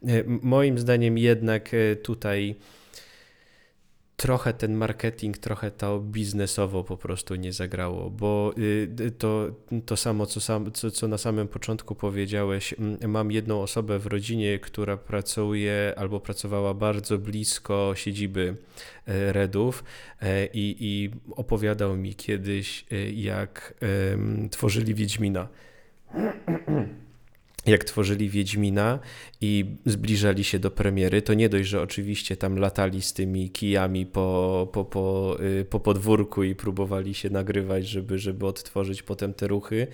E, 0.08 0.24
moim 0.28 0.80
zdaniem 0.80 1.18
jednak 1.18 1.70
tutaj 2.04 2.56
trochę 4.18 4.54
ten 4.54 4.74
marketing, 4.74 5.38
trochę 5.38 5.72
to 5.72 6.00
biznesowo 6.00 6.84
po 6.84 6.98
prostu 6.98 7.36
nie 7.36 7.54
zagrało, 7.54 8.10
bo 8.10 8.54
y, 8.58 9.12
to, 9.18 9.48
to 9.86 9.98
samo, 9.98 10.26
co, 10.26 10.42
sam, 10.42 10.72
co, 10.72 10.92
co 10.92 11.08
na 11.08 11.18
samym 11.18 11.48
początku 11.48 11.96
powiedziałeś, 11.96 12.76
mam 13.08 13.32
jedną 13.32 13.62
osobę 13.62 14.00
w 14.00 14.06
rodzinie, 14.06 14.60
która 14.60 14.98
pracuje 14.98 15.94
albo 15.98 16.20
pracowała 16.20 16.74
bardzo 16.74 17.18
blisko 17.18 17.92
siedziby 17.96 18.56
e, 19.08 19.34
Redów 19.34 19.84
e, 20.22 20.46
i, 20.46 20.76
i 20.80 21.12
opowiadał 21.32 21.98
mi 21.98 22.16
kiedyś, 22.16 22.86
e, 22.92 23.12
jak 23.12 23.74
tworzyli 24.52 24.96
Wiedźmina 24.96 25.48
jak 27.68 27.84
tworzyli 27.84 28.30
Wiedźmina 28.30 29.00
i 29.42 29.66
zbliżali 29.86 30.44
się 30.44 30.60
do 30.60 30.72
premiery, 30.72 31.22
to 31.22 31.34
nie 31.34 31.50
dość, 31.50 31.70
że 31.70 31.82
oczywiście 31.82 32.38
tam 32.38 32.58
latali 32.60 33.02
z 33.02 33.14
tymi 33.14 33.50
kijami 33.50 34.06
po, 34.06 34.70
po, 34.74 34.86
po, 34.86 35.38
y, 35.42 35.66
po 35.66 35.80
podwórku 35.80 36.44
i 36.44 36.56
próbowali 36.56 37.14
się 37.14 37.30
nagrywać, 37.30 37.88
żeby, 37.88 38.20
żeby 38.20 38.46
odtworzyć 38.46 39.04
potem 39.04 39.34
te 39.34 39.48
ruchy. 39.48 39.88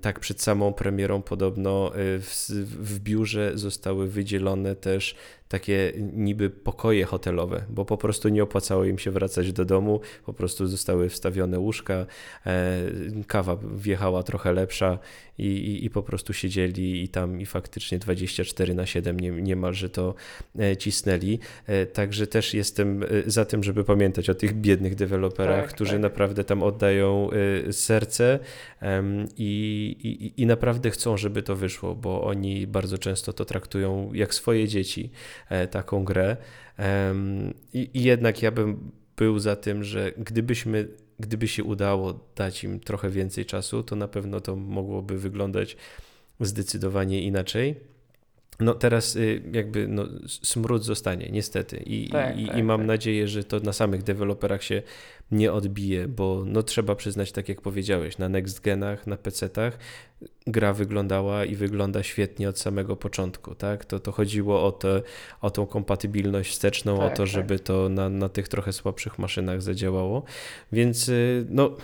Tak 0.00 0.20
przed 0.20 0.42
samą 0.42 0.72
premierą 0.72 1.22
podobno 1.22 1.92
y, 1.96 2.20
w, 2.20 2.48
w 2.80 3.00
biurze 3.00 3.52
zostały 3.54 4.08
wydzielone 4.08 4.76
też 4.76 5.14
takie 5.48 5.92
niby 6.12 6.50
pokoje 6.50 7.04
hotelowe, 7.04 7.64
bo 7.68 7.84
po 7.84 7.96
prostu 7.96 8.28
nie 8.28 8.42
opłacało 8.42 8.84
im 8.84 8.98
się 8.98 9.10
wracać 9.10 9.52
do 9.52 9.64
domu, 9.64 10.00
po 10.26 10.32
prostu 10.32 10.66
zostały 10.66 11.08
wstawione 11.08 11.58
łóżka, 11.58 12.06
e, 12.46 12.78
kawa 13.26 13.56
wjechała 13.74 14.22
trochę 14.22 14.52
lepsza 14.52 14.98
i, 15.38 15.46
i, 15.46 15.84
i 15.84 15.90
po 15.90 16.02
prostu 16.02 16.32
siedzieli 16.32 17.04
i 17.04 17.08
tam 17.08 17.40
i 17.40 17.46
faktycznie 17.46 17.98
24 17.98 18.74
na 18.74 18.86
7 18.86 19.20
nie, 19.20 19.30
niemalże 19.30 19.90
to 19.90 20.14
e, 20.58 20.76
cisnęli. 20.76 21.38
E, 21.66 21.86
także 21.86 22.26
też 22.26 22.54
jestem 22.54 23.04
za 23.26 23.44
tym, 23.44 23.64
żeby 23.64 23.84
pamiętać 23.84 24.30
o 24.30 24.34
tych 24.34 24.54
biednych 24.54 24.94
deweloperach, 24.94 25.64
tak, 25.64 25.74
którzy 25.74 25.92
tak. 25.92 26.00
naprawdę 26.00 26.44
tam 26.44 26.62
oddają 26.62 27.30
serce 27.70 28.38
i, 29.36 29.96
i, 30.36 30.42
i 30.42 30.46
naprawdę 30.46 30.90
chcą, 30.90 31.16
żeby 31.16 31.42
to 31.42 31.56
wyszło, 31.56 31.94
bo 31.94 32.24
oni 32.24 32.66
bardzo 32.66 32.98
często 32.98 33.32
to 33.32 33.44
traktują 33.44 34.10
jak 34.14 34.34
swoje 34.34 34.68
dzieci. 34.68 35.10
E, 35.48 35.66
taką 35.66 36.04
grę. 36.04 36.36
I, 37.72 37.90
I 37.94 38.02
jednak 38.02 38.42
ja 38.42 38.50
bym 38.50 38.90
był 39.16 39.38
za 39.38 39.56
tym, 39.56 39.84
że 39.84 40.12
gdybyśmy, 40.18 40.88
gdyby 41.20 41.48
się 41.48 41.64
udało 41.64 42.20
dać 42.36 42.64
im 42.64 42.80
trochę 42.80 43.10
więcej 43.10 43.46
czasu, 43.46 43.82
to 43.82 43.96
na 43.96 44.08
pewno 44.08 44.40
to 44.40 44.56
mogłoby 44.56 45.18
wyglądać 45.18 45.76
zdecydowanie 46.40 47.22
inaczej. 47.22 47.80
No 48.60 48.74
teraz 48.74 49.16
y, 49.16 49.42
jakby 49.52 49.88
no, 49.88 50.06
smród 50.26 50.84
zostanie, 50.84 51.28
niestety. 51.32 51.76
I, 51.76 52.08
tak, 52.08 52.38
i, 52.38 52.46
tak, 52.46 52.58
i 52.58 52.62
mam 52.62 52.80
tak. 52.80 52.86
nadzieję, 52.86 53.28
że 53.28 53.44
to 53.44 53.60
na 53.60 53.72
samych 53.72 54.02
deweloperach 54.02 54.62
się 54.62 54.82
nie 55.30 55.52
odbije, 55.52 56.08
bo 56.08 56.42
no 56.46 56.62
trzeba 56.62 56.94
przyznać, 56.94 57.32
tak 57.32 57.48
jak 57.48 57.60
powiedziałeś, 57.60 58.18
na 58.18 58.28
next 58.28 58.60
genach, 58.60 59.06
na 59.06 59.16
PC-tach 59.16 59.78
gra 60.46 60.72
wyglądała 60.72 61.44
i 61.44 61.56
wygląda 61.56 62.02
świetnie 62.02 62.48
od 62.48 62.58
samego 62.58 62.96
początku, 62.96 63.54
tak? 63.54 63.84
To, 63.84 64.00
to 64.00 64.12
chodziło 64.12 64.66
o, 64.66 64.72
te, 64.72 65.02
o 65.40 65.50
tą 65.50 65.66
kompatybilność 65.66 66.50
wsteczną, 66.50 67.00
o 67.00 67.10
to, 67.10 67.16
tak, 67.16 67.26
żeby 67.26 67.58
tak. 67.58 67.66
to 67.66 67.88
na, 67.88 68.08
na 68.08 68.28
tych 68.28 68.48
trochę 68.48 68.72
słabszych 68.72 69.18
maszynach 69.18 69.62
zadziałało. 69.62 70.24
Więc 70.72 71.08
y, 71.08 71.46
no 71.50 71.76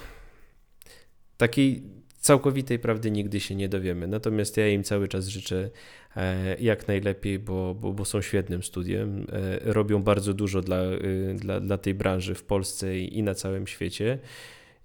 takiej 1.37 1.83
całkowitej 2.25 2.79
prawdy 2.79 3.11
nigdy 3.11 3.41
się 3.41 3.55
nie 3.55 3.69
dowiemy. 3.69 4.07
Natomiast 4.07 4.57
ja 4.57 4.69
im 4.69 4.85
cały 4.85 5.09
czas 5.09 5.27
życzę 5.27 5.71
jak 6.61 6.89
najlepiej, 6.89 7.39
bo, 7.39 7.75
bo, 7.75 7.93
bo 7.93 8.05
są 8.05 8.23
świetnym 8.23 8.63
studiem. 8.63 9.27
E, 9.65 9.73
robią 9.73 10.03
bardzo 10.03 10.35
dużo 10.35 10.61
dla, 10.61 10.83
y, 10.83 11.35
dla, 11.35 11.61
dla 11.61 11.79
tej 11.79 11.95
branży 11.95 12.35
w 12.35 12.45
Polsce 12.45 12.99
i 12.99 13.23
na 13.23 13.35
całym 13.35 13.67
świecie. 13.67 14.19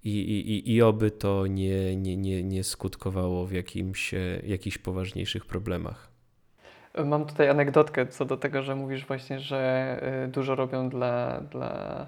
I, 0.04 0.20
i, 0.20 0.74
i 0.76 0.82
oby 0.82 1.12
to 1.12 1.48
nie, 1.48 1.96
nie, 1.96 2.18
nie, 2.18 2.44
nie 2.44 2.64
skutkowało 2.64 3.46
w 3.46 3.52
jakimś, 3.52 4.14
e, 4.14 4.18
jakichś 4.44 4.78
poważniejszych 4.78 5.46
problemach. 5.46 6.10
Mam 7.06 7.26
tutaj 7.26 7.50
anegdotkę 7.50 8.08
co 8.08 8.26
do 8.26 8.38
tego, 8.38 8.64
że 8.64 8.76
mówisz 8.76 9.06
właśnie, 9.06 9.40
że 9.40 10.30
dużo 10.34 10.56
robią 10.56 10.90
dla, 10.90 11.42
dla 11.42 12.08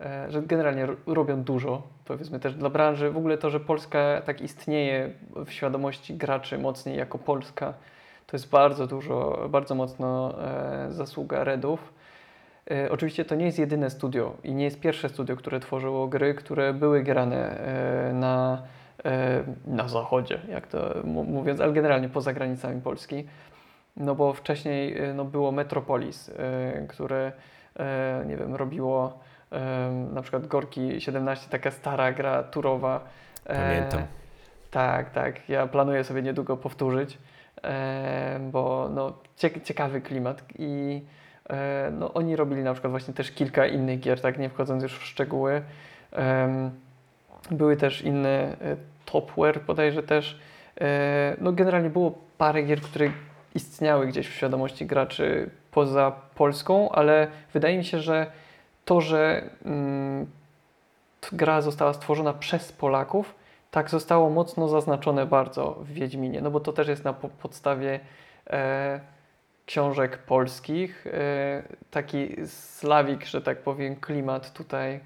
E, 0.00 0.30
że 0.30 0.42
generalnie 0.42 0.86
robią 1.06 1.42
dużo, 1.42 1.82
powiedzmy 2.04 2.40
też 2.40 2.54
dla 2.54 2.70
branży. 2.70 3.10
W 3.10 3.16
ogóle 3.16 3.38
to, 3.38 3.50
że 3.50 3.60
Polska 3.60 4.22
tak 4.26 4.40
istnieje 4.40 5.10
w 5.46 5.50
świadomości 5.50 6.14
graczy 6.14 6.58
mocniej 6.58 6.98
jako 6.98 7.18
Polska, 7.18 7.74
to 8.26 8.36
jest 8.36 8.50
bardzo 8.50 8.86
dużo, 8.86 9.46
bardzo 9.48 9.74
mocno 9.74 10.34
e, 10.42 10.92
zasługa 10.92 11.44
Redów. 11.44 11.92
E, 12.70 12.90
oczywiście 12.90 13.24
to 13.24 13.34
nie 13.34 13.44
jest 13.44 13.58
jedyne 13.58 13.90
studio 13.90 14.36
i 14.44 14.54
nie 14.54 14.64
jest 14.64 14.80
pierwsze 14.80 15.08
studio, 15.08 15.36
które 15.36 15.60
tworzyło 15.60 16.08
gry, 16.08 16.34
które 16.34 16.74
były 16.74 17.02
grane 17.02 17.58
e, 17.58 18.12
na, 18.12 18.62
na 19.66 19.88
zachodzie, 19.88 20.38
jak 20.48 20.66
to 20.66 20.94
mówiąc, 21.04 21.60
ale 21.60 21.72
generalnie 21.72 22.08
poza 22.08 22.32
granicami 22.32 22.80
Polski. 22.80 23.26
No 23.96 24.14
bo 24.14 24.32
wcześniej 24.32 24.96
no, 25.14 25.24
było 25.24 25.52
Metropolis, 25.52 26.30
które 26.88 27.32
nie 28.26 28.36
wiem, 28.36 28.54
robiło 28.54 29.18
na 30.12 30.22
przykład 30.22 30.46
Gorki 30.46 31.00
17, 31.00 31.50
taka 31.50 31.70
stara 31.70 32.12
gra 32.12 32.42
turowa. 32.42 33.00
Pamiętam. 33.44 34.02
Tak, 34.70 35.10
tak. 35.10 35.48
Ja 35.48 35.66
planuję 35.66 36.04
sobie 36.04 36.22
niedługo 36.22 36.56
powtórzyć, 36.56 37.18
bo 38.40 38.88
no, 38.94 39.12
ciekawy 39.64 40.00
klimat 40.00 40.42
i 40.58 41.02
e, 41.50 41.90
no, 41.92 42.14
oni 42.14 42.36
robili 42.36 42.62
na 42.62 42.72
przykład 42.72 42.90
właśnie 42.90 43.14
też 43.14 43.30
kilka 43.30 43.66
innych 43.66 44.00
gier, 44.00 44.20
tak 44.20 44.38
nie 44.38 44.48
wchodząc 44.48 44.82
już 44.82 44.98
w 44.98 45.04
szczegóły. 45.04 45.62
E, 46.12 46.70
były 47.50 47.76
też 47.76 48.02
inne 48.02 48.28
e, 48.28 48.76
Topware 49.04 49.60
bodajże 49.66 50.02
też. 50.02 50.40
E, 50.80 51.36
no 51.40 51.52
generalnie 51.52 51.90
było 51.90 52.18
parę 52.38 52.62
gier, 52.62 52.80
które 52.80 53.10
istniały 53.54 54.06
gdzieś 54.06 54.28
w 54.28 54.34
świadomości 54.34 54.86
graczy 54.86 55.50
poza 55.70 56.12
Polską, 56.34 56.90
ale 56.90 57.28
wydaje 57.52 57.78
mi 57.78 57.84
się, 57.84 57.98
że 57.98 58.26
to, 58.84 59.00
że 59.00 59.50
mm, 59.64 60.26
gra 61.32 61.60
została 61.62 61.92
stworzona 61.92 62.32
przez 62.32 62.72
Polaków, 62.72 63.34
tak 63.76 63.90
zostało 63.90 64.30
mocno 64.30 64.68
zaznaczone 64.68 65.26
bardzo 65.26 65.76
w 65.80 65.92
Wiedźminie, 65.92 66.40
no 66.40 66.50
bo 66.50 66.60
to 66.60 66.72
też 66.72 66.88
jest 66.88 67.04
na 67.04 67.12
po 67.12 67.28
podstawie 67.28 68.00
e, 68.50 69.00
książek 69.66 70.18
polskich. 70.18 71.06
E, 71.06 71.62
taki 71.90 72.36
slawik, 72.46 73.24
że 73.24 73.42
tak 73.42 73.58
powiem, 73.58 73.96
klimat 73.96 74.52
tutaj 74.52 75.00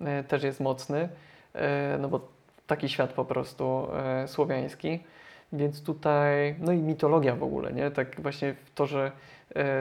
e, 0.00 0.24
też 0.24 0.42
jest 0.42 0.60
mocny, 0.60 1.08
e, 1.54 1.98
no 2.00 2.08
bo 2.08 2.28
taki 2.66 2.88
świat 2.88 3.12
po 3.12 3.24
prostu 3.24 3.88
e, 3.94 4.28
słowiański. 4.28 5.00
Więc 5.52 5.82
tutaj, 5.82 6.54
no 6.58 6.72
i 6.72 6.78
mitologia 6.78 7.36
w 7.36 7.42
ogóle, 7.42 7.72
nie? 7.72 7.90
Tak 7.90 8.20
właśnie 8.20 8.54
to, 8.74 8.86
że 8.86 9.12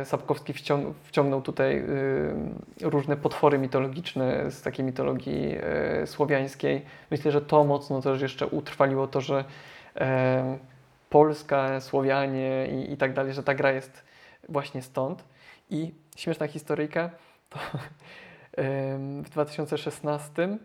Sapkowski 0.03 0.53
wciąg 0.53 0.97
wciągnął 1.03 1.41
tutaj 1.41 1.77
e, 1.77 1.83
różne 2.89 3.17
potwory 3.17 3.57
mitologiczne 3.57 4.51
z 4.51 4.61
takiej 4.61 4.85
mitologii 4.85 5.55
e, 5.59 6.07
słowiańskiej. 6.07 6.85
Myślę, 7.11 7.31
że 7.31 7.41
to 7.41 7.63
mocno 7.63 8.01
też 8.01 8.21
jeszcze 8.21 8.47
utrwaliło 8.47 9.07
to, 9.07 9.21
że 9.21 9.45
Polska, 11.09 11.79
Słowianie 11.79 12.67
i, 12.67 12.93
i 12.93 12.97
tak 12.97 13.13
dalej, 13.13 13.33
że 13.33 13.43
ta 13.43 13.55
gra 13.55 13.71
jest 13.71 14.03
właśnie 14.49 14.81
stąd. 14.81 15.23
I 15.69 15.93
śmieszna 16.15 16.47
historyjka, 16.47 17.09
to 17.49 17.59
w 19.23 19.29
2016 19.29 20.57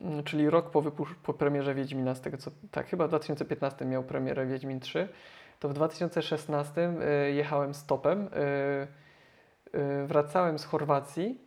Mm, 0.00 0.24
czyli 0.24 0.50
rok 0.50 0.70
po, 0.70 0.82
po 1.22 1.34
premierze 1.34 1.74
Wiedźmina, 1.74 2.14
z 2.14 2.20
tego 2.20 2.36
co, 2.36 2.50
tak, 2.70 2.86
chyba 2.86 3.06
w 3.06 3.08
2015 3.08 3.84
miał 3.84 4.02
premierę 4.02 4.46
Wiedźmin 4.46 4.80
3, 4.80 5.08
to 5.60 5.68
w 5.68 5.72
2016 5.72 6.92
y, 7.28 7.32
jechałem 7.32 7.74
stopem, 7.74 8.20
y, 8.22 8.28
y, 9.78 10.06
wracałem 10.06 10.58
z 10.58 10.64
Chorwacji 10.64 11.38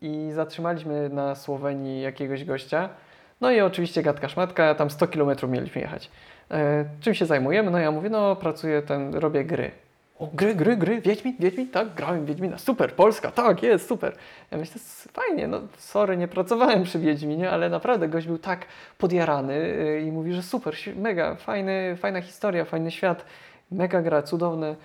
i 0.00 0.30
zatrzymaliśmy 0.34 1.08
na 1.08 1.34
Słowenii 1.34 2.02
jakiegoś 2.02 2.44
gościa, 2.44 2.88
no 3.40 3.50
i 3.50 3.60
oczywiście 3.60 4.02
gadka 4.02 4.28
szmatka, 4.28 4.74
tam 4.74 4.90
100 4.90 5.08
km 5.08 5.36
mieliśmy 5.48 5.80
jechać. 5.80 6.10
Czym 7.00 7.14
się 7.14 7.26
zajmujemy? 7.26 7.70
No 7.70 7.78
ja 7.78 7.90
mówię, 7.90 8.10
no 8.10 8.36
pracuję, 8.36 8.82
ten, 8.82 9.14
robię 9.14 9.44
gry. 9.44 9.70
O, 10.18 10.28
gry, 10.34 10.54
gry, 10.54 10.76
gry, 10.76 11.00
Wiedźmin, 11.00 11.34
Wiedźmin, 11.40 11.68
tak, 11.68 11.94
grałem 11.94 12.26
Wiedźmina, 12.26 12.58
super, 12.58 12.92
Polska, 12.92 13.30
tak, 13.30 13.62
jest, 13.62 13.88
super. 13.88 14.14
Ja 14.50 14.58
myślę, 14.58 14.80
fajnie, 15.12 15.48
no 15.48 15.60
sorry, 15.76 16.16
nie 16.16 16.28
pracowałem 16.28 16.82
przy 16.82 16.98
Wiedźminie, 16.98 17.50
ale 17.50 17.68
naprawdę 17.68 18.08
gość 18.08 18.26
był 18.26 18.38
tak 18.38 18.66
podjarany 18.98 19.74
i 20.06 20.12
mówi, 20.12 20.32
że 20.32 20.42
super, 20.42 20.74
mega, 20.96 21.34
fajny, 21.34 21.96
fajna 21.96 22.20
historia, 22.20 22.64
fajny 22.64 22.90
świat, 22.90 23.24
mega 23.70 24.02
gra, 24.02 24.22
cudowny 24.22 24.76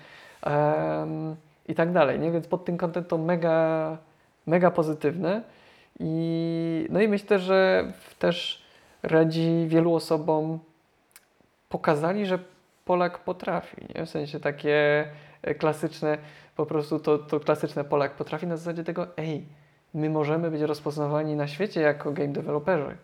um, 0.45 1.35
i 1.67 1.75
tak 1.75 1.91
dalej, 1.91 2.19
nie? 2.19 2.31
Więc 2.31 2.47
pod 2.47 2.65
tym 2.65 2.77
kątem 2.77 3.03
to 3.03 3.17
mega, 3.17 3.97
mega 4.47 4.71
pozytywne 4.71 5.41
i 5.99 6.87
no 6.89 7.01
i 7.01 7.07
myślę, 7.07 7.39
że 7.39 7.91
też 8.19 8.63
radzi 9.03 9.65
wielu 9.67 9.95
osobom 9.95 10.59
pokazali, 11.69 12.25
że 12.25 12.39
Polak 12.85 13.19
potrafi, 13.19 13.87
nie? 13.95 14.05
w 14.05 14.09
sensie 14.09 14.39
takie 14.39 15.07
e, 15.41 15.55
klasyczne, 15.55 16.17
po 16.55 16.65
prostu 16.65 16.99
to, 16.99 17.17
to 17.17 17.39
klasyczne 17.39 17.83
Polak 17.83 18.11
potrafi 18.11 18.47
na 18.47 18.57
zasadzie 18.57 18.83
tego, 18.83 19.07
ej, 19.17 19.45
my 19.93 20.09
możemy 20.09 20.51
być 20.51 20.61
rozpoznawani 20.61 21.35
na 21.35 21.47
świecie 21.47 21.81
jako 21.81 22.11
game 22.11 22.33
developerzy. 22.33 22.97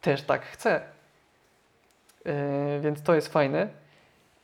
Też 0.00 0.22
tak 0.22 0.42
chcę. 0.42 0.80
Yy, 2.24 2.32
więc 2.80 3.02
to 3.02 3.14
jest 3.14 3.28
fajne, 3.28 3.68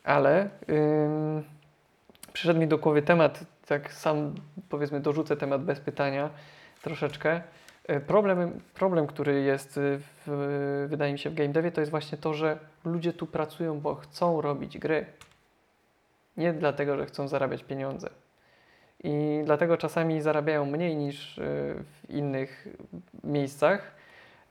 ale 0.03 0.49
yy, 0.67 1.43
przyszedł 2.33 2.59
mi 2.59 2.67
do 2.67 2.77
głowy 2.77 3.01
temat, 3.01 3.39
tak 3.67 3.93
sam 3.93 4.35
powiedzmy 4.69 4.99
dorzucę 4.99 5.37
temat 5.37 5.63
bez 5.63 5.79
pytania 5.79 6.29
troszeczkę. 6.81 7.41
Yy, 7.89 7.99
problem, 7.99 8.59
problem, 8.73 9.07
który 9.07 9.41
jest, 9.41 9.79
w, 9.83 10.85
wydaje 10.89 11.13
mi 11.13 11.19
się, 11.19 11.29
w 11.29 11.33
game 11.33 11.49
devie, 11.49 11.71
to 11.71 11.81
jest 11.81 11.91
właśnie 11.91 12.17
to, 12.17 12.33
że 12.33 12.59
ludzie 12.85 13.13
tu 13.13 13.27
pracują, 13.27 13.79
bo 13.79 13.95
chcą 13.95 14.41
robić 14.41 14.77
gry. 14.77 15.05
Nie 16.37 16.53
dlatego, 16.53 16.97
że 16.97 17.05
chcą 17.05 17.27
zarabiać 17.27 17.63
pieniądze. 17.63 18.09
I 19.03 19.41
dlatego 19.45 19.77
czasami 19.77 20.21
zarabiają 20.21 20.65
mniej 20.65 20.95
niż 20.95 21.37
y, 21.37 21.41
w 21.83 22.09
innych 22.09 22.67
miejscach. 23.23 23.91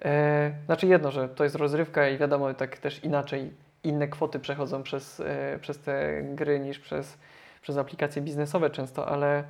E, 0.04 0.52
znaczy 0.66 0.86
jedno, 0.86 1.10
że 1.10 1.28
to 1.28 1.44
jest 1.44 1.56
rozrywka 1.56 2.08
i 2.08 2.18
wiadomo, 2.18 2.54
tak 2.54 2.78
też 2.78 3.04
inaczej 3.04 3.52
inne 3.88 4.08
kwoty 4.08 4.38
przechodzą 4.38 4.82
przez, 4.82 5.20
e, 5.20 5.58
przez 5.60 5.78
te 5.78 6.22
gry 6.22 6.60
niż 6.60 6.78
przez, 6.78 7.18
przez 7.62 7.76
aplikacje 7.76 8.22
biznesowe 8.22 8.70
często, 8.70 9.08
ale 9.08 9.44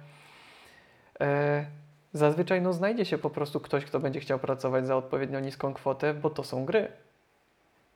e, 1.21 1.67
zazwyczaj 2.13 2.63
no, 2.63 2.73
znajdzie 2.73 3.05
się 3.05 3.19
po 3.19 3.31
prostu 3.31 3.61
ktoś, 3.61 3.85
kto 3.85 4.01
będzie 4.01 4.21
chciał 4.21 4.39
pracować 4.39 4.87
za 4.87 4.97
odpowiednio 4.97 5.41
niską 5.41 5.75
kwotę, 5.75 6.15
bo 6.15 6.31
to 6.31 6.45
są 6.45 6.65
gry. 6.65 6.93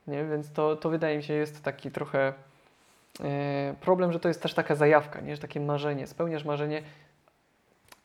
Nie? 0.07 0.25
Więc 0.25 0.53
to, 0.53 0.77
to 0.77 0.91
wydaje 0.91 1.17
mi 1.17 1.23
się 1.23 1.35
jest 1.35 1.63
taki 1.63 1.91
trochę 1.91 2.33
E, 3.21 3.75
problem, 3.81 4.13
że 4.13 4.21
to 4.21 4.29
jest 4.29 4.43
też 4.43 4.55
taka 4.55 4.75
zajawka, 4.75 5.21
nie? 5.21 5.37
że 5.37 5.43
takie 5.43 5.61
marzenie. 5.61 6.07
Spełniasz 6.07 6.45
marzenie, 6.45 6.83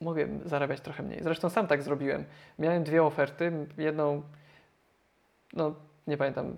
mogę 0.01 0.27
zarabiać 0.45 0.81
trochę 0.81 1.03
mniej. 1.03 1.23
Zresztą 1.23 1.49
sam 1.49 1.67
tak 1.67 1.83
zrobiłem. 1.83 2.25
Miałem 2.59 2.83
dwie 2.83 3.03
oferty, 3.03 3.67
jedną, 3.77 4.21
no 5.53 5.75
nie 6.07 6.17
pamiętam, 6.17 6.55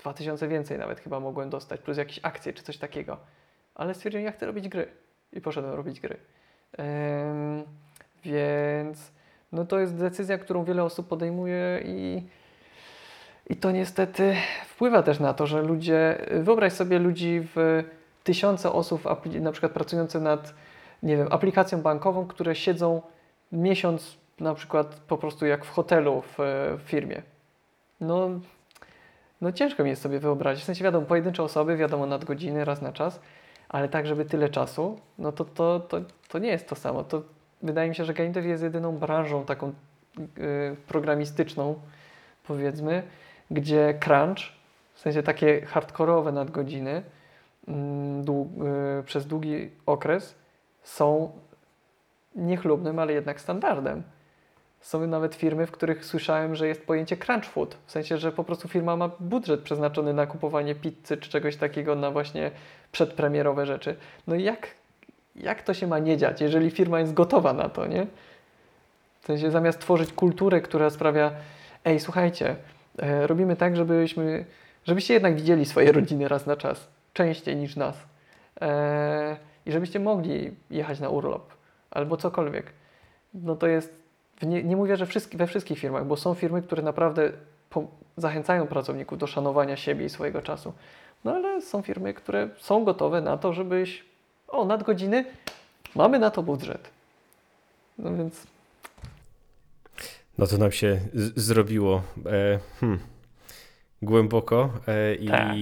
2000 0.00 0.48
więcej 0.48 0.78
nawet 0.78 1.00
chyba 1.00 1.20
mogłem 1.20 1.50
dostać, 1.50 1.80
plus 1.80 1.98
jakieś 1.98 2.20
akcje 2.22 2.52
czy 2.52 2.62
coś 2.62 2.78
takiego. 2.78 3.16
Ale 3.74 3.94
stwierdziłem, 3.94 4.24
ja 4.24 4.32
chcę 4.32 4.46
robić 4.46 4.68
gry. 4.68 4.88
I 5.32 5.40
poszedłem 5.40 5.74
robić 5.74 6.00
gry. 6.00 6.16
Ym, 6.78 7.64
więc 8.24 9.12
no 9.52 9.64
to 9.64 9.78
jest 9.78 9.96
decyzja, 9.96 10.38
którą 10.38 10.64
wiele 10.64 10.84
osób 10.84 11.08
podejmuje 11.08 11.82
i 11.84 12.22
i 13.50 13.56
to 13.56 13.70
niestety 13.70 14.36
wpływa 14.66 15.02
też 15.02 15.20
na 15.20 15.34
to, 15.34 15.46
że 15.46 15.62
ludzie, 15.62 16.26
wyobraź 16.30 16.72
sobie 16.72 16.98
ludzi 16.98 17.40
w 17.54 17.84
tysiące 18.24 18.72
osób, 18.72 19.02
na 19.40 19.52
przykład 19.52 19.72
pracujące 19.72 20.20
nad, 20.20 20.54
nie 21.02 21.16
wiem, 21.16 21.28
aplikacją 21.30 21.82
bankową, 21.82 22.26
które 22.26 22.54
siedzą 22.54 23.02
miesiąc 23.52 24.16
na 24.40 24.54
przykład 24.54 25.00
po 25.08 25.18
prostu 25.18 25.46
jak 25.46 25.64
w 25.64 25.70
hotelu 25.70 26.22
w, 26.22 26.34
w 26.78 26.88
firmie. 26.88 27.22
No, 28.00 28.30
no 29.40 29.52
ciężko 29.52 29.84
mi 29.84 29.90
jest 29.90 30.02
sobie 30.02 30.18
wyobrazić. 30.18 30.62
W 30.62 30.66
sensie 30.66 30.84
wiadomo, 30.84 31.06
pojedyncze 31.06 31.42
osoby, 31.42 31.76
wiadomo, 31.76 32.06
nadgodziny, 32.06 32.64
raz 32.64 32.82
na 32.82 32.92
czas, 32.92 33.20
ale 33.68 33.88
tak, 33.88 34.06
żeby 34.06 34.24
tyle 34.24 34.48
czasu, 34.48 34.98
no 35.18 35.32
to, 35.32 35.44
to, 35.44 35.80
to, 35.80 36.00
to 36.28 36.38
nie 36.38 36.48
jest 36.48 36.68
to 36.68 36.74
samo. 36.74 37.04
To 37.04 37.22
wydaje 37.62 37.88
mi 37.88 37.94
się, 37.94 38.04
że 38.04 38.14
game 38.14 38.30
dev 38.30 38.48
jest 38.48 38.62
jedyną 38.62 38.98
branżą 38.98 39.44
taką 39.44 39.72
yy, 40.18 40.76
programistyczną, 40.86 41.74
powiedzmy, 42.46 43.02
gdzie 43.50 43.98
crunch, 44.00 44.40
w 44.94 45.00
sensie 45.00 45.22
takie 45.22 45.60
hardkorowe 45.66 46.32
nadgodziny 46.32 47.02
mm, 47.68 48.24
dług, 48.24 48.48
y, 49.00 49.02
przez 49.02 49.26
długi 49.26 49.70
okres 49.86 50.34
są 50.82 51.32
niechlubnym, 52.34 52.98
ale 52.98 53.12
jednak 53.12 53.40
standardem. 53.40 54.02
Są 54.80 55.06
nawet 55.06 55.34
firmy, 55.34 55.66
w 55.66 55.70
których 55.70 56.04
słyszałem, 56.04 56.54
że 56.54 56.68
jest 56.68 56.86
pojęcie 56.86 57.16
crunch 57.16 57.44
food, 57.44 57.76
w 57.86 57.90
sensie, 57.90 58.18
że 58.18 58.32
po 58.32 58.44
prostu 58.44 58.68
firma 58.68 58.96
ma 58.96 59.10
budżet 59.20 59.60
przeznaczony 59.60 60.14
na 60.14 60.26
kupowanie 60.26 60.74
pizzy 60.74 61.16
czy 61.16 61.30
czegoś 61.30 61.56
takiego 61.56 61.94
na 61.94 62.10
właśnie 62.10 62.50
przedpremierowe 62.92 63.66
rzeczy. 63.66 63.96
No 64.26 64.34
i 64.34 64.42
jak, 64.42 64.68
jak 65.36 65.62
to 65.62 65.74
się 65.74 65.86
ma 65.86 65.98
nie 65.98 66.16
dziać, 66.16 66.40
jeżeli 66.40 66.70
firma 66.70 67.00
jest 67.00 67.14
gotowa 67.14 67.52
na 67.52 67.68
to, 67.68 67.86
nie? 67.86 68.06
W 69.20 69.26
sensie 69.26 69.50
zamiast 69.50 69.78
tworzyć 69.78 70.12
kulturę, 70.12 70.60
która 70.60 70.90
sprawia, 70.90 71.30
ej, 71.84 72.00
słuchajcie, 72.00 72.56
E, 72.98 73.26
robimy 73.26 73.56
tak, 73.56 73.76
żebyśmy, 73.76 74.44
żebyście 74.84 75.14
jednak 75.14 75.34
widzieli 75.36 75.64
swoje 75.64 75.92
rodziny 75.92 76.28
raz 76.28 76.46
na 76.46 76.56
czas, 76.56 76.88
częściej 77.12 77.56
niż 77.56 77.76
nas. 77.76 78.06
E, 78.60 79.36
I 79.66 79.72
żebyście 79.72 80.00
mogli 80.00 80.56
jechać 80.70 81.00
na 81.00 81.08
urlop 81.08 81.52
albo 81.90 82.16
cokolwiek. 82.16 82.72
No 83.34 83.56
to 83.56 83.66
jest, 83.66 83.99
nie, 84.42 84.62
nie 84.62 84.76
mówię, 84.76 84.96
że 84.96 85.06
wszystkie, 85.06 85.38
we 85.38 85.46
wszystkich 85.46 85.78
firmach, 85.78 86.06
bo 86.06 86.16
są 86.16 86.34
firmy, 86.34 86.62
które 86.62 86.82
naprawdę 86.82 87.32
po, 87.70 87.86
zachęcają 88.16 88.66
pracowników 88.66 89.18
do 89.18 89.26
szanowania 89.26 89.76
siebie 89.76 90.04
i 90.04 90.08
swojego 90.08 90.42
czasu. 90.42 90.72
No 91.24 91.32
ale 91.32 91.62
są 91.62 91.82
firmy, 91.82 92.14
które 92.14 92.48
są 92.58 92.84
gotowe 92.84 93.20
na 93.20 93.38
to, 93.38 93.52
żebyś, 93.52 94.04
o, 94.48 94.64
nadgodziny, 94.64 95.24
mamy 95.94 96.18
na 96.18 96.30
to 96.30 96.42
budżet. 96.42 96.90
No 97.98 98.16
więc 98.16 98.46
no 100.38 100.46
to 100.46 100.58
nam 100.58 100.72
się 100.72 101.00
zrobiło 101.36 102.02
e, 102.26 102.58
hmm, 102.80 103.00
głęboko 104.02 104.70
e, 104.88 105.14
i, 105.14 105.28
tak. 105.28 105.54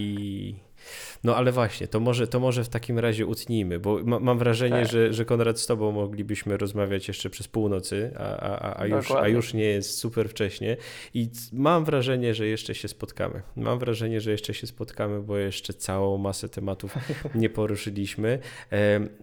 No 1.25 1.37
ale 1.37 1.53
właśnie, 1.53 1.89
to 1.89 2.01
może, 2.01 2.27
to 2.27 2.41
może 2.41 2.65
w 2.65 2.69
takim 2.69 2.99
razie 2.99 3.27
utnijmy, 3.27 3.79
bo 3.79 4.01
ma, 4.05 4.19
mam 4.19 4.39
wrażenie, 4.39 4.83
tak. 4.83 4.91
że, 4.91 5.13
że 5.13 5.25
Konrad 5.25 5.61
z 5.61 5.67
tobą 5.67 5.93
moglibyśmy 5.93 6.57
rozmawiać 6.57 7.09
jeszcze 7.09 7.31
przez 7.31 7.49
północy, 7.49 8.11
a, 8.17 8.37
a, 8.37 8.81
a, 8.81 8.87
już, 8.87 9.11
a 9.11 9.29
już 9.29 9.55
nie 9.55 9.65
jest 9.65 9.99
super 9.99 10.29
wcześnie 10.29 10.77
i 11.15 11.31
mam 11.53 11.85
wrażenie, 11.85 12.35
że 12.35 12.47
jeszcze 12.47 12.75
się 12.75 12.89
spotkamy. 12.89 13.43
Mam 13.57 13.79
wrażenie, 13.79 14.21
że 14.21 14.31
jeszcze 14.31 14.55
się 14.55 14.67
spotkamy, 14.67 15.23
bo 15.23 15.37
jeszcze 15.37 15.75
całą 15.75 16.19
masę 16.19 16.49
tematów 16.49 16.95
nie 17.35 17.51
poruszyliśmy. 17.51 18.39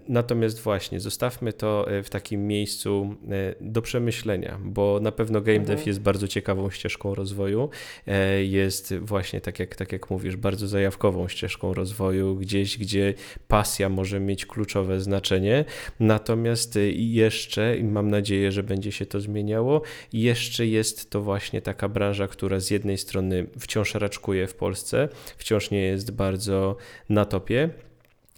Natomiast 0.07 0.61
właśnie, 0.61 0.99
zostawmy 0.99 1.53
to 1.53 1.91
e, 1.91 2.03
w 2.03 2.09
takim 2.09 2.47
miejscu 2.47 3.15
e, 3.31 3.55
do 3.61 3.81
przemyślenia, 3.81 4.59
bo 4.63 4.99
na 5.01 5.11
pewno 5.11 5.41
game 5.41 5.59
dev 5.59 5.71
mhm. 5.71 5.87
jest 5.87 5.99
bardzo 5.99 6.27
ciekawą 6.27 6.69
ścieżką 6.69 7.15
rozwoju. 7.15 7.69
E, 8.07 8.43
jest 8.43 8.93
właśnie, 8.97 9.41
tak 9.41 9.59
jak, 9.59 9.75
tak 9.75 9.91
jak 9.91 10.09
mówisz, 10.09 10.35
bardzo 10.35 10.67
zajawkową 10.67 11.27
ścieżką 11.27 11.73
rozwoju 11.73 11.84
rozwoju, 11.85 12.35
gdzieś, 12.35 12.77
gdzie 12.77 13.13
pasja 13.47 13.89
może 13.89 14.19
mieć 14.19 14.45
kluczowe 14.45 15.01
znaczenie. 15.01 15.65
Natomiast 15.99 16.79
jeszcze, 16.95 17.77
i 17.77 17.83
mam 17.83 18.11
nadzieję, 18.11 18.51
że 18.51 18.63
będzie 18.63 18.91
się 18.91 19.05
to 19.05 19.19
zmieniało, 19.19 19.81
jeszcze 20.13 20.67
jest 20.67 21.09
to 21.09 21.21
właśnie 21.21 21.61
taka 21.61 21.89
branża, 21.89 22.27
która 22.27 22.59
z 22.59 22.69
jednej 22.69 22.97
strony 22.97 23.47
wciąż 23.59 23.93
raczkuje 23.93 24.47
w 24.47 24.55
Polsce, 24.55 25.09
wciąż 25.37 25.71
nie 25.71 25.81
jest 25.81 26.11
bardzo 26.11 26.77
na 27.09 27.25
topie, 27.25 27.69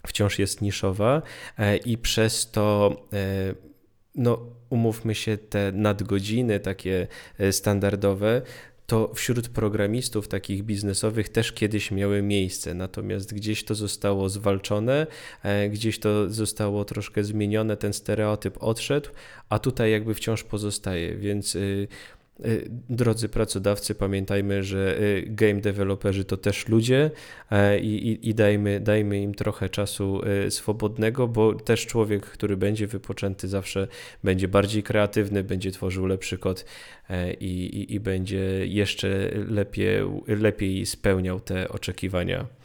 wciąż 0.06 0.38
jest 0.38 0.62
niszowa 0.62 1.22
e, 1.58 1.76
i 1.76 1.98
przez 1.98 2.50
to 2.50 2.96
e, 3.12 3.54
no, 4.14 4.38
umówmy 4.70 5.14
się, 5.14 5.38
te 5.38 5.72
nadgodziny 5.72 6.60
takie 6.60 7.06
e, 7.38 7.52
standardowe 7.52 8.42
to 8.88 9.10
wśród 9.14 9.48
programistów 9.48 10.28
takich 10.28 10.62
biznesowych 10.62 11.28
też 11.28 11.52
kiedyś 11.52 11.90
miały 11.90 12.22
miejsce, 12.22 12.74
natomiast 12.74 13.34
gdzieś 13.34 13.64
to 13.64 13.74
zostało 13.74 14.28
zwalczone, 14.28 15.06
e, 15.42 15.68
gdzieś 15.68 15.98
to 15.98 16.30
zostało 16.30 16.84
troszkę 16.84 17.24
zmienione, 17.24 17.76
ten 17.76 17.92
stereotyp 17.92 18.62
odszedł, 18.62 19.08
a 19.48 19.58
tutaj 19.58 19.90
jakby 19.90 20.14
wciąż 20.14 20.44
pozostaje, 20.44 21.16
więc 21.16 21.54
y, 21.54 21.88
drodzy 22.88 23.28
pracodawcy, 23.28 23.94
pamiętajmy, 23.94 24.62
że 24.62 25.00
y, 25.00 25.24
game 25.26 25.60
developerzy 25.60 26.24
to 26.24 26.36
też 26.36 26.68
ludzie 26.68 27.10
e, 27.50 27.78
i, 27.78 28.08
i, 28.08 28.28
i, 28.28 28.34
dajmy, 28.34 28.80
dajmy 28.80 29.22
im 29.22 29.34
trochę 29.34 29.68
czasu 29.68 30.20
y, 30.46 30.50
swobodnego, 30.50 31.28
bo 31.28 31.54
też 31.54 31.86
człowiek, 31.86 32.26
który 32.26 32.56
będzie 32.56 32.86
wypoczęty, 32.86 33.48
zawsze 33.48 33.88
będzie 34.24 34.48
bardziej 34.48 34.82
kreatywny, 34.82 35.44
będzie 35.44 35.70
tworzył 35.70 36.06
lepszy 36.06 36.38
kod 36.38 36.64
e, 37.10 37.32
i, 37.32 37.94
i 37.94 38.00
będzie 38.00 38.66
jeszcze 38.66 39.30
lepiej, 39.48 40.00
lepiej 40.26 40.86
spełniał 40.86 41.40
te 41.40 41.68
oczekiwania 41.68 42.57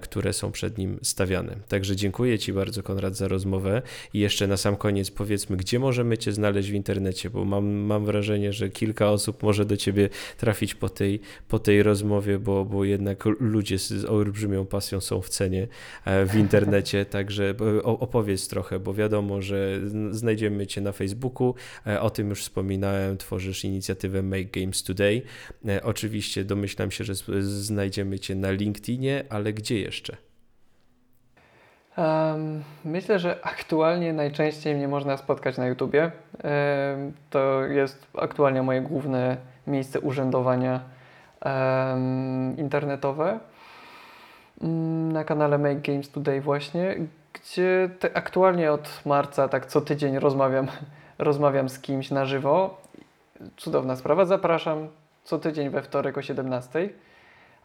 które 0.00 0.32
są 0.32 0.52
przed 0.52 0.78
nim 0.78 0.98
stawiane. 1.02 1.56
Także 1.68 1.96
dziękuję 1.96 2.38
Ci 2.38 2.52
bardzo, 2.52 2.82
Konrad, 2.82 3.16
za 3.16 3.28
rozmowę. 3.28 3.82
I 4.14 4.18
jeszcze 4.18 4.46
na 4.46 4.56
sam 4.56 4.76
koniec 4.76 5.10
powiedzmy, 5.10 5.56
gdzie 5.56 5.78
możemy 5.78 6.18
Cię 6.18 6.32
znaleźć 6.32 6.70
w 6.70 6.74
internecie, 6.74 7.30
bo 7.30 7.44
mam, 7.44 7.66
mam 7.66 8.04
wrażenie, 8.04 8.52
że 8.52 8.68
kilka 8.68 9.10
osób 9.10 9.42
może 9.42 9.64
do 9.64 9.76
Ciebie 9.76 10.08
trafić 10.36 10.74
po 10.74 10.88
tej, 10.88 11.20
po 11.48 11.58
tej 11.58 11.82
rozmowie, 11.82 12.38
bo, 12.38 12.64
bo 12.64 12.84
jednak 12.84 13.24
ludzie 13.40 13.78
z 13.78 14.04
olbrzymią 14.04 14.66
pasją 14.66 15.00
są 15.00 15.20
w 15.20 15.28
cenie 15.28 15.68
e, 16.04 16.26
w 16.26 16.34
internecie. 16.34 17.04
Także 17.16 17.54
opowiedz 17.84 18.48
trochę, 18.48 18.78
bo 18.78 18.94
wiadomo, 18.94 19.42
że 19.42 19.80
znajdziemy 20.10 20.66
Cię 20.66 20.80
na 20.80 20.92
Facebooku. 20.92 21.54
E, 21.86 22.00
o 22.00 22.10
tym 22.10 22.28
już 22.28 22.40
wspominałem. 22.42 23.16
Tworzysz 23.16 23.64
inicjatywę 23.64 24.22
Make 24.22 24.50
Games 24.50 24.82
Today. 24.82 25.22
Oczywiście 25.82 26.44
domyślam 26.44 26.90
się, 26.90 27.04
że 27.04 27.14
znajdziemy 27.40 28.18
Cię 28.18 28.34
na 28.34 28.50
LinkedInie, 28.50 29.24
ale 29.28 29.52
gdzie 29.52 29.65
gdzie 29.66 29.80
jeszcze? 29.80 30.16
Um, 31.96 32.64
myślę, 32.84 33.18
że 33.18 33.38
aktualnie 33.42 34.12
najczęściej 34.12 34.74
mnie 34.74 34.88
można 34.88 35.16
spotkać 35.16 35.58
na 35.58 35.66
YouTubie. 35.66 36.02
Um, 36.02 37.12
to 37.30 37.64
jest 37.64 38.06
aktualnie 38.18 38.62
moje 38.62 38.80
główne 38.80 39.36
miejsce 39.66 40.00
urzędowania 40.00 40.80
um, 41.44 42.56
internetowe. 42.56 43.38
Mm, 44.62 45.12
na 45.12 45.24
kanale 45.24 45.58
Make 45.58 45.80
Games 45.80 46.10
Today 46.10 46.40
właśnie, 46.40 46.96
gdzie 47.32 47.90
aktualnie 48.14 48.72
od 48.72 49.00
marca 49.06 49.48
tak 49.48 49.66
co 49.66 49.80
tydzień 49.80 50.18
rozmawiam, 50.18 50.66
rozmawiam 51.18 51.68
z 51.68 51.78
kimś 51.78 52.10
na 52.10 52.24
żywo. 52.24 52.80
Cudowna 53.56 53.96
sprawa. 53.96 54.24
Zapraszam 54.24 54.88
co 55.24 55.38
tydzień 55.38 55.70
we 55.70 55.82
wtorek 55.82 56.18
o 56.18 56.22
17. 56.22 56.88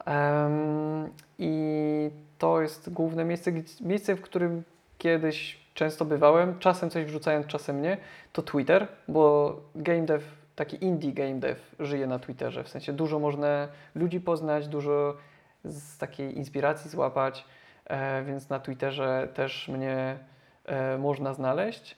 Um, 0.08 1.10
I 1.44 2.12
to 2.38 2.62
jest 2.62 2.94
główne 2.94 3.26
miejsce, 3.26 3.52
miejsce, 3.82 4.16
w 4.16 4.22
którym 4.22 4.64
kiedyś 4.98 5.60
często 5.74 6.06
bywałem, 6.06 6.60
czasem 6.60 6.90
coś 6.90 7.06
wrzucając, 7.06 7.48
czasem 7.48 7.82
nie, 7.82 7.98
to 8.34 8.42
Twitter, 8.42 8.88
bo 9.08 9.56
game 9.76 10.02
dev, 10.02 10.26
taki 10.56 10.86
indie 10.86 11.14
game 11.14 11.40
dev 11.40 11.60
żyje 11.80 12.08
na 12.08 12.20
Twitterze, 12.20 12.64
w 12.64 12.70
sensie 12.70 12.94
dużo 12.94 13.20
można 13.20 13.68
ludzi 13.96 14.20
poznać, 14.20 14.68
dużo 14.68 15.18
z 15.64 15.98
takiej 15.98 16.38
inspiracji 16.38 16.90
złapać, 16.90 17.46
e, 17.86 18.24
więc 18.24 18.50
na 18.50 18.60
Twitterze 18.60 19.28
też 19.34 19.68
mnie 19.68 20.18
e, 20.66 20.98
można 20.98 21.34
znaleźć. 21.34 21.98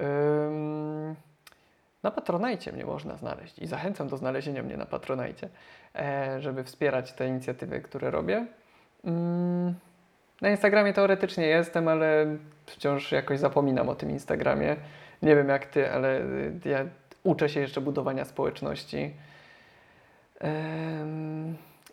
Ym, 0.00 1.16
na 2.02 2.10
Patronajcie 2.10 2.72
mnie 2.72 2.86
można 2.86 3.16
znaleźć 3.16 3.58
i 3.58 3.66
zachęcam 3.66 4.08
do 4.08 4.16
znalezienia 4.16 4.62
mnie 4.62 4.76
na 4.76 4.86
Patronajcie, 4.86 5.48
e, 5.94 6.40
żeby 6.40 6.64
wspierać 6.64 7.12
te 7.12 7.28
inicjatywy, 7.28 7.80
które 7.80 8.10
robię. 8.10 8.46
Mm, 9.04 9.74
na 10.40 10.50
Instagramie 10.50 10.92
teoretycznie 10.92 11.46
jestem, 11.46 11.88
ale 11.88 12.26
wciąż 12.66 13.12
jakoś 13.12 13.38
zapominam 13.38 13.88
o 13.88 13.94
tym 13.94 14.10
Instagramie. 14.10 14.76
Nie 15.22 15.36
wiem 15.36 15.48
jak 15.48 15.66
ty, 15.66 15.92
ale 15.92 16.20
ja 16.64 16.84
uczę 17.24 17.48
się 17.48 17.60
jeszcze 17.60 17.80
budowania 17.80 18.24
społeczności. 18.24 19.14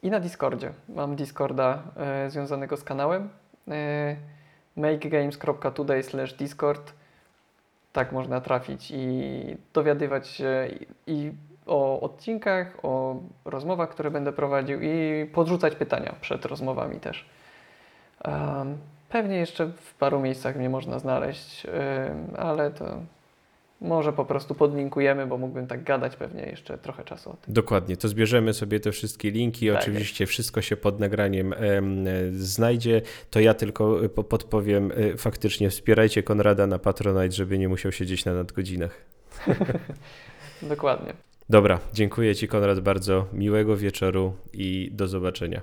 I 0.04 0.10
na 0.10 0.20
Discordzie. 0.20 0.72
Mam 0.90 1.16
Discorda 1.16 1.84
e, 1.98 2.30
związanego 2.30 2.78
z 2.78 2.84
kanałem. 2.84 3.30
E, 3.68 4.16
makegames.today 4.78 6.04
discord. 6.40 6.94
Tak 7.94 8.12
można 8.12 8.42
trafić 8.42 8.92
i 8.92 9.58
dowiadywać 9.74 10.28
się 10.28 10.68
i 11.08 11.32
o 11.70 12.00
odcinkach, 12.02 12.78
o 12.84 13.16
rozmowach, 13.46 13.90
które 13.90 14.12
będę 14.12 14.34
prowadził 14.34 14.80
i 14.82 15.26
podrzucać 15.34 15.76
pytania 15.76 16.16
przed 16.22 16.46
rozmowami 16.46 17.00
też. 17.00 17.26
Um, 18.26 18.78
pewnie 19.10 19.38
jeszcze 19.38 19.66
w 19.66 19.94
paru 19.94 20.20
miejscach 20.20 20.56
mnie 20.56 20.70
można 20.70 21.00
znaleźć, 21.00 21.66
um, 21.66 21.74
ale 22.38 22.72
to 22.72 22.86
może 23.82 24.14
po 24.14 24.26
prostu 24.26 24.56
podlinkujemy, 24.56 25.28
bo 25.28 25.38
mógłbym 25.38 25.68
tak 25.68 25.84
gadać 25.84 26.16
pewnie 26.16 26.44
jeszcze 26.44 26.78
trochę 26.78 27.04
czasu 27.04 27.30
o 27.30 27.34
tym. 27.34 27.54
Dokładnie, 27.54 27.98
to 27.98 28.08
zbierzemy 28.08 28.54
sobie 28.54 28.80
te 28.80 28.92
wszystkie 28.92 29.32
linki. 29.32 29.68
Tak 29.68 29.82
Oczywiście 29.82 30.24
jest. 30.24 30.32
wszystko 30.32 30.62
się 30.62 30.78
pod 30.78 31.00
nagraniem 31.00 31.56
znajdzie. 32.32 33.02
To 33.30 33.40
ja 33.40 33.54
tylko 33.54 34.06
e, 34.06 34.10
podpowiem, 34.10 34.92
e, 34.92 35.18
faktycznie 35.18 35.70
wspierajcie 35.70 36.24
Konrada 36.24 36.68
na 36.68 36.80
Patronite, 36.80 37.32
żeby 37.32 37.58
nie 37.58 37.70
musiał 37.70 37.92
siedzieć 37.92 38.26
na 38.26 38.34
nadgodzinach. 38.34 39.06
Dokładnie. 40.62 41.29
Dobra, 41.50 41.80
dziękuję 41.94 42.36
Ci 42.36 42.48
Konrad 42.48 42.80
bardzo. 42.80 43.26
Miłego 43.34 43.78
wieczoru 43.78 44.34
i 44.54 44.90
do 44.92 45.08
zobaczenia. 45.08 45.62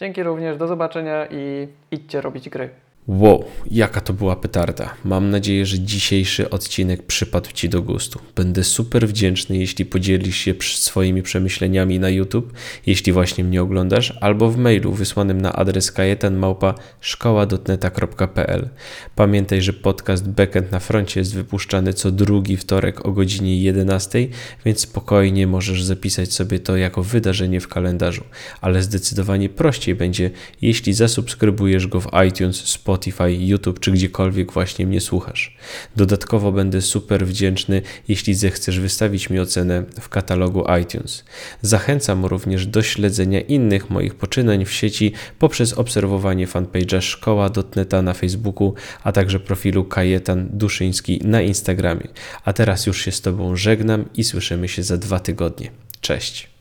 Dzięki 0.00 0.22
również, 0.22 0.56
do 0.56 0.66
zobaczenia 0.66 1.26
i 1.26 1.68
idźcie 1.90 2.20
robić 2.20 2.48
gry. 2.48 2.70
Wow, 3.08 3.44
jaka 3.70 4.00
to 4.00 4.12
była 4.12 4.36
petarda. 4.36 4.94
Mam 5.04 5.30
nadzieję, 5.30 5.66
że 5.66 5.80
dzisiejszy 5.80 6.50
odcinek 6.50 7.02
przypadł 7.02 7.52
Ci 7.52 7.68
do 7.68 7.82
gustu. 7.82 8.20
Będę 8.36 8.64
super 8.64 9.08
wdzięczny, 9.08 9.56
jeśli 9.56 9.84
podzielisz 9.84 10.36
się 10.36 10.54
swoimi 10.60 11.22
przemyśleniami 11.22 11.98
na 11.98 12.08
YouTube, 12.08 12.52
jeśli 12.86 13.12
właśnie 13.12 13.44
mnie 13.44 13.62
oglądasz, 13.62 14.12
albo 14.20 14.50
w 14.50 14.56
mailu 14.56 14.92
wysłanym 14.92 15.40
na 15.40 15.52
adres 15.52 15.92
kajetanmałpa.szkoła.neta.pl. 15.92 18.68
Pamiętaj, 19.14 19.62
że 19.62 19.72
podcast 19.72 20.28
Backend 20.28 20.72
na 20.72 20.80
froncie 20.80 21.20
jest 21.20 21.34
wypuszczany 21.34 21.92
co 21.92 22.10
drugi 22.10 22.56
wtorek 22.56 23.06
o 23.06 23.12
godzinie 23.12 23.62
11, 23.62 24.28
więc 24.64 24.80
spokojnie 24.80 25.46
możesz 25.46 25.84
zapisać 25.84 26.32
sobie 26.32 26.58
to 26.58 26.76
jako 26.76 27.02
wydarzenie 27.02 27.60
w 27.60 27.68
kalendarzu, 27.68 28.24
ale 28.60 28.82
zdecydowanie 28.82 29.48
prościej 29.48 29.94
będzie, 29.94 30.30
jeśli 30.62 30.92
zasubskrybujesz 30.92 31.86
go 31.86 32.00
w 32.00 32.08
iTunes, 32.28 32.56
Spotify, 32.56 32.95
Spotify, 32.96 33.32
YouTube 33.32 33.80
czy 33.80 33.92
gdziekolwiek 33.92 34.52
właśnie 34.52 34.86
mnie 34.86 35.00
słuchasz. 35.00 35.56
Dodatkowo 35.96 36.52
będę 36.52 36.82
super 36.82 37.26
wdzięczny, 37.26 37.82
jeśli 38.08 38.34
zechcesz 38.34 38.80
wystawić 38.80 39.30
mi 39.30 39.38
ocenę 39.38 39.84
w 40.00 40.08
katalogu 40.08 40.64
iTunes. 40.82 41.24
Zachęcam 41.62 42.24
również 42.24 42.66
do 42.66 42.82
śledzenia 42.82 43.40
innych 43.40 43.90
moich 43.90 44.14
poczynań 44.14 44.64
w 44.64 44.72
sieci 44.72 45.12
poprzez 45.38 45.72
obserwowanie 45.72 46.46
fanpage'a 46.46 47.00
szkoła.neta 47.00 48.02
na 48.02 48.14
Facebooku, 48.14 48.74
a 49.02 49.12
także 49.12 49.40
profilu 49.40 49.84
Kajetan 49.84 50.48
Duszyński 50.52 51.20
na 51.24 51.42
Instagramie. 51.42 52.08
A 52.44 52.52
teraz 52.52 52.86
już 52.86 53.04
się 53.04 53.12
z 53.12 53.20
Tobą 53.20 53.56
żegnam 53.56 54.04
i 54.14 54.24
słyszymy 54.24 54.68
się 54.68 54.82
za 54.82 54.96
dwa 54.96 55.20
tygodnie. 55.20 55.70
Cześć! 56.00 56.55